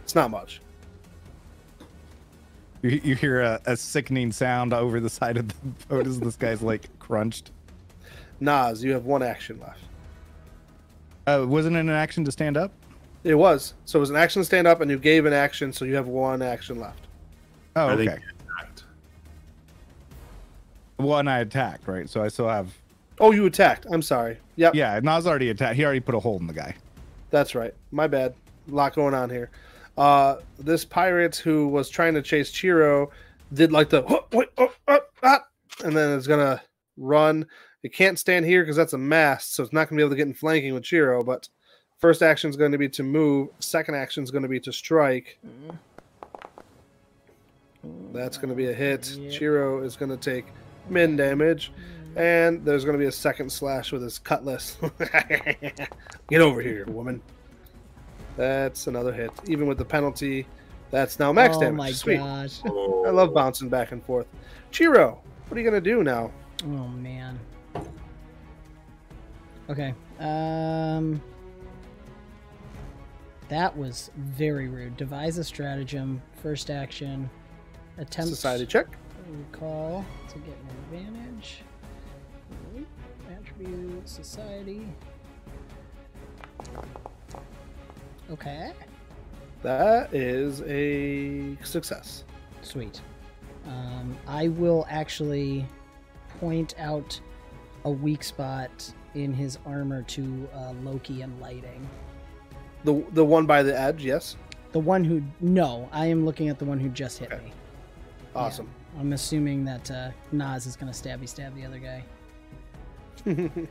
It's 0.04 0.14
not 0.14 0.30
much. 0.30 0.62
You, 2.82 3.02
you 3.04 3.16
hear 3.16 3.42
a, 3.42 3.62
a 3.66 3.78
sickening 3.78 4.32
sound 4.32 4.74
over 4.74 5.00
the 5.00 5.10
side 5.10 5.38
of 5.38 5.48
the 5.48 5.56
boat 5.88 6.08
as 6.08 6.20
this 6.20 6.36
guy's 6.36 6.62
like 6.62 6.88
crunched. 7.00 7.52
Nas, 8.40 8.84
you 8.84 8.92
have 8.94 9.06
one 9.06 9.22
action 9.22 9.60
left. 9.60 9.80
Uh, 11.28 11.46
wasn't 11.48 11.76
it 11.76 11.80
an 11.80 11.90
action 11.90 12.26
to 12.26 12.32
stand 12.32 12.58
up? 12.58 12.72
It 13.24 13.36
was. 13.36 13.76
So 13.86 14.00
it 14.00 14.02
was 14.02 14.10
an 14.10 14.16
action 14.16 14.42
to 14.42 14.46
stand 14.46 14.66
up, 14.68 14.82
and 14.82 14.90
you 14.90 14.98
gave 14.98 15.26
an 15.26 15.34
action, 15.34 15.72
so 15.72 15.86
you 15.86 15.94
have 15.96 16.08
one 16.08 16.42
action 16.42 16.80
left. 16.80 17.08
Oh, 17.76 17.88
I 17.88 17.94
okay. 17.94 18.04
attacked. 18.08 18.84
One 20.98 21.28
I 21.28 21.40
attacked, 21.40 21.88
right? 21.88 22.10
So 22.10 22.24
I 22.24 22.28
still 22.30 22.48
have. 22.50 22.74
Oh, 23.20 23.32
you 23.32 23.46
attacked. 23.46 23.86
I'm 23.92 24.02
sorry. 24.02 24.38
Yep, 24.56 24.74
Yeah, 24.76 25.00
Nas 25.04 25.28
already 25.28 25.50
attacked. 25.50 25.76
He 25.76 25.84
already 25.86 26.00
put 26.00 26.16
a 26.16 26.20
hole 26.20 26.38
in 26.40 26.48
the 26.48 26.54
guy. 26.54 26.76
that's 27.30 27.54
right. 27.56 27.74
My 27.92 28.08
bad. 28.08 28.34
A 28.72 28.76
lot 28.76 28.96
going 28.96 29.14
on 29.14 29.30
here. 29.30 29.50
Uh, 30.02 30.40
this 30.58 30.84
pirate 30.84 31.36
who 31.36 31.68
was 31.68 31.88
trying 31.88 32.16
to 32.16 32.24
chase 32.24 32.52
Chiro 32.52 33.12
did 33.54 33.72
like 33.72 33.90
the 33.90 34.04
"Oh, 34.10 34.26
wait, 34.32 34.50
oh, 34.58 34.74
oh, 34.88 35.00
ah," 35.22 35.44
and 35.86 35.96
then 35.96 36.18
it's 36.18 36.26
gonna 36.26 36.60
run. 36.98 37.46
It 37.84 37.94
can't 37.94 38.18
stand 38.18 38.48
here 38.48 38.64
because 38.64 38.76
that's 38.76 38.94
a 38.94 38.98
mast, 38.98 39.54
so 39.54 39.62
it's 39.62 39.72
not 39.72 39.88
gonna 39.88 39.98
be 39.98 40.02
able 40.02 40.10
to 40.10 40.16
get 40.16 40.26
in 40.26 40.34
flanking 40.34 40.74
with 40.74 40.82
Chiro. 40.82 41.24
But 41.24 41.50
first 42.00 42.24
action 42.24 42.50
is 42.50 42.58
going 42.58 42.72
to 42.72 42.80
be 42.80 42.90
to 42.90 43.04
move. 43.04 43.50
Second 43.60 43.94
action 43.94 44.24
is 44.24 44.32
going 44.32 44.42
to 44.42 44.50
be 44.50 44.60
to 44.62 44.74
strike. 44.74 45.38
That's 48.12 48.38
going 48.38 48.50
to 48.50 48.56
be 48.56 48.70
a 48.70 48.74
hit. 48.74 49.12
Yep. 49.12 49.32
Chiro 49.32 49.86
is 49.86 49.96
going 49.96 50.10
to 50.10 50.18
take 50.18 50.48
min 50.90 51.16
damage, 51.16 51.72
and 52.16 52.66
there's 52.66 52.86
going 52.86 52.98
to 52.98 53.00
be 53.00 53.06
a 53.06 53.12
second 53.12 53.52
slash 53.52 53.92
with 53.92 54.02
his 54.02 54.18
cutlass. 54.18 54.78
Get 56.28 56.42
over 56.42 56.60
here, 56.60 56.86
woman. 56.88 57.22
That's 58.38 58.88
another 58.88 59.12
hit. 59.14 59.32
Even 59.48 59.68
with 59.68 59.78
the 59.78 59.86
penalty, 59.86 60.48
that's 60.90 61.20
now 61.20 61.32
max 61.34 61.58
oh 61.58 61.62
damage. 61.62 61.78
my 61.78 61.92
Sweet. 61.92 62.18
gosh. 62.18 62.60
Oh, 62.66 63.06
I 63.06 63.10
love 63.12 63.34
bouncing 63.34 63.70
back 63.70 63.92
and 63.92 64.04
forth. 64.04 64.28
Chiro, 64.72 65.18
what 65.48 65.58
are 65.58 65.62
you 65.62 65.70
going 65.70 65.82
to 65.84 65.90
do 65.90 66.04
now? 66.04 66.32
Oh 66.64 66.88
man. 66.88 67.40
Okay. 69.70 69.94
Um 70.20 71.22
That 73.50 73.76
was 73.76 74.12
very 74.18 74.68
rude. 74.68 74.96
Devise 74.98 75.38
a 75.38 75.44
stratagem. 75.44 76.22
First 76.42 76.70
action. 76.70 77.30
Attempt 77.98 78.30
Society 78.30 78.66
check. 78.66 78.88
recall 79.30 80.06
to 80.30 80.40
get 80.40 80.56
an 80.56 80.96
advantage. 81.00 81.62
Attribute 83.30 84.08
society. 84.08 84.88
Okay. 88.32 88.72
That 89.62 90.14
is 90.14 90.62
a 90.64 91.56
success. 91.64 92.24
Sweet. 92.62 93.02
Um, 93.68 94.18
I 94.28 94.48
will 94.48 94.86
actually 94.90 95.66
point 96.40 96.74
out 96.80 97.20
a 97.86 97.92
weak 97.92 98.24
spot 98.24 98.92
in 99.14 99.34
his 99.34 99.60
armor 99.66 100.02
to 100.04 100.50
uh, 100.56 100.74
Loki 100.84 101.22
and 101.22 101.40
Lai 101.42 101.54
Ting. 101.60 101.88
The 102.84 103.04
the 103.12 103.24
one 103.26 103.46
by 103.46 103.62
the 103.62 103.78
edge, 103.80 104.04
yes. 104.04 104.38
The 104.72 104.80
one 104.80 105.04
who 105.04 105.22
no, 105.42 105.90
I 105.92 106.08
am 106.08 106.26
looking 106.26 106.50
at 106.50 106.58
the 106.58 106.66
one 106.66 106.80
who 106.80 106.90
just 106.90 107.20
hit 107.20 107.32
Okay. 107.32 107.44
me. 107.44 107.52
Awesome. 108.36 108.70
I'm 109.00 109.14
assuming 109.14 109.66
that 109.66 109.92
uh, 109.92 110.10
Nas 110.32 110.66
is 110.66 110.76
gonna 110.76 110.92
stabby 110.92 111.28
stab 111.28 111.56
the 111.56 111.66
other 111.66 111.80
guy. 111.80 112.04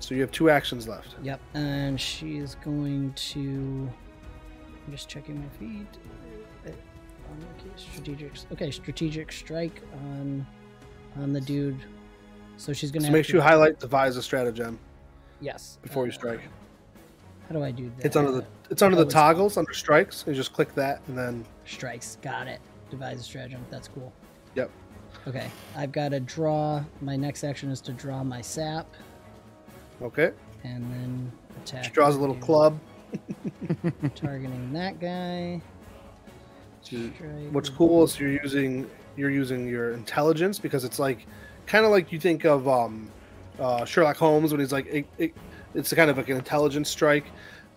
so 0.00 0.14
you 0.14 0.20
have 0.20 0.30
two 0.32 0.50
actions 0.50 0.86
left. 0.88 1.14
Yep, 1.22 1.40
and 1.54 2.00
she 2.00 2.38
is 2.38 2.54
going 2.56 3.12
to. 3.14 3.90
I'm 4.86 4.92
just 4.92 5.08
checking 5.08 5.38
my 5.40 5.48
feed. 5.58 5.86
Okay, 6.66 7.70
strategic. 7.76 8.32
Okay, 8.52 8.70
strategic 8.70 9.32
strike 9.32 9.82
on 9.94 10.46
on 11.20 11.32
the 11.32 11.40
dude. 11.40 11.78
So 12.56 12.72
she's 12.72 12.90
gonna. 12.90 13.06
So 13.06 13.12
make 13.12 13.24
to- 13.26 13.32
sure 13.32 13.38
you 13.38 13.42
highlight 13.42 13.78
devise 13.80 14.16
a 14.16 14.22
stratagem 14.22 14.78
Yes. 15.40 15.78
before 15.82 16.06
you 16.06 16.12
uh, 16.12 16.14
strike. 16.14 16.40
How 17.48 17.54
do 17.54 17.62
I 17.62 17.70
do 17.70 17.90
that? 17.96 18.06
It's 18.06 18.16
under 18.16 18.30
the 18.32 18.46
it's 18.70 18.82
under 18.82 18.96
Oh, 18.96 19.00
the 19.00 19.06
it's- 19.06 19.12
toggles 19.12 19.56
under 19.56 19.72
strikes. 19.72 20.24
You 20.26 20.34
just 20.34 20.52
click 20.52 20.74
that 20.74 21.00
and 21.08 21.18
then 21.18 21.44
strikes. 21.66 22.16
Got 22.22 22.46
it. 22.48 22.60
Devise 22.90 23.20
a 23.20 23.22
stratagem. 23.24 23.64
That's 23.70 23.88
cool. 23.88 24.12
Yep. 24.54 24.70
Okay, 25.26 25.50
I've 25.76 25.92
got 25.92 26.10
to 26.10 26.20
draw. 26.20 26.84
My 27.00 27.16
next 27.16 27.42
action 27.42 27.70
is 27.70 27.80
to 27.82 27.92
draw 27.92 28.22
my 28.22 28.40
sap, 28.40 28.86
okay. 30.02 30.32
and 30.64 30.82
then 30.92 31.32
attack. 31.62 31.84
She 31.84 31.90
draws 31.90 32.16
a 32.16 32.20
little 32.20 32.36
club. 32.36 32.78
targeting 34.14 34.72
that 34.72 35.00
guy. 35.00 35.60
She-. 36.82 37.08
What's 37.50 37.68
cool 37.68 38.04
is 38.04 38.18
you're 38.18 38.30
using 38.42 38.88
you're 39.16 39.30
using 39.30 39.66
your 39.68 39.92
intelligence 39.92 40.58
because 40.58 40.84
it's 40.84 40.98
like 40.98 41.26
kind 41.66 41.84
of 41.84 41.90
like 41.90 42.12
you 42.12 42.20
think 42.20 42.44
of 42.44 42.68
um, 42.68 43.10
uh, 43.58 43.84
Sherlock 43.84 44.16
Holmes 44.16 44.52
when 44.52 44.60
he's 44.60 44.72
like 44.72 44.86
it, 44.86 45.06
it, 45.18 45.34
it's 45.74 45.92
kind 45.92 46.10
of 46.10 46.16
like 46.16 46.28
an 46.28 46.36
intelligence 46.36 46.88
strike, 46.88 47.26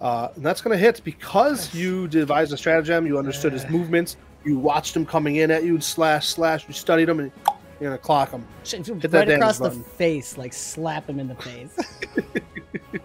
uh, 0.01 0.29
and 0.35 0.45
that's 0.45 0.61
going 0.61 0.77
to 0.77 0.81
hit 0.81 1.01
because 1.03 1.73
you 1.73 2.07
devised 2.07 2.53
a 2.53 2.57
stratagem. 2.57 3.05
You 3.05 3.17
understood 3.17 3.53
his 3.53 3.67
movements. 3.69 4.17
You 4.45 4.57
watched 4.57 4.95
him 4.95 5.05
coming 5.05 5.37
in 5.37 5.51
at 5.51 5.63
you, 5.63 5.81
slash 5.81 6.27
slash. 6.27 6.65
You 6.67 6.73
studied 6.73 7.09
him, 7.09 7.19
and 7.19 7.31
you're 7.79 7.89
going 7.89 7.97
to 7.97 8.03
clock 8.03 8.31
him. 8.31 8.45
Sh- 8.63 8.71
that 8.73 8.89
right 8.89 9.11
damage 9.11 9.29
across 9.35 9.57
the 9.57 9.69
button. 9.69 9.83
face, 9.83 10.37
like 10.37 10.53
slap 10.53 11.09
him 11.09 11.19
in 11.19 11.27
the 11.27 11.35
face. 11.35 11.77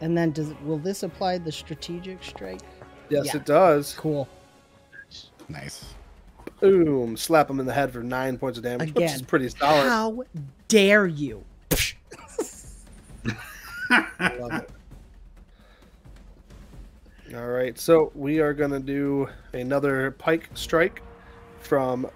and 0.00 0.16
then 0.16 0.30
does 0.32 0.52
will 0.64 0.78
this 0.78 1.02
apply 1.02 1.38
the 1.38 1.50
strategic 1.52 2.22
strike? 2.22 2.60
Yes, 3.08 3.26
Yeah. 3.26 3.36
it 3.36 3.46
does. 3.46 3.94
Cool. 3.94 4.28
Nice. 5.48 5.94
Boom! 6.60 7.16
Slap 7.16 7.48
him 7.48 7.60
in 7.60 7.66
the 7.66 7.72
head 7.72 7.92
for 7.92 8.02
nine 8.02 8.36
points 8.36 8.58
of 8.58 8.64
damage, 8.64 8.92
which 8.94 9.10
is 9.12 9.22
pretty 9.22 9.48
solid. 9.48 9.88
How 9.88 10.22
dare 10.66 11.06
you? 11.06 11.44
I 13.90 14.08
love 14.40 14.52
it. 14.54 14.70
All 17.34 17.46
right, 17.46 17.78
so 17.78 18.10
we 18.14 18.40
are 18.40 18.52
going 18.54 18.70
to 18.70 18.80
do 18.80 19.28
another 19.52 20.12
pike 20.12 20.48
strike 20.54 21.02
from 21.60 22.08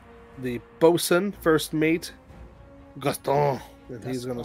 the 0.42 0.60
bosun 0.80 1.32
first 1.40 1.72
mate, 1.72 2.12
Gaston. 3.00 3.60
And 3.88 4.04
he's 4.04 4.24
going 4.24 4.38
to 4.38 4.44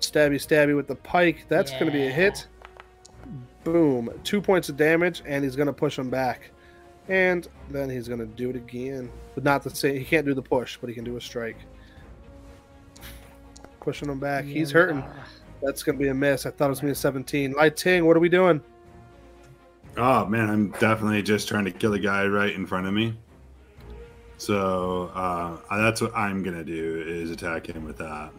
stabby 0.00 0.36
stabby 0.36 0.74
with 0.74 0.88
the 0.88 0.96
pike. 0.96 1.46
That's 1.48 1.70
going 1.72 1.86
to 1.86 1.92
be 1.92 2.06
a 2.06 2.10
hit. 2.10 2.46
Boom. 3.64 4.10
Two 4.24 4.40
points 4.40 4.68
of 4.68 4.76
damage, 4.76 5.22
and 5.26 5.44
he's 5.44 5.56
going 5.56 5.66
to 5.66 5.72
push 5.72 5.98
him 5.98 6.10
back. 6.10 6.50
And 7.08 7.46
then 7.70 7.88
he's 7.88 8.08
going 8.08 8.20
to 8.20 8.26
do 8.26 8.50
it 8.50 8.56
again. 8.56 9.10
But 9.34 9.44
not 9.44 9.62
the 9.62 9.70
same. 9.70 9.98
He 9.98 10.04
can't 10.04 10.26
do 10.26 10.34
the 10.34 10.42
push, 10.42 10.76
but 10.80 10.88
he 10.88 10.94
can 10.94 11.04
do 11.04 11.16
a 11.16 11.20
strike. 11.20 11.58
Pushing 13.80 14.08
him 14.10 14.18
back. 14.18 14.44
He's 14.44 14.70
hurting. 14.70 15.04
That's 15.62 15.82
going 15.82 15.98
to 15.98 16.02
be 16.02 16.08
a 16.10 16.14
miss. 16.14 16.46
I 16.46 16.50
thought 16.50 16.66
it 16.66 16.70
was 16.70 16.80
going 16.80 16.92
to 16.92 16.96
be 16.96 16.98
a 16.98 17.00
17. 17.00 17.52
Lai 17.52 17.70
Ting, 17.70 18.04
what 18.04 18.16
are 18.16 18.20
we 18.20 18.28
doing? 18.28 18.60
Oh 19.96 20.26
man, 20.26 20.50
I'm 20.50 20.72
definitely 20.72 21.22
just 21.22 21.48
trying 21.48 21.64
to 21.64 21.70
kill 21.70 21.92
the 21.92 21.98
guy 21.98 22.26
right 22.26 22.54
in 22.54 22.66
front 22.66 22.86
of 22.86 22.92
me. 22.92 23.16
So 24.38 25.10
uh, 25.14 25.58
that's 25.78 26.00
what 26.00 26.14
I'm 26.14 26.42
gonna 26.42 26.64
do 26.64 27.02
is 27.06 27.30
attack 27.30 27.66
him 27.68 27.84
with 27.84 27.96
that. 27.98 28.30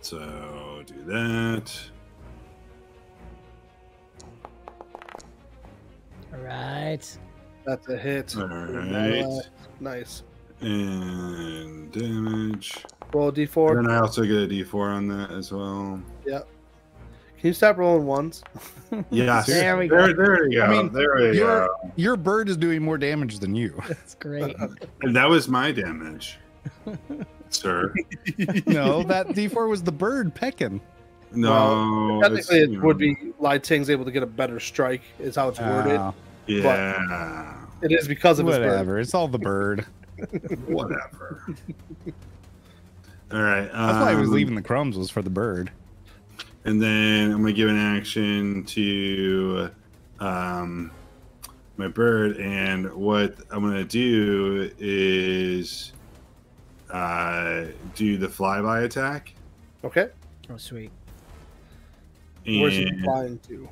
So 0.00 0.82
do 0.86 1.02
that. 1.04 1.72
All 6.32 6.40
right. 6.40 7.18
That's 7.64 7.88
a 7.88 7.96
hit. 7.96 8.36
All 8.36 8.46
right, 8.46 9.42
Nice. 9.80 10.22
and 10.60 11.90
damage. 11.92 12.84
Roll 13.12 13.24
a 13.26 13.28
And 13.28 13.36
d4. 13.36 13.74
then 13.76 13.90
I 13.90 13.98
also 13.98 14.22
get 14.22 14.36
a 14.44 14.46
D4 14.46 14.74
on 14.94 15.08
that 15.08 15.30
as 15.32 15.52
well. 15.52 16.00
Can 17.40 17.48
you 17.48 17.52
stop 17.54 17.78
rolling 17.78 18.06
ones? 18.06 18.42
Yes, 19.10 19.46
There 19.46 19.76
we 19.76 19.86
go. 19.86 20.12
there 20.12 20.40
we 20.48 20.56
go. 20.56 20.62
I 20.64 20.68
mean, 20.68 20.92
there 20.92 21.14
we 21.14 21.22
you're- 21.26 21.36
go. 21.68 21.92
Your 21.94 22.16
bird 22.16 22.48
is 22.48 22.56
doing 22.56 22.82
more 22.82 22.98
damage 22.98 23.38
than 23.38 23.54
you. 23.54 23.80
That's 23.88 24.16
great. 24.16 24.56
And 25.02 25.14
that 25.14 25.28
was 25.28 25.46
my 25.48 25.70
damage, 25.70 26.38
sir. 27.50 27.94
no, 28.66 29.04
that 29.04 29.28
D4 29.28 29.68
was 29.68 29.82
the 29.84 29.92
bird 29.92 30.34
pecking. 30.34 30.80
No, 31.32 32.20
it's, 32.24 32.48
Technically, 32.48 32.74
it 32.76 32.82
would 32.82 32.98
be 32.98 33.16
Lai 33.38 33.58
Ting's 33.58 33.88
able 33.90 34.04
to 34.04 34.10
get 34.10 34.24
a 34.24 34.26
better 34.26 34.58
strike, 34.58 35.02
is 35.20 35.36
how 35.36 35.48
it's 35.50 35.60
worded. 35.60 35.96
Ah, 35.96 36.12
Yeah. 36.48 37.54
It 37.82 37.92
is 37.92 38.08
because 38.08 38.40
of 38.40 38.46
his 38.48 38.56
bird. 38.58 38.66
whatever. 38.66 38.98
It's 38.98 39.14
all 39.14 39.28
the 39.28 39.38
bird. 39.38 39.86
Whatever. 40.66 41.44
All 43.32 43.40
right. 43.40 43.70
That's 43.72 43.72
why 43.72 44.10
I 44.10 44.14
was 44.14 44.28
um, 44.28 44.34
leaving 44.34 44.56
the 44.56 44.62
crumbs 44.62 44.98
was 44.98 45.10
for 45.10 45.22
the 45.22 45.30
bird. 45.30 45.70
And 46.64 46.80
then 46.80 47.32
I'm 47.32 47.40
gonna 47.40 47.52
give 47.52 47.68
an 47.68 47.78
action 47.78 48.64
to 48.64 49.70
um, 50.18 50.90
my 51.78 51.88
bird, 51.88 52.36
and 52.36 52.92
what 52.92 53.36
I'm 53.50 53.62
gonna 53.62 53.84
do 53.84 54.70
is 54.78 55.92
uh, 56.90 57.64
do 57.94 58.18
the 58.18 58.28
flyby 58.28 58.84
attack. 58.84 59.32
Okay. 59.84 60.08
Oh, 60.50 60.58
sweet. 60.58 60.90
Where's 62.44 62.74
he 62.74 62.90
flying 63.02 63.38
to? 63.48 63.68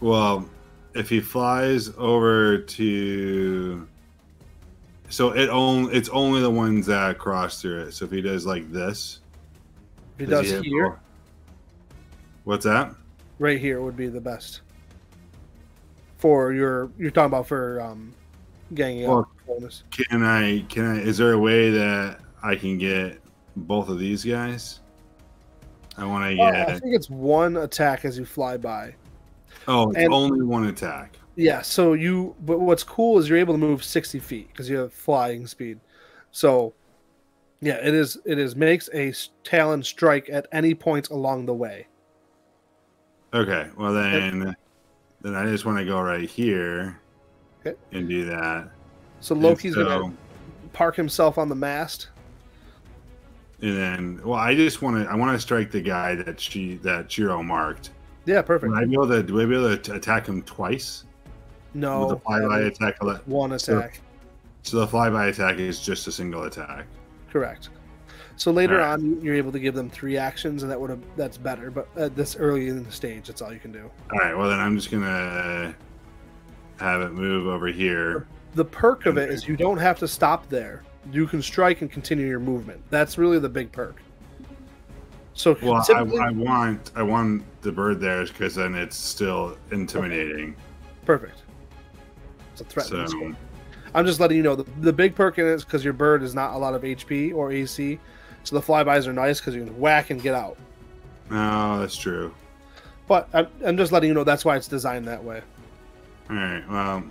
Well, 0.00 0.48
if 0.94 1.10
he 1.10 1.20
flies 1.20 1.90
over 1.98 2.58
to, 2.58 3.86
so 5.10 5.30
it 5.32 5.48
only 5.50 5.92
it's 5.92 6.08
only 6.08 6.40
the 6.40 6.50
ones 6.50 6.86
that 6.86 7.18
cross 7.18 7.60
through 7.60 7.80
it. 7.82 7.92
So 7.92 8.06
if 8.06 8.10
he 8.10 8.22
does 8.22 8.46
like 8.46 8.72
this, 8.72 9.20
If 10.18 10.20
he 10.20 10.26
does 10.26 10.50
hit 10.50 10.64
here, 10.64 10.90
both? 10.90 10.98
What's 12.50 12.64
that? 12.64 12.92
right 13.38 13.60
here 13.60 13.80
would 13.80 13.96
be 13.96 14.08
the 14.08 14.20
best. 14.20 14.62
For 16.18 16.52
your, 16.52 16.90
you're 16.98 17.12
talking 17.12 17.26
about 17.26 17.46
for 17.46 17.80
um, 17.80 18.12
ganging 18.74 19.06
Well, 19.06 19.20
up 19.20 19.28
bonus. 19.46 19.84
Can 19.92 20.24
I? 20.24 20.62
Can 20.62 20.84
I? 20.84 21.00
Is 21.00 21.16
there 21.16 21.32
a 21.34 21.38
way 21.38 21.70
that 21.70 22.18
I 22.42 22.56
can 22.56 22.76
get 22.76 23.20
both 23.54 23.88
of 23.88 24.00
these 24.00 24.24
guys? 24.24 24.80
I 25.96 26.04
want 26.04 26.28
to 26.28 26.42
Oh, 26.42 26.46
I 26.48 26.76
think 26.80 26.92
it's 26.92 27.08
one 27.08 27.56
attack 27.58 28.04
as 28.04 28.18
you 28.18 28.24
fly 28.24 28.56
by. 28.56 28.96
Oh, 29.68 29.90
it's 29.90 29.98
and- 29.98 30.12
only 30.12 30.42
one 30.42 30.66
attack. 30.66 31.20
Yeah, 31.36 31.62
so 31.62 31.92
you, 31.92 32.34
but 32.40 32.58
what's 32.58 32.82
cool 32.82 33.16
is 33.20 33.28
you're 33.28 33.38
able 33.38 33.54
to 33.54 33.58
move 33.58 33.84
60 33.84 34.18
feet 34.18 34.48
because 34.48 34.68
you 34.68 34.76
have 34.78 34.92
flying 34.92 35.46
speed. 35.46 35.78
So, 36.32 36.74
yeah, 37.60 37.76
it 37.76 37.94
is, 37.94 38.18
it 38.24 38.40
is 38.40 38.56
makes 38.56 38.90
a 38.92 39.14
talon 39.44 39.84
strike 39.84 40.28
at 40.30 40.48
any 40.50 40.74
point 40.74 41.10
along 41.10 41.46
the 41.46 41.54
way. 41.54 41.86
Okay. 43.32 43.68
Well 43.76 43.92
then, 43.92 44.54
then 45.20 45.34
I 45.34 45.44
just 45.46 45.64
want 45.64 45.78
to 45.78 45.84
go 45.84 46.00
right 46.00 46.28
here 46.28 46.98
Okay. 47.64 47.76
and 47.92 48.08
do 48.08 48.24
that. 48.26 48.70
So 49.20 49.34
Loki's 49.34 49.74
so- 49.74 49.84
gonna 49.84 50.14
park 50.72 50.96
himself 50.96 51.38
on 51.38 51.48
the 51.48 51.54
mast. 51.54 52.08
And 53.62 53.76
then, 53.76 54.20
well, 54.24 54.38
I 54.38 54.54
just 54.54 54.80
want 54.80 55.04
to. 55.04 55.10
I 55.10 55.14
want 55.14 55.36
to 55.36 55.40
strike 55.40 55.70
the 55.70 55.82
guy 55.82 56.14
that 56.14 56.40
she 56.40 56.76
that 56.76 57.08
Chiro 57.08 57.44
marked. 57.44 57.90
Yeah, 58.24 58.40
perfect. 58.40 58.72
Would 58.72 58.82
I 58.82 58.86
be 58.86 58.94
able 58.94 59.08
to? 59.08 59.22
Do 59.22 59.38
I 59.40 59.44
be 59.44 59.54
able 59.54 59.76
to 59.76 59.94
attack 59.94 60.26
him 60.26 60.40
twice 60.42 61.04
No, 61.74 62.06
with 62.06 62.08
the 62.08 62.16
flyby 62.24 62.66
attack? 62.68 62.98
one 63.26 63.58
So- 63.58 63.78
attack. 63.78 64.00
So 64.62 64.78
the 64.78 64.86
flyby 64.86 65.28
attack 65.28 65.58
is 65.58 65.80
just 65.80 66.06
a 66.06 66.12
single 66.12 66.44
attack. 66.44 66.86
Correct. 67.30 67.68
So 68.40 68.50
later 68.50 68.80
Alright. 68.80 69.00
on, 69.00 69.20
you're 69.20 69.34
able 69.34 69.52
to 69.52 69.58
give 69.58 69.74
them 69.74 69.90
three 69.90 70.16
actions, 70.16 70.62
and 70.62 70.72
that 70.72 70.80
would 70.80 70.88
have 70.88 71.02
that's 71.14 71.36
better. 71.36 71.70
But 71.70 71.88
at 71.98 72.16
this 72.16 72.36
early 72.36 72.68
in 72.68 72.82
the 72.82 72.90
stage, 72.90 73.26
that's 73.26 73.42
all 73.42 73.52
you 73.52 73.60
can 73.60 73.70
do. 73.70 73.90
All 74.10 74.18
right. 74.18 74.34
Well, 74.34 74.48
then 74.48 74.58
I'm 74.58 74.76
just 74.76 74.90
gonna 74.90 75.74
have 76.78 77.02
it 77.02 77.12
move 77.12 77.46
over 77.46 77.66
here. 77.66 78.26
The 78.54 78.64
perk 78.64 79.04
of 79.04 79.18
it 79.18 79.28
is 79.28 79.46
you 79.46 79.58
don't 79.58 79.76
have 79.76 79.98
to 79.98 80.08
stop 80.08 80.48
there. 80.48 80.82
You 81.12 81.26
can 81.26 81.42
strike 81.42 81.82
and 81.82 81.92
continue 81.92 82.26
your 82.26 82.40
movement. 82.40 82.80
That's 82.88 83.18
really 83.18 83.38
the 83.38 83.48
big 83.50 83.72
perk. 83.72 84.00
So 85.34 85.54
Well, 85.60 85.84
I, 85.90 85.98
I 85.98 86.30
want 86.30 86.92
I 86.96 87.02
want 87.02 87.42
the 87.60 87.72
bird 87.72 88.00
there 88.00 88.24
because 88.24 88.54
then 88.54 88.74
it's 88.74 88.96
still 88.96 89.58
intimidating. 89.70 90.56
perfect. 91.04 91.42
It's 92.52 92.62
a 92.62 92.64
threat. 92.64 92.86
So 92.86 93.34
I'm 93.94 94.06
just 94.06 94.18
letting 94.18 94.38
you 94.38 94.42
know 94.42 94.56
the, 94.56 94.64
the 94.80 94.94
big 94.94 95.14
perk 95.14 95.38
in 95.38 95.44
it 95.44 95.50
is 95.50 95.62
because 95.62 95.84
your 95.84 95.92
bird 95.92 96.22
is 96.22 96.34
not 96.34 96.54
a 96.54 96.56
lot 96.56 96.72
of 96.72 96.80
HP 96.80 97.34
or 97.34 97.52
AC, 97.52 97.98
so 98.44 98.58
the 98.58 98.62
flybys 98.62 99.06
are 99.06 99.12
nice 99.12 99.40
because 99.40 99.54
you 99.54 99.64
can 99.64 99.78
whack 99.78 100.10
and 100.10 100.20
get 100.22 100.34
out. 100.34 100.56
Oh, 101.30 101.78
that's 101.80 101.96
true. 101.96 102.34
But 103.06 103.28
I'm, 103.32 103.48
I'm 103.64 103.76
just 103.76 103.92
letting 103.92 104.08
you 104.08 104.14
know 104.14 104.24
that's 104.24 104.44
why 104.44 104.56
it's 104.56 104.68
designed 104.68 105.06
that 105.08 105.22
way. 105.22 105.42
All 106.28 106.36
right. 106.36 106.62
Well, 106.70 107.04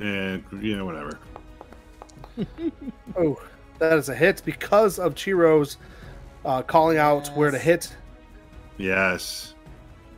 and 0.00 0.44
yeah, 0.60 0.82
whatever. 0.82 1.18
Oh, 3.16 3.38
that 3.78 3.98
is 3.98 4.08
a 4.08 4.14
hit 4.14 4.40
because 4.44 4.98
of 4.98 5.14
Chiro's 5.14 5.76
uh, 6.46 6.62
calling 6.62 6.96
out 6.96 7.28
where 7.36 7.50
to 7.50 7.58
hit. 7.58 7.94
Yes. 8.78 9.54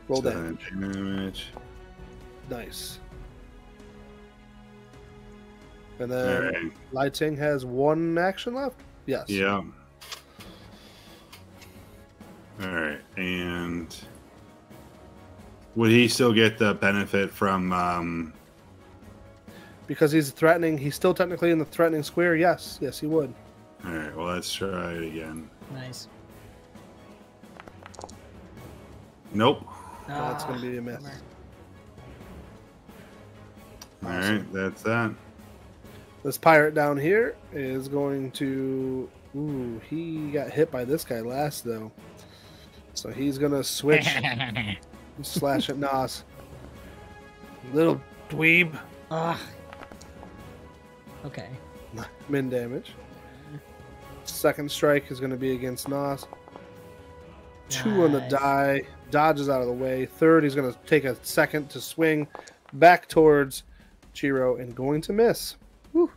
Roll 0.08 0.22
So 0.22 0.30
damage. 0.30 0.70
damage. 0.70 1.46
Nice. 2.48 3.00
And 6.04 6.12
then 6.12 6.42
right. 6.52 6.72
Lai 6.92 7.08
Ting 7.08 7.34
has 7.38 7.64
one 7.64 8.18
action 8.18 8.52
left. 8.54 8.76
Yes. 9.06 9.24
Yeah. 9.30 9.62
All 12.62 12.68
right, 12.68 13.00
and 13.16 13.96
would 15.76 15.90
he 15.90 16.06
still 16.08 16.32
get 16.34 16.58
the 16.58 16.74
benefit 16.74 17.30
from? 17.30 17.72
Um, 17.72 18.34
Because 19.86 20.12
he's 20.12 20.30
threatening. 20.30 20.76
He's 20.76 20.94
still 20.94 21.14
technically 21.14 21.50
in 21.52 21.58
the 21.58 21.64
threatening 21.64 22.02
square. 22.02 22.36
Yes. 22.36 22.78
Yes, 22.82 23.00
he 23.00 23.06
would. 23.06 23.32
all 23.86 23.92
right, 23.92 24.14
well, 24.14 24.26
let's 24.26 24.52
try 24.52 24.92
it 24.92 25.04
again. 25.04 25.48
Nice. 25.72 26.08
Nope. 29.32 29.62
No, 30.06 30.30
it's 30.32 30.44
going 30.44 30.58
Ah, 30.58 30.60
to 30.62 30.70
be 30.70 30.76
a 30.76 30.82
miss. 30.82 30.96
bummer. 30.98 31.12
All 34.04 34.10
Awesome. 34.20 34.36
right, 34.36 34.52
that's 34.52 34.82
that. 34.82 35.12
This 36.24 36.38
pirate 36.38 36.74
down 36.74 36.96
here 36.96 37.36
is 37.52 37.86
going 37.86 38.30
to. 38.32 39.10
Ooh, 39.36 39.80
he 39.90 40.30
got 40.30 40.48
hit 40.48 40.70
by 40.70 40.84
this 40.84 41.04
guy 41.04 41.20
last 41.20 41.64
though. 41.64 41.92
So 42.94 43.10
he's 43.10 43.36
gonna 43.36 43.62
switch 43.62 44.08
slash 45.22 45.68
at 45.68 45.76
Nas. 45.76 46.24
Little 47.74 48.00
dweeb. 48.30 48.74
Ah. 49.10 49.38
Okay. 51.26 51.48
Min 52.30 52.48
damage. 52.48 52.92
Second 54.24 54.70
strike 54.70 55.10
is 55.10 55.20
gonna 55.20 55.36
be 55.36 55.52
against 55.52 55.90
Nas. 55.90 56.26
Two 57.68 58.04
on 58.04 58.12
the 58.12 58.20
die. 58.30 58.82
Dodges 59.10 59.50
out 59.50 59.60
of 59.60 59.66
the 59.66 59.74
way. 59.74 60.06
Third, 60.06 60.42
he's 60.42 60.54
gonna 60.54 60.74
take 60.86 61.04
a 61.04 61.16
second 61.22 61.68
to 61.70 61.82
swing 61.82 62.26
back 62.72 63.08
towards 63.08 63.64
Chiro 64.14 64.58
and 64.58 64.74
going 64.74 65.02
to 65.02 65.12
miss. 65.12 65.56
Whew. 65.94 66.10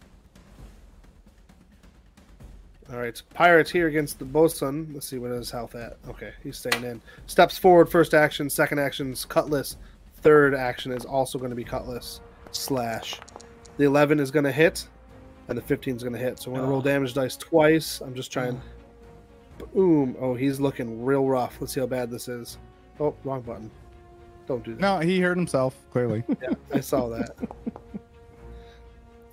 All 2.91 2.97
right, 2.99 3.21
Pirates 3.33 3.69
here 3.69 3.87
against 3.87 4.17
the 4.17 4.25
bosun. 4.25 4.89
Let's 4.93 5.07
see 5.07 5.17
what 5.19 5.31
his 5.31 5.51
health 5.51 5.75
at. 5.75 5.97
Okay, 6.07 6.31
he's 6.41 6.57
staying 6.57 6.83
in. 6.83 7.01
Steps 7.27 7.57
forward, 7.57 7.89
first 7.89 8.13
action, 8.13 8.49
second 8.49 8.79
action's 8.79 9.23
cutlass. 9.25 9.77
Third 10.21 10.55
action 10.55 10.91
is 10.91 11.05
also 11.05 11.37
going 11.37 11.49
to 11.51 11.55
be 11.55 11.63
cutlass 11.65 12.21
slash. 12.51 13.19
The 13.77 13.83
11 13.83 14.19
is 14.19 14.31
going 14.31 14.45
to 14.45 14.51
hit, 14.51 14.87
and 15.47 15.57
the 15.57 15.61
15 15.61 15.97
is 15.97 16.01
going 16.03 16.13
to 16.13 16.19
hit. 16.19 16.39
So 16.39 16.49
I'm 16.49 16.55
going 16.55 16.65
to 16.65 16.69
roll 16.71 16.79
Oh. 16.79 16.83
damage 16.83 17.13
dice 17.13 17.35
twice. 17.37 18.01
I'm 18.01 18.15
just 18.15 18.31
trying. 18.31 18.53
Mm. 19.59 19.73
Boom. 19.73 20.15
Oh, 20.19 20.33
he's 20.33 20.59
looking 20.59 21.03
real 21.03 21.25
rough. 21.27 21.57
Let's 21.59 21.73
see 21.73 21.81
how 21.81 21.87
bad 21.87 22.09
this 22.09 22.27
is. 22.27 22.57
Oh, 22.99 23.13
wrong 23.25 23.41
button. 23.41 23.69
Don't 24.47 24.63
do 24.63 24.73
that. 24.75 24.81
No, 24.81 24.99
he 24.99 25.19
hurt 25.19 25.37
himself, 25.37 25.75
clearly. 25.91 26.23
Yeah, 26.41 26.53
I 26.73 26.79
saw 26.79 27.09
that. 27.09 27.31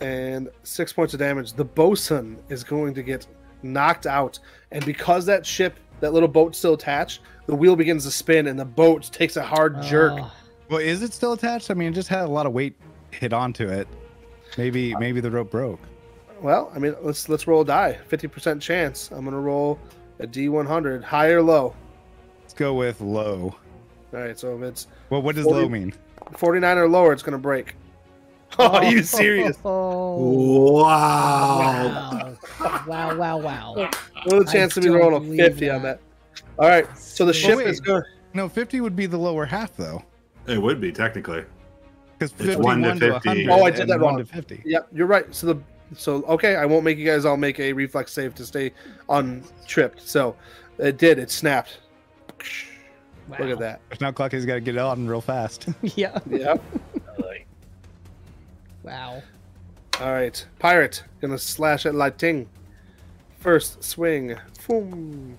and 0.05 0.51
six 0.63 0.93
points 0.93 1.15
of 1.15 1.21
damage. 1.21 1.55
The 1.55 1.65
bosun 1.65 2.39
is 2.49 2.63
going 2.63 2.95
to 2.95 3.03
get 3.03 3.27
knocked 3.63 4.07
out, 4.07 4.39
and 4.71 4.85
because 4.85 5.25
that 5.27 5.47
ship, 5.47 5.75
that 6.01 6.13
little 6.13 6.29
boat's 6.29 6.59
still 6.59 6.75
attached, 6.75 7.21
the 7.47 7.55
wheel 7.55 7.75
begins 7.77 8.05
to 8.05 8.11
spin, 8.11 8.47
and 8.49 8.59
the 8.59 8.65
boat 8.65 9.05
takes 9.13 9.37
a 9.37 9.43
hard 9.43 9.81
jerk. 9.83 10.13
Oh, 10.17 10.33
well, 10.69 10.81
is 10.81 11.03
it 11.03 11.13
still 11.13 11.33
attached? 11.33 11.71
I 11.71 11.75
mean, 11.75 11.93
it 11.93 11.95
just 11.95 12.09
had 12.09 12.25
a 12.25 12.31
lot 12.31 12.47
of 12.47 12.53
weight 12.53 12.77
hit 13.11 13.33
onto 13.33 13.67
it. 13.69 13.89
Maybe 14.59 14.95
uh, 14.95 14.99
maybe 14.99 15.21
the 15.21 15.31
rope 15.31 15.51
broke. 15.51 15.81
Well, 16.41 16.71
I 16.75 16.79
mean, 16.79 16.95
let's 17.01 17.29
let's 17.29 17.47
roll 17.47 17.63
a 17.63 17.65
die. 17.65 17.99
Fifty 18.09 18.29
percent 18.29 18.61
chance. 18.61 19.11
I'm 19.11 19.25
gonna 19.25 19.41
roll 19.41 19.79
a 20.21 20.27
D100, 20.27 21.03
high 21.03 21.31
or 21.31 21.43
low. 21.43 21.75
Let's 22.43 22.55
go 22.55 22.75
with 22.75 23.01
low. 23.01 23.57
All 24.13 24.21
right, 24.21 24.39
so 24.39 24.55
if 24.57 24.63
it's 24.63 24.87
Well, 25.11 25.23
what 25.23 25.35
does 25.35 25.45
Forty- 25.45 25.63
low 25.63 25.69
mean? 25.69 25.93
49 26.37 26.79
or 26.79 26.89
lower, 26.89 27.13
it's 27.13 27.23
gonna 27.23 27.39
break. 27.39 27.75
Oh, 28.59 28.69
are 28.77 28.85
you 28.85 28.99
oh. 28.99 29.03
serious? 29.03 29.57
Oh, 29.65 30.81
Wow. 30.83 32.37
wow. 32.61 32.85
wow, 32.87 33.17
wow, 33.17 33.37
wow. 33.39 33.91
Little 34.27 34.45
chance 34.45 34.77
I 34.77 34.81
of 34.81 34.85
me 34.87 34.91
rolling 34.91 35.17
a 35.17 35.21
believe 35.21 35.41
50 35.41 35.71
on 35.71 35.83
that. 35.83 36.01
that. 36.01 36.43
All 36.59 36.69
right, 36.69 36.87
so 36.99 37.25
the 37.25 37.33
ship 37.33 37.59
wait. 37.59 37.67
is 37.67 37.81
going. 37.81 38.03
No, 38.33 38.49
50 38.49 38.81
would 38.81 38.97
be 38.97 39.07
the 39.07 39.17
lower 39.19 39.45
half, 39.45 39.77
though. 39.77 40.03
It 40.47 40.61
would 40.61 40.81
be 40.81 40.93
technically. 40.93 41.45
Because 42.19 42.33
It's 42.39 42.57
one 42.57 42.83
51 42.83 42.99
to 43.01 43.07
to 43.09 43.13
50. 43.21 43.49
100 43.49 43.51
Oh, 43.51 43.65
I 43.65 43.71
did 43.71 43.89
that 43.89 44.01
wrong. 44.01 44.19
to 44.19 44.25
50. 44.25 44.63
Yep, 44.65 44.89
you're 44.93 45.07
right. 45.07 45.33
So 45.35 45.47
the 45.49 45.61
so 45.97 46.23
okay, 46.25 46.57
I 46.57 46.65
won't 46.67 46.85
make 46.85 46.99
you 46.99 47.05
guys 47.05 47.25
all 47.25 47.37
make 47.37 47.59
a 47.61 47.73
reflex 47.73 48.13
save 48.13 48.35
to 48.37 48.47
stay 48.47 48.73
untripped. 49.09 50.01
So 50.09 50.37
it 50.79 50.97
did. 50.99 51.19
It 51.19 51.31
snapped. 51.31 51.79
wow. 53.29 53.37
Look 53.39 53.51
at 53.51 53.59
that. 53.59 53.81
Now 54.01 54.11
Clocky's 54.13 54.45
got 54.47 54.55
to 54.55 54.61
get 54.61 54.77
on 54.79 55.07
real 55.07 55.21
fast. 55.21 55.69
Yeah. 55.97 56.19
Yep. 56.29 56.63
Wow. 58.85 59.23
All 60.01 60.13
right, 60.13 60.47
pirate 60.59 61.03
gonna 61.21 61.39
slash 61.39 61.87
at 61.87 61.95
Lai 61.95 62.11
Ting. 62.11 62.49
First 63.39 63.83
swing. 63.83 64.37
Boom. 64.67 65.37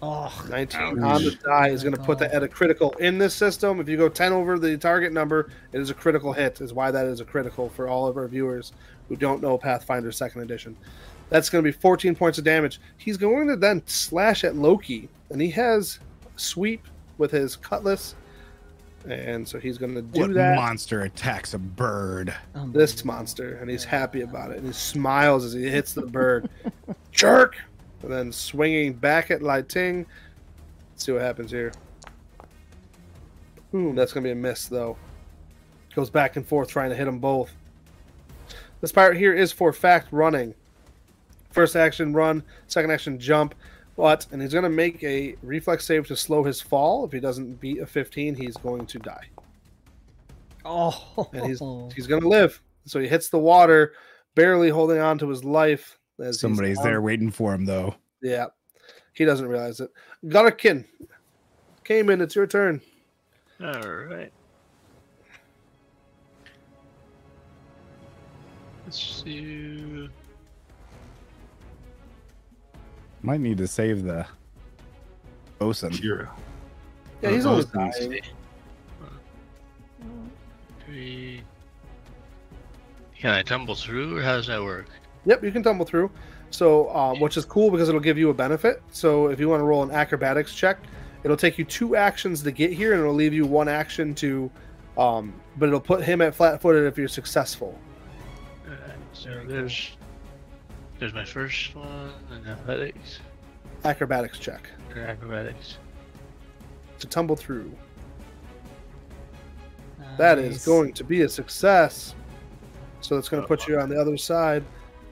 Oh, 0.00 0.46
19 0.48 0.80
Ouch. 0.80 0.98
on 0.98 1.24
the 1.24 1.36
die 1.44 1.70
is 1.70 1.82
going 1.82 1.94
to 1.94 2.00
put 2.00 2.20
that 2.20 2.30
at 2.30 2.44
a 2.44 2.48
critical 2.48 2.92
in 3.00 3.18
this 3.18 3.34
system. 3.34 3.80
If 3.80 3.88
you 3.88 3.96
go 3.96 4.08
10 4.08 4.32
over 4.32 4.56
the 4.56 4.76
target 4.78 5.12
number, 5.12 5.50
it 5.72 5.80
is 5.80 5.90
a 5.90 5.94
critical 5.94 6.32
hit. 6.32 6.60
Is 6.60 6.72
why 6.72 6.92
that 6.92 7.06
is 7.06 7.18
a 7.18 7.24
critical 7.24 7.68
for 7.68 7.88
all 7.88 8.06
of 8.06 8.16
our 8.16 8.28
viewers 8.28 8.72
who 9.08 9.16
don't 9.16 9.42
know 9.42 9.58
Pathfinder 9.58 10.12
Second 10.12 10.42
Edition. 10.42 10.76
That's 11.30 11.50
going 11.50 11.64
to 11.64 11.68
be 11.68 11.76
14 11.76 12.14
points 12.14 12.38
of 12.38 12.44
damage. 12.44 12.80
He's 12.96 13.16
going 13.16 13.48
to 13.48 13.56
then 13.56 13.82
slash 13.86 14.44
at 14.44 14.54
Loki, 14.54 15.08
and 15.30 15.42
he 15.42 15.50
has 15.50 15.98
sweep 16.36 16.86
with 17.18 17.32
his 17.32 17.56
cutlass, 17.56 18.14
and 19.06 19.46
so 19.46 19.58
he's 19.58 19.78
going 19.78 19.94
to 19.94 20.02
do 20.02 20.20
what 20.20 20.34
that. 20.34 20.56
monster 20.56 21.02
attacks 21.02 21.54
a 21.54 21.58
bird? 21.58 22.34
Oh, 22.54 22.68
this 22.68 23.04
monster, 23.04 23.56
and 23.56 23.70
he's 23.70 23.84
happy 23.84 24.22
about 24.22 24.50
it, 24.50 24.58
and 24.58 24.66
he 24.66 24.72
smiles 24.72 25.44
as 25.44 25.52
he 25.52 25.68
hits 25.68 25.92
the 25.92 26.06
bird. 26.06 26.48
Jerk! 27.12 27.56
And 28.02 28.12
then 28.12 28.32
swinging 28.32 28.94
back 28.94 29.30
at 29.30 29.42
Lai 29.42 29.62
Ting. 29.62 30.06
Let's 30.92 31.04
see 31.04 31.12
what 31.12 31.22
happens 31.22 31.50
here. 31.50 31.72
Boom, 33.72 33.94
that's 33.94 34.12
gonna 34.12 34.24
be 34.24 34.30
a 34.30 34.34
miss 34.34 34.66
though. 34.66 34.96
Goes 35.94 36.10
back 36.10 36.36
and 36.36 36.46
forth 36.46 36.68
trying 36.68 36.90
to 36.90 36.96
hit 36.96 37.04
them 37.04 37.18
both. 37.18 37.52
This 38.80 38.92
pirate 38.92 39.18
here 39.18 39.34
is 39.34 39.52
for 39.52 39.72
fact 39.72 40.08
running. 40.12 40.54
First 41.50 41.76
action 41.76 42.12
run, 42.12 42.42
second 42.68 42.92
action 42.92 43.18
jump, 43.18 43.54
but 43.98 44.26
and 44.30 44.40
he's 44.40 44.54
gonna 44.54 44.70
make 44.70 45.02
a 45.02 45.34
reflex 45.42 45.84
save 45.84 46.06
to 46.06 46.16
slow 46.16 46.44
his 46.44 46.62
fall. 46.62 47.04
If 47.04 47.12
he 47.12 47.18
doesn't 47.18 47.60
beat 47.60 47.80
a 47.80 47.86
15, 47.86 48.36
he's 48.36 48.56
going 48.56 48.86
to 48.86 48.98
die 49.00 49.26
Oh. 50.64 51.28
and 51.32 51.46
he's 51.46 51.60
oh. 51.60 51.90
he's 51.94 52.06
gonna 52.06 52.28
live. 52.28 52.62
So 52.86 53.00
he 53.00 53.08
hits 53.08 53.28
the 53.28 53.38
water, 53.38 53.94
barely 54.34 54.70
holding 54.70 54.98
on 54.98 55.18
to 55.18 55.28
his 55.28 55.44
life. 55.44 55.98
As 56.20 56.40
Somebody's 56.40 56.80
there 56.82 57.00
waiting 57.02 57.30
for 57.30 57.52
him, 57.52 57.64
though. 57.64 57.94
Yeah, 58.22 58.46
he 59.14 59.24
doesn't 59.24 59.46
realize 59.46 59.80
it. 59.80 59.90
Gunnerkin 60.24 60.84
came 61.84 62.08
in. 62.10 62.20
It's 62.20 62.34
your 62.34 62.46
turn. 62.46 62.80
All 63.60 63.80
right. 63.80 64.32
Let's 68.84 69.22
do. 69.22 70.08
Might 73.22 73.40
need 73.40 73.58
to 73.58 73.66
save 73.66 74.04
the 74.04 74.26
bosun. 75.58 75.92
Hero. 75.92 76.28
Yeah, 77.22 77.30
he's 77.30 77.46
Uh, 77.46 77.50
always 77.50 77.64
dying. 77.66 78.20
Three. 80.84 81.42
Can 83.18 83.30
I 83.30 83.42
tumble 83.42 83.74
through, 83.74 84.18
or 84.18 84.22
how 84.22 84.36
does 84.36 84.46
that 84.46 84.62
work? 84.62 84.86
Yep, 85.24 85.42
you 85.42 85.50
can 85.50 85.62
tumble 85.62 85.84
through. 85.84 86.10
So, 86.50 86.88
um, 86.96 87.20
which 87.20 87.36
is 87.36 87.44
cool 87.44 87.70
because 87.70 87.88
it'll 87.88 88.00
give 88.00 88.16
you 88.16 88.30
a 88.30 88.34
benefit. 88.34 88.82
So, 88.90 89.26
if 89.28 89.40
you 89.40 89.48
want 89.48 89.60
to 89.60 89.64
roll 89.64 89.82
an 89.82 89.90
acrobatics 89.90 90.54
check, 90.54 90.78
it'll 91.24 91.36
take 91.36 91.58
you 91.58 91.64
two 91.64 91.96
actions 91.96 92.42
to 92.44 92.52
get 92.52 92.72
here, 92.72 92.92
and 92.92 93.00
it'll 93.00 93.12
leave 93.12 93.34
you 93.34 93.44
one 93.44 93.68
action 93.68 94.14
to, 94.14 94.50
um, 94.96 95.34
but 95.58 95.66
it'll 95.66 95.80
put 95.80 96.02
him 96.02 96.22
at 96.22 96.34
flat-footed 96.34 96.84
if 96.84 96.96
you're 96.96 97.08
successful. 97.08 97.78
Alright, 98.64 98.96
so 99.12 99.42
there's 99.46 99.90
there's 100.98 101.14
my 101.14 101.24
first 101.24 101.74
one, 101.74 102.12
and 102.32 102.46
athletics 102.46 103.20
Acrobatics 103.84 104.38
check 104.38 104.68
or 104.94 105.02
acrobatics. 105.02 105.78
to 106.98 107.06
tumble 107.06 107.36
through. 107.36 107.70
That 110.16 110.38
is 110.38 110.64
going 110.64 110.92
to 110.94 111.04
be 111.04 111.22
a 111.22 111.28
success. 111.28 112.14
So 113.00 113.16
it's 113.16 113.28
going 113.28 113.40
to 113.40 113.46
put 113.46 113.68
you 113.68 113.78
on 113.78 113.88
the 113.88 114.00
other 114.00 114.16
side. 114.16 114.64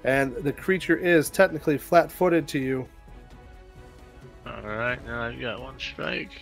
And 0.02 0.34
the 0.36 0.52
creature 0.52 0.96
is 0.96 1.30
technically 1.30 1.78
flat 1.78 2.10
footed 2.10 2.48
to 2.48 2.58
you. 2.58 2.88
All 4.44 4.62
right, 4.62 5.04
now 5.06 5.22
I've 5.22 5.40
got 5.40 5.60
one 5.60 5.78
strike. 5.78 6.32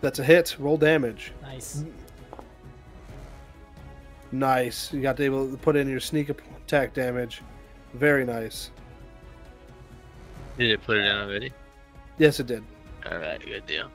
That's 0.00 0.20
a 0.20 0.24
hit. 0.24 0.56
Roll 0.60 0.76
damage. 0.76 1.32
Nice. 1.42 1.78
Mm. 1.78 1.92
Nice. 4.32 4.92
You 4.92 5.00
got 5.00 5.16
to 5.16 5.22
be 5.22 5.26
able 5.26 5.50
to 5.50 5.56
put 5.56 5.76
in 5.76 5.88
your 5.88 6.00
sneak 6.00 6.28
attack 6.28 6.94
damage. 6.94 7.42
Very 7.94 8.24
nice. 8.24 8.70
Did 10.58 10.70
it 10.70 10.82
put 10.82 10.98
it 10.98 11.06
in 11.06 11.16
already? 11.16 11.52
Yes, 12.18 12.40
it 12.40 12.46
did. 12.46 12.64
All 13.10 13.18
right, 13.18 13.40
good 13.40 13.64
deal. 13.66 13.88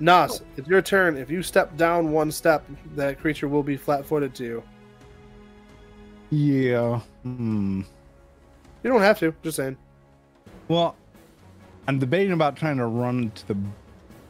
Nas, 0.00 0.42
it's 0.56 0.68
your 0.68 0.82
turn. 0.82 1.16
If 1.16 1.30
you 1.30 1.42
step 1.42 1.76
down 1.76 2.12
one 2.12 2.30
step, 2.32 2.64
that 2.94 3.20
creature 3.20 3.48
will 3.48 3.62
be 3.62 3.76
flat-footed 3.76 4.34
to 4.36 4.44
you. 4.44 4.62
Yeah. 6.30 7.00
Hmm. 7.22 7.82
You 8.82 8.90
don't 8.90 9.00
have 9.00 9.18
to. 9.20 9.34
Just 9.42 9.56
saying. 9.56 9.76
Well, 10.68 10.96
I'm 11.86 11.98
debating 11.98 12.32
about 12.32 12.56
trying 12.56 12.78
to 12.78 12.86
run 12.86 13.30
to 13.32 13.48
the 13.48 13.56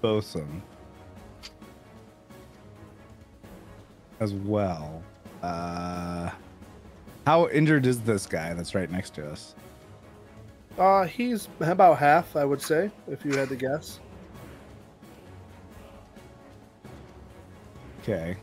bosun 0.03 0.63
as 4.21 4.33
well. 4.33 5.03
Uh, 5.45 6.31
how 7.27 7.49
injured 7.49 7.85
is 7.85 8.01
this 8.01 8.27
guy 8.27 8.55
that's 8.55 8.75
right 8.75 8.91
next 8.91 9.15
to 9.15 9.29
us? 9.29 9.55
Uh, 10.79 11.05
he's 11.05 11.49
about 11.61 11.99
half, 11.99 12.35
I 12.35 12.47
would 12.47 12.63
say, 12.63 12.91
if 13.09 13.25
you 13.25 13.37
had 13.37 13.51
to 13.51 13.57
guess. 13.57 14.01
Okay. 18.01 18.37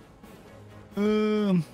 Um. 0.95 1.65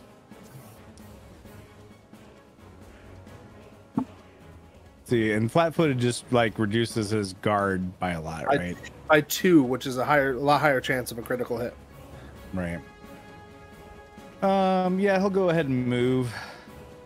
See, 5.04 5.32
and 5.34 5.52
flat-footed 5.52 5.98
just 5.98 6.32
like 6.32 6.58
reduces 6.58 7.10
his 7.10 7.34
guard 7.34 7.98
by 8.00 8.12
a 8.12 8.22
lot, 8.22 8.46
right? 8.48 8.78
By 9.08 9.22
two, 9.22 9.64
which 9.64 9.86
is 9.86 9.98
a 9.98 10.06
higher, 10.06 10.34
a 10.34 10.40
lot 10.40 10.62
higher 10.62 10.82
chance 10.82 11.12
of 11.12 11.18
a 11.18 11.22
critical 11.22 11.58
hit. 11.58 11.74
Right. 12.54 12.80
Um. 14.42 15.00
Yeah, 15.00 15.20
he'll 15.20 15.30
go 15.30 15.50
ahead 15.50 15.68
and 15.68 15.86
move, 15.88 16.34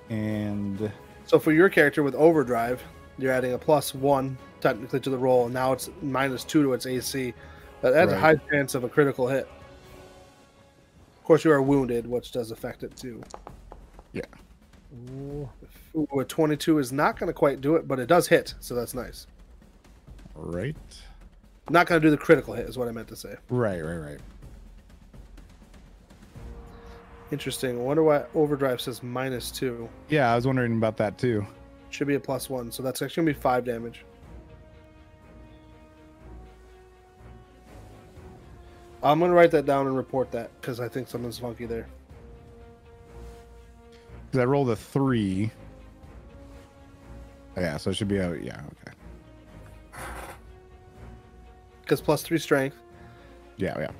and 0.09 0.91
So 1.25 1.39
for 1.39 1.51
your 1.51 1.69
character 1.69 2.03
with 2.03 2.15
overdrive, 2.15 2.81
you're 3.17 3.31
adding 3.31 3.53
a 3.53 3.57
plus 3.57 3.95
one 3.95 4.37
technically 4.59 4.99
to 4.99 5.09
the 5.09 5.17
roll, 5.17 5.45
and 5.45 5.53
now 5.53 5.71
it's 5.73 5.89
minus 6.01 6.43
two 6.43 6.61
to 6.63 6.73
its 6.73 6.85
AC. 6.85 7.33
That 7.81 7.93
adds 7.93 8.11
a 8.11 8.19
high 8.19 8.35
chance 8.51 8.75
of 8.75 8.83
a 8.83 8.89
critical 8.89 9.27
hit. 9.27 9.47
Of 11.17 11.23
course, 11.23 11.43
you 11.45 11.51
are 11.51 11.61
wounded, 11.61 12.05
which 12.05 12.31
does 12.31 12.51
affect 12.51 12.83
it 12.83 12.95
too. 12.95 13.23
Yeah. 14.11 14.25
Ooh, 15.09 15.49
a 16.19 16.25
22 16.25 16.79
is 16.79 16.91
not 16.91 17.17
going 17.17 17.27
to 17.27 17.33
quite 17.33 17.61
do 17.61 17.75
it, 17.75 17.87
but 17.87 17.99
it 17.99 18.07
does 18.07 18.27
hit, 18.27 18.53
so 18.59 18.75
that's 18.75 18.93
nice. 18.93 19.25
right, 20.35 20.75
Not 21.69 21.87
going 21.87 22.01
to 22.01 22.05
do 22.05 22.11
the 22.11 22.17
critical 22.17 22.53
hit, 22.53 22.67
is 22.67 22.77
what 22.77 22.87
I 22.87 22.91
meant 22.91 23.07
to 23.07 23.15
say. 23.15 23.35
right, 23.49 23.81
right, 23.83 23.97
right. 23.97 24.19
Interesting. 27.31 27.79
I 27.79 27.81
wonder 27.81 28.03
why 28.03 28.25
overdrive 28.35 28.81
says 28.81 29.01
minus 29.01 29.51
two. 29.51 29.89
Yeah, 30.09 30.31
I 30.31 30.35
was 30.35 30.45
wondering 30.45 30.73
about 30.73 30.97
that 30.97 31.17
too. 31.17 31.45
Should 31.89 32.07
be 32.07 32.15
a 32.15 32.19
plus 32.19 32.49
one, 32.49 32.71
so 32.71 32.83
that's 32.83 33.01
actually 33.01 33.23
going 33.23 33.33
to 33.33 33.39
be 33.39 33.41
five 33.41 33.65
damage. 33.65 34.05
I'm 39.03 39.19
going 39.19 39.31
to 39.31 39.35
write 39.35 39.51
that 39.51 39.65
down 39.65 39.87
and 39.87 39.95
report 39.95 40.31
that 40.31 40.51
because 40.59 40.79
I 40.79 40.87
think 40.87 41.07
something's 41.07 41.39
funky 41.39 41.65
there. 41.65 41.87
Because 44.25 44.41
I 44.41 44.45
rolled 44.45 44.69
a 44.69 44.75
three. 44.75 45.51
Oh, 47.57 47.61
yeah, 47.61 47.77
so 47.77 47.89
it 47.89 47.95
should 47.95 48.07
be 48.07 48.17
a 48.17 48.35
yeah. 48.35 48.61
Okay. 48.85 50.03
Because 51.81 51.99
plus 51.99 52.21
three 52.21 52.37
strength. 52.37 52.77
Yeah, 53.57 53.77
yeah. 53.79 53.91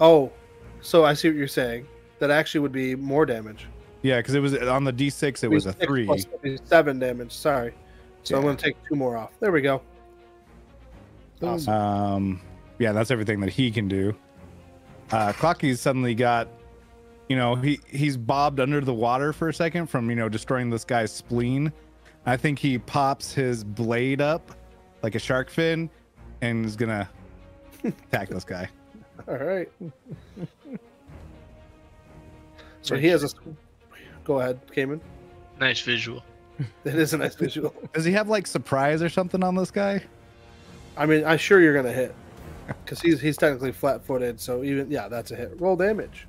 Oh, 0.00 0.32
so 0.80 1.04
I 1.04 1.14
see 1.14 1.28
what 1.28 1.36
you're 1.36 1.48
saying. 1.48 1.86
That 2.18 2.30
actually 2.30 2.60
would 2.60 2.72
be 2.72 2.94
more 2.94 3.26
damage. 3.26 3.66
Yeah, 4.02 4.18
because 4.18 4.34
it 4.34 4.40
was 4.40 4.54
on 4.54 4.84
the 4.84 4.92
D6. 4.92 5.44
It 5.44 5.48
was 5.48 5.66
a 5.66 5.72
three. 5.72 6.06
plus 6.06 6.26
would 6.30 6.42
be 6.42 6.58
seven 6.64 6.98
damage. 6.98 7.32
Sorry. 7.32 7.74
So 8.22 8.36
I'm 8.36 8.42
going 8.42 8.56
to 8.56 8.62
take 8.62 8.76
two 8.88 8.94
more 8.94 9.16
off. 9.16 9.30
There 9.40 9.52
we 9.52 9.60
go. 9.60 9.82
Awesome. 11.42 11.72
Um, 11.72 12.40
yeah, 12.78 12.92
that's 12.92 13.10
everything 13.10 13.40
that 13.40 13.50
he 13.50 13.70
can 13.70 13.88
do. 13.88 14.14
Uh, 15.10 15.32
Clocky's 15.32 15.80
suddenly 15.80 16.14
got, 16.14 16.48
you 17.28 17.36
know, 17.36 17.54
he 17.54 17.80
he's 17.88 18.16
bobbed 18.16 18.60
under 18.60 18.80
the 18.80 18.92
water 18.94 19.32
for 19.32 19.48
a 19.48 19.54
second 19.54 19.86
from 19.86 20.10
you 20.10 20.16
know 20.16 20.28
destroying 20.28 20.70
this 20.70 20.84
guy's 20.84 21.12
spleen. 21.12 21.72
I 22.26 22.36
think 22.36 22.58
he 22.58 22.78
pops 22.78 23.32
his 23.32 23.64
blade 23.64 24.20
up 24.20 24.50
like 25.02 25.14
a 25.14 25.18
shark 25.18 25.50
fin 25.50 25.88
and 26.40 26.66
is 26.66 26.76
gonna 26.76 27.08
attack 27.84 28.28
this 28.28 28.44
guy. 28.44 28.68
All 29.28 29.36
right. 29.36 29.70
so 32.82 32.96
he 32.96 33.08
has 33.08 33.24
a. 33.24 33.28
Go 34.24 34.40
ahead, 34.40 34.60
Cayman. 34.72 35.00
Nice 35.60 35.80
visual. 35.80 36.24
It 36.84 36.94
is 36.94 37.12
a 37.12 37.18
nice 37.18 37.34
visual. 37.34 37.74
Does 37.92 38.04
he 38.04 38.12
have 38.12 38.28
like 38.28 38.46
surprise 38.46 39.02
or 39.02 39.08
something 39.08 39.44
on 39.44 39.54
this 39.54 39.70
guy? 39.70 40.02
I 40.96 41.06
mean, 41.06 41.24
I'm 41.24 41.38
sure 41.38 41.60
you're 41.60 41.74
gonna 41.74 41.92
hit 41.92 42.14
because 42.84 43.00
he's 43.00 43.20
he's 43.20 43.36
technically 43.36 43.72
flat-footed. 43.72 44.40
So 44.40 44.64
even 44.64 44.90
yeah, 44.90 45.08
that's 45.08 45.30
a 45.30 45.36
hit. 45.36 45.60
Roll 45.60 45.76
damage. 45.76 46.26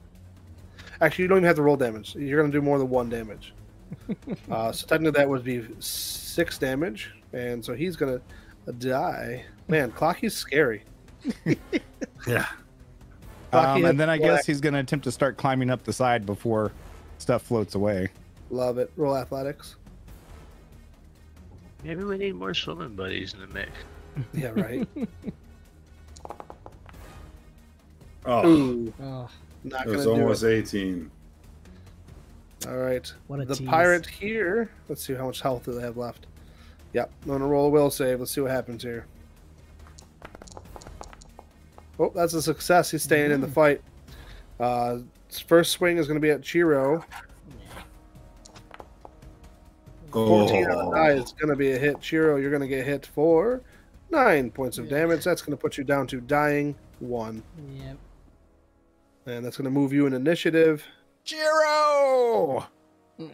Actually, 1.01 1.23
you 1.23 1.27
don't 1.29 1.37
even 1.37 1.47
have 1.47 1.55
to 1.55 1.61
roll 1.61 1.77
damage. 1.77 2.15
You're 2.15 2.41
gonna 2.41 2.51
do 2.51 2.61
more 2.61 2.77
than 2.77 2.89
one 2.89 3.09
damage. 3.09 3.53
uh, 4.51 4.71
so 4.71 4.85
technically, 4.85 5.17
that 5.17 5.27
would 5.29 5.43
be 5.43 5.65
six 5.79 6.57
damage, 6.57 7.11
and 7.33 7.63
so 7.63 7.73
he's 7.73 7.95
gonna 7.95 8.21
die. 8.77 9.45
Man, 9.67 9.91
Clocky's 9.91 10.35
scary. 10.35 10.83
Yeah. 12.27 12.45
Clocky 13.51 13.77
Um, 13.77 13.85
and 13.85 13.99
then 13.99 14.09
I 14.09 14.17
guess 14.17 14.45
he's 14.45 14.61
gonna 14.61 14.79
attempt 14.79 15.03
to 15.05 15.11
start 15.11 15.37
climbing 15.37 15.69
up 15.69 15.83
the 15.83 15.93
side 15.93 16.25
before 16.25 16.71
stuff 17.17 17.41
floats 17.43 17.75
away. 17.75 18.09
Love 18.49 18.77
it. 18.77 18.91
Roll 18.95 19.15
athletics. 19.17 19.75
Maybe 21.83 22.03
we 22.03 22.17
need 22.17 22.35
more 22.35 22.53
swimming 22.53 22.95
buddies 22.95 23.33
in 23.33 23.39
the 23.41 23.47
mix. 23.47 23.71
Yeah, 24.33 24.49
right. 24.49 24.87
Oh, 28.25 28.45
Ooh, 28.47 28.93
Oh, 29.01 29.29
not 29.63 29.87
it 29.87 29.95
was 29.95 30.03
do 30.03 30.11
almost 30.11 30.43
it. 30.43 30.51
18. 30.67 31.09
All 32.67 32.77
right. 32.77 33.11
What 33.27 33.39
a 33.39 33.45
the 33.45 33.55
tease. 33.55 33.67
pirate 33.67 34.05
here. 34.05 34.69
Let's 34.89 35.03
see 35.05 35.13
how 35.13 35.25
much 35.27 35.41
health 35.41 35.63
do 35.65 35.71
they 35.73 35.81
have 35.81 35.95
left. 35.97 36.27
Yep. 36.93 37.11
I'm 37.23 37.27
gonna 37.29 37.47
roll 37.47 37.67
a 37.67 37.69
will 37.69 37.89
save. 37.89 38.19
Let's 38.19 38.31
see 38.31 38.41
what 38.41 38.51
happens 38.51 38.83
here. 38.83 39.05
Oh, 41.99 42.11
that's 42.15 42.33
a 42.33 42.41
success. 42.41 42.91
He's 42.91 43.03
staying 43.03 43.31
in 43.31 43.41
the 43.41 43.47
fight. 43.47 43.81
Uh, 44.59 44.99
first 45.47 45.71
swing 45.71 45.97
is 45.97 46.07
gonna 46.07 46.19
be 46.19 46.31
at 46.31 46.41
Chiro. 46.41 47.03
14 50.11 50.65
on 50.65 50.71
Oh, 50.71 50.89
the 50.89 50.95
die 50.95 51.11
is 51.11 51.33
gonna 51.33 51.55
be 51.55 51.71
a 51.71 51.77
hit. 51.77 51.97
Chiro, 51.97 52.41
you're 52.41 52.51
gonna 52.51 52.67
get 52.67 52.85
hit 52.85 53.05
for 53.05 53.61
nine 54.09 54.49
points 54.49 54.77
of 54.77 54.89
damage. 54.89 55.23
That's 55.23 55.41
gonna 55.41 55.57
put 55.57 55.77
you 55.77 55.83
down 55.83 56.07
to 56.07 56.21
dying 56.21 56.75
one, 56.99 57.43
yep. 57.73 57.97
and 59.25 59.45
that's 59.45 59.57
gonna 59.57 59.69
move 59.69 59.93
you 59.93 60.05
in 60.07 60.13
initiative. 60.13 60.83
Chiro! 61.25 62.65
Ugh. 63.19 63.29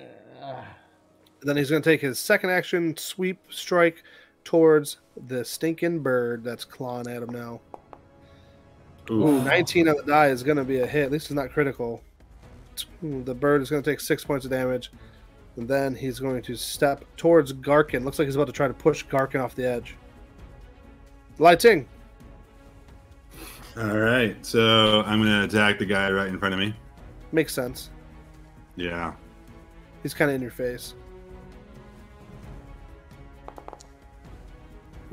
Then 1.42 1.58
he's 1.58 1.70
going 1.70 1.82
to 1.82 1.90
take 1.90 2.02
his 2.02 2.18
second 2.18 2.50
action, 2.50 2.98
sweep 2.98 3.40
strike 3.52 4.04
towards 4.44 4.98
the 5.28 5.46
stinking 5.46 6.00
bird 6.00 6.44
that's 6.44 6.66
clawing 6.66 7.08
at 7.08 7.22
him 7.22 7.30
now. 7.30 7.62
Ooh, 9.12 9.28
Ooh. 9.28 9.44
19 9.44 9.88
on 9.88 9.98
the 9.98 10.04
die 10.04 10.28
is 10.28 10.42
going 10.44 10.58
to 10.58 10.64
be 10.64 10.80
a 10.80 10.88
hit. 10.88 11.04
At 11.06 11.12
least 11.12 11.26
it's 11.28 11.34
not 11.34 11.52
critical. 11.52 12.02
The 13.02 13.34
bird 13.36 13.62
is 13.62 13.70
going 13.70 13.82
to 13.84 13.90
take 13.90 14.00
six 14.00 14.24
points 14.24 14.46
of 14.46 14.52
damage. 14.52 14.92
And 15.58 15.68
then 15.68 15.96
he's 15.96 16.20
going 16.20 16.42
to 16.42 16.56
step 16.56 17.06
towards 17.16 17.54
Garkin. 17.54 18.04
Looks 18.04 18.20
like 18.20 18.28
he's 18.28 18.36
about 18.36 18.48
to 18.48 18.52
try 18.54 18.68
to 18.68 18.74
push 18.74 19.06
Garkin 19.06 19.42
off 19.42 19.56
the 19.56 19.66
edge. 19.68 19.96
Lai 21.40 21.56
Ting. 21.56 21.88
All 23.78 23.98
right. 23.98 24.36
So 24.46 25.02
I'm 25.04 25.22
going 25.22 25.32
to 25.32 25.44
attack 25.44 25.80
the 25.80 25.86
guy 25.86 26.10
right 26.12 26.28
in 26.28 26.38
front 26.40 26.54
of 26.54 26.60
me. 26.60 26.74
Makes 27.32 27.54
sense. 27.54 27.90
Yeah. 28.76 29.14
He's 30.04 30.14
kind 30.14 30.30
of 30.30 30.36
in 30.36 30.42
your 30.42 30.52
face. 30.52 30.94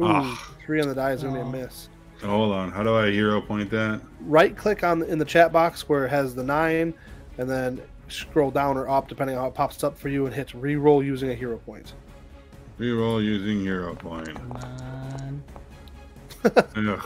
Ooh, 0.00 0.34
three 0.64 0.80
on 0.80 0.88
the 0.88 0.94
die 0.94 1.12
is 1.12 1.22
going 1.22 1.34
to 1.34 1.40
Oh. 1.40 1.50
be 1.50 1.58
a 1.58 1.62
miss. 1.64 1.88
Hold 2.22 2.52
on. 2.52 2.70
How 2.70 2.82
do 2.82 2.94
I 2.96 3.10
hero 3.10 3.40
point 3.40 3.70
that? 3.70 4.00
right 4.20 4.56
click 4.56 4.84
on 4.84 5.02
in 5.02 5.18
the 5.18 5.24
chat 5.24 5.52
box 5.52 5.88
where 5.88 6.06
it 6.06 6.10
has 6.10 6.34
the 6.34 6.44
nine, 6.44 6.94
and 7.38 7.50
then 7.50 7.80
scroll 8.08 8.50
down 8.50 8.76
or 8.76 8.88
up 8.88 9.08
depending 9.08 9.36
on 9.36 9.42
how 9.42 9.48
it 9.48 9.54
pops 9.54 9.82
up 9.82 9.98
for 9.98 10.08
you, 10.08 10.26
and 10.26 10.34
hit 10.34 10.54
re-roll 10.54 11.02
using 11.02 11.30
a 11.30 11.34
hero 11.34 11.58
point. 11.58 11.94
Reroll 12.78 13.22
using 13.22 13.60
hero 13.60 13.94
point. 13.94 14.34
Come 14.34 14.52
on. 14.52 15.42
Ugh, 16.76 17.00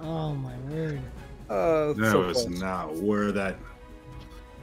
Oh 0.00 0.34
my 0.34 0.54
word. 0.70 1.00
Uh, 1.48 1.92
that 1.94 2.10
so 2.10 2.26
was 2.26 2.44
close. 2.44 2.60
not 2.60 2.94
where 2.96 3.30
that. 3.32 3.56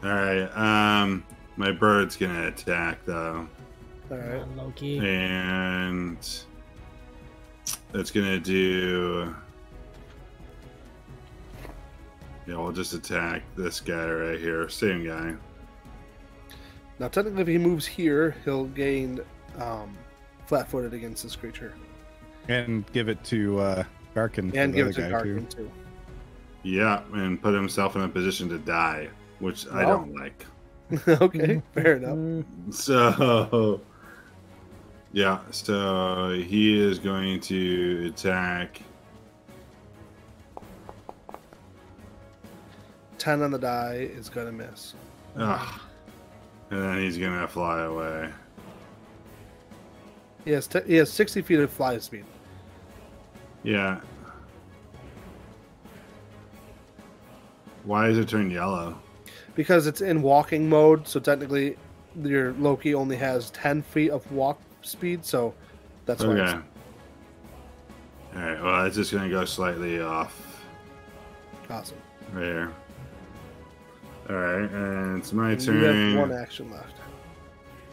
All 0.04 0.10
right. 0.10 1.02
Um, 1.02 1.24
my 1.58 1.72
bird's 1.72 2.16
gonna 2.16 2.48
attack 2.48 3.00
though, 3.06 3.48
All 4.12 4.18
Come 4.18 4.20
right. 4.20 4.42
on, 4.42 4.58
Loki. 4.58 4.98
and 5.00 6.18
that's 7.92 8.12
gonna 8.12 8.40
do. 8.40 9.36
Yeah, 12.50 12.58
we'll 12.58 12.72
just 12.72 12.96
attack 12.96 13.44
this 13.56 13.80
guy 13.80 14.10
right 14.10 14.40
here. 14.40 14.68
Same 14.70 15.06
guy. 15.06 15.36
Now, 16.98 17.08
technically, 17.08 17.44
if 17.44 17.48
he 17.48 17.60
moves 17.60 17.86
here, 17.86 18.36
he'll 18.44 18.66
gain 18.66 19.20
um, 19.60 19.96
flat-footed 20.48 20.96
against 20.96 21.22
this 21.22 21.36
creature. 21.36 21.76
And 22.48 22.92
give 22.92 23.08
it 23.08 23.24
to 23.26 23.60
uh, 23.60 23.84
Garkin. 24.16 24.52
and 24.56 24.74
give 24.74 24.88
it 24.88 24.96
to 24.96 25.06
other 25.06 25.12
guy, 25.12 25.24
too. 25.24 25.48
Too. 25.48 25.72
Yeah, 26.64 27.04
and 27.14 27.40
put 27.40 27.54
himself 27.54 27.96
in 27.96 28.02
a 28.02 28.10
position 28.10 28.50
to 28.50 28.58
die, 28.58 29.10
which 29.38 29.68
I 29.72 29.84
don't 29.84 30.16
like. 30.16 30.44
okay, 31.22 31.62
fair 31.76 31.98
enough. 31.98 32.16
Mm, 32.16 32.74
So, 32.74 33.80
yeah, 35.14 35.38
so 35.52 36.32
he 36.32 36.82
is 36.82 36.98
going 36.98 37.42
to 37.42 38.12
attack. 38.12 38.82
Ten 43.20 43.44
on 43.44 43.52
the 43.52 43.60
die 43.60 44.10
is 44.12 44.30
gonna 44.30 44.52
miss. 44.52 44.96
Ugh. 45.38 45.82
And 46.72 46.82
then 46.82 46.98
he's 47.00 47.18
gonna 47.18 47.48
fly 47.48 47.82
away. 47.82 48.30
He 50.46 50.52
has 50.52 50.66
t- 50.66 50.80
he 50.88 50.96
has 50.96 51.12
sixty 51.12 51.42
feet 51.42 51.60
of 51.60 51.72
fly 51.72 51.98
speed. 52.00 52.26
Yeah. 53.62 54.00
Why 57.84 58.08
is 58.08 58.18
it 58.18 58.28
turned 58.30 58.52
yellow? 58.52 58.98
because 59.60 59.88
it's 59.88 60.00
in 60.00 60.22
walking 60.22 60.70
mode. 60.70 61.06
So 61.06 61.20
technically, 61.20 61.76
your 62.24 62.54
Loki 62.54 62.96
only 62.96 63.18
has 63.18 63.52
ten 63.52 63.82
feet 63.82 64.10
of 64.10 64.30
walk 64.32 64.58
speed. 64.84 65.26
So 65.26 65.54
that's 66.06 66.24
why. 66.24 66.30
Okay. 66.30 66.60
All 68.36 68.42
right. 68.42 68.64
Well, 68.64 68.86
it's 68.86 68.96
just 68.96 69.12
gonna 69.12 69.30
go 69.30 69.44
slightly 69.44 70.00
off 70.00 70.64
awesome. 71.70 71.98
right 72.32 72.46
here. 72.46 72.74
All 74.30 74.36
right, 74.36 74.70
and 74.72 75.18
it's 75.18 75.34
my 75.34 75.52
And 75.52 75.62
you 75.66 75.74
have 75.84 76.30
one 76.30 76.32
action 76.38 76.70
left. 76.72 76.94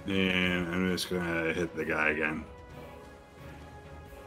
and 0.07 0.69
I'm 0.69 0.93
just 0.93 1.09
gonna 1.11 1.53
hit 1.55 1.75
the 1.75 1.85
guy 1.85 2.11
again. 2.11 2.45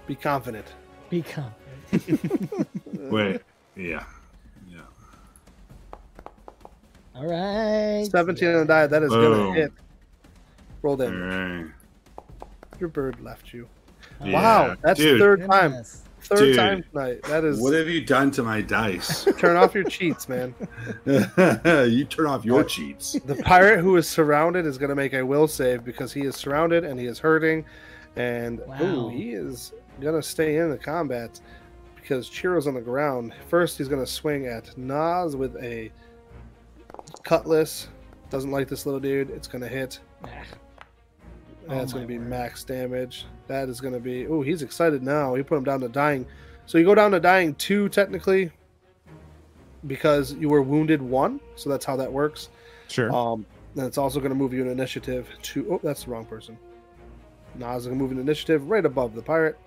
Be 0.07 0.15
confident. 0.15 0.65
be 1.09 1.21
confident. 1.21 2.67
Wait. 3.11 3.41
Yeah. 3.75 4.03
Yeah. 4.67 4.79
All 7.15 7.25
right. 7.27 8.07
Seventeen 8.09 8.49
on 8.49 8.59
the 8.61 8.65
die. 8.65 8.87
That 8.87 9.03
is 9.03 9.09
Boom. 9.09 9.47
gonna 9.49 9.53
hit. 9.53 9.71
Roll 10.81 10.93
All 10.93 10.97
damage. 10.97 11.71
right. 12.23 12.79
Your 12.79 12.89
bird 12.89 13.19
left 13.21 13.53
you. 13.53 13.67
Yeah. 14.23 14.33
Wow, 14.33 14.75
that's 14.81 14.99
Dude, 14.99 15.19
third 15.19 15.45
time. 15.47 15.73
Goodness. 16.29 16.39
Third 16.39 16.45
Dude. 16.45 16.55
time 16.55 16.83
tonight. 16.91 17.23
That 17.23 17.43
is. 17.43 17.59
What 17.59 17.73
have 17.73 17.87
you 17.87 18.01
done 18.01 18.31
to 18.31 18.43
my 18.43 18.61
dice? 18.61 19.25
Turn 19.37 19.57
off 19.57 19.73
your 19.73 19.83
cheats, 19.83 20.29
man. 20.29 20.53
you 21.05 22.05
turn 22.05 22.25
off 22.27 22.45
your 22.45 22.63
cheats. 22.63 23.13
The 23.25 23.35
pirate 23.43 23.79
who 23.81 23.95
is 23.97 24.07
surrounded 24.07 24.65
is 24.65 24.77
going 24.77 24.89
to 24.89 24.95
make 24.95 25.13
a 25.13 25.25
will 25.25 25.47
save 25.47 25.83
because 25.83 26.13
he 26.13 26.21
is 26.21 26.35
surrounded 26.35 26.83
and 26.85 26.99
he 26.99 27.05
is 27.07 27.19
hurting, 27.19 27.65
and 28.15 28.59
Wow. 28.67 28.81
ooh, 28.81 29.09
he 29.09 29.31
is 29.31 29.73
going 29.99 30.15
to 30.15 30.23
stay 30.27 30.57
in 30.57 30.69
the 30.69 30.77
combat 30.77 31.39
because 31.95 32.29
Chiro's 32.29 32.67
on 32.67 32.73
the 32.75 32.81
ground. 32.81 33.33
First, 33.49 33.77
he's 33.77 33.87
going 33.87 34.03
to 34.03 34.09
swing 34.11 34.47
at 34.47 34.77
Nas 34.77 35.35
with 35.35 35.55
a 35.57 35.91
cutlass. 37.23 37.87
Doesn't 38.29 38.51
like 38.51 38.67
this 38.67 38.85
little 38.85 38.99
dude. 38.99 39.29
It's 39.31 39.47
going 39.47 39.61
to 39.61 39.67
hit. 39.67 39.99
That's 41.67 41.91
Oh 41.91 41.95
going 41.97 42.03
to 42.03 42.07
be 42.07 42.17
word. 42.17 42.27
max 42.29 42.63
damage. 42.63 43.25
That 43.49 43.67
is 43.67 43.81
going 43.81 43.95
to 43.95 43.99
be. 43.99 44.27
Oh, 44.27 44.43
he's 44.43 44.61
excited 44.61 45.01
now. 45.01 45.33
He 45.33 45.41
put 45.41 45.57
him 45.57 45.63
down 45.63 45.81
to 45.81 45.89
dying. 45.89 46.27
So 46.67 46.77
you 46.77 46.85
go 46.85 46.93
down 46.93 47.09
to 47.11 47.19
dying 47.19 47.55
two 47.55 47.89
technically 47.89 48.51
because 49.87 50.33
you 50.33 50.47
were 50.49 50.61
wounded 50.61 51.01
one. 51.01 51.39
So 51.55 51.67
that's 51.67 51.83
how 51.83 51.95
that 51.95 52.13
works. 52.13 52.49
Sure. 52.89 53.11
Um, 53.11 53.47
then 53.73 53.87
it's 53.87 53.97
also 53.97 54.19
going 54.19 54.29
to 54.29 54.35
move 54.35 54.53
you 54.53 54.61
an 54.61 54.69
initiative 54.69 55.27
to. 55.41 55.73
Oh, 55.73 55.79
that's 55.83 56.03
the 56.03 56.11
wrong 56.11 56.25
person. 56.25 56.59
Nas 57.55 57.81
is 57.81 57.87
going 57.87 57.97
to 57.97 58.03
move 58.03 58.11
in 58.11 58.19
initiative 58.19 58.69
right 58.69 58.85
above 58.85 59.15
the 59.15 59.21
pirate, 59.23 59.57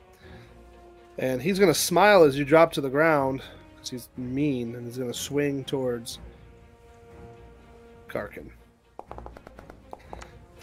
and 1.18 1.42
he's 1.42 1.58
going 1.58 1.72
to 1.72 1.78
smile 1.78 2.22
as 2.22 2.38
you 2.38 2.44
drop 2.44 2.72
to 2.74 2.80
the 2.80 2.88
ground 2.88 3.42
because 3.74 3.90
he's 3.90 4.08
mean, 4.16 4.76
and 4.76 4.86
he's 4.86 4.96
going 4.96 5.10
to 5.10 5.18
swing 5.18 5.64
towards 5.64 6.20
Garkin. 8.08 8.48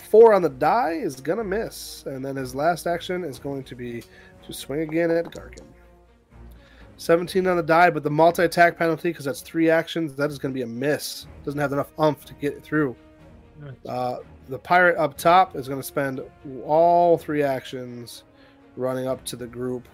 Four 0.10 0.34
on 0.34 0.42
the 0.42 0.50
die 0.50 0.94
is 0.94 1.22
going 1.22 1.38
to 1.38 1.44
miss, 1.44 2.04
and 2.08 2.26
then 2.26 2.36
his 2.36 2.56
last 2.56 2.88
action 2.88 3.24
is 3.24 3.38
going 3.38 3.64
to 3.66 3.76
be 3.76 4.04
to 4.44 4.52
swing 4.52 4.82
again 4.82 5.12
at 5.12 5.26
Garkin. 5.26 5.66
17 6.98 7.46
on 7.46 7.58
the 7.58 7.64
die, 7.64 7.92
but 7.92 8.02
the 8.02 8.10
multi 8.10 8.44
attack 8.44 8.76
penalty, 8.76 9.10
because 9.10 9.24
that's 9.24 9.42
three 9.42 9.70
actions, 9.70 10.16
that 10.16 10.32
is 10.32 10.40
going 10.40 10.52
to 10.52 10.58
be 10.58 10.64
a 10.64 10.68
miss. 10.68 11.28
Doesn't 11.46 11.60
have 11.60 11.74
enough 11.74 11.92
umph 12.00 12.26
to 12.26 12.34
get 12.34 12.54
it 12.54 12.64
through. 12.64 12.96
Uh, 13.88 14.18
the 14.48 14.58
pirate 14.58 14.98
up 14.98 15.16
top 15.16 15.56
is 15.56 15.68
going 15.68 15.80
to 15.80 15.86
spend 15.86 16.22
all 16.66 17.18
three 17.18 17.44
actions 17.44 18.24
running 18.76 19.08
up 19.08 19.24
to 19.26 19.36
the 19.36 19.46
group. 19.46 19.88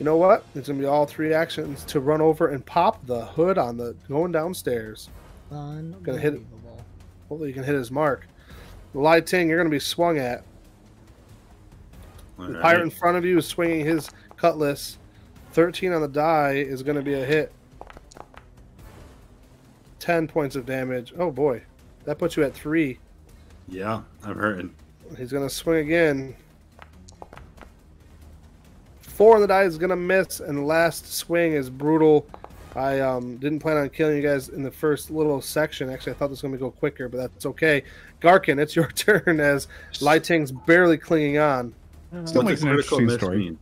You 0.00 0.04
know 0.04 0.16
what? 0.16 0.44
It's 0.56 0.66
going 0.66 0.80
to 0.80 0.82
be 0.82 0.88
all 0.88 1.06
three 1.06 1.32
actions 1.32 1.84
to 1.84 2.00
run 2.00 2.20
over 2.20 2.48
and 2.48 2.66
pop 2.66 3.06
the 3.06 3.24
hood 3.26 3.56
on 3.56 3.76
the 3.76 3.94
going 4.08 4.32
downstairs. 4.32 5.10
Gonna 6.02 6.18
hit 6.18 6.34
it. 6.34 6.42
Hopefully, 7.28 7.48
you 7.50 7.54
can 7.54 7.62
hit 7.62 7.74
his 7.74 7.90
mark. 7.90 8.26
The 8.92 9.00
Lai 9.00 9.20
Ting, 9.20 9.48
you're 9.48 9.58
going 9.58 9.70
to 9.70 9.74
be 9.74 9.80
swung 9.80 10.18
at. 10.18 10.42
All 12.38 12.46
The 12.46 12.52
right. 12.54 12.62
pirate 12.62 12.82
in 12.82 12.90
front 12.90 13.16
of 13.16 13.24
you 13.24 13.38
is 13.38 13.46
swinging 13.46 13.84
his 13.84 14.10
cutlass. 14.36 14.98
13 15.52 15.92
on 15.92 16.02
the 16.02 16.08
die 16.08 16.52
is 16.54 16.82
going 16.82 16.96
to 16.96 17.02
be 17.02 17.14
a 17.14 17.24
hit. 17.24 17.52
10 19.98 20.26
points 20.26 20.56
of 20.56 20.66
damage. 20.66 21.12
Oh 21.18 21.30
boy. 21.30 21.62
That 22.04 22.18
puts 22.18 22.36
you 22.36 22.42
at 22.42 22.54
three. 22.54 22.98
Yeah, 23.68 24.02
I'm 24.24 24.36
hurting. 24.36 24.74
He's 25.16 25.30
going 25.30 25.48
to 25.48 25.54
swing 25.54 25.78
again. 25.86 26.34
Four 29.02 29.36
on 29.36 29.40
the 29.40 29.46
die 29.46 29.62
is 29.64 29.78
going 29.78 29.90
to 29.90 29.96
miss, 29.96 30.40
and 30.40 30.58
the 30.58 30.62
last 30.62 31.12
swing 31.12 31.52
is 31.52 31.70
brutal. 31.70 32.26
I 32.74 33.00
um, 33.00 33.36
didn't 33.36 33.60
plan 33.60 33.76
on 33.76 33.90
killing 33.90 34.16
you 34.16 34.22
guys 34.22 34.48
in 34.48 34.62
the 34.62 34.70
first 34.70 35.10
little 35.10 35.40
section. 35.40 35.90
Actually, 35.90 36.12
I 36.12 36.14
thought 36.16 36.28
this 36.28 36.42
was 36.42 36.42
going 36.42 36.54
to 36.54 36.58
go 36.58 36.70
quicker, 36.70 37.08
but 37.08 37.18
that's 37.18 37.46
okay. 37.46 37.82
Garkin, 38.20 38.58
it's 38.58 38.74
your 38.74 38.86
turn 38.92 39.40
as 39.40 39.68
Lai 40.00 40.18
Ting's 40.18 40.52
barely 40.52 40.96
clinging 40.96 41.38
on. 41.38 41.74
Still 42.24 42.42
makes 42.42 42.62
a 42.62 42.66
an 42.66 42.74
critical 42.74 42.98
interesting 42.98 43.06
miss 43.06 43.14
story. 43.14 43.38
mean? 43.38 43.58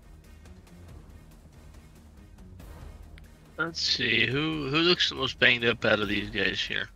Let's 3.59 3.81
see 3.81 4.27
who 4.27 4.69
who 4.70 4.78
looks 4.78 5.11
the 5.11 5.16
most 5.16 5.39
banged 5.39 5.66
up 5.66 5.85
out 5.85 6.01
of 6.01 6.09
these 6.09 6.31
guys 6.31 6.59
here. 6.59 6.89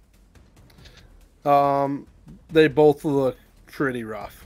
Um, 1.44 2.06
they 2.50 2.68
both 2.68 3.04
look 3.04 3.36
pretty 3.66 4.02
rough. 4.02 4.43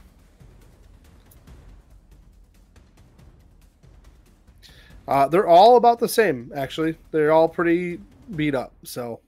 Uh, 5.09 5.27
they're 5.27 5.47
all 5.47 5.75
about 5.75 5.97
the 5.97 6.07
same, 6.07 6.51
actually. 6.55 6.95
They're 7.09 7.31
all 7.31 7.49
pretty 7.49 7.99
beat 8.35 8.53
up. 8.53 8.73
So 8.83 9.19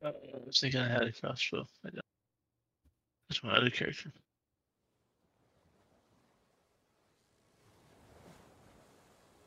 Uh, 0.00 0.08
I 0.08 0.46
was 0.46 0.60
thinking 0.60 0.80
I 0.80 0.86
had 0.88 1.02
a 1.02 1.12
crossbow. 1.12 1.66
I 1.84 1.90
don't. 1.90 2.00
That's 3.28 3.42
my 3.42 3.56
other 3.56 3.68
character. 3.70 4.12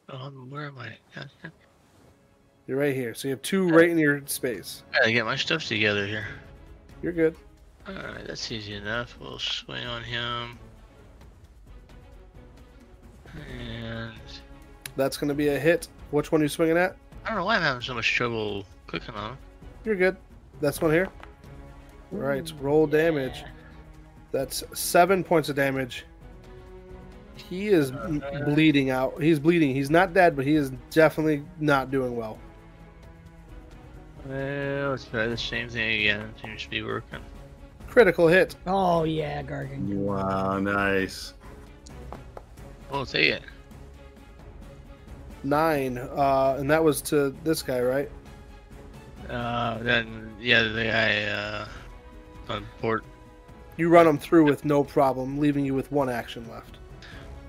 Um, 0.10 0.50
where 0.50 0.66
am 0.66 0.78
I? 0.78 0.98
You're 2.66 2.78
right 2.78 2.96
here. 2.96 3.14
So 3.14 3.28
you 3.30 3.34
have 3.34 3.42
two 3.42 3.70
right 3.70 3.90
in 3.90 3.98
your 3.98 4.22
space. 4.26 4.84
I 4.94 5.00
gotta 5.00 5.12
get 5.14 5.26
my 5.26 5.36
stuff 5.36 5.66
together 5.66 6.06
here. 6.06 6.28
You're 7.02 7.14
good. 7.14 7.36
Alright, 7.88 8.28
that's 8.28 8.52
easy 8.52 8.74
enough. 8.74 9.18
We'll 9.22 9.40
swing 9.40 9.86
on 9.86 10.04
him. 10.04 10.60
And 13.50 14.14
That's 14.98 15.16
going 15.16 15.30
to 15.30 15.34
be 15.36 15.48
a 15.48 15.58
hit. 15.58 15.88
Which 16.12 16.32
one 16.32 16.42
are 16.42 16.44
you 16.44 16.50
swinging 16.50 16.78
at? 16.78 16.98
I 17.24 17.30
don't 17.30 17.38
know 17.38 17.46
why 17.46 17.56
I'm 17.56 17.62
having 17.62 17.82
so 17.82 17.94
much 17.94 18.14
trouble 18.14 18.66
clicking 18.88 19.16
on 19.16 19.32
him. 19.32 19.38
You're 19.86 19.96
good. 19.96 20.18
That's 20.60 20.82
one 20.82 20.92
here. 20.92 21.08
All 22.12 22.20
right. 22.20 22.52
Roll 22.60 22.88
damage. 22.88 23.44
That's 24.32 24.64
seven 24.74 25.24
points 25.24 25.50
of 25.50 25.56
damage. 25.56 26.06
He 27.36 27.68
is 27.68 27.92
m- 27.92 28.24
uh, 28.26 28.46
bleeding 28.46 28.90
out. 28.90 29.22
He's 29.22 29.40
bleeding. 29.40 29.74
He's 29.74 29.90
not 29.90 30.14
dead, 30.14 30.36
but 30.36 30.46
he 30.46 30.56
is 30.56 30.72
definitely 30.90 31.44
not 31.60 31.92
doing 31.92 32.16
well. 32.16 32.40
Well, 34.26 34.90
let's 34.92 35.06
try 35.06 35.28
the 35.28 35.38
same 35.38 35.70
thing 35.70 36.02
again. 36.02 36.34
Seems 36.42 36.64
to 36.64 36.70
be 36.70 36.82
working. 36.82 37.20
Critical 37.88 38.28
hit. 38.28 38.56
Oh 38.66 39.04
yeah, 39.04 39.42
Garkin. 39.44 39.88
Wow, 39.88 40.60
nice. 40.60 41.34
We'll 42.92 43.06
take 43.06 43.32
it. 43.32 43.44
Nine. 45.44 45.98
Uh, 45.98 46.56
and 46.60 46.70
that 46.70 46.84
was 46.84 47.02
to 47.04 47.36
this 47.44 47.62
guy, 47.62 47.82
right? 47.82 48.10
Uh, 49.30 49.78
then 49.80 50.34
yeah, 50.40 50.64
the 50.64 50.84
guy 50.86 51.24
uh 51.26 51.68
on 52.50 52.66
port. 52.80 53.04
You 53.78 53.90
run 53.90 54.08
him 54.08 54.18
through 54.18 54.46
with 54.46 54.66
no 54.66 54.84
problem, 54.84 55.38
leaving 55.40 55.66
you 55.66 55.74
with 55.74 55.92
one 55.92 56.10
action 56.10 56.48
left. 56.50 56.78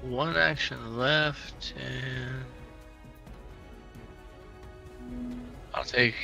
One 0.02 0.36
action 0.36 0.97
left, 0.98 1.73
and 1.81 2.44
I'll 5.74 5.85
take. 5.85 6.15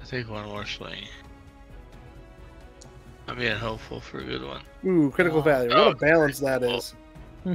I'll 0.00 0.06
take 0.06 0.28
one 0.28 0.46
more 0.48 0.66
swing. 0.66 1.04
I'm 3.28 3.36
being 3.38 3.56
hopeful 3.56 4.00
for 4.00 4.18
a 4.18 4.24
good 4.24 4.44
one. 4.44 4.62
Ooh, 4.84 5.10
critical 5.10 5.38
Oh. 5.40 5.42
failure. 5.42 5.68
What 5.68 5.78
Oh, 5.78 5.90
a 5.90 5.94
balance 5.94 6.40
that 6.40 6.62
is. 6.62 6.94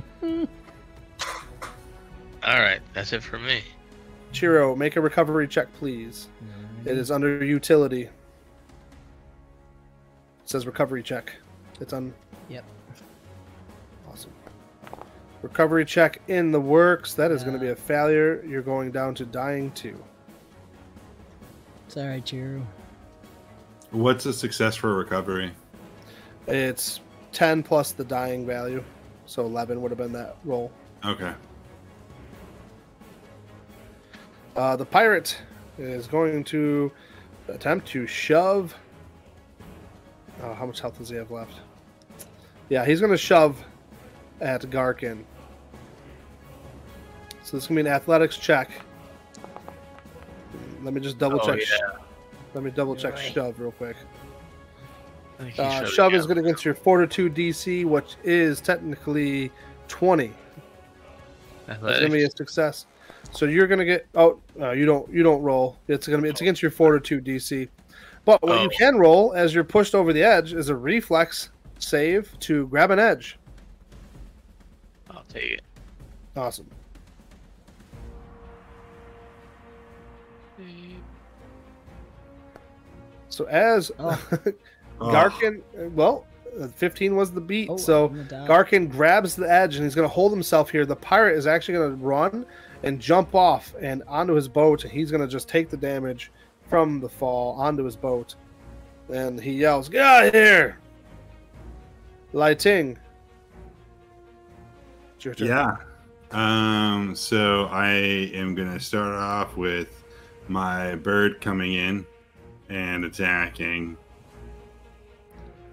All 2.44 2.60
right, 2.60 2.82
that's 2.94 3.14
it 3.14 3.24
for 3.24 3.40
me. 3.40 3.62
Chiro, 4.34 4.76
make 4.76 4.96
a 4.96 5.02
recovery 5.02 5.48
check, 5.48 5.74
please. 5.74 6.28
Mm-hmm. 6.44 6.90
It 6.90 6.98
is 6.98 7.12
under 7.12 7.44
utility. 7.44 8.04
It 8.04 8.12
says 10.46 10.66
recovery 10.66 11.04
check. 11.04 11.34
It's 11.80 11.94
on. 11.94 12.14
Yep. 12.50 12.64
Awesome. 14.10 14.32
Recovery 15.42 15.86
check 15.86 16.22
in 16.28 16.52
the 16.52 16.60
works. 16.60 17.14
That 17.14 17.32
is 17.32 17.44
going 17.44 17.54
to 17.54 17.60
be 17.60 17.70
a 17.70 17.76
failure. 17.76 18.44
You're 18.48 18.62
going 18.62 18.92
down 18.92 19.16
to 19.16 19.26
dying 19.26 19.72
two. 19.72 20.02
Sorry, 21.88 22.22
Chiro. 22.22 22.64
What's 23.92 24.26
a 24.26 24.34
success 24.34 24.76
for 24.76 24.94
recovery? 24.96 25.52
It's 26.48 27.00
10 27.32 27.64
plus 27.64 27.92
the 27.94 28.04
dying 28.04 28.46
value. 28.46 28.84
So 29.28 29.46
11 29.46 29.82
would 29.82 29.92
have 29.92 29.98
been 29.98 30.14
that 30.14 30.38
roll. 30.46 30.72
Okay. 31.06 31.34
Uh, 34.56 34.76
the 34.76 34.86
pirate 34.86 35.38
is 35.78 36.08
going 36.08 36.44
to 36.46 36.92
attempt 37.50 37.88
to 37.90 38.08
shove. 38.08 38.74
Oh, 40.42 40.54
how 40.54 40.66
much 40.66 40.80
health 40.80 40.98
does 40.98 41.10
he 41.10 41.16
have 41.16 41.30
left? 41.30 41.54
Yeah, 42.70 42.86
he's 42.86 43.00
going 43.00 43.12
to 43.12 43.18
shove 43.18 43.64
at 44.42 44.62
Garkin. 44.64 45.24
So 47.44 47.56
this 47.58 47.64
is 47.64 47.68
going 47.68 47.78
to 47.78 47.84
be 47.84 47.90
an 47.90 47.96
athletics 47.96 48.38
check. 48.38 48.70
Let 50.84 50.94
me 50.94 51.02
just 51.02 51.18
double 51.18 51.40
Oh, 51.42 51.46
check. 51.46 51.60
yeah. 51.60 51.98
Let 52.54 52.64
me 52.64 52.72
double 52.72 52.96
check 52.96 53.14
Right. 53.16 53.32
shove 53.34 53.60
real 53.60 53.72
quick. 53.72 53.96
I 55.40 55.44
think 55.44 55.54
he 55.56 55.62
Uh, 55.62 55.80
shoved 55.82 55.92
shove 55.94 56.14
it 56.14 56.18
is 56.18 56.26
down. 56.26 56.36
going 56.36 56.46
against 56.48 56.66
your 56.66 56.74
fortitude 56.74 57.34
DC, 57.36 57.86
which 57.86 58.16
is 58.24 58.60
technically 58.62 59.52
20. 59.88 60.34
It's 61.68 61.80
gonna 61.80 62.10
be 62.10 62.24
a 62.24 62.30
success. 62.32 62.86
So 63.32 63.46
you're 63.46 63.68
gonna 63.68 63.86
get. 63.86 64.08
Oh, 64.16 64.40
uh, 64.60 64.72
you 64.72 64.86
don't. 64.86 65.12
You 65.12 65.22
don't 65.22 65.42
roll. 65.42 65.78
It's 65.88 66.08
gonna 66.08 66.22
be. 66.22 66.30
It's 66.30 66.42
against 66.42 66.62
your 66.62 66.72
fortitude 66.72 67.24
DC. 67.26 67.68
But 68.26 68.42
what 68.42 68.62
you 68.62 68.68
Oh. 68.74 68.78
can 68.78 68.98
roll 68.98 69.34
as 69.34 69.54
you're 69.54 69.64
pushed 69.66 69.94
over 69.96 70.12
the 70.14 70.24
edge 70.24 70.54
is 70.54 70.70
a 70.70 70.76
reflex 70.76 71.50
save 71.80 72.38
to 72.40 72.68
grab 72.68 72.90
an 72.92 73.00
edge. 73.00 73.38
I'll 75.12 75.24
take 75.30 75.52
it. 75.52 75.62
Awesome. 76.36 76.68
So 83.30 83.46
as 83.46 83.92
Oh. 84.00 84.22
Oh, 85.00 85.08
Garkin, 85.08 85.62
well, 85.94 86.26
uh, 86.60 86.68
15 86.68 87.16
was 87.16 87.32
the 87.32 87.42
beat. 87.42 87.70
Oh, 87.70 87.78
so 87.78 88.06
I'm 88.08 88.16
gonna 88.16 88.24
die. 88.24 88.48
Garkin 88.48 88.90
grabs 88.90 89.36
the 89.36 89.50
edge 89.50 89.76
and 89.76 89.84
he's 89.84 89.96
going 89.96 90.08
to 90.08 90.14
hold 90.14 90.32
himself 90.32 90.70
here. 90.70 90.86
The 90.86 90.96
pirate 90.96 91.38
is 91.38 91.48
actually 91.48 91.76
going 91.76 91.98
to 91.98 92.04
run 92.04 92.46
and 92.84 93.00
jump 93.00 93.36
off 93.36 93.74
and 93.82 94.04
onto 94.08 94.34
his 94.34 94.48
boat. 94.48 94.84
And 94.84 94.92
he's 94.92 95.12
going 95.12 95.22
to 95.22 95.28
just 95.28 95.48
take 95.48 95.70
the 95.70 95.78
damage 95.78 96.32
from 96.70 97.00
the 97.00 97.10
fall 97.10 97.54
onto 97.60 97.84
his 97.84 97.96
boat. 97.96 98.36
And 99.10 99.40
he 99.40 99.54
yells, 99.54 99.88
Get 99.90 100.02
out 100.02 100.28
of 100.28 100.34
here! 100.34 100.80
Lai 102.34 102.54
Ting. 102.54 102.98
It's 105.16 105.26
your 105.26 105.34
turn. 105.34 105.48
Yeah. 105.48 105.78
Um, 106.32 107.16
so 107.16 107.66
I 107.72 107.88
am 107.88 108.54
gonna 108.54 108.80
start 108.80 109.16
off 109.16 109.56
with 109.56 110.04
my 110.50 110.96
bird 110.96 111.40
coming 111.40 111.74
in 111.74 112.06
and 112.70 113.06
attacking. 113.06 113.98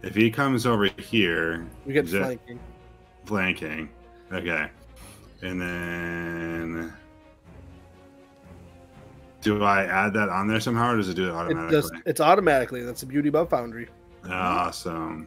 If 0.04 0.14
he 0.14 0.30
comes 0.30 0.66
over 0.66 0.90
here, 0.98 1.66
we 1.86 1.94
get 1.94 2.04
is 2.04 2.10
flanking. 2.10 2.60
flanking. 3.24 3.88
Okay. 4.30 4.68
And 5.40 5.60
then 5.60 6.92
do 9.40 9.64
I 9.64 9.84
add 9.84 10.12
that 10.12 10.28
on 10.28 10.46
there 10.46 10.60
somehow 10.60 10.92
or 10.92 10.96
does 10.98 11.08
it 11.08 11.14
do 11.14 11.28
it 11.28 11.30
automatically? 11.30 11.54
It 11.54 11.58
automatically? 11.58 11.96
does, 11.96 12.02
it's 12.06 12.20
automatically. 12.20 12.82
That's 12.82 13.00
the 13.00 13.06
beauty 13.06 13.30
about 13.30 13.48
Foundry. 13.48 13.88
Ah, 14.28 14.66
awesome. 14.66 15.26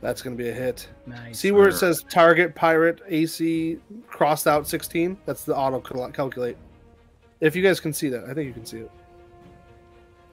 That's 0.00 0.20
going 0.20 0.36
to 0.36 0.42
be 0.42 0.48
a 0.48 0.52
hit. 0.52 0.88
Nice. 1.06 1.38
See 1.38 1.52
where 1.52 1.68
it 1.68 1.74
says 1.74 2.04
target 2.08 2.56
pirate 2.56 3.02
AC 3.06 3.78
crossed 4.08 4.48
out 4.48 4.66
16? 4.66 5.16
That's 5.26 5.44
the 5.44 5.56
auto 5.56 5.80
calculate. 6.10 6.56
If 7.40 7.54
you 7.54 7.62
guys 7.62 7.78
can 7.78 7.92
see 7.92 8.08
that, 8.08 8.24
I 8.24 8.34
think 8.34 8.48
you 8.48 8.52
can 8.52 8.66
see 8.66 8.78
it. 8.78 8.90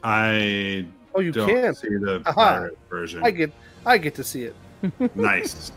I 0.05 0.85
Oh, 1.15 1.19
you 1.21 1.31
don't 1.31 1.49
can. 1.49 1.73
see 1.73 1.87
the 1.89 2.21
Aha. 2.25 2.33
pirate 2.33 2.77
version. 2.89 3.23
I 3.25 3.31
get, 3.31 3.51
I 3.85 3.97
get 3.97 4.13
to 4.15 4.23
see 4.23 4.43
it. 4.43 4.55
Nice. 5.15 5.71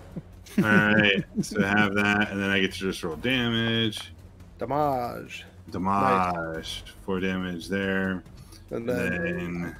All 0.58 0.64
right, 0.64 1.24
so 1.40 1.62
I 1.64 1.66
have 1.68 1.94
that, 1.94 2.30
and 2.30 2.42
then 2.42 2.50
I 2.50 2.60
get 2.60 2.72
to 2.72 2.78
just 2.78 3.02
roll 3.04 3.16
damage. 3.16 4.12
Damage, 4.58 5.44
Damage, 5.70 6.82
four 7.06 7.20
damage 7.20 7.68
there, 7.68 8.22
and 8.70 8.80
and 8.80 8.88
then 8.88 9.10
then 9.22 9.76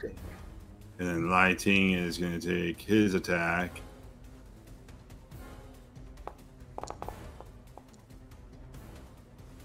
and 1.01 1.09
then 1.09 1.31
Lai 1.31 1.55
Ting 1.55 1.93
is 1.93 2.17
going 2.17 2.39
to 2.39 2.67
take 2.69 2.81
his 2.81 3.15
attack. 3.15 3.81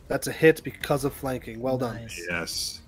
that's 0.08 0.28
a 0.28 0.32
hit 0.32 0.64
because 0.64 1.06
of 1.06 1.14
flanking. 1.14 1.60
Well 1.60 1.78
done. 1.78 1.96
Nice. 1.96 2.22
Yes. 2.30 2.82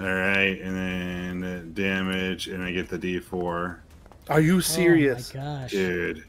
All 0.00 0.06
right, 0.06 0.58
and 0.62 0.76
then 0.76 1.44
uh, 1.44 1.62
damage, 1.74 2.48
and 2.48 2.62
I 2.62 2.72
get 2.72 2.88
the 2.88 2.98
D4. 2.98 3.76
Are 4.30 4.40
you 4.40 4.60
serious? 4.60 5.32
Oh 5.34 5.38
my 5.38 5.44
gosh. 5.44 5.70
Dude, 5.72 6.24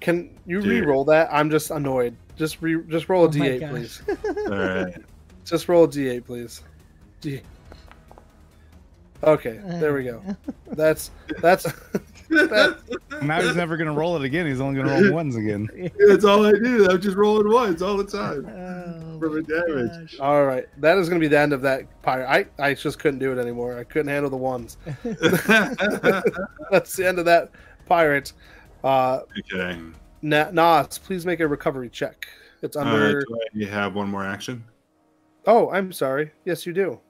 Can 0.00 0.30
you 0.46 0.60
Dude. 0.60 0.84
re-roll 0.84 1.04
that? 1.04 1.28
I'm 1.32 1.48
just 1.48 1.70
annoyed. 1.70 2.16
Just 2.36 2.60
re, 2.60 2.82
just 2.88 3.08
roll 3.08 3.24
a 3.24 3.28
oh 3.28 3.30
D8, 3.30 3.60
gosh. 3.60 3.70
please. 3.70 4.02
all 4.48 4.58
right. 4.58 4.96
Just 5.44 5.68
roll 5.68 5.84
a 5.84 5.88
d8, 5.88 6.24
please. 6.24 6.62
D. 7.20 7.40
Okay, 9.24 9.60
there 9.64 9.94
we 9.94 10.04
go. 10.04 10.22
That's 10.72 11.10
that's 11.40 11.64
that, 11.64 12.02
Now 13.22 13.40
he's 13.40 13.54
never 13.56 13.76
gonna 13.76 13.92
roll 13.92 14.16
it 14.16 14.22
again. 14.24 14.46
He's 14.46 14.60
only 14.60 14.80
gonna 14.82 15.00
roll 15.02 15.12
ones 15.22 15.36
again. 15.36 15.68
That's 16.08 16.24
all 16.24 16.44
I 16.46 16.52
do. 16.52 16.88
I'm 16.90 17.00
just 17.00 17.16
rolling 17.16 17.52
ones 17.52 17.82
all 17.82 17.96
the 17.96 18.04
time. 18.04 18.46
Oh 18.48 19.18
For 19.20 19.28
my 19.30 19.36
the 19.36 19.42
damage. 19.42 20.10
gosh. 20.12 20.20
all 20.20 20.44
right. 20.44 20.66
That 20.80 20.98
is 20.98 21.08
going 21.08 21.20
to 21.20 21.24
be 21.24 21.28
the 21.28 21.38
end 21.38 21.52
of 21.52 21.62
that 21.62 22.02
pirate. 22.02 22.28
I 22.28 22.46
I 22.70 22.74
just 22.74 22.98
couldn't 22.98 23.20
do 23.20 23.32
it 23.32 23.38
anymore. 23.40 23.78
I 23.78 23.84
couldn't 23.84 24.08
handle 24.08 24.30
the 24.30 24.36
ones. 24.36 24.76
That's 26.70 26.96
the 26.96 27.04
end 27.06 27.18
of 27.18 27.24
that 27.26 27.50
pirate. 27.86 28.32
Uh, 28.82 29.20
okay. 29.38 29.78
Na- 30.22 30.50
Nas, 30.50 30.98
please 30.98 31.24
make 31.26 31.40
a 31.40 31.46
recovery 31.46 31.88
check. 31.88 32.26
It's 32.62 32.76
Uh, 32.76 32.80
under. 32.80 33.20
do 33.22 33.38
I 33.62 33.64
have 33.68 33.94
one 33.94 34.08
more 34.08 34.24
action? 34.24 34.64
oh, 35.46 35.70
I'm 35.70 35.92
sorry. 35.92 36.30
Yes, 36.44 36.64
you 36.66 36.72
do. 36.72 37.00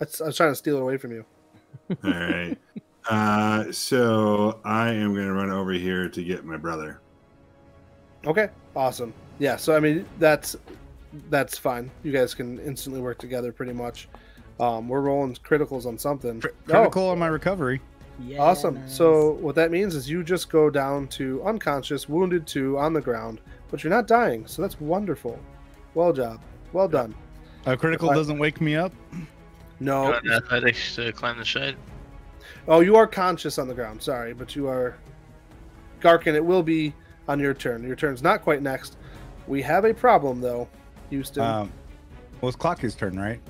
I 0.00 0.04
I 0.22 0.26
was 0.26 0.36
trying 0.36 0.50
to 0.52 0.54
steal 0.56 0.76
it 0.76 0.82
away 0.82 0.96
from 0.98 1.12
you. 1.12 1.24
All 2.04 2.10
right. 2.10 2.56
Uh, 3.08 3.70
so 3.72 4.60
I 4.64 4.90
am 4.92 5.14
going 5.14 5.26
to 5.26 5.32
run 5.32 5.50
over 5.50 5.72
here 5.72 6.08
to 6.08 6.22
get 6.22 6.44
my 6.44 6.56
brother. 6.56 7.00
Okay, 8.26 8.48
awesome. 8.76 9.14
Yeah, 9.38 9.56
so 9.56 9.76
I 9.76 9.80
mean 9.80 10.04
that's 10.18 10.56
that's 11.30 11.56
fine. 11.56 11.90
You 12.02 12.12
guys 12.12 12.34
can 12.34 12.58
instantly 12.60 13.00
work 13.00 13.18
together 13.18 13.52
pretty 13.52 13.72
much. 13.72 14.08
Um, 14.60 14.88
we're 14.88 15.00
rolling 15.00 15.34
criticals 15.36 15.86
on 15.86 15.96
something. 15.96 16.40
Cri- 16.40 16.50
Oh, 16.68 16.72
Critical 16.72 17.08
on 17.10 17.18
my 17.18 17.28
recovery. 17.28 17.80
Yeah, 18.20 18.42
awesome. 18.42 18.74
nice. 18.74 18.96
So 18.96 19.32
what 19.34 19.54
that 19.54 19.70
means 19.70 19.94
is 19.94 20.10
you 20.10 20.24
just 20.24 20.50
go 20.50 20.68
down 20.68 21.06
to 21.08 21.40
unconscious, 21.44 22.08
wounded 22.08 22.46
two 22.48 22.76
on 22.76 22.92
the 22.92 23.00
ground, 23.00 23.40
but 23.70 23.84
you're 23.84 23.92
not 23.92 24.08
dying. 24.08 24.44
So 24.48 24.60
that's 24.60 24.80
wonderful. 24.80 25.38
Well 25.94 26.12
job. 26.12 26.40
Well 26.72 26.88
done. 26.88 27.14
A 27.66 27.76
critical 27.76 28.10
I- 28.10 28.14
doesn't 28.14 28.38
wake 28.38 28.60
me 28.60 28.74
up. 28.74 28.92
No. 29.80 30.10
Got 30.12 30.26
athletics 30.28 30.96
to 30.96 31.12
climb 31.12 31.38
the 31.38 31.44
side. 31.44 31.76
Oh, 32.68 32.80
you 32.80 32.96
are 32.96 33.06
conscious 33.06 33.58
on 33.58 33.66
the 33.66 33.74
ground. 33.74 34.02
Sorry, 34.02 34.34
but 34.34 34.54
you 34.54 34.68
are 34.68 34.98
Garkin. 36.00 36.34
It 36.34 36.44
will 36.44 36.62
be 36.62 36.92
on 37.26 37.40
your 37.40 37.54
turn. 37.54 37.82
Your 37.82 37.96
turn's 37.96 38.22
not 38.22 38.42
quite 38.42 38.62
next. 38.62 38.98
We 39.46 39.62
have 39.62 39.86
a 39.86 39.94
problem 39.94 40.40
though, 40.42 40.68
Houston. 41.08 41.42
Um, 41.42 41.72
well, 42.40 42.50
it's 42.50 42.56
Clocky's 42.56 42.94
turn, 42.94 43.18
right? 43.18 43.40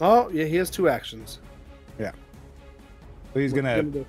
oh, 0.00 0.28
yeah, 0.30 0.44
he 0.44 0.56
has 0.56 0.68
two 0.68 0.88
actions. 0.88 1.38
Yeah. 1.98 2.12
So 3.32 3.40
he's 3.40 3.52
gonna, 3.52 3.82
you 3.82 4.04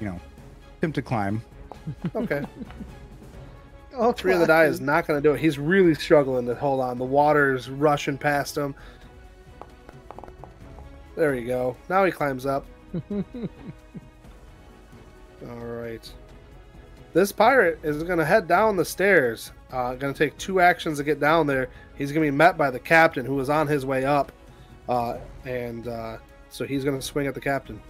know, 0.00 0.18
attempt 0.78 0.94
to 0.96 1.02
climb. 1.02 1.42
Okay. 2.14 2.44
oh, 3.94 4.12
Three 4.12 4.32
of 4.32 4.40
the 4.40 4.46
die 4.46 4.64
is 4.64 4.80
not 4.80 5.06
going 5.06 5.20
to 5.20 5.28
do 5.28 5.34
it. 5.34 5.40
He's 5.40 5.58
really 5.58 5.94
struggling 5.94 6.46
to 6.46 6.54
hold 6.54 6.80
on. 6.80 6.98
The 6.98 7.04
water 7.04 7.54
is 7.54 7.68
rushing 7.68 8.16
past 8.16 8.56
him. 8.56 8.74
There 11.16 11.34
you 11.34 11.46
go. 11.46 11.76
Now 11.88 12.04
he 12.04 12.12
climbs 12.12 12.46
up. 12.46 12.64
All 13.10 13.24
right. 15.56 16.10
This 17.12 17.32
pirate 17.32 17.78
is 17.82 18.02
going 18.04 18.18
to 18.18 18.24
head 18.24 18.48
down 18.48 18.76
the 18.76 18.84
stairs. 18.84 19.52
Uh, 19.70 19.94
going 19.94 20.12
to 20.14 20.18
take 20.18 20.36
two 20.38 20.60
actions 20.60 20.98
to 20.98 21.04
get 21.04 21.20
down 21.20 21.46
there. 21.46 21.68
He's 21.96 22.12
going 22.12 22.24
to 22.26 22.30
be 22.32 22.36
met 22.36 22.56
by 22.56 22.70
the 22.70 22.78
captain, 22.78 23.26
who 23.26 23.38
is 23.40 23.50
on 23.50 23.66
his 23.66 23.84
way 23.84 24.04
up. 24.04 24.32
uh, 24.88 25.18
and 25.44 25.88
uh, 25.88 26.16
so 26.48 26.64
he's 26.64 26.84
going 26.84 26.96
to 26.98 27.02
swing 27.02 27.26
at 27.26 27.34
the 27.34 27.40
captain 27.40 27.80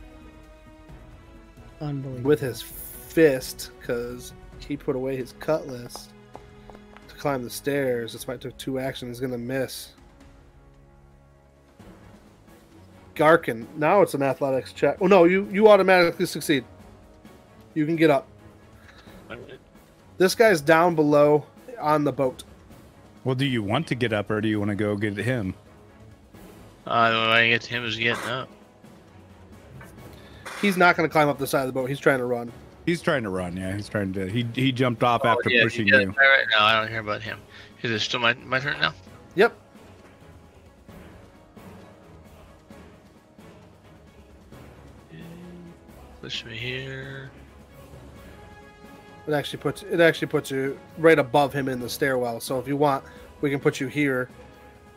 Unbelievable. 1.80 2.28
with 2.28 2.40
his 2.40 2.60
fist 2.62 3.70
because 3.80 4.32
he 4.58 4.76
put 4.76 4.94
away 4.96 5.16
his 5.16 5.34
cutlass 5.40 6.08
to 7.08 7.14
climb 7.16 7.42
the 7.42 7.50
stairs. 7.50 8.12
That's 8.12 8.26
why 8.26 8.34
it 8.34 8.40
took 8.40 8.56
two 8.58 8.78
actions. 8.78 9.16
He's 9.18 9.20
going 9.20 9.32
to 9.32 9.38
miss. 9.38 9.90
Garkin. 13.14 13.66
Now 13.76 14.02
it's 14.02 14.14
an 14.14 14.22
athletics 14.22 14.72
check. 14.72 14.98
Oh 15.00 15.06
no, 15.06 15.24
you 15.24 15.48
you 15.52 15.68
automatically 15.68 16.26
succeed. 16.26 16.64
You 17.74 17.86
can 17.86 17.96
get 17.96 18.10
up. 18.10 18.26
This 20.18 20.34
guy's 20.34 20.60
down 20.60 20.94
below 20.94 21.46
on 21.80 22.04
the 22.04 22.12
boat. 22.12 22.44
Well, 23.24 23.34
do 23.34 23.44
you 23.44 23.62
want 23.62 23.86
to 23.88 23.94
get 23.94 24.12
up 24.12 24.30
or 24.30 24.40
do 24.40 24.48
you 24.48 24.58
want 24.58 24.70
to 24.70 24.74
go 24.74 24.96
get 24.96 25.16
him? 25.16 25.54
Uh, 26.86 27.10
the 27.10 27.16
only 27.16 27.28
way 27.30 27.46
I 27.46 27.48
get 27.50 27.62
to 27.62 27.70
him 27.70 27.84
is 27.84 27.96
getting 27.96 28.28
up. 28.28 28.48
He's 30.60 30.76
not 30.76 30.96
going 30.96 31.08
to 31.08 31.12
climb 31.12 31.28
up 31.28 31.38
the 31.38 31.46
side 31.46 31.60
of 31.62 31.66
the 31.66 31.72
boat. 31.72 31.88
He's 31.88 32.00
trying 32.00 32.18
to 32.18 32.24
run. 32.24 32.52
He's 32.86 33.00
trying 33.00 33.22
to 33.22 33.30
run. 33.30 33.56
Yeah, 33.56 33.74
he's 33.76 33.88
trying 33.88 34.12
to. 34.14 34.26
He 34.28 34.46
he 34.54 34.72
jumped 34.72 35.02
off 35.04 35.22
Oh, 35.24 35.28
after 35.28 35.50
yeah, 35.50 35.62
pushing 35.62 35.86
you. 35.86 35.96
Right, 35.96 36.06
right 36.16 36.46
now, 36.50 36.64
I 36.64 36.80
don't 36.80 36.88
care 36.88 37.00
about 37.00 37.22
him. 37.22 37.38
Is 37.82 37.90
it 37.90 38.00
still 38.00 38.20
my, 38.20 38.34
my 38.34 38.58
turn 38.60 38.78
now? 38.80 38.92
Yep. 39.36 39.56
Push 46.22 46.44
me 46.44 46.56
here. 46.56 47.30
It 49.26 49.32
actually 49.32 49.58
puts 49.58 49.82
it 49.82 50.00
actually 50.00 50.28
puts 50.28 50.52
you 50.52 50.78
right 50.98 51.18
above 51.18 51.52
him 51.52 51.68
in 51.68 51.80
the 51.80 51.88
stairwell. 51.88 52.38
So 52.38 52.60
if 52.60 52.68
you 52.68 52.76
want, 52.76 53.02
we 53.40 53.50
can 53.50 53.58
put 53.58 53.80
you 53.80 53.88
here, 53.88 54.30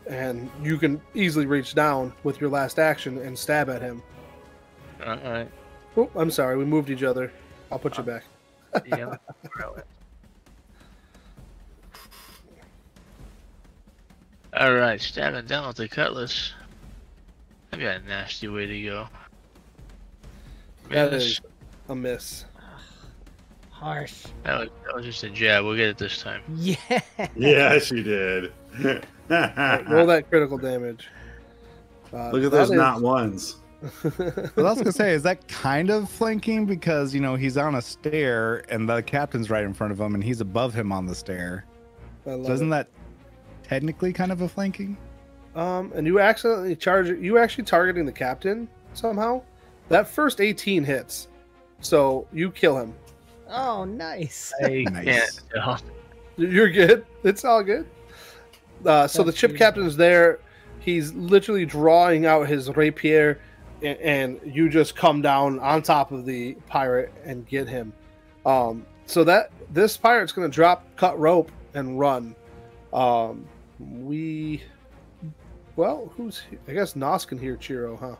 and 0.08 0.52
you 0.62 0.78
can 0.78 1.02
easily 1.16 1.48
reach 1.48 1.74
down 1.74 2.14
with 2.24 2.40
your 2.40 2.52
last 2.52 2.78
action 2.78 3.18
and 3.18 3.36
stab 3.38 3.72
at 3.72 3.82
him. 3.82 4.04
All 5.04 5.18
right. 5.18 5.50
Oh, 5.98 6.12
I'm 6.16 6.30
sorry, 6.30 6.58
we 6.58 6.66
moved 6.66 6.92
each 6.92 7.02
other. 7.02 7.32
I'll 7.72 7.80
put 7.80 7.98
you 7.98 8.04
uh, 8.04 8.06
back. 8.06 8.24
Yeah. 8.86 9.18
All 14.58 14.74
right, 14.74 15.02
stabbing 15.02 15.48
down 15.48 15.68
with 15.68 15.78
the 15.78 15.88
cutlass. 15.88 16.54
I've 17.74 17.80
got 17.80 17.96
a 17.98 18.00
nasty 18.08 18.48
way 18.48 18.68
to 18.68 18.84
go. 18.84 19.08
That 20.90 21.12
Miss. 21.12 21.24
is 21.24 21.42
a 21.90 21.96
miss. 21.96 22.46
Harsh. 23.72 24.26
That 24.44 24.60
was, 24.60 24.70
that 24.86 24.96
was 24.96 25.06
just 25.06 25.24
a 25.24 25.30
jab. 25.30 25.66
We'll 25.66 25.76
get 25.76 25.90
it 25.90 25.98
this 25.98 26.22
time. 26.22 26.42
Yeah. 26.56 26.76
Yes, 27.36 27.92
you 27.92 28.04
did. 28.04 28.52
Alright, 29.30 29.90
roll 29.90 30.06
that 30.08 30.30
critical 30.30 30.58
damage. 30.58 31.08
Uh, 32.14 32.30
Look 32.32 32.44
at 32.44 32.52
those 32.52 32.70
is- 32.70 32.76
not 32.76 33.02
ones. 33.02 33.58
Well, 34.56 34.66
I 34.66 34.70
was 34.72 34.78
gonna 34.80 34.92
say, 34.92 35.12
is 35.14 35.22
that 35.24 35.48
kind 35.48 35.90
of 35.92 36.10
flanking 36.10 36.66
because 36.66 37.14
you 37.14 37.20
know 37.22 37.36
he's 37.36 37.56
on 37.58 37.76
a 37.76 37.82
stair 37.82 38.64
and 38.70 38.88
the 38.90 39.04
captain's 39.04 39.50
right 39.52 39.64
in 39.64 39.74
front 39.74 39.92
of 39.94 40.00
him 40.00 40.16
and 40.16 40.24
he's 40.24 40.42
above 40.42 40.74
him 40.74 40.92
on 40.92 41.06
the 41.06 41.14
stair. 41.14 41.66
I 42.26 42.32
love 42.32 42.46
So 42.48 42.54
isn't 42.54 42.68
it. 42.68 42.70
that 42.72 42.88
technically 43.64 44.12
kind 44.14 44.32
of 44.32 44.42
a 44.42 44.50
flanking? 44.50 44.98
Um, 45.56 45.92
and 45.94 46.08
you 46.08 46.20
accidentally 46.20 46.76
charge 46.76 47.10
you 47.10 47.38
actually 47.38 47.66
targeting 47.66 48.06
the 48.06 48.12
captain 48.12 48.68
somehow. 48.94 49.44
That 49.90 50.08
first 50.08 50.42
18 50.42 50.84
hits, 50.84 51.28
so 51.82 52.28
you 52.34 52.52
kill 52.52 52.78
him. 52.78 52.94
Oh, 53.50 53.86
nice. 53.86 54.52
I 54.64 54.84
Nice. 54.90 55.40
can't. 55.54 55.84
You're 56.38 56.70
good. 56.72 57.06
It's 57.24 57.46
all 57.46 57.64
good. 57.64 57.86
Uh, 58.86 59.08
so 59.08 59.20
the 59.20 59.26
That's 59.26 59.38
ship 59.38 59.56
captain's 59.56 59.96
there. 59.96 60.40
He's 60.80 61.14
literally 61.14 61.66
drawing 61.66 62.26
out 62.26 62.48
his 62.48 62.76
rapier, 62.76 63.40
and, 63.82 63.98
and 64.00 64.40
you 64.56 64.70
just 64.70 64.96
come 64.96 65.22
down 65.22 65.60
on 65.60 65.82
top 65.82 66.12
of 66.12 66.26
the 66.26 66.54
pirate 66.68 67.12
and 67.24 67.48
get 67.48 67.68
him. 67.68 67.94
Um, 68.46 68.86
so 69.06 69.24
that 69.24 69.52
this 69.72 69.96
pirate's 69.98 70.32
going 70.32 70.50
to 70.50 70.54
drop, 70.54 70.86
cut 70.96 71.18
rope, 71.20 71.52
and 71.74 72.00
run. 72.00 72.36
Um, 72.94 73.46
we, 73.80 74.64
well, 75.76 76.12
who's? 76.16 76.42
I 76.68 76.74
guess 76.74 76.96
Nas 76.96 77.26
can 77.26 77.38
hear 77.38 77.56
Chiro, 77.58 78.00
huh? 78.00 78.16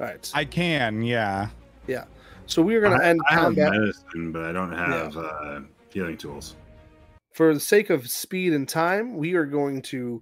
All 0.00 0.06
right. 0.06 0.30
I 0.34 0.44
can, 0.44 1.02
yeah. 1.02 1.48
Yeah. 1.86 2.04
So 2.46 2.62
we 2.62 2.74
are 2.74 2.80
going 2.80 2.98
to 2.98 3.04
I, 3.04 3.08
end 3.10 3.20
I 3.28 3.34
have 3.34 3.42
combat. 3.44 3.70
medicine, 3.72 4.32
but 4.32 4.44
I 4.44 4.52
don't 4.52 4.72
have 4.72 5.16
uh, 5.16 5.60
healing 5.90 6.16
tools. 6.16 6.56
for 7.32 7.54
the 7.54 7.60
sake 7.60 7.90
of 7.90 8.10
speed 8.10 8.52
and 8.54 8.68
time, 8.68 9.16
we 9.16 9.34
are 9.34 9.44
going 9.44 9.82
to 9.82 10.20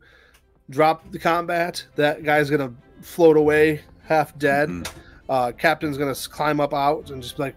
drop 0.70 1.10
the 1.12 1.18
combat. 1.18 1.84
That 1.96 2.22
guy's 2.24 2.50
gonna 2.50 2.72
float 3.00 3.36
away, 3.38 3.80
half 4.02 4.36
dead. 4.38 4.68
Mhm. 4.68 4.90
Uh, 5.28 5.52
Captain's 5.52 5.96
gonna 5.96 6.14
climb 6.14 6.60
up 6.60 6.74
out 6.74 7.10
and 7.10 7.22
just 7.22 7.36
be 7.38 7.44
like, 7.44 7.54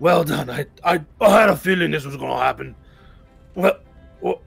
"Well 0.00 0.24
done. 0.24 0.50
I, 0.50 0.66
I, 0.84 1.00
I 1.20 1.40
had 1.40 1.48
a 1.50 1.56
feeling 1.56 1.92
this 1.92 2.04
was 2.04 2.16
gonna 2.16 2.42
happen. 2.42 2.74
Well, 3.54 3.78
well, 4.20 4.40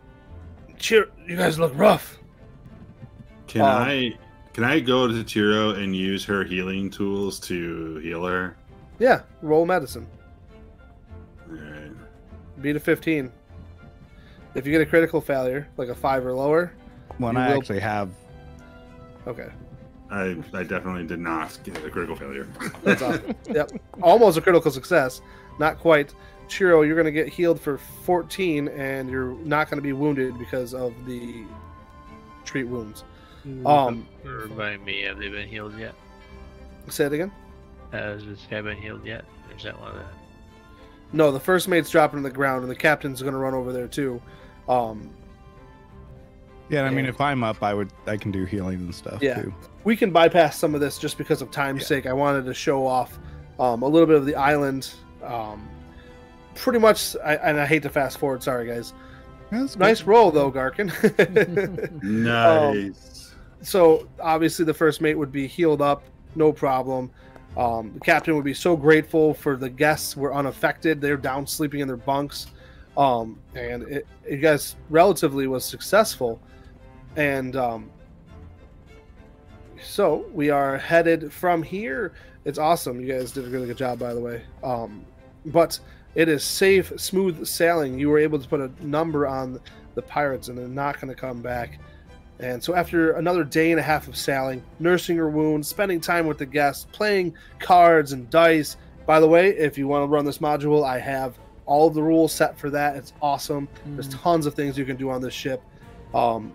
cheer. 0.77 1.07
You 1.25 1.37
guys 1.37 1.57
look 1.57 1.71
rough. 1.75 2.17
Can 3.47 3.61
Um, 3.61 3.67
I 3.67 4.17
can 4.55 4.63
I 4.63 4.79
go 4.79 5.05
to 5.05 5.13
Chiro 5.25 5.77
and 5.77 5.93
use 5.93 6.23
her 6.23 6.45
healing 6.45 6.89
tools 6.89 7.41
to 7.41 7.97
heal 7.97 8.23
her? 8.25 8.55
Yeah, 8.99 9.23
roll 9.41 9.65
medicine. 9.65 10.07
Alright. 11.51 11.91
Beat 12.61 12.77
a 12.77 12.79
15. 12.79 13.29
If 14.55 14.65
you 14.65 14.71
get 14.71 14.79
a 14.79 14.85
critical 14.85 15.19
failure, 15.19 15.67
like 15.75 15.89
a 15.89 15.95
five 15.95 16.25
or 16.25 16.31
lower, 16.33 16.71
When 17.17 17.35
I 17.35 17.49
will- 17.49 17.57
actually 17.57 17.81
have 17.81 18.09
okay, 19.27 19.49
I 20.09 20.37
I 20.53 20.63
definitely 20.63 21.05
did 21.05 21.19
not 21.19 21.59
get 21.65 21.83
a 21.83 21.89
critical 21.89 22.15
failure. 22.15 22.47
that's 22.81 23.01
awesome. 23.07 23.35
yep, 23.53 23.71
almost 24.01 24.37
a 24.37 24.41
critical 24.41 24.71
success. 24.71 25.21
Not 25.59 25.79
quite. 25.79 26.13
Chiro, 26.47 26.85
you're 26.85 26.95
going 26.95 27.05
to 27.05 27.11
get 27.11 27.27
healed 27.27 27.59
for 27.59 27.77
14, 28.05 28.67
and 28.69 29.09
you're 29.09 29.33
not 29.43 29.67
going 29.69 29.79
to 29.79 29.81
be 29.81 29.93
wounded 29.93 30.37
because 30.39 30.73
of 30.75 30.93
the 31.05 31.43
treat 32.45 32.65
wounds. 32.65 33.03
Um, 33.65 34.07
Remind 34.23 34.83
me, 34.85 35.03
have 35.03 35.17
they 35.19 35.29
been 35.29 35.47
healed 35.47 35.77
yet? 35.77 35.93
say 36.89 37.05
it 37.05 37.13
again. 37.13 37.31
Has 37.91 38.25
this 38.25 38.39
guy 38.49 38.61
been 38.61 38.77
healed 38.77 39.05
yet? 39.05 39.25
Or 39.49 39.55
is 39.57 39.63
that 39.63 39.79
one 39.79 39.89
of 39.91 39.95
the... 39.97 40.05
No, 41.13 41.31
the 41.31 41.39
first 41.39 41.67
mate's 41.67 41.89
dropping 41.89 42.23
to 42.23 42.29
the 42.29 42.33
ground, 42.35 42.61
and 42.63 42.71
the 42.71 42.75
captain's 42.75 43.21
going 43.21 43.33
to 43.33 43.39
run 43.39 43.53
over 43.53 43.71
there 43.71 43.87
too. 43.87 44.21
Um, 44.67 45.09
Yeah, 46.69 46.83
I 46.83 46.89
mean 46.89 47.05
if 47.05 47.21
I'm 47.21 47.43
up 47.43 47.61
I 47.61 47.73
would 47.75 47.91
I 48.07 48.17
can 48.17 48.31
do 48.31 48.43
healing 48.45 48.79
and 48.79 48.93
stuff 48.95 49.21
Yeah. 49.21 49.41
too. 49.43 49.53
we 49.83 49.95
can 49.95 50.09
bypass 50.11 50.57
some 50.57 50.73
of 50.73 50.81
this 50.81 50.97
just 50.97 51.17
because 51.17 51.41
of 51.43 51.51
time's 51.51 51.81
Yeah. 51.83 51.87
sake. 51.87 52.05
I 52.07 52.13
wanted 52.13 52.45
to 52.45 52.53
show 52.55 52.85
off 52.87 53.17
um, 53.59 53.83
a 53.83 53.87
little 53.87 54.07
bit 54.07 54.17
of 54.17 54.25
the 54.25 54.35
island. 54.35 54.91
Um, 55.23 55.69
pretty 56.55 56.79
much, 56.79 57.15
I, 57.23 57.35
and 57.35 57.59
I 57.59 57.65
hate 57.65 57.83
to 57.83 57.89
fast 57.89 58.17
forward. 58.17 58.41
Sorry, 58.43 58.67
guys. 58.67 58.93
That's 59.51 59.75
Nice 59.77 59.99
good. 59.99 60.07
roll 60.07 60.31
though, 60.31 60.51
Garkin. 60.51 60.89
nice. 62.03 63.11
So 63.65 64.07
obviously 64.21 64.65
the 64.65 64.73
first 64.73 65.01
mate 65.01 65.15
would 65.15 65.31
be 65.31 65.47
healed 65.47 65.81
up, 65.81 66.03
no 66.35 66.51
problem. 66.51 67.11
Um, 67.57 67.93
the 67.93 67.99
captain 68.01 68.35
would 68.35 68.45
be 68.45 68.53
so 68.53 68.75
grateful 68.75 69.33
for 69.33 69.55
the 69.55 69.69
guests 69.69 70.15
were 70.15 70.33
unaffected. 70.33 70.99
They're 70.99 71.17
down 71.17 71.47
sleeping 71.47 71.79
in 71.79 71.87
their 71.87 71.97
bunks, 71.97 72.47
um, 72.97 73.39
and 73.55 73.83
it, 73.83 74.07
it 74.25 74.37
guys 74.37 74.75
relatively 74.89 75.47
was 75.47 75.63
successful. 75.63 76.41
And 77.15 77.55
um, 77.55 77.89
so 79.81 80.25
we 80.33 80.49
are 80.49 80.77
headed 80.77 81.31
from 81.31 81.63
here. 81.63 82.13
It's 82.43 82.59
awesome. 82.59 82.99
You 82.99 83.13
guys 83.13 83.31
did 83.31 83.45
a 83.45 83.49
really 83.49 83.67
good 83.67 83.77
job, 83.77 83.99
by 83.99 84.13
the 84.13 84.19
way. 84.19 84.43
Um, 84.63 85.05
but 85.45 85.79
it 86.13 86.29
is 86.29 86.43
safe, 86.43 86.91
smooth 86.97 87.45
sailing. 87.47 87.97
You 87.97 88.09
were 88.09 88.19
able 88.19 88.37
to 88.37 88.47
put 88.47 88.59
a 88.59 88.71
number 88.85 89.27
on 89.27 89.59
the 89.95 90.01
pirates, 90.01 90.49
and 90.49 90.57
they're 90.57 90.67
not 90.67 90.99
going 90.99 91.13
to 91.13 91.19
come 91.19 91.41
back. 91.41 91.79
And 92.39 92.61
so, 92.61 92.75
after 92.75 93.13
another 93.13 93.43
day 93.43 93.71
and 93.71 93.79
a 93.79 93.83
half 93.83 94.07
of 94.07 94.17
sailing, 94.17 94.61
nursing 94.79 95.15
your 95.15 95.29
wounds, 95.29 95.67
spending 95.67 96.01
time 96.01 96.27
with 96.27 96.37
the 96.37 96.45
guests, 96.45 96.85
playing 96.91 97.33
cards 97.59 98.11
and 98.11 98.29
dice. 98.29 98.77
By 99.05 99.19
the 99.19 99.27
way, 99.27 99.49
if 99.49 99.77
you 99.77 99.87
want 99.87 100.03
to 100.03 100.07
run 100.07 100.25
this 100.25 100.39
module, 100.39 100.85
I 100.85 100.99
have 100.99 101.37
all 101.65 101.87
of 101.87 101.93
the 101.93 102.03
rules 102.03 102.33
set 102.33 102.57
for 102.57 102.69
that. 102.71 102.95
It's 102.95 103.13
awesome. 103.21 103.67
There's 103.85 104.09
tons 104.09 104.45
of 104.45 104.53
things 104.53 104.77
you 104.77 104.85
can 104.85 104.97
do 104.97 105.09
on 105.09 105.21
this 105.21 105.33
ship. 105.33 105.61
Um, 106.13 106.53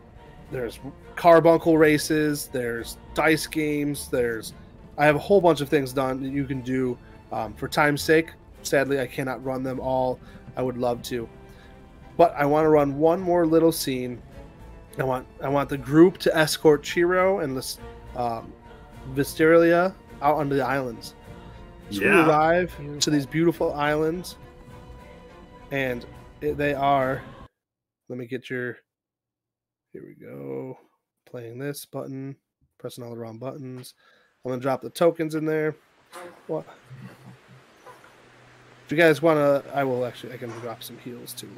there's 0.50 0.80
carbuncle 1.16 1.78
races. 1.78 2.48
There's 2.52 2.98
dice 3.14 3.46
games. 3.46 4.08
There's 4.08 4.52
I 4.98 5.06
have 5.06 5.16
a 5.16 5.20
whole 5.20 5.40
bunch 5.40 5.60
of 5.60 5.68
things 5.68 5.92
done 5.92 6.22
that 6.22 6.30
you 6.30 6.44
can 6.44 6.60
do. 6.60 6.98
Um, 7.32 7.54
for 7.54 7.68
time's 7.68 8.02
sake, 8.02 8.32
sadly, 8.62 9.00
I 9.00 9.06
cannot 9.06 9.42
run 9.44 9.62
them 9.62 9.80
all. 9.80 10.18
I 10.56 10.62
would 10.62 10.76
love 10.76 11.00
to, 11.04 11.28
but 12.16 12.34
I 12.34 12.44
want 12.44 12.64
to 12.64 12.68
run 12.68 12.98
one 12.98 13.20
more 13.20 13.46
little 13.46 13.70
scene 13.70 14.20
I 14.98 15.04
want 15.04 15.26
I 15.42 15.48
want 15.48 15.68
the 15.68 15.78
group 15.78 16.18
to 16.18 16.36
escort 16.36 16.82
Chiro 16.82 17.42
and 17.42 17.56
this 17.56 17.78
um, 18.16 18.52
Vistrilia 19.14 19.94
out 20.20 20.36
onto 20.36 20.56
the 20.56 20.64
islands. 20.64 21.14
So 21.90 22.00
we 22.00 22.06
Yeah. 22.06 22.26
arrive 22.28 22.74
to 23.00 23.10
these 23.10 23.26
beautiful 23.26 23.72
islands, 23.72 24.36
and 25.70 26.06
they 26.40 26.74
are. 26.74 27.22
Let 28.08 28.18
me 28.18 28.26
get 28.26 28.50
your. 28.50 28.78
Here 29.92 30.02
we 30.06 30.14
go. 30.14 30.78
playing 31.26 31.58
this 31.58 31.84
button, 31.84 32.34
pressing 32.78 33.04
all 33.04 33.10
the 33.10 33.16
wrong 33.16 33.38
buttons. 33.38 33.94
I'm 34.44 34.50
gonna 34.50 34.60
drop 34.60 34.82
the 34.82 34.90
tokens 34.90 35.36
in 35.36 35.44
there. 35.44 35.76
What? 36.48 36.66
If 38.84 38.90
you 38.90 38.96
guys 38.96 39.22
wanna, 39.22 39.62
I 39.72 39.84
will 39.84 40.04
actually. 40.04 40.32
I 40.32 40.36
can 40.38 40.50
drop 40.60 40.82
some 40.82 40.98
heals 40.98 41.32
too. 41.32 41.48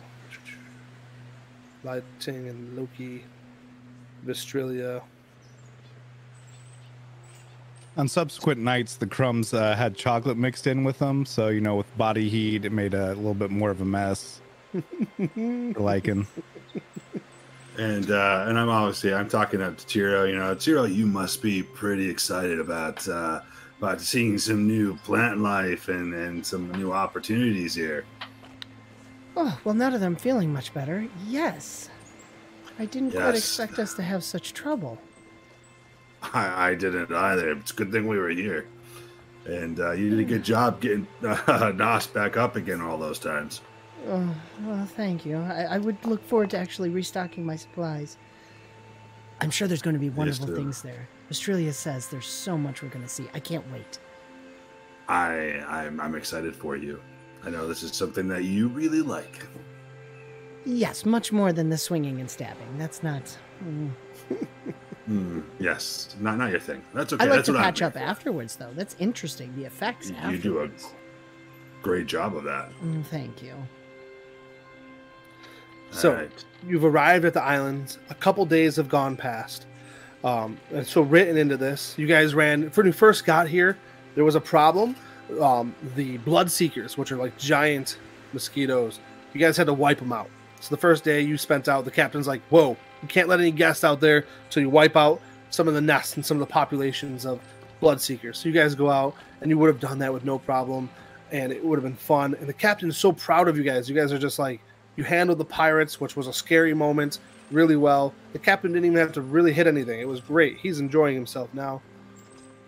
Lai 1.85 2.03
Ting 2.21 2.49
and 2.49 2.77
Loki, 2.77 3.25
Vistrilia. 4.27 5.03
On 7.97 8.09
subsequent 8.09 8.61
nights, 8.61 8.97
the 8.97 9.07
crumbs 9.07 9.53
uh, 9.53 9.77
had 9.77 9.95
chocolate 9.95 10.39
mixed 10.39 10.67
in 10.67 10.83
with 10.85 10.99
them, 10.99 11.27
so 11.27 11.49
you 11.49 11.61
know, 11.61 11.77
with 11.77 11.99
body 11.99 12.29
heat, 12.29 12.65
it 12.65 12.73
made 12.73 12.95
a 12.95 13.09
little 13.15 13.35
bit 13.35 13.51
more 13.51 13.71
of 13.71 13.81
a 13.81 13.85
mess. 13.85 14.41
for 15.17 15.81
liking. 15.81 16.27
And 17.79 18.11
uh, 18.11 18.45
and 18.49 18.59
I'm 18.59 18.69
obviously 18.69 19.15
I'm 19.15 19.29
talking 19.29 19.63
up 19.63 19.79
to 19.79 19.87
Chiro. 19.87 20.29
You 20.29 20.39
know, 20.39 20.55
Chiro, 20.55 20.93
you 20.93 21.07
must 21.07 21.43
be 21.43 21.63
pretty 21.63 22.09
excited 22.09 22.61
about 22.61 23.07
uh, 23.09 23.41
about 23.79 24.01
seeing 24.01 24.39
some 24.39 24.67
new 24.67 24.97
plant 24.99 25.41
life 25.41 25.89
and 25.89 26.13
and 26.15 26.45
some 26.47 26.71
new 26.73 26.93
opportunities 26.93 27.75
here. 27.75 28.05
Oh, 29.37 29.59
well, 29.65 29.75
now 29.75 29.91
that 29.91 30.03
I'm 30.03 30.17
feeling 30.17 30.53
much 30.53 30.75
better, 30.75 31.07
yes. 31.27 31.89
I 32.79 32.85
didn't 32.87 33.13
quite 33.13 33.35
expect 33.35 33.79
us 33.79 33.95
to 33.95 34.03
have 34.03 34.25
such 34.25 34.53
trouble. 34.53 34.99
I, 36.23 36.71
I 36.71 36.75
didn't 36.75 37.13
either. 37.13 37.53
It's 37.53 37.71
a 37.73 37.75
good 37.75 37.93
thing 37.93 38.07
we 38.07 38.19
were 38.19 38.29
here. 38.31 38.67
And 39.45 39.81
uh, 39.81 39.93
you 39.93 40.11
did 40.11 40.21
a 40.21 40.25
good 40.25 40.45
job 40.45 40.81
getting 40.81 41.07
uh, 41.23 41.73
Nas 41.75 42.07
back 42.07 42.37
up 42.37 42.57
again 42.57 42.81
all 42.81 42.99
those 42.99 43.19
times. 43.19 43.61
Oh, 44.09 44.35
well, 44.63 44.87
thank 44.87 45.25
you. 45.25 45.37
I, 45.37 45.63
I 45.63 45.79
would 45.79 46.05
look 46.05 46.23
forward 46.25 46.51
to 46.51 46.59
actually 46.59 46.91
restocking 46.91 47.45
my 47.45 47.57
supplies. 47.57 48.17
I'm 49.41 49.51
sure 49.51 49.67
there's 49.67 49.83
going 49.83 49.95
to 49.95 50.01
be 50.01 50.11
wonderful 50.11 50.47
things 50.47 50.83
there. 50.83 51.09
Vistrilia 51.31 51.73
says 51.73 52.09
there's 52.09 52.27
so 52.27 52.57
much 52.57 52.83
we're 52.83 52.89
going 52.89 53.05
to 53.05 53.09
see. 53.09 53.29
I 53.35 53.41
can't 53.41 53.69
wait. 53.73 53.99
I 55.09 55.63
I'm, 55.67 56.01
I'm 56.01 56.15
excited 56.15 56.55
for 56.55 56.77
you. 56.77 57.01
I 57.45 57.51
know 57.51 57.67
this 57.67 57.83
is 57.83 57.93
something 57.93 58.29
that 58.29 58.45
you 58.45 58.69
really 58.69 59.03
like. 59.03 59.47
Yes, 60.65 61.05
much 61.05 61.33
more 61.33 61.53
than 61.53 61.71
the 61.71 61.79
swinging 61.79 62.21
and 62.21 62.31
stabbing. 62.31 62.79
That's 62.79 63.03
not. 63.03 63.37
mm. 63.65 63.91
Hmm, 65.07 65.41
yes, 65.59 66.15
not 66.21 66.39
not 66.39 66.53
your 66.53 66.61
thing. 66.61 66.81
That's 66.95 67.13
okay. 67.13 67.25
I 67.25 67.27
like 67.27 67.39
That's 67.39 67.47
to 67.47 67.53
what 67.55 67.63
I'm 67.63 67.69
up 67.87 67.93
for. 67.95 67.99
afterwards, 67.99 68.55
though. 68.55 68.71
That's 68.75 68.95
interesting. 69.01 69.53
The 69.57 69.65
effects 69.65 70.11
You 70.11 70.17
afterwards. 70.17 70.85
do 70.85 70.89
a 71.81 71.83
great 71.83 72.07
job 72.07 72.37
of 72.37 72.45
that. 72.45 72.71
Mm, 72.85 73.05
thank 73.07 73.43
you. 73.43 73.55
So- 75.91 76.11
All 76.11 76.17
right. 76.17 76.45
You've 76.67 76.85
arrived 76.85 77.25
at 77.25 77.35
the 77.35 77.43
islands. 77.43 77.99
A 78.11 78.15
couple 78.15 78.47
days 78.47 78.77
have 78.77 78.89
gone 78.89 79.17
past. 79.17 79.67
Um, 80.23 80.57
and 80.73 80.87
so 80.87 81.03
written 81.03 81.37
into 81.37 81.57
this, 81.57 81.99
you 81.99 82.07
guys 82.07 82.33
ran 82.35 82.63
when 82.69 82.87
you 82.87 82.93
first 82.93 83.25
got 83.25 83.49
here. 83.49 83.77
There 84.15 84.25
was 84.25 84.37
a 84.37 84.41
problem. 84.41 84.95
Um, 85.41 85.75
the 85.95 86.19
blood 86.19 86.51
seekers, 86.51 86.99
which 86.99 87.11
are 87.13 87.17
like 87.17 87.37
giant 87.39 87.99
mosquitoes, 88.33 89.01
you 89.33 89.41
guys 89.41 89.57
had 89.57 89.67
to 89.67 89.73
wipe 89.73 89.99
them 89.99 90.13
out. 90.13 90.29
So 90.61 90.75
the 90.75 90.81
first 90.81 91.05
day 91.05 91.21
you 91.23 91.39
spent 91.39 91.69
out, 91.69 91.85
the 91.85 91.91
captain's 91.91 92.27
like, 92.27 92.43
"Whoa, 92.51 92.77
you 93.03 93.09
can't 93.09 93.29
let 93.29 93.41
any 93.41 93.51
guests 93.51 93.83
out 93.83 94.01
there 94.01 94.25
until 94.45 94.63
you 94.63 94.71
wipe 94.71 94.97
out 94.97 95.21
some 95.51 95.69
of 95.69 95.75
the 95.75 95.81
nests 95.81 96.17
and 96.17 96.25
some 96.25 96.37
of 96.37 96.41
the 96.41 96.53
populations 96.53 97.25
of 97.25 97.41
blood 97.81 98.01
seekers." 98.01 98.39
So 98.39 98.49
you 98.49 98.55
guys 98.55 98.75
go 98.75 98.91
out, 98.91 99.15
and 99.41 99.51
you 99.51 99.59
would 99.59 99.69
have 99.69 99.81
done 99.81 99.99
that 100.01 100.13
with 100.13 100.25
no 100.25 100.39
problem, 100.39 100.91
and 101.31 101.53
it 101.53 101.65
would 101.65 101.77
have 101.77 101.85
been 101.85 101.97
fun. 101.97 102.35
And 102.39 102.49
the 102.49 102.53
captain 102.53 102.89
is 102.89 102.97
so 102.97 103.13
proud 103.13 103.49
of 103.49 103.57
you 103.57 103.65
guys. 103.65 103.89
You 103.89 103.95
guys 103.95 104.13
are 104.13 104.19
just 104.19 104.39
like, 104.39 104.61
you 104.97 105.05
handled 105.05 105.39
the 105.39 105.45
pirates, 105.45 106.01
which 106.01 106.17
was 106.17 106.27
a 106.27 106.33
scary 106.33 106.75
moment, 106.75 107.19
really 107.51 107.77
well. 107.77 108.13
The 108.33 108.39
captain 108.39 108.73
didn't 108.73 108.85
even 108.85 108.99
have 108.99 109.13
to 109.13 109.23
really 109.23 109.53
hit 109.53 109.67
anything. 109.67 110.01
It 110.01 110.09
was 110.09 110.21
great. 110.21 110.59
He's 110.59 110.81
enjoying 110.81 111.15
himself 111.15 111.49
now. 111.55 111.81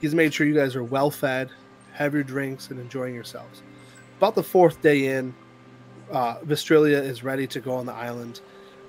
He's 0.01 0.15
made 0.15 0.33
sure 0.33 0.47
you 0.47 0.55
guys 0.55 0.75
are 0.75 0.85
well 0.85 1.11
fed, 1.11 1.51
have 1.95 2.13
your 2.13 2.25
drinks, 2.25 2.71
and 2.71 2.79
enjoying 2.79 3.15
yourselves. 3.15 3.63
About 4.19 4.35
the 4.35 4.43
fourth 4.43 4.83
day 4.83 5.17
in, 5.17 5.35
uh, 6.13 6.37
is 6.47 7.25
ready 7.25 7.47
to 7.47 7.61
go 7.61 7.75
on 7.75 7.87
the 7.87 7.93
island, 7.93 8.41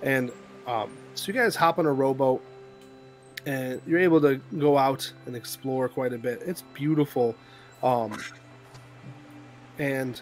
and 0.01 0.31
um, 0.67 0.91
so 1.13 1.31
you 1.31 1.33
guys 1.33 1.55
hop 1.55 1.79
on 1.79 1.85
a 1.85 1.93
rowboat, 1.93 2.41
and 3.45 3.81
you're 3.87 3.99
able 3.99 4.19
to 4.21 4.41
go 4.57 4.77
out 4.77 5.11
and 5.25 5.35
explore 5.35 5.87
quite 5.87 6.13
a 6.13 6.17
bit. 6.17 6.41
It's 6.45 6.63
beautiful, 6.73 7.35
um, 7.83 8.21
and 9.79 10.21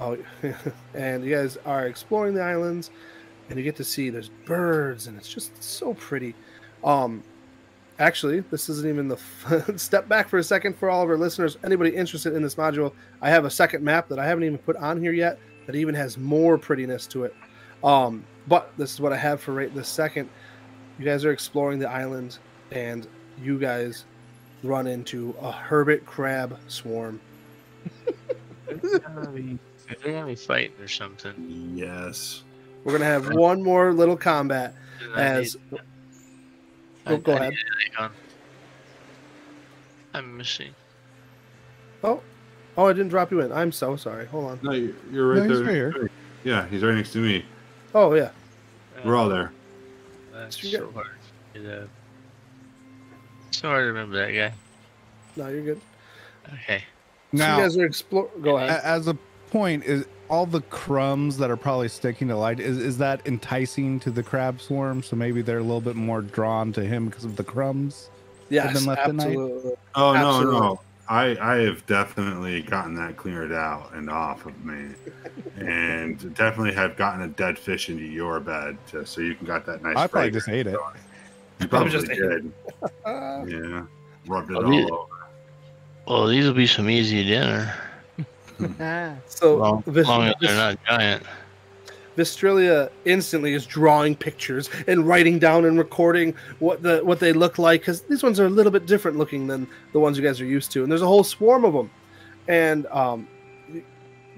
oh, 0.00 0.18
and 0.94 1.24
you 1.24 1.34
guys 1.34 1.58
are 1.64 1.86
exploring 1.86 2.34
the 2.34 2.42
islands, 2.42 2.90
and 3.48 3.58
you 3.58 3.64
get 3.64 3.76
to 3.76 3.84
see 3.84 4.10
there's 4.10 4.30
birds, 4.46 5.06
and 5.06 5.16
it's 5.16 5.28
just 5.28 5.62
so 5.62 5.94
pretty. 5.94 6.34
Um, 6.82 7.22
actually, 7.98 8.40
this 8.40 8.68
isn't 8.68 8.88
even 8.88 9.08
the 9.08 9.16
f- 9.16 9.70
step 9.80 10.08
back 10.08 10.28
for 10.28 10.38
a 10.38 10.44
second 10.44 10.76
for 10.76 10.90
all 10.90 11.02
of 11.02 11.08
our 11.08 11.16
listeners. 11.16 11.56
Anybody 11.64 11.94
interested 11.94 12.34
in 12.34 12.42
this 12.42 12.54
module, 12.54 12.92
I 13.22 13.30
have 13.30 13.44
a 13.44 13.50
second 13.50 13.82
map 13.84 14.08
that 14.08 14.18
I 14.18 14.26
haven't 14.26 14.44
even 14.44 14.58
put 14.58 14.76
on 14.76 15.00
here 15.00 15.12
yet 15.12 15.38
that 15.66 15.74
even 15.74 15.94
has 15.94 16.16
more 16.18 16.58
prettiness 16.58 17.06
to 17.08 17.24
it. 17.24 17.34
Um, 17.82 18.24
but 18.48 18.72
this 18.76 18.92
is 18.92 19.00
what 19.00 19.12
I 19.12 19.16
have 19.16 19.40
for 19.40 19.52
right 19.52 19.74
this 19.74 19.88
second. 19.88 20.28
You 20.98 21.04
guys 21.04 21.24
are 21.24 21.32
exploring 21.32 21.78
the 21.78 21.90
island, 21.90 22.38
and 22.70 23.06
you 23.42 23.58
guys 23.58 24.04
run 24.62 24.86
into 24.86 25.34
a 25.40 25.52
hermit 25.52 26.06
crab 26.06 26.58
swarm. 26.68 27.20
They're 28.66 28.98
gonna 29.00 29.30
be, 29.30 29.58
gonna 30.02 30.26
be 30.26 30.34
fighting 30.34 30.80
or 30.80 30.88
something. 30.88 31.34
Yes. 31.74 32.42
We're 32.84 32.92
gonna 32.92 33.04
have 33.04 33.34
one 33.34 33.62
more 33.62 33.92
little 33.92 34.16
combat 34.16 34.74
And 35.02 35.14
I 35.14 35.22
as. 35.22 35.56
Need- 37.10 37.14
Oh, 37.14 37.14
I, 37.14 37.18
go 37.18 37.32
I 37.32 37.36
ahead. 37.46 37.54
Um, 37.98 38.12
I'm 40.14 40.36
missing. 40.36 40.74
Oh, 42.02 42.20
oh, 42.76 42.86
I 42.86 42.92
didn't 42.92 43.08
drop 43.08 43.30
you 43.30 43.40
in. 43.40 43.52
I'm 43.52 43.72
so 43.72 43.96
sorry. 43.96 44.26
Hold 44.26 44.50
on. 44.52 44.60
No, 44.62 44.72
you- 44.72 44.94
you're 45.10 45.28
right 45.28 45.42
No, 45.42 45.48
he's 45.48 45.58
there. 45.66 45.86
right 45.90 45.94
here. 45.96 46.10
Yeah, 46.44 46.66
he's 46.68 46.82
right 46.82 46.94
next 46.94 47.12
to 47.12 47.18
me. 47.18 47.44
Oh 47.94 48.14
yeah. 48.14 48.30
Uh, 48.96 49.00
We're 49.04 49.16
all 49.16 49.28
there. 49.28 49.52
That's 50.32 50.60
So 50.60 50.68
you 50.68 50.90
hard. 50.94 51.06
to 51.54 51.60
get. 51.60 51.88
So 53.50 53.68
hard 53.68 53.82
to 53.82 53.86
remember 53.86 54.16
that 54.16 54.32
guy. 54.32 54.52
No, 55.36 55.48
you're 55.48 55.62
good. 55.62 55.80
Okay. 56.52 56.78
so 57.32 57.38
Now, 57.38 57.56
you 57.56 57.62
guys 57.64 57.76
are 57.76 57.84
explore. 57.86 58.30
Go 58.42 58.56
ahead. 58.58 58.80
as 58.84 59.08
a 59.08 59.16
point, 59.50 59.84
is 59.84 60.04
all 60.28 60.44
the 60.46 60.60
crumbs 60.62 61.38
that 61.38 61.50
are 61.50 61.56
probably 61.56 61.88
sticking 61.88 62.28
to 62.28 62.36
light 62.36 62.58
is 62.60 62.78
is 62.78 62.98
that 62.98 63.20
enticing 63.26 64.00
to 64.00 64.10
the 64.10 64.22
crab 64.22 64.60
swarm? 64.60 65.02
So 65.02 65.16
maybe 65.16 65.42
they're 65.42 65.58
a 65.58 65.62
little 65.62 65.80
bit 65.80 65.96
more 65.96 66.20
drawn 66.22 66.72
to 66.74 66.82
him 66.84 67.06
because 67.06 67.24
of 67.24 67.36
the 67.36 67.44
crumbs. 67.44 68.10
yes, 68.48 68.72
been 68.74 68.86
left 68.86 69.08
at 69.08 69.14
night? 69.14 69.26
absolutely. 69.28 69.72
Oh 69.94 70.12
no, 70.12 70.18
Absolutely. 70.28 70.60
no. 70.60 70.80
I 71.08 71.36
I 71.40 71.56
have 71.58 71.86
definitely 71.86 72.62
gotten 72.62 72.94
that 72.96 73.16
cleared 73.16 73.52
out 73.52 73.92
and 73.94 74.10
off 74.10 74.44
of 74.46 74.64
me, 74.64 74.88
and 75.56 76.34
definitely 76.34 76.74
have 76.74 76.96
gotten 76.96 77.22
a 77.22 77.28
dead 77.28 77.56
fish 77.58 77.88
into 77.88 78.02
your 78.02 78.40
bed, 78.40 78.76
to, 78.88 79.06
so 79.06 79.20
you 79.20 79.36
can 79.36 79.46
got 79.46 79.64
that 79.66 79.82
nice. 79.84 79.96
I 79.96 80.06
probably 80.08 80.32
just 80.32 80.48
ate 80.48 80.66
it. 80.66 80.78
You 81.58 81.68
probably 81.68 81.90
just 81.90 82.06
did. 82.08 82.52
Yeah, 83.16 83.84
rubbed 84.26 84.50
it 84.50 84.56
Oh, 84.58 84.64
all 84.66 84.74
yeah. 84.74 84.84
over. 84.90 85.06
Well, 86.06 86.26
these 86.26 86.44
will 86.46 86.52
be 86.52 86.66
some 86.66 86.90
easy 86.90 87.24
dinner. 87.24 87.72
Ah, 88.80 89.14
so 89.26 89.56
Long, 89.56 89.82
Vis- 89.86 90.06
long 90.06 90.22
as 90.28 90.34
Vis- 90.40 90.48
they're 90.50 90.56
not 90.56 90.78
giant. 90.86 91.22
Vistrilia 92.16 92.88
instantly 93.04 93.52
is 93.52 93.66
drawing 93.66 94.16
pictures 94.16 94.70
and 94.86 95.06
writing 95.06 95.38
down 95.38 95.66
and 95.66 95.76
recording 95.76 96.34
what 96.60 96.82
the 96.82 97.00
what 97.04 97.20
they 97.20 97.32
look 97.34 97.58
like 97.58 97.82
because 97.82 98.00
these 98.02 98.22
ones 98.22 98.40
are 98.40 98.46
a 98.46 98.50
little 98.50 98.72
bit 98.72 98.86
different 98.86 99.18
looking 99.18 99.46
than 99.46 99.66
the 99.92 100.00
ones 100.00 100.16
you 100.16 100.24
guys 100.24 100.40
are 100.40 100.46
used 100.46 100.72
to, 100.72 100.82
and 100.82 100.90
there's 100.90 101.02
a 101.02 101.06
whole 101.06 101.22
swarm 101.24 101.64
of 101.66 101.74
them, 101.74 101.90
and 102.48 102.86
um, 102.86 103.28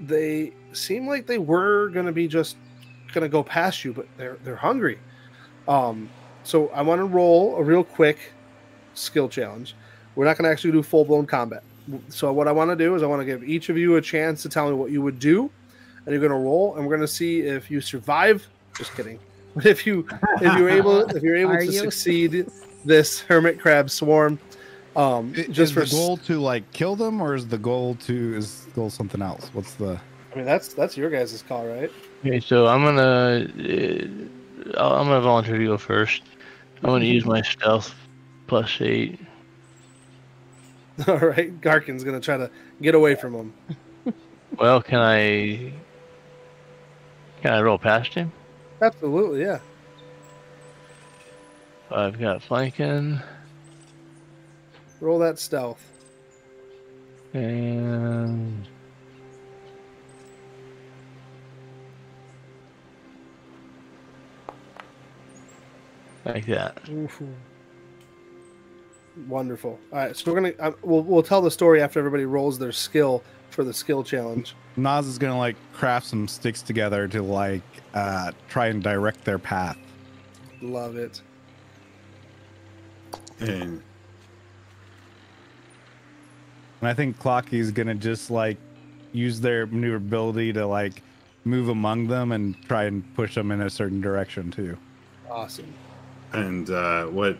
they 0.01 0.51
seem 0.73 1.07
like 1.07 1.25
they 1.25 1.37
were 1.37 1.87
gonna 1.89 2.11
be 2.11 2.27
just 2.27 2.57
gonna 3.13 3.29
go 3.29 3.41
past 3.43 3.85
you, 3.85 3.93
but 3.93 4.07
they're 4.17 4.37
they're 4.43 4.55
hungry. 4.57 4.99
Um, 5.69 6.09
so 6.43 6.67
I 6.69 6.81
want 6.81 6.99
to 6.99 7.05
roll 7.05 7.55
a 7.55 7.63
real 7.63 7.83
quick 7.85 8.33
skill 8.93 9.29
challenge. 9.29 9.73
We're 10.15 10.25
not 10.25 10.37
gonna 10.37 10.49
actually 10.49 10.73
do 10.73 10.83
full 10.83 11.05
blown 11.05 11.25
combat. 11.25 11.63
So 12.09 12.31
what 12.33 12.47
I 12.47 12.51
want 12.51 12.69
to 12.71 12.75
do 12.75 12.95
is 12.95 13.03
I 13.03 13.07
want 13.07 13.21
to 13.21 13.25
give 13.25 13.43
each 13.43 13.69
of 13.69 13.77
you 13.77 13.95
a 13.95 14.01
chance 14.01 14.41
to 14.43 14.49
tell 14.49 14.67
me 14.69 14.75
what 14.75 14.91
you 14.91 15.01
would 15.01 15.19
do 15.19 15.49
and 16.05 16.13
you're 16.13 16.27
gonna 16.27 16.39
roll, 16.39 16.75
and 16.75 16.87
we're 16.87 16.95
gonna 16.95 17.07
see 17.07 17.41
if 17.41 17.69
you 17.69 17.81
survive. 17.81 18.47
Just 18.77 18.95
kidding. 18.95 19.19
But 19.55 19.65
if 19.73 19.85
you 19.85 20.07
if 20.41 20.57
you're 20.57 20.69
able 20.69 21.01
if 21.09 21.21
you're 21.21 21.35
able 21.35 21.51
Are 21.51 21.59
to 21.59 21.65
you? 21.65 21.79
succeed 21.79 22.47
this 22.85 23.19
hermit 23.21 23.59
crab 23.59 23.89
swarm, 23.89 24.39
um, 24.95 25.33
I- 25.37 25.43
just 25.43 25.59
is 25.59 25.71
for 25.71 25.81
the 25.81 25.91
goal 25.91 26.17
to 26.17 26.39
like 26.39 26.69
kill 26.71 26.95
them, 26.95 27.21
or 27.21 27.35
is 27.35 27.47
the 27.47 27.57
goal 27.57 27.95
to 28.05 28.35
is 28.37 28.67
goal 28.75 28.89
something 28.89 29.21
else? 29.21 29.49
What's 29.53 29.73
the 29.75 29.99
I 30.33 30.35
mean 30.35 30.45
that's 30.45 30.73
that's 30.73 30.95
your 30.97 31.09
guys' 31.09 31.43
call, 31.47 31.67
right? 31.67 31.91
Okay, 32.25 32.39
so 32.39 32.67
I'm 32.67 32.83
gonna 32.83 33.47
uh, 34.77 34.95
I'm 34.99 35.07
gonna 35.07 35.21
volunteer 35.21 35.57
to 35.57 35.65
go 35.65 35.77
first. 35.77 36.23
I'm 36.83 36.89
gonna 36.89 37.05
use 37.05 37.25
my 37.25 37.41
stealth 37.41 37.93
plus 38.47 38.77
eight. 38.81 39.19
All 41.07 41.17
right, 41.17 41.59
Garkin's 41.61 42.03
gonna 42.03 42.19
try 42.19 42.37
to 42.37 42.49
get 42.81 42.95
away 42.95 43.15
from 43.15 43.33
him. 43.33 43.53
Well, 44.57 44.81
can 44.81 44.99
I 44.99 45.71
can 47.41 47.53
I 47.53 47.61
roll 47.61 47.77
past 47.77 48.13
him? 48.13 48.31
Absolutely, 48.81 49.41
yeah. 49.41 49.59
I've 51.91 52.19
got 52.19 52.41
flanking 52.43 53.19
Roll 54.99 55.19
that 55.19 55.39
stealth. 55.39 55.81
and 57.33 58.67
like 66.25 66.45
that. 66.47 66.81
Oof. 66.89 67.21
Wonderful. 69.27 69.79
All 69.91 69.97
right, 69.99 70.15
so 70.15 70.31
we're 70.31 70.39
gonna 70.41 70.53
uh, 70.59 70.71
we'll 70.81 71.03
we'll 71.03 71.23
tell 71.23 71.41
the 71.41 71.51
story 71.51 71.81
after 71.81 71.99
everybody 71.99 72.25
rolls 72.25 72.57
their 72.57 72.71
skill 72.71 73.23
for 73.49 73.63
the 73.63 73.73
skill 73.73 74.03
challenge. 74.03 74.55
Nas 74.77 75.07
is 75.07 75.17
gonna 75.17 75.37
like 75.37 75.55
craft 75.73 76.07
some 76.07 76.27
sticks 76.27 76.61
together 76.61 77.07
to 77.07 77.21
like 77.21 77.61
uh 77.93 78.31
try 78.47 78.67
and 78.67 78.81
direct 78.81 79.23
their 79.25 79.39
path. 79.39 79.77
Love 80.61 80.95
it. 80.95 81.21
And 83.39 83.81
And 86.81 86.87
I 86.89 86.93
think 86.93 87.19
Clocky's 87.19 87.71
gonna 87.71 87.95
just 87.95 88.31
like 88.31 88.57
use 89.11 89.41
their 89.41 89.65
maneuverability 89.65 90.53
to 90.53 90.65
like 90.65 91.01
move 91.45 91.69
among 91.69 92.07
them 92.07 92.31
and 92.31 92.55
try 92.67 92.83
and 92.85 93.03
push 93.15 93.35
them 93.35 93.51
in 93.51 93.61
a 93.61 93.69
certain 93.69 93.99
direction 94.01 94.51
too. 94.51 94.77
Awesome. 95.29 95.73
and 96.33 96.69
uh, 96.69 97.05
what 97.05 97.37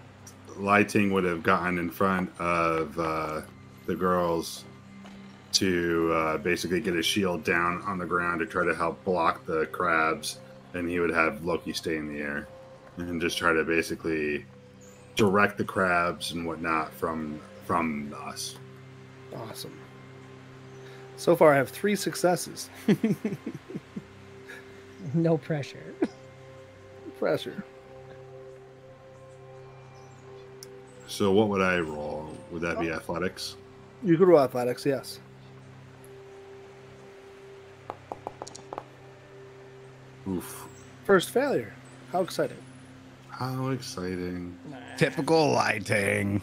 Lai 0.59 0.83
Ting 0.83 1.11
would 1.11 1.23
have 1.23 1.41
gotten 1.41 1.79
in 1.79 1.89
front 1.89 2.29
of 2.39 2.97
uh, 2.99 3.41
the 3.85 3.95
girls 3.95 4.65
to 5.53 6.11
uh, 6.13 6.37
basically 6.37 6.79
get 6.79 6.95
a 6.95 7.01
shield 7.01 7.43
down 7.43 7.81
on 7.83 7.97
the 7.97 8.05
ground 8.05 8.39
to 8.39 8.45
try 8.45 8.65
to 8.65 8.75
help 8.75 9.03
block 9.03 9.45
the 9.45 9.65
crabs, 9.67 10.39
and 10.73 10.87
he 10.87 10.99
would 10.99 11.09
have 11.09 11.43
Loki 11.43 11.73
stay 11.73 11.97
in 11.97 12.13
the 12.13 12.19
air 12.19 12.47
and 12.97 13.19
just 13.19 13.37
try 13.37 13.53
to 13.53 13.63
basically 13.63 14.45
direct 15.15 15.57
the 15.57 15.63
crabs 15.63 16.31
and 16.31 16.45
whatnot 16.45 16.93
from 16.93 17.39
from 17.65 18.13
us. 18.25 18.55
Awesome. 19.35 19.77
So 21.17 21.35
far, 21.35 21.53
I 21.53 21.57
have 21.57 21.69
three 21.69 21.95
successes. 21.95 22.69
No 25.13 25.37
pressure. 25.37 25.93
Pressure. 27.17 27.63
So 31.09 31.31
what 31.31 31.49
would 31.49 31.61
I 31.61 31.79
roll? 31.79 32.29
Would 32.51 32.61
that 32.61 32.79
be 32.79 32.91
oh. 32.91 32.95
athletics? 32.95 33.55
You 34.03 34.15
could 34.15 34.27
roll 34.27 34.39
athletics, 34.39 34.85
yes. 34.85 35.19
Oof! 40.27 40.67
First 41.05 41.31
failure. 41.31 41.73
How 42.11 42.21
exciting. 42.21 42.57
How 43.29 43.69
exciting! 43.69 44.55
Typical 44.97 45.51
Lai 45.51 45.79
Ting. 45.79 46.41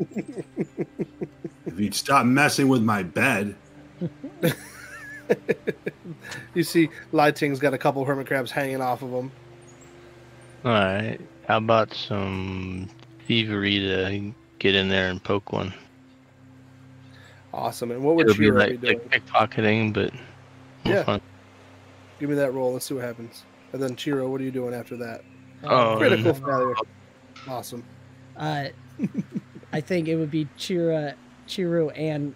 If 0.00 1.78
you'd 1.78 1.94
stop 1.94 2.26
messing 2.26 2.68
with 2.68 2.82
my 2.82 3.04
bed. 3.04 3.54
You 6.54 6.62
see, 6.62 6.88
Lai 7.12 7.30
Ting's 7.30 7.58
got 7.58 7.74
a 7.74 7.78
couple 7.78 8.02
hermit 8.04 8.26
crabs 8.26 8.50
hanging 8.50 8.80
off 8.80 9.02
of 9.02 9.10
him. 9.10 9.30
All 10.64 10.72
right. 10.72 11.18
How 11.46 11.58
about 11.58 11.92
some 11.92 12.88
thievery 13.38 13.78
to 13.78 14.32
get 14.58 14.74
in 14.74 14.88
there 14.88 15.08
and 15.10 15.22
poke 15.22 15.52
one? 15.52 15.72
Awesome. 17.54 17.90
And 17.92 18.02
what 18.02 18.16
would 18.16 18.28
It'll 18.28 18.38
be 18.38 18.46
Shira 18.46 18.66
be 18.66 18.72
like, 18.72 18.80
doing? 18.80 19.00
like 19.12 19.24
pickpocketing, 19.26 19.92
but 19.92 20.12
more 20.84 20.94
Yeah. 20.94 21.02
fun. 21.04 21.20
Give 22.18 22.28
me 22.30 22.34
that 22.36 22.52
roll. 22.52 22.72
Let's 22.72 22.86
see 22.86 22.94
what 22.94 23.04
happens. 23.04 23.44
And 23.72 23.82
then 23.82 23.94
Chiro, 23.96 24.28
what 24.28 24.40
are 24.40 24.44
you 24.44 24.50
doing 24.50 24.74
after 24.74 24.96
that? 24.96 25.22
Oh, 25.64 25.96
Critical 25.98 26.30
and- 26.30 26.44
failure. 26.44 26.74
Awesome. 27.46 27.84
Uh, 28.36 28.66
I 29.72 29.80
think 29.80 30.08
it 30.08 30.16
would 30.16 30.30
be 30.30 30.48
Chira, 30.58 31.14
Chiru, 31.46 31.92
and 31.96 32.34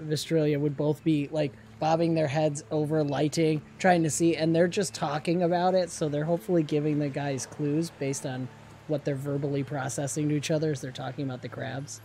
Vistralia 0.00 0.58
would 0.58 0.76
both 0.76 1.02
be 1.04 1.28
like 1.32 1.52
bobbing 1.80 2.14
their 2.14 2.28
heads 2.28 2.64
over 2.70 3.02
Lai 3.02 3.28
Ting, 3.28 3.60
trying 3.78 4.02
to 4.02 4.10
see, 4.10 4.36
and 4.36 4.54
they're 4.54 4.68
just 4.68 4.94
talking 4.94 5.42
about 5.42 5.74
it. 5.74 5.90
So 5.90 6.08
they're 6.08 6.24
hopefully 6.24 6.62
giving 6.62 6.98
the 6.98 7.08
guys 7.08 7.46
clues 7.46 7.90
based 7.98 8.24
on 8.26 8.48
what 8.88 9.04
they're 9.04 9.14
verbally 9.14 9.62
processing 9.64 10.28
to 10.28 10.34
each 10.36 10.50
other 10.50 10.70
as 10.72 10.80
they're 10.80 10.90
talking 10.90 11.24
about 11.24 11.42
the 11.42 11.48
crabs. 11.48 12.00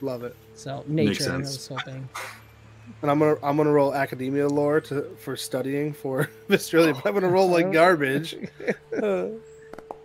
Love 0.00 0.22
it. 0.24 0.34
So 0.54 0.84
Makes 0.86 1.20
nature, 1.20 1.22
I 1.32 1.36
sense. 1.36 1.68
was 1.68 1.68
hoping. 1.68 2.08
And 3.02 3.10
I'm 3.10 3.18
gonna 3.18 3.36
I'm 3.42 3.56
gonna 3.56 3.70
roll 3.70 3.94
academia 3.94 4.48
lore 4.48 4.80
to 4.82 5.02
for 5.18 5.36
studying 5.36 5.92
for 5.92 6.28
Vistrilia, 6.48 6.94
but 6.94 7.06
I'm 7.06 7.14
gonna 7.14 7.28
roll 7.28 7.48
like 7.48 7.70
garbage. 7.72 8.34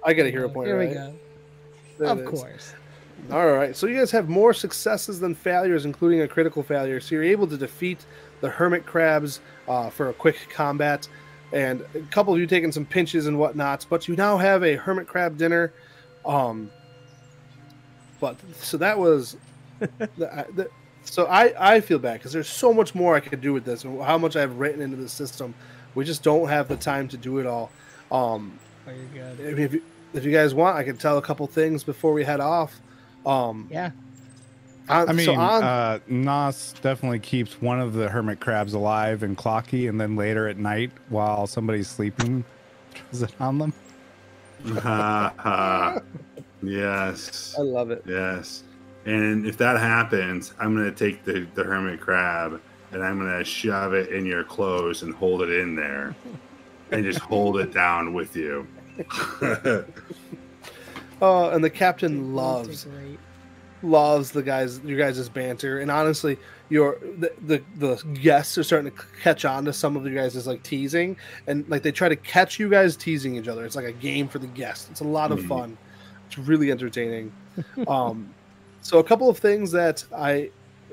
I 0.03 0.14
get 0.14 0.27
a 0.27 0.30
hero 0.30 0.49
point. 0.49 0.68
Here 0.68 0.77
we 0.77 0.86
right? 0.88 0.94
go. 0.94 1.14
There 1.98 2.07
of 2.10 2.26
course. 2.26 2.73
All 3.32 3.52
right. 3.52 3.76
So 3.76 3.88
you 3.88 3.98
guys 3.98 4.11
have 4.11 4.30
more 4.30 4.53
successes 4.53 5.19
than 5.19 5.34
failures, 5.34 5.86
including 5.86 6.22
a 6.22 6.27
critical 6.27 6.61
failure. 6.61 6.99
So 6.99 7.15
you're 7.15 7.23
able 7.23 7.48
to 7.48 7.57
defeat 7.57 8.06
the 8.41 8.49
hermit 8.49 8.86
crabs 8.86 9.40
uh, 9.68 9.90
for 9.90 10.10
a 10.10 10.14
quick 10.14 10.38
combat, 10.49 11.07
and 11.52 11.84
a 11.95 12.02
couple 12.11 12.34
of 12.34 12.40
you 12.40 12.45
taking 12.45 12.72
some 12.72 12.86
pinches 12.86 13.26
and 13.26 13.38
whatnots. 13.40 13.86
But 13.90 14.07
you 14.07 14.15
now 14.15 14.38
have 14.38 14.64
a 14.64 14.76
hermit 14.76 15.07
crab 15.07 15.38
dinner. 15.38 15.73
Um, 16.26 16.72
but 18.19 18.38
so 18.57 18.77
that 18.77 18.97
was. 18.97 19.38
the, 19.80 20.45
the, 20.56 20.69
so 21.03 21.26
I 21.26 21.76
I 21.76 21.81
feel 21.81 21.99
bad 21.99 22.14
because 22.19 22.31
there's 22.34 22.49
so 22.49 22.73
much 22.73 22.95
more 22.95 23.15
I 23.15 23.19
could 23.19 23.41
do 23.41 23.53
with 23.53 23.65
this 23.65 23.84
and 23.84 24.02
how 24.02 24.18
much 24.18 24.35
I've 24.35 24.57
written 24.57 24.81
into 24.81 24.97
the 24.97 25.10
system. 25.10 25.53
We 25.93 26.03
just 26.06 26.23
don't 26.23 26.47
have 26.49 26.68
the 26.68 26.77
time 26.77 27.07
to 27.10 27.18
do 27.18 27.39
it 27.39 27.45
all. 27.45 27.69
Um, 28.11 28.57
Oh, 28.88 28.91
you're 28.91 29.35
good. 29.35 29.60
if 29.60 29.73
you, 29.73 29.81
if 30.14 30.23
you 30.26 30.31
guys 30.31 30.53
want, 30.53 30.77
I 30.77 30.84
can 30.84 30.95
tell 30.97 31.18
a 31.18 31.22
couple 31.22 31.45
things 31.47 31.84
before 31.84 32.14
we 32.14 32.23
head 32.23 32.39
off. 32.39 32.80
Um, 33.26 33.68
Yeah. 33.72 33.91
on- 34.89 35.10
I 35.10 35.14
mean, 35.14 35.26
so 35.26 35.34
on, 35.35 35.64
uh, 35.64 35.99
Nas 36.07 36.73
definitely 36.81 37.19
keeps 37.19 37.60
one 37.61 37.80
of 37.80 37.93
the 37.93 38.10
hermit 38.10 38.39
crabs 38.39 38.73
alive 38.73 39.23
and 39.23 39.35
Clocky, 39.38 39.89
and 39.89 39.99
then 39.99 40.15
later 40.15 40.47
at 40.47 40.57
night, 40.57 40.91
while 41.10 41.47
somebody's 41.47 41.88
sleeping, 41.88 42.43
throws 42.91 43.23
it 43.23 43.34
on 43.39 43.57
them. 43.57 43.73
Ha 44.82 45.34
ha. 45.38 45.99
Yes. 46.61 47.56
I 47.57 47.61
love 47.61 47.91
it. 47.91 48.03
Yes. 48.07 48.64
And 49.06 49.45
if 49.45 49.57
that 49.57 49.80
happens, 49.80 50.53
I'm 50.60 50.76
going 50.76 50.91
to 50.91 50.98
take 50.98 51.23
the, 51.23 51.48
the 51.53 51.64
hermit 51.64 52.02
crab 52.02 52.60
and 52.91 53.03
I'm 53.03 53.19
going 53.19 53.38
to 53.38 53.44
shove 53.44 53.94
it 53.94 54.10
in 54.10 54.26
your 54.26 54.44
clothes 54.44 55.03
and 55.03 55.14
hold 55.14 55.41
it 55.41 55.52
in 55.52 55.76
there 55.76 56.15
and 56.91 57.03
just 57.03 57.19
hold 57.19 57.57
it 57.60 57.72
down 57.72 58.14
with 58.14 58.36
you. 58.36 58.68
Oh, 61.22 61.49
and 61.49 61.64
the 61.64 61.69
captain 61.69 62.36
loves 62.36 62.86
Great. 62.86 63.19
Loves 63.84 64.31
the 64.31 64.41
guys 64.41 64.80
your 64.80 64.97
guys' 64.97 65.30
banter, 65.30 65.80
and 65.80 65.91
honestly, 65.91 66.38
your 66.69 66.97
the, 67.19 67.31
the 67.45 67.61
the 67.77 67.95
guests 68.22 68.57
are 68.57 68.64
starting 68.64 68.91
to 68.91 68.97
catch 69.22 69.45
on 69.45 69.65
to 69.65 69.73
some 69.73 69.95
of 69.95 70.06
you 70.07 70.15
guys' 70.15 70.47
like 70.47 70.64
teasing, 70.64 71.18
and 71.47 71.68
like 71.69 71.84
they 71.84 71.91
try 71.91 72.10
to 72.10 72.15
catch 72.15 72.57
you 72.57 72.69
guys 72.69 72.95
teasing 72.95 73.35
each 73.35 73.47
other. 73.47 73.65
It's 73.65 73.76
like 73.76 73.85
a 73.85 73.91
game 73.91 74.27
for 74.27 74.39
the 74.39 74.47
guests. 74.47 74.89
It's 74.89 75.02
a 75.02 75.06
lot 75.06 75.31
of 75.31 75.39
Mhm. 75.39 75.47
fun. 75.47 75.77
It's 76.27 76.38
really 76.38 76.72
entertaining. 76.72 77.31
um, 77.88 78.34
so 78.81 78.99
a 78.99 79.03
couple 79.03 79.30
of 79.30 79.38
things 79.38 79.72
that 79.73 80.03
I 80.15 80.49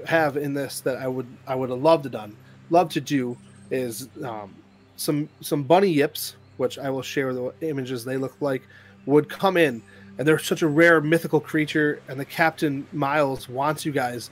have 0.06 0.36
in 0.36 0.52
this 0.52 0.80
that 0.80 0.96
I 0.96 1.06
would 1.06 1.26
I 1.46 1.54
would 1.54 1.70
have 1.70 1.80
loved 1.80 2.02
to 2.04 2.10
done, 2.10 2.36
love 2.70 2.88
to 2.90 3.00
do 3.00 3.36
is 3.70 4.08
um, 4.24 4.54
some 4.96 5.28
some 5.40 5.64
bunyips, 5.64 6.34
which 6.58 6.78
I 6.78 6.90
will 6.90 7.02
share 7.02 7.32
the 7.32 7.52
images 7.62 8.04
they 8.04 8.16
look 8.18 8.34
like, 8.40 8.62
would 9.06 9.28
come 9.28 9.56
in, 9.56 9.82
and 10.18 10.26
they're 10.26 10.38
such 10.38 10.62
a 10.62 10.68
rare 10.68 11.00
mythical 11.00 11.40
creature, 11.40 12.00
and 12.08 12.18
the 12.18 12.24
captain 12.24 12.86
Miles 12.92 13.48
wants 13.48 13.84
you 13.84 13.92
guys 13.92 14.30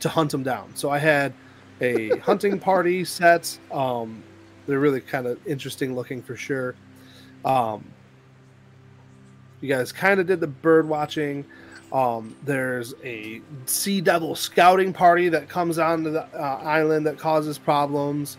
to 0.00 0.08
hunt 0.08 0.30
them 0.30 0.42
down. 0.42 0.74
So 0.74 0.90
I 0.90 0.98
had 0.98 1.32
a 1.80 2.08
hunting 2.18 2.58
party 2.58 3.04
set. 3.04 3.58
Um, 3.70 4.22
they're 4.66 4.78
really 4.78 5.00
kind 5.00 5.26
of 5.26 5.44
interesting 5.46 5.94
looking 5.94 6.22
for 6.22 6.36
sure. 6.36 6.74
Um, 7.44 7.84
you 9.60 9.68
guys 9.68 9.92
kind 9.92 10.20
of 10.20 10.26
did 10.26 10.40
the 10.40 10.46
bird 10.46 10.88
watching. 10.88 11.44
Um, 11.92 12.36
there's 12.44 12.94
a 13.02 13.40
sea 13.66 14.00
devil 14.00 14.34
scouting 14.34 14.92
party 14.92 15.28
that 15.30 15.48
comes 15.48 15.78
onto 15.78 16.10
the 16.10 16.24
uh, 16.34 16.60
island 16.62 17.06
that 17.06 17.18
causes 17.18 17.58
problems. 17.58 18.36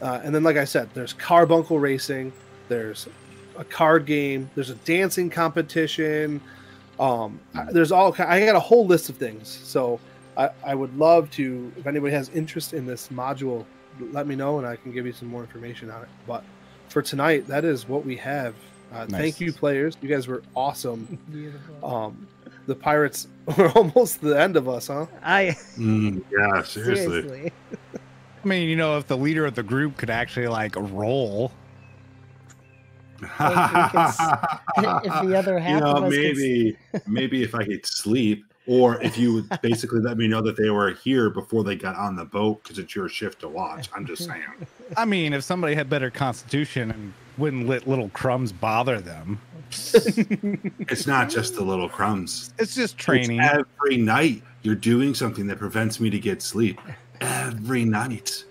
Uh, 0.00 0.20
and 0.24 0.34
then, 0.34 0.42
like 0.42 0.56
I 0.56 0.64
said, 0.64 0.88
there's 0.94 1.12
carbuncle 1.12 1.78
racing. 1.78 2.32
There's 2.68 3.06
a 3.60 3.64
card 3.64 4.06
game. 4.06 4.50
There's 4.56 4.70
a 4.70 4.74
dancing 4.74 5.30
competition. 5.30 6.40
Um, 6.98 7.38
there's 7.70 7.92
all. 7.92 8.12
I 8.18 8.44
got 8.44 8.56
a 8.56 8.60
whole 8.60 8.86
list 8.86 9.08
of 9.08 9.16
things. 9.16 9.48
So 9.48 10.00
I, 10.36 10.50
I 10.64 10.74
would 10.74 10.96
love 10.98 11.30
to. 11.32 11.70
If 11.76 11.86
anybody 11.86 12.12
has 12.14 12.30
interest 12.30 12.72
in 12.72 12.86
this 12.86 13.08
module, 13.08 13.64
let 14.12 14.26
me 14.26 14.34
know 14.34 14.58
and 14.58 14.66
I 14.66 14.76
can 14.76 14.92
give 14.92 15.06
you 15.06 15.12
some 15.12 15.28
more 15.28 15.42
information 15.42 15.90
on 15.90 16.02
it. 16.02 16.08
But 16.26 16.42
for 16.88 17.02
tonight, 17.02 17.46
that 17.46 17.64
is 17.64 17.88
what 17.88 18.04
we 18.04 18.16
have. 18.16 18.54
Uh, 18.92 19.06
Nice. 19.08 19.20
Thank 19.20 19.40
you, 19.40 19.52
players. 19.52 19.96
You 20.00 20.08
guys 20.08 20.26
were 20.26 20.42
awesome. 20.56 21.18
Beautiful. 21.30 21.84
Um, 21.86 22.26
the 22.66 22.74
pirates 22.74 23.28
were 23.56 23.70
almost 23.70 24.20
the 24.20 24.40
end 24.40 24.56
of 24.56 24.68
us, 24.68 24.88
huh? 24.88 25.06
I 25.22 25.56
Mm, 25.76 26.24
yeah, 26.32 26.62
seriously. 26.62 27.22
seriously. 27.22 27.52
I 28.42 28.48
mean, 28.48 28.68
you 28.68 28.74
know, 28.76 28.96
if 28.96 29.06
the 29.06 29.16
leader 29.16 29.44
of 29.46 29.54
the 29.54 29.62
group 29.62 29.96
could 29.98 30.10
actually 30.10 30.48
like 30.48 30.74
roll, 30.76 31.52
if 33.40 35.28
the 35.28 35.34
other 35.36 35.58
half 35.58 35.74
you 35.74 35.80
know, 35.80 35.92
of 35.96 36.04
us 36.04 36.14
could 36.14 36.36
maybe 36.36 36.76
maybe 37.06 37.42
if 37.42 37.54
I 37.54 37.64
could 37.64 37.84
sleep, 37.86 38.44
or 38.66 39.00
if 39.02 39.18
you 39.18 39.34
would 39.34 39.60
basically 39.62 40.00
let 40.00 40.16
me 40.16 40.26
know 40.28 40.40
that 40.42 40.56
they 40.56 40.70
were 40.70 40.92
here 40.92 41.30
before 41.30 41.64
they 41.64 41.76
got 41.76 41.96
on 41.96 42.16
the 42.16 42.24
boat 42.24 42.62
because 42.62 42.78
it's 42.78 42.94
your 42.94 43.08
shift 43.08 43.40
to 43.40 43.48
watch. 43.48 43.88
I'm 43.94 44.06
just 44.06 44.24
saying. 44.24 44.42
I 44.96 45.04
mean, 45.04 45.32
if 45.32 45.42
somebody 45.44 45.74
had 45.74 45.88
better 45.90 46.10
constitution 46.10 46.90
and 46.90 47.12
wouldn't 47.38 47.66
let 47.68 47.86
little 47.88 48.08
crumbs 48.10 48.52
bother 48.52 49.00
them, 49.00 49.40
It's 49.70 51.06
not 51.06 51.30
just 51.30 51.54
the 51.54 51.62
little 51.62 51.88
crumbs. 51.88 52.52
it's 52.58 52.74
just 52.74 52.94
It's 52.94 53.04
training. 53.04 53.40
every 53.40 53.96
night 53.96 54.42
you're 54.62 54.74
doing 54.74 55.14
something 55.14 55.46
that 55.46 55.58
prevents 55.58 56.00
me 56.00 56.10
to 56.10 56.18
get 56.18 56.42
sleep. 56.42 56.80
Every 57.20 57.84
night. 57.84 58.44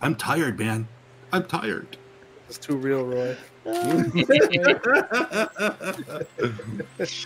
I'm 0.00 0.14
tired, 0.14 0.58
man. 0.58 0.86
I'm 1.32 1.44
tired. 1.46 1.96
It's 2.48 2.58
too 2.58 2.76
real, 2.76 3.04
Roy. 3.04 3.36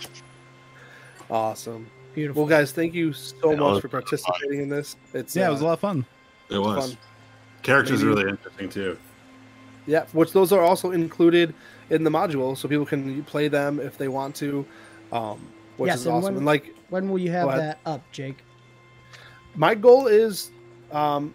Awesome. 1.29 1.87
Beautiful. 2.15 2.43
Well, 2.43 2.49
guys, 2.49 2.71
thank 2.71 2.93
you 2.93 3.13
so 3.13 3.51
That 3.51 3.57
much 3.57 3.81
for 3.81 3.87
participating 3.87 4.61
in 4.61 4.69
this. 4.69 4.95
It's 5.13 5.35
yeah, 5.35 5.45
it 5.45 5.49
uh, 5.49 5.51
was 5.51 5.61
a 5.61 5.65
lot 5.65 5.73
of 5.73 5.79
fun. 5.79 6.05
It 6.49 6.57
was. 6.57 6.89
fun. 6.89 6.97
Characters 7.61 8.01
are 8.01 8.07
Maybe- 8.07 8.17
really 8.23 8.29
interesting 8.31 8.69
too. 8.69 8.97
Yeah, 9.85 10.05
which 10.13 10.31
those 10.33 10.51
are 10.51 10.61
also 10.61 10.91
included 10.91 11.53
in 11.89 12.03
the 12.03 12.09
module, 12.09 12.57
so 12.57 12.67
people 12.67 12.85
can 12.85 13.23
play 13.23 13.47
them 13.47 13.79
if 13.79 13.97
they 13.97 14.07
want 14.07 14.35
to, 14.37 14.65
um, 15.11 15.39
which 15.77 15.87
Yes, 15.89 15.99
is 15.99 16.05
and 16.07 16.15
awesome. 16.15 16.23
when- 16.25 16.37
and 16.37 16.45
like 16.45 16.75
when 16.89 17.09
will 17.09 17.19
you 17.19 17.31
have 17.31 17.49
that 17.55 17.79
up, 17.85 18.01
Jake? 18.11 18.43
my 19.55 19.75
goal 19.75 20.07
is 20.07 20.51
um, 20.91 21.33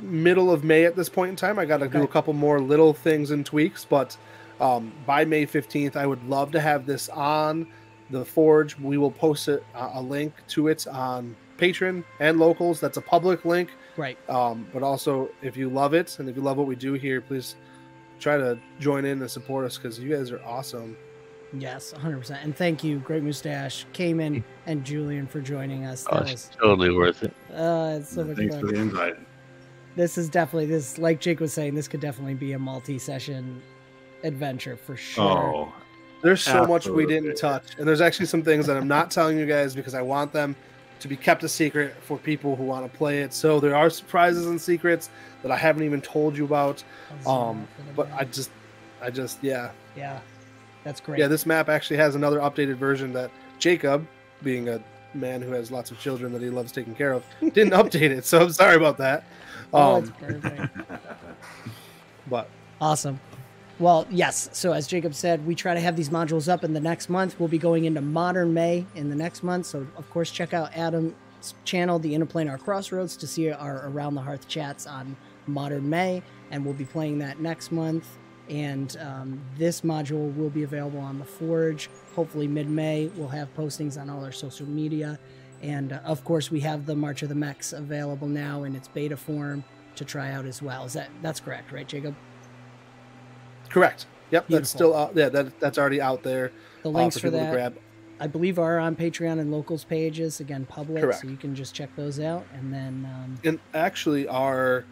middle 0.00 0.50
of 0.52 0.64
May 0.64 0.84
at 0.84 0.96
this 0.96 1.08
point 1.08 1.30
in 1.30 1.36
time. 1.36 1.58
I 1.58 1.64
got 1.64 1.78
to 1.78 1.88
do 1.88 2.02
a 2.02 2.08
couple 2.08 2.32
more 2.32 2.60
little 2.60 2.92
things 2.92 3.30
and 3.30 3.46
tweaks, 3.46 3.84
but 3.84 4.16
um, 4.60 4.92
by 5.06 5.24
May 5.24 5.46
15th, 5.46 5.96
I 5.96 6.06
would 6.06 6.24
love 6.28 6.50
to 6.52 6.60
have 6.60 6.86
this 6.86 7.08
on 7.08 7.66
the 8.10 8.24
Forge. 8.24 8.78
We 8.78 8.98
will 8.98 9.10
post 9.10 9.48
it, 9.48 9.64
uh, 9.74 9.90
a 9.94 10.02
link 10.02 10.32
to 10.48 10.68
it 10.68 10.86
on 10.86 11.36
Patreon 11.58 12.04
and 12.20 12.38
locals. 12.38 12.80
That's 12.80 12.96
a 12.96 13.02
public 13.02 13.44
link. 13.44 13.70
Right. 13.96 14.18
Um, 14.30 14.66
but 14.72 14.82
also, 14.82 15.30
if 15.42 15.56
you 15.56 15.68
love 15.68 15.94
it 15.94 16.18
and 16.18 16.28
if 16.28 16.36
you 16.36 16.42
love 16.42 16.56
what 16.58 16.66
we 16.66 16.76
do 16.76 16.94
here, 16.94 17.20
please 17.20 17.56
try 18.20 18.36
to 18.36 18.58
join 18.78 19.04
in 19.04 19.20
and 19.20 19.30
support 19.30 19.64
us 19.64 19.76
because 19.76 19.98
you 19.98 20.14
guys 20.14 20.30
are 20.30 20.42
awesome. 20.44 20.96
Yes, 21.52 21.94
100%. 21.96 22.42
And 22.42 22.56
thank 22.56 22.82
you, 22.82 22.98
Great 22.98 23.22
Mustache, 23.22 23.86
Cayman, 23.92 24.44
and 24.66 24.84
Julian 24.84 25.26
for 25.26 25.40
joining 25.40 25.84
us. 25.84 26.04
Oh, 26.10 26.18
it's 26.18 26.32
was 26.32 26.50
totally 26.60 26.92
worth 26.92 27.22
it. 27.22 27.32
uh, 27.54 27.98
it's 28.00 28.10
so 28.10 28.24
much 28.24 28.36
Thanks 28.36 28.54
fun. 28.54 28.66
for 28.66 28.72
the 28.72 28.80
invite. 28.80 29.16
This 29.94 30.18
is 30.18 30.28
definitely 30.28 30.66
this, 30.66 30.98
like 30.98 31.20
Jake 31.20 31.40
was 31.40 31.52
saying, 31.52 31.74
this 31.74 31.88
could 31.88 32.00
definitely 32.00 32.34
be 32.34 32.52
a 32.52 32.58
multi-session 32.58 33.62
adventure 34.26 34.76
for 34.76 34.96
sure. 34.96 35.24
Oh, 35.24 35.72
There's 36.22 36.42
so 36.42 36.66
much 36.66 36.86
we 36.86 37.06
didn't 37.06 37.36
touch, 37.36 37.76
and 37.78 37.86
there's 37.86 38.00
actually 38.00 38.26
some 38.26 38.42
things 38.42 38.66
that 38.66 38.76
I'm 38.76 38.88
not 38.88 39.10
telling 39.10 39.38
you 39.38 39.46
guys 39.46 39.74
because 39.74 39.94
I 39.94 40.02
want 40.02 40.32
them 40.32 40.56
to 40.98 41.08
be 41.08 41.16
kept 41.16 41.44
a 41.44 41.48
secret 41.48 41.94
for 42.02 42.16
people 42.18 42.56
who 42.56 42.64
want 42.64 42.90
to 42.90 42.98
play 42.98 43.20
it. 43.22 43.32
So 43.32 43.60
there 43.60 43.76
are 43.76 43.90
surprises 43.90 44.46
and 44.46 44.60
secrets 44.60 45.10
that 45.42 45.50
I 45.52 45.56
haven't 45.56 45.82
even 45.84 46.00
told 46.00 46.36
you 46.36 46.44
about. 46.46 46.82
Um, 47.26 47.68
but 47.94 48.10
I 48.12 48.24
just, 48.24 48.50
I 49.02 49.10
just, 49.10 49.38
yeah, 49.42 49.70
yeah, 49.96 50.20
that's 50.84 51.00
great. 51.00 51.18
yeah. 51.20 51.28
This 51.28 51.44
map 51.46 51.68
actually 51.68 51.98
has 51.98 52.14
another 52.14 52.38
updated 52.40 52.76
version 52.76 53.12
that 53.12 53.30
Jacob, 53.58 54.06
being 54.42 54.68
a 54.70 54.82
man 55.14 55.42
who 55.42 55.52
has 55.52 55.70
lots 55.70 55.90
of 55.90 55.98
children 56.00 56.32
that 56.32 56.40
he 56.42 56.48
loves 56.50 56.72
taking 56.72 56.94
care 56.94 57.12
of, 57.12 57.24
didn't 57.40 57.72
update 57.74 58.10
it. 58.10 58.24
So 58.24 58.40
I'm 58.40 58.52
sorry 58.52 58.76
about 58.76 58.96
that. 58.98 59.24
oh, 59.74 59.96
it's 59.98 60.08
Um, 60.08 60.14
perfect. 60.18 60.76
but 62.28 62.48
Awesome. 62.80 63.18
Well, 63.78 64.06
yes. 64.10 64.48
So 64.52 64.72
as 64.72 64.86
Jacob 64.86 65.14
said, 65.14 65.46
we 65.46 65.54
try 65.54 65.74
to 65.74 65.80
have 65.80 65.96
these 65.96 66.08
modules 66.08 66.50
up 66.50 66.64
in 66.64 66.72
the 66.72 66.80
next 66.80 67.10
month. 67.10 67.38
We'll 67.38 67.50
be 67.50 67.58
going 67.58 67.84
into 67.84 68.00
Modern 68.00 68.54
May 68.54 68.86
in 68.94 69.10
the 69.10 69.16
next 69.16 69.42
month. 69.42 69.66
So 69.66 69.86
of 69.96 70.08
course, 70.10 70.30
check 70.30 70.54
out 70.54 70.74
Adam's 70.74 71.14
channel, 71.64 71.98
the 71.98 72.14
Inn 72.14 72.22
of 72.22 72.28
Planar 72.28 72.58
Crossroads, 72.58 73.18
to 73.18 73.26
see 73.26 73.52
our 73.52 73.86
Around 73.88 74.14
the 74.14 74.22
Hearth 74.22 74.48
chats 74.48 74.86
on 74.86 75.14
Modern 75.46 75.88
May, 75.88 76.22
and 76.50 76.64
we'll 76.64 76.74
be 76.74 76.86
playing 76.86 77.18
that 77.18 77.38
next 77.40 77.70
month. 77.70 78.18
And 78.48 78.96
um, 79.00 79.40
this 79.58 79.82
module 79.82 80.34
will 80.36 80.50
be 80.50 80.62
available 80.62 81.00
on 81.00 81.18
the 81.18 81.24
Forge. 81.24 81.90
Hopefully, 82.14 82.46
mid-May, 82.46 83.10
we'll 83.16 83.28
have 83.28 83.54
postings 83.54 84.00
on 84.00 84.08
all 84.08 84.24
our 84.24 84.32
social 84.32 84.66
media. 84.66 85.18
And 85.62 85.92
uh, 85.92 86.00
of 86.04 86.24
course, 86.24 86.50
we 86.50 86.60
have 86.60 86.86
the 86.86 86.94
March 86.94 87.22
of 87.22 87.28
the 87.28 87.34
Mechs 87.34 87.72
available 87.72 88.28
now 88.28 88.62
in 88.62 88.74
its 88.74 88.88
beta 88.88 89.16
form 89.16 89.64
to 89.96 90.04
try 90.04 90.30
out 90.30 90.46
as 90.46 90.62
well. 90.62 90.84
Is 90.84 90.92
that 90.94 91.10
that's 91.22 91.40
correct, 91.40 91.72
right, 91.72 91.86
Jacob? 91.86 92.14
Correct. 93.70 94.06
Yep, 94.30 94.48
Beautiful. 94.48 94.56
that's 94.60 94.70
still 94.70 94.94
out. 94.96 95.12
Yeah, 95.16 95.28
that 95.28 95.58
that's 95.60 95.78
already 95.78 96.00
out 96.00 96.22
there. 96.22 96.50
The 96.82 96.88
uh, 96.88 96.92
links 96.92 97.18
for 97.18 97.30
that, 97.30 97.52
grab. 97.52 97.78
I 98.18 98.26
believe, 98.26 98.58
are 98.58 98.78
on 98.78 98.96
Patreon 98.96 99.38
and 99.40 99.50
locals 99.52 99.84
pages. 99.84 100.40
Again, 100.40 100.64
public, 100.66 101.02
Correct. 101.02 101.20
so 101.20 101.28
you 101.28 101.36
can 101.36 101.54
just 101.54 101.74
check 101.74 101.94
those 101.96 102.18
out. 102.18 102.44
And 102.54 102.72
then, 102.72 103.08
um, 103.12 103.38
and 103.44 103.60
actually 103.74 104.26
our 104.26 104.84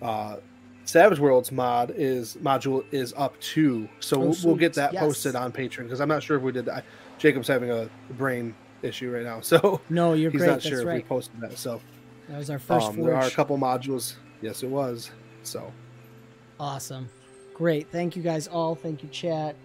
uh, 0.00 0.36
Savage 0.84 1.18
Worlds 1.18 1.50
mod 1.52 1.92
is 1.96 2.36
module 2.42 2.84
is 2.92 3.12
up 3.16 3.38
too, 3.40 3.88
so 4.00 4.16
Oh, 4.16 4.20
we'll, 4.20 4.36
we'll 4.44 4.56
get 4.56 4.72
that 4.74 4.92
Yes. 4.94 5.02
posted 5.02 5.34
on 5.34 5.52
Patreon 5.52 5.82
because 5.84 6.00
I'm 6.00 6.08
not 6.08 6.22
sure 6.22 6.36
if 6.36 6.42
we 6.42 6.52
did 6.52 6.64
that. 6.66 6.84
Jacob's 7.18 7.48
having 7.48 7.70
a 7.70 7.90
brain 8.12 8.54
issue 8.82 9.10
right 9.10 9.24
now, 9.24 9.40
so 9.42 9.80
no, 9.90 10.12
you're 10.14 10.30
he's 10.30 10.38
great. 10.38 10.46
not 10.46 10.52
That's 10.62 10.68
sure 10.68 10.88
if 10.88 10.94
we 10.94 11.02
posted 11.02 11.40
that. 11.40 11.58
So 11.58 11.80
That 12.28 12.38
was 12.38 12.48
our 12.48 12.58
first 12.60 12.86
um, 12.90 13.02
there 13.02 13.14
are 13.16 13.26
a 13.26 13.30
couple 13.30 13.58
modules. 13.58 14.14
Yes, 14.40 14.62
it 14.62 14.68
was. 14.70 15.10
So 15.42 15.72
Awesome. 16.60 17.08
Great. 17.58 17.90
Thank 17.90 18.14
you 18.14 18.22
guys 18.22 18.46
all. 18.46 18.76
Thank 18.76 19.02
you, 19.02 19.08
chat. 19.08 19.56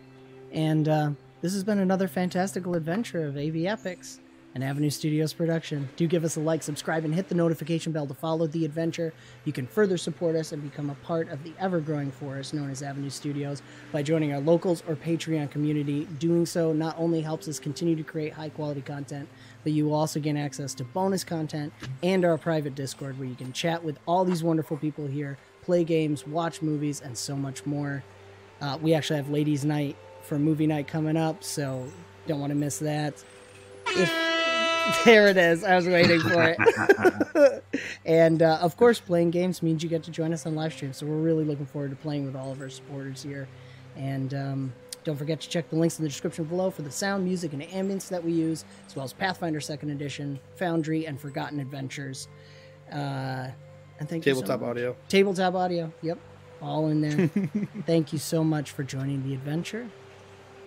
And 0.51 0.89
uh, 0.89 1.11
this 1.41 1.53
has 1.53 1.63
been 1.63 1.77
another 1.77 2.07
fantastical 2.07 2.73
adventure 2.73 3.27
of 3.27 3.37
AV 3.37 3.67
Epochs, 3.67 4.19
an 4.55 4.63
Avenue 4.63 4.89
Studios 4.89 5.31
production. 5.31 5.87
Do 5.95 6.07
give 6.07 6.23
us 6.23 6.35
a 6.35 6.39
like, 6.39 6.63
subscribe, 6.63 7.05
and 7.05 7.13
hit 7.13 7.29
the 7.29 7.35
notification 7.35 7.91
bell 7.91 8.07
to 8.07 8.15
follow 8.15 8.47
the 8.47 8.65
adventure. 8.65 9.13
You 9.45 9.53
can 9.53 9.67
further 9.67 9.95
support 9.95 10.35
us 10.35 10.53
and 10.53 10.63
become 10.63 10.89
a 10.89 10.95
part 11.05 11.29
of 11.29 11.43
the 11.43 11.53
ever 11.59 11.79
growing 11.79 12.09
forest 12.09 12.55
known 12.55 12.71
as 12.71 12.81
Avenue 12.81 13.11
Studios 13.11 13.61
by 13.91 14.01
joining 14.01 14.33
our 14.33 14.39
locals 14.39 14.81
or 14.87 14.95
Patreon 14.95 15.51
community. 15.51 16.05
Doing 16.17 16.47
so 16.47 16.73
not 16.73 16.95
only 16.97 17.21
helps 17.21 17.47
us 17.47 17.59
continue 17.59 17.95
to 17.95 18.03
create 18.03 18.33
high 18.33 18.49
quality 18.49 18.81
content, 18.81 19.29
but 19.63 19.71
you 19.71 19.85
will 19.85 19.93
also 19.93 20.19
gain 20.19 20.35
access 20.35 20.73
to 20.75 20.83
bonus 20.83 21.23
content 21.23 21.71
and 22.01 22.25
our 22.25 22.39
private 22.39 22.73
Discord 22.73 23.19
where 23.19 23.27
you 23.27 23.35
can 23.35 23.53
chat 23.53 23.83
with 23.83 23.99
all 24.07 24.25
these 24.25 24.41
wonderful 24.41 24.77
people 24.77 25.05
here, 25.05 25.37
play 25.63 25.83
games, 25.83 26.27
watch 26.27 26.61
movies, 26.61 27.01
and 27.01 27.17
so 27.17 27.35
much 27.35 27.65
more. 27.65 28.03
Uh, 28.61 28.77
we 28.81 28.93
actually 28.93 29.17
have 29.17 29.29
ladies' 29.29 29.65
night 29.65 29.95
for 30.21 30.39
movie 30.39 30.67
night 30.67 30.87
coming 30.87 31.17
up, 31.17 31.43
so 31.43 31.85
don't 32.27 32.39
want 32.39 32.51
to 32.51 32.55
miss 32.55 32.79
that. 32.79 33.23
If 33.87 34.11
there 35.05 35.27
it 35.27 35.37
is, 35.37 35.63
I 35.63 35.75
was 35.75 35.87
waiting 35.87 36.19
for 36.21 36.55
it. 36.57 37.63
and 38.05 38.41
uh, 38.41 38.59
of 38.61 38.77
course, 38.77 38.99
playing 38.99 39.31
games 39.31 39.63
means 39.63 39.83
you 39.83 39.89
get 39.89 40.03
to 40.03 40.11
join 40.11 40.33
us 40.33 40.45
on 40.45 40.55
live 40.55 40.73
stream, 40.73 40.93
so 40.93 41.05
we're 41.05 41.15
really 41.17 41.45
looking 41.45 41.65
forward 41.65 41.91
to 41.91 41.97
playing 41.97 42.25
with 42.25 42.35
all 42.35 42.51
of 42.51 42.61
our 42.61 42.69
supporters 42.69 43.23
here. 43.23 43.47
And 43.95 44.33
um, 44.33 44.73
don't 45.03 45.17
forget 45.17 45.41
to 45.41 45.49
check 45.49 45.69
the 45.69 45.75
links 45.75 45.99
in 45.99 46.03
the 46.03 46.09
description 46.09 46.45
below 46.45 46.71
for 46.71 46.81
the 46.81 46.91
sound, 46.91 47.25
music, 47.25 47.53
and 47.53 47.61
ambience 47.61 48.09
that 48.09 48.23
we 48.23 48.31
use, 48.31 48.65
as 48.87 48.95
well 48.95 49.05
as 49.05 49.13
Pathfinder 49.13 49.59
Second 49.59 49.89
Edition, 49.89 50.39
Foundry, 50.55 51.05
and 51.05 51.19
Forgotten 51.19 51.59
Adventures. 51.59 52.27
Uh, 52.91 53.49
and 54.03 54.09
thank 54.09 54.25
you 54.25 54.33
so 54.33 54.41
tabletop 54.41 54.67
audio. 54.67 54.95
Tabletop 55.07 55.55
audio. 55.55 55.93
Yep. 56.01 56.19
All 56.61 56.89
in 56.89 56.99
there. 56.99 57.29
Thank 57.85 58.11
you 58.11 58.19
so 58.19 58.43
much 58.43 58.71
for 58.71 58.83
joining 58.83 59.25
the 59.25 59.33
adventure. 59.33 59.87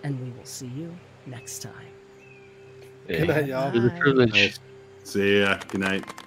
And 0.03 0.19
we 0.19 0.31
will 0.31 0.45
see 0.45 0.65
you 0.67 0.95
next 1.27 1.59
time. 1.59 1.73
Good 3.07 3.27
night, 3.27 3.45
y'all. 3.45 3.67
It 3.67 3.75
was 3.75 3.85
a 3.85 3.89
privilege. 3.91 4.57
See 5.03 5.41
ya. 5.41 5.59
Good 5.69 5.81
night. 5.81 6.26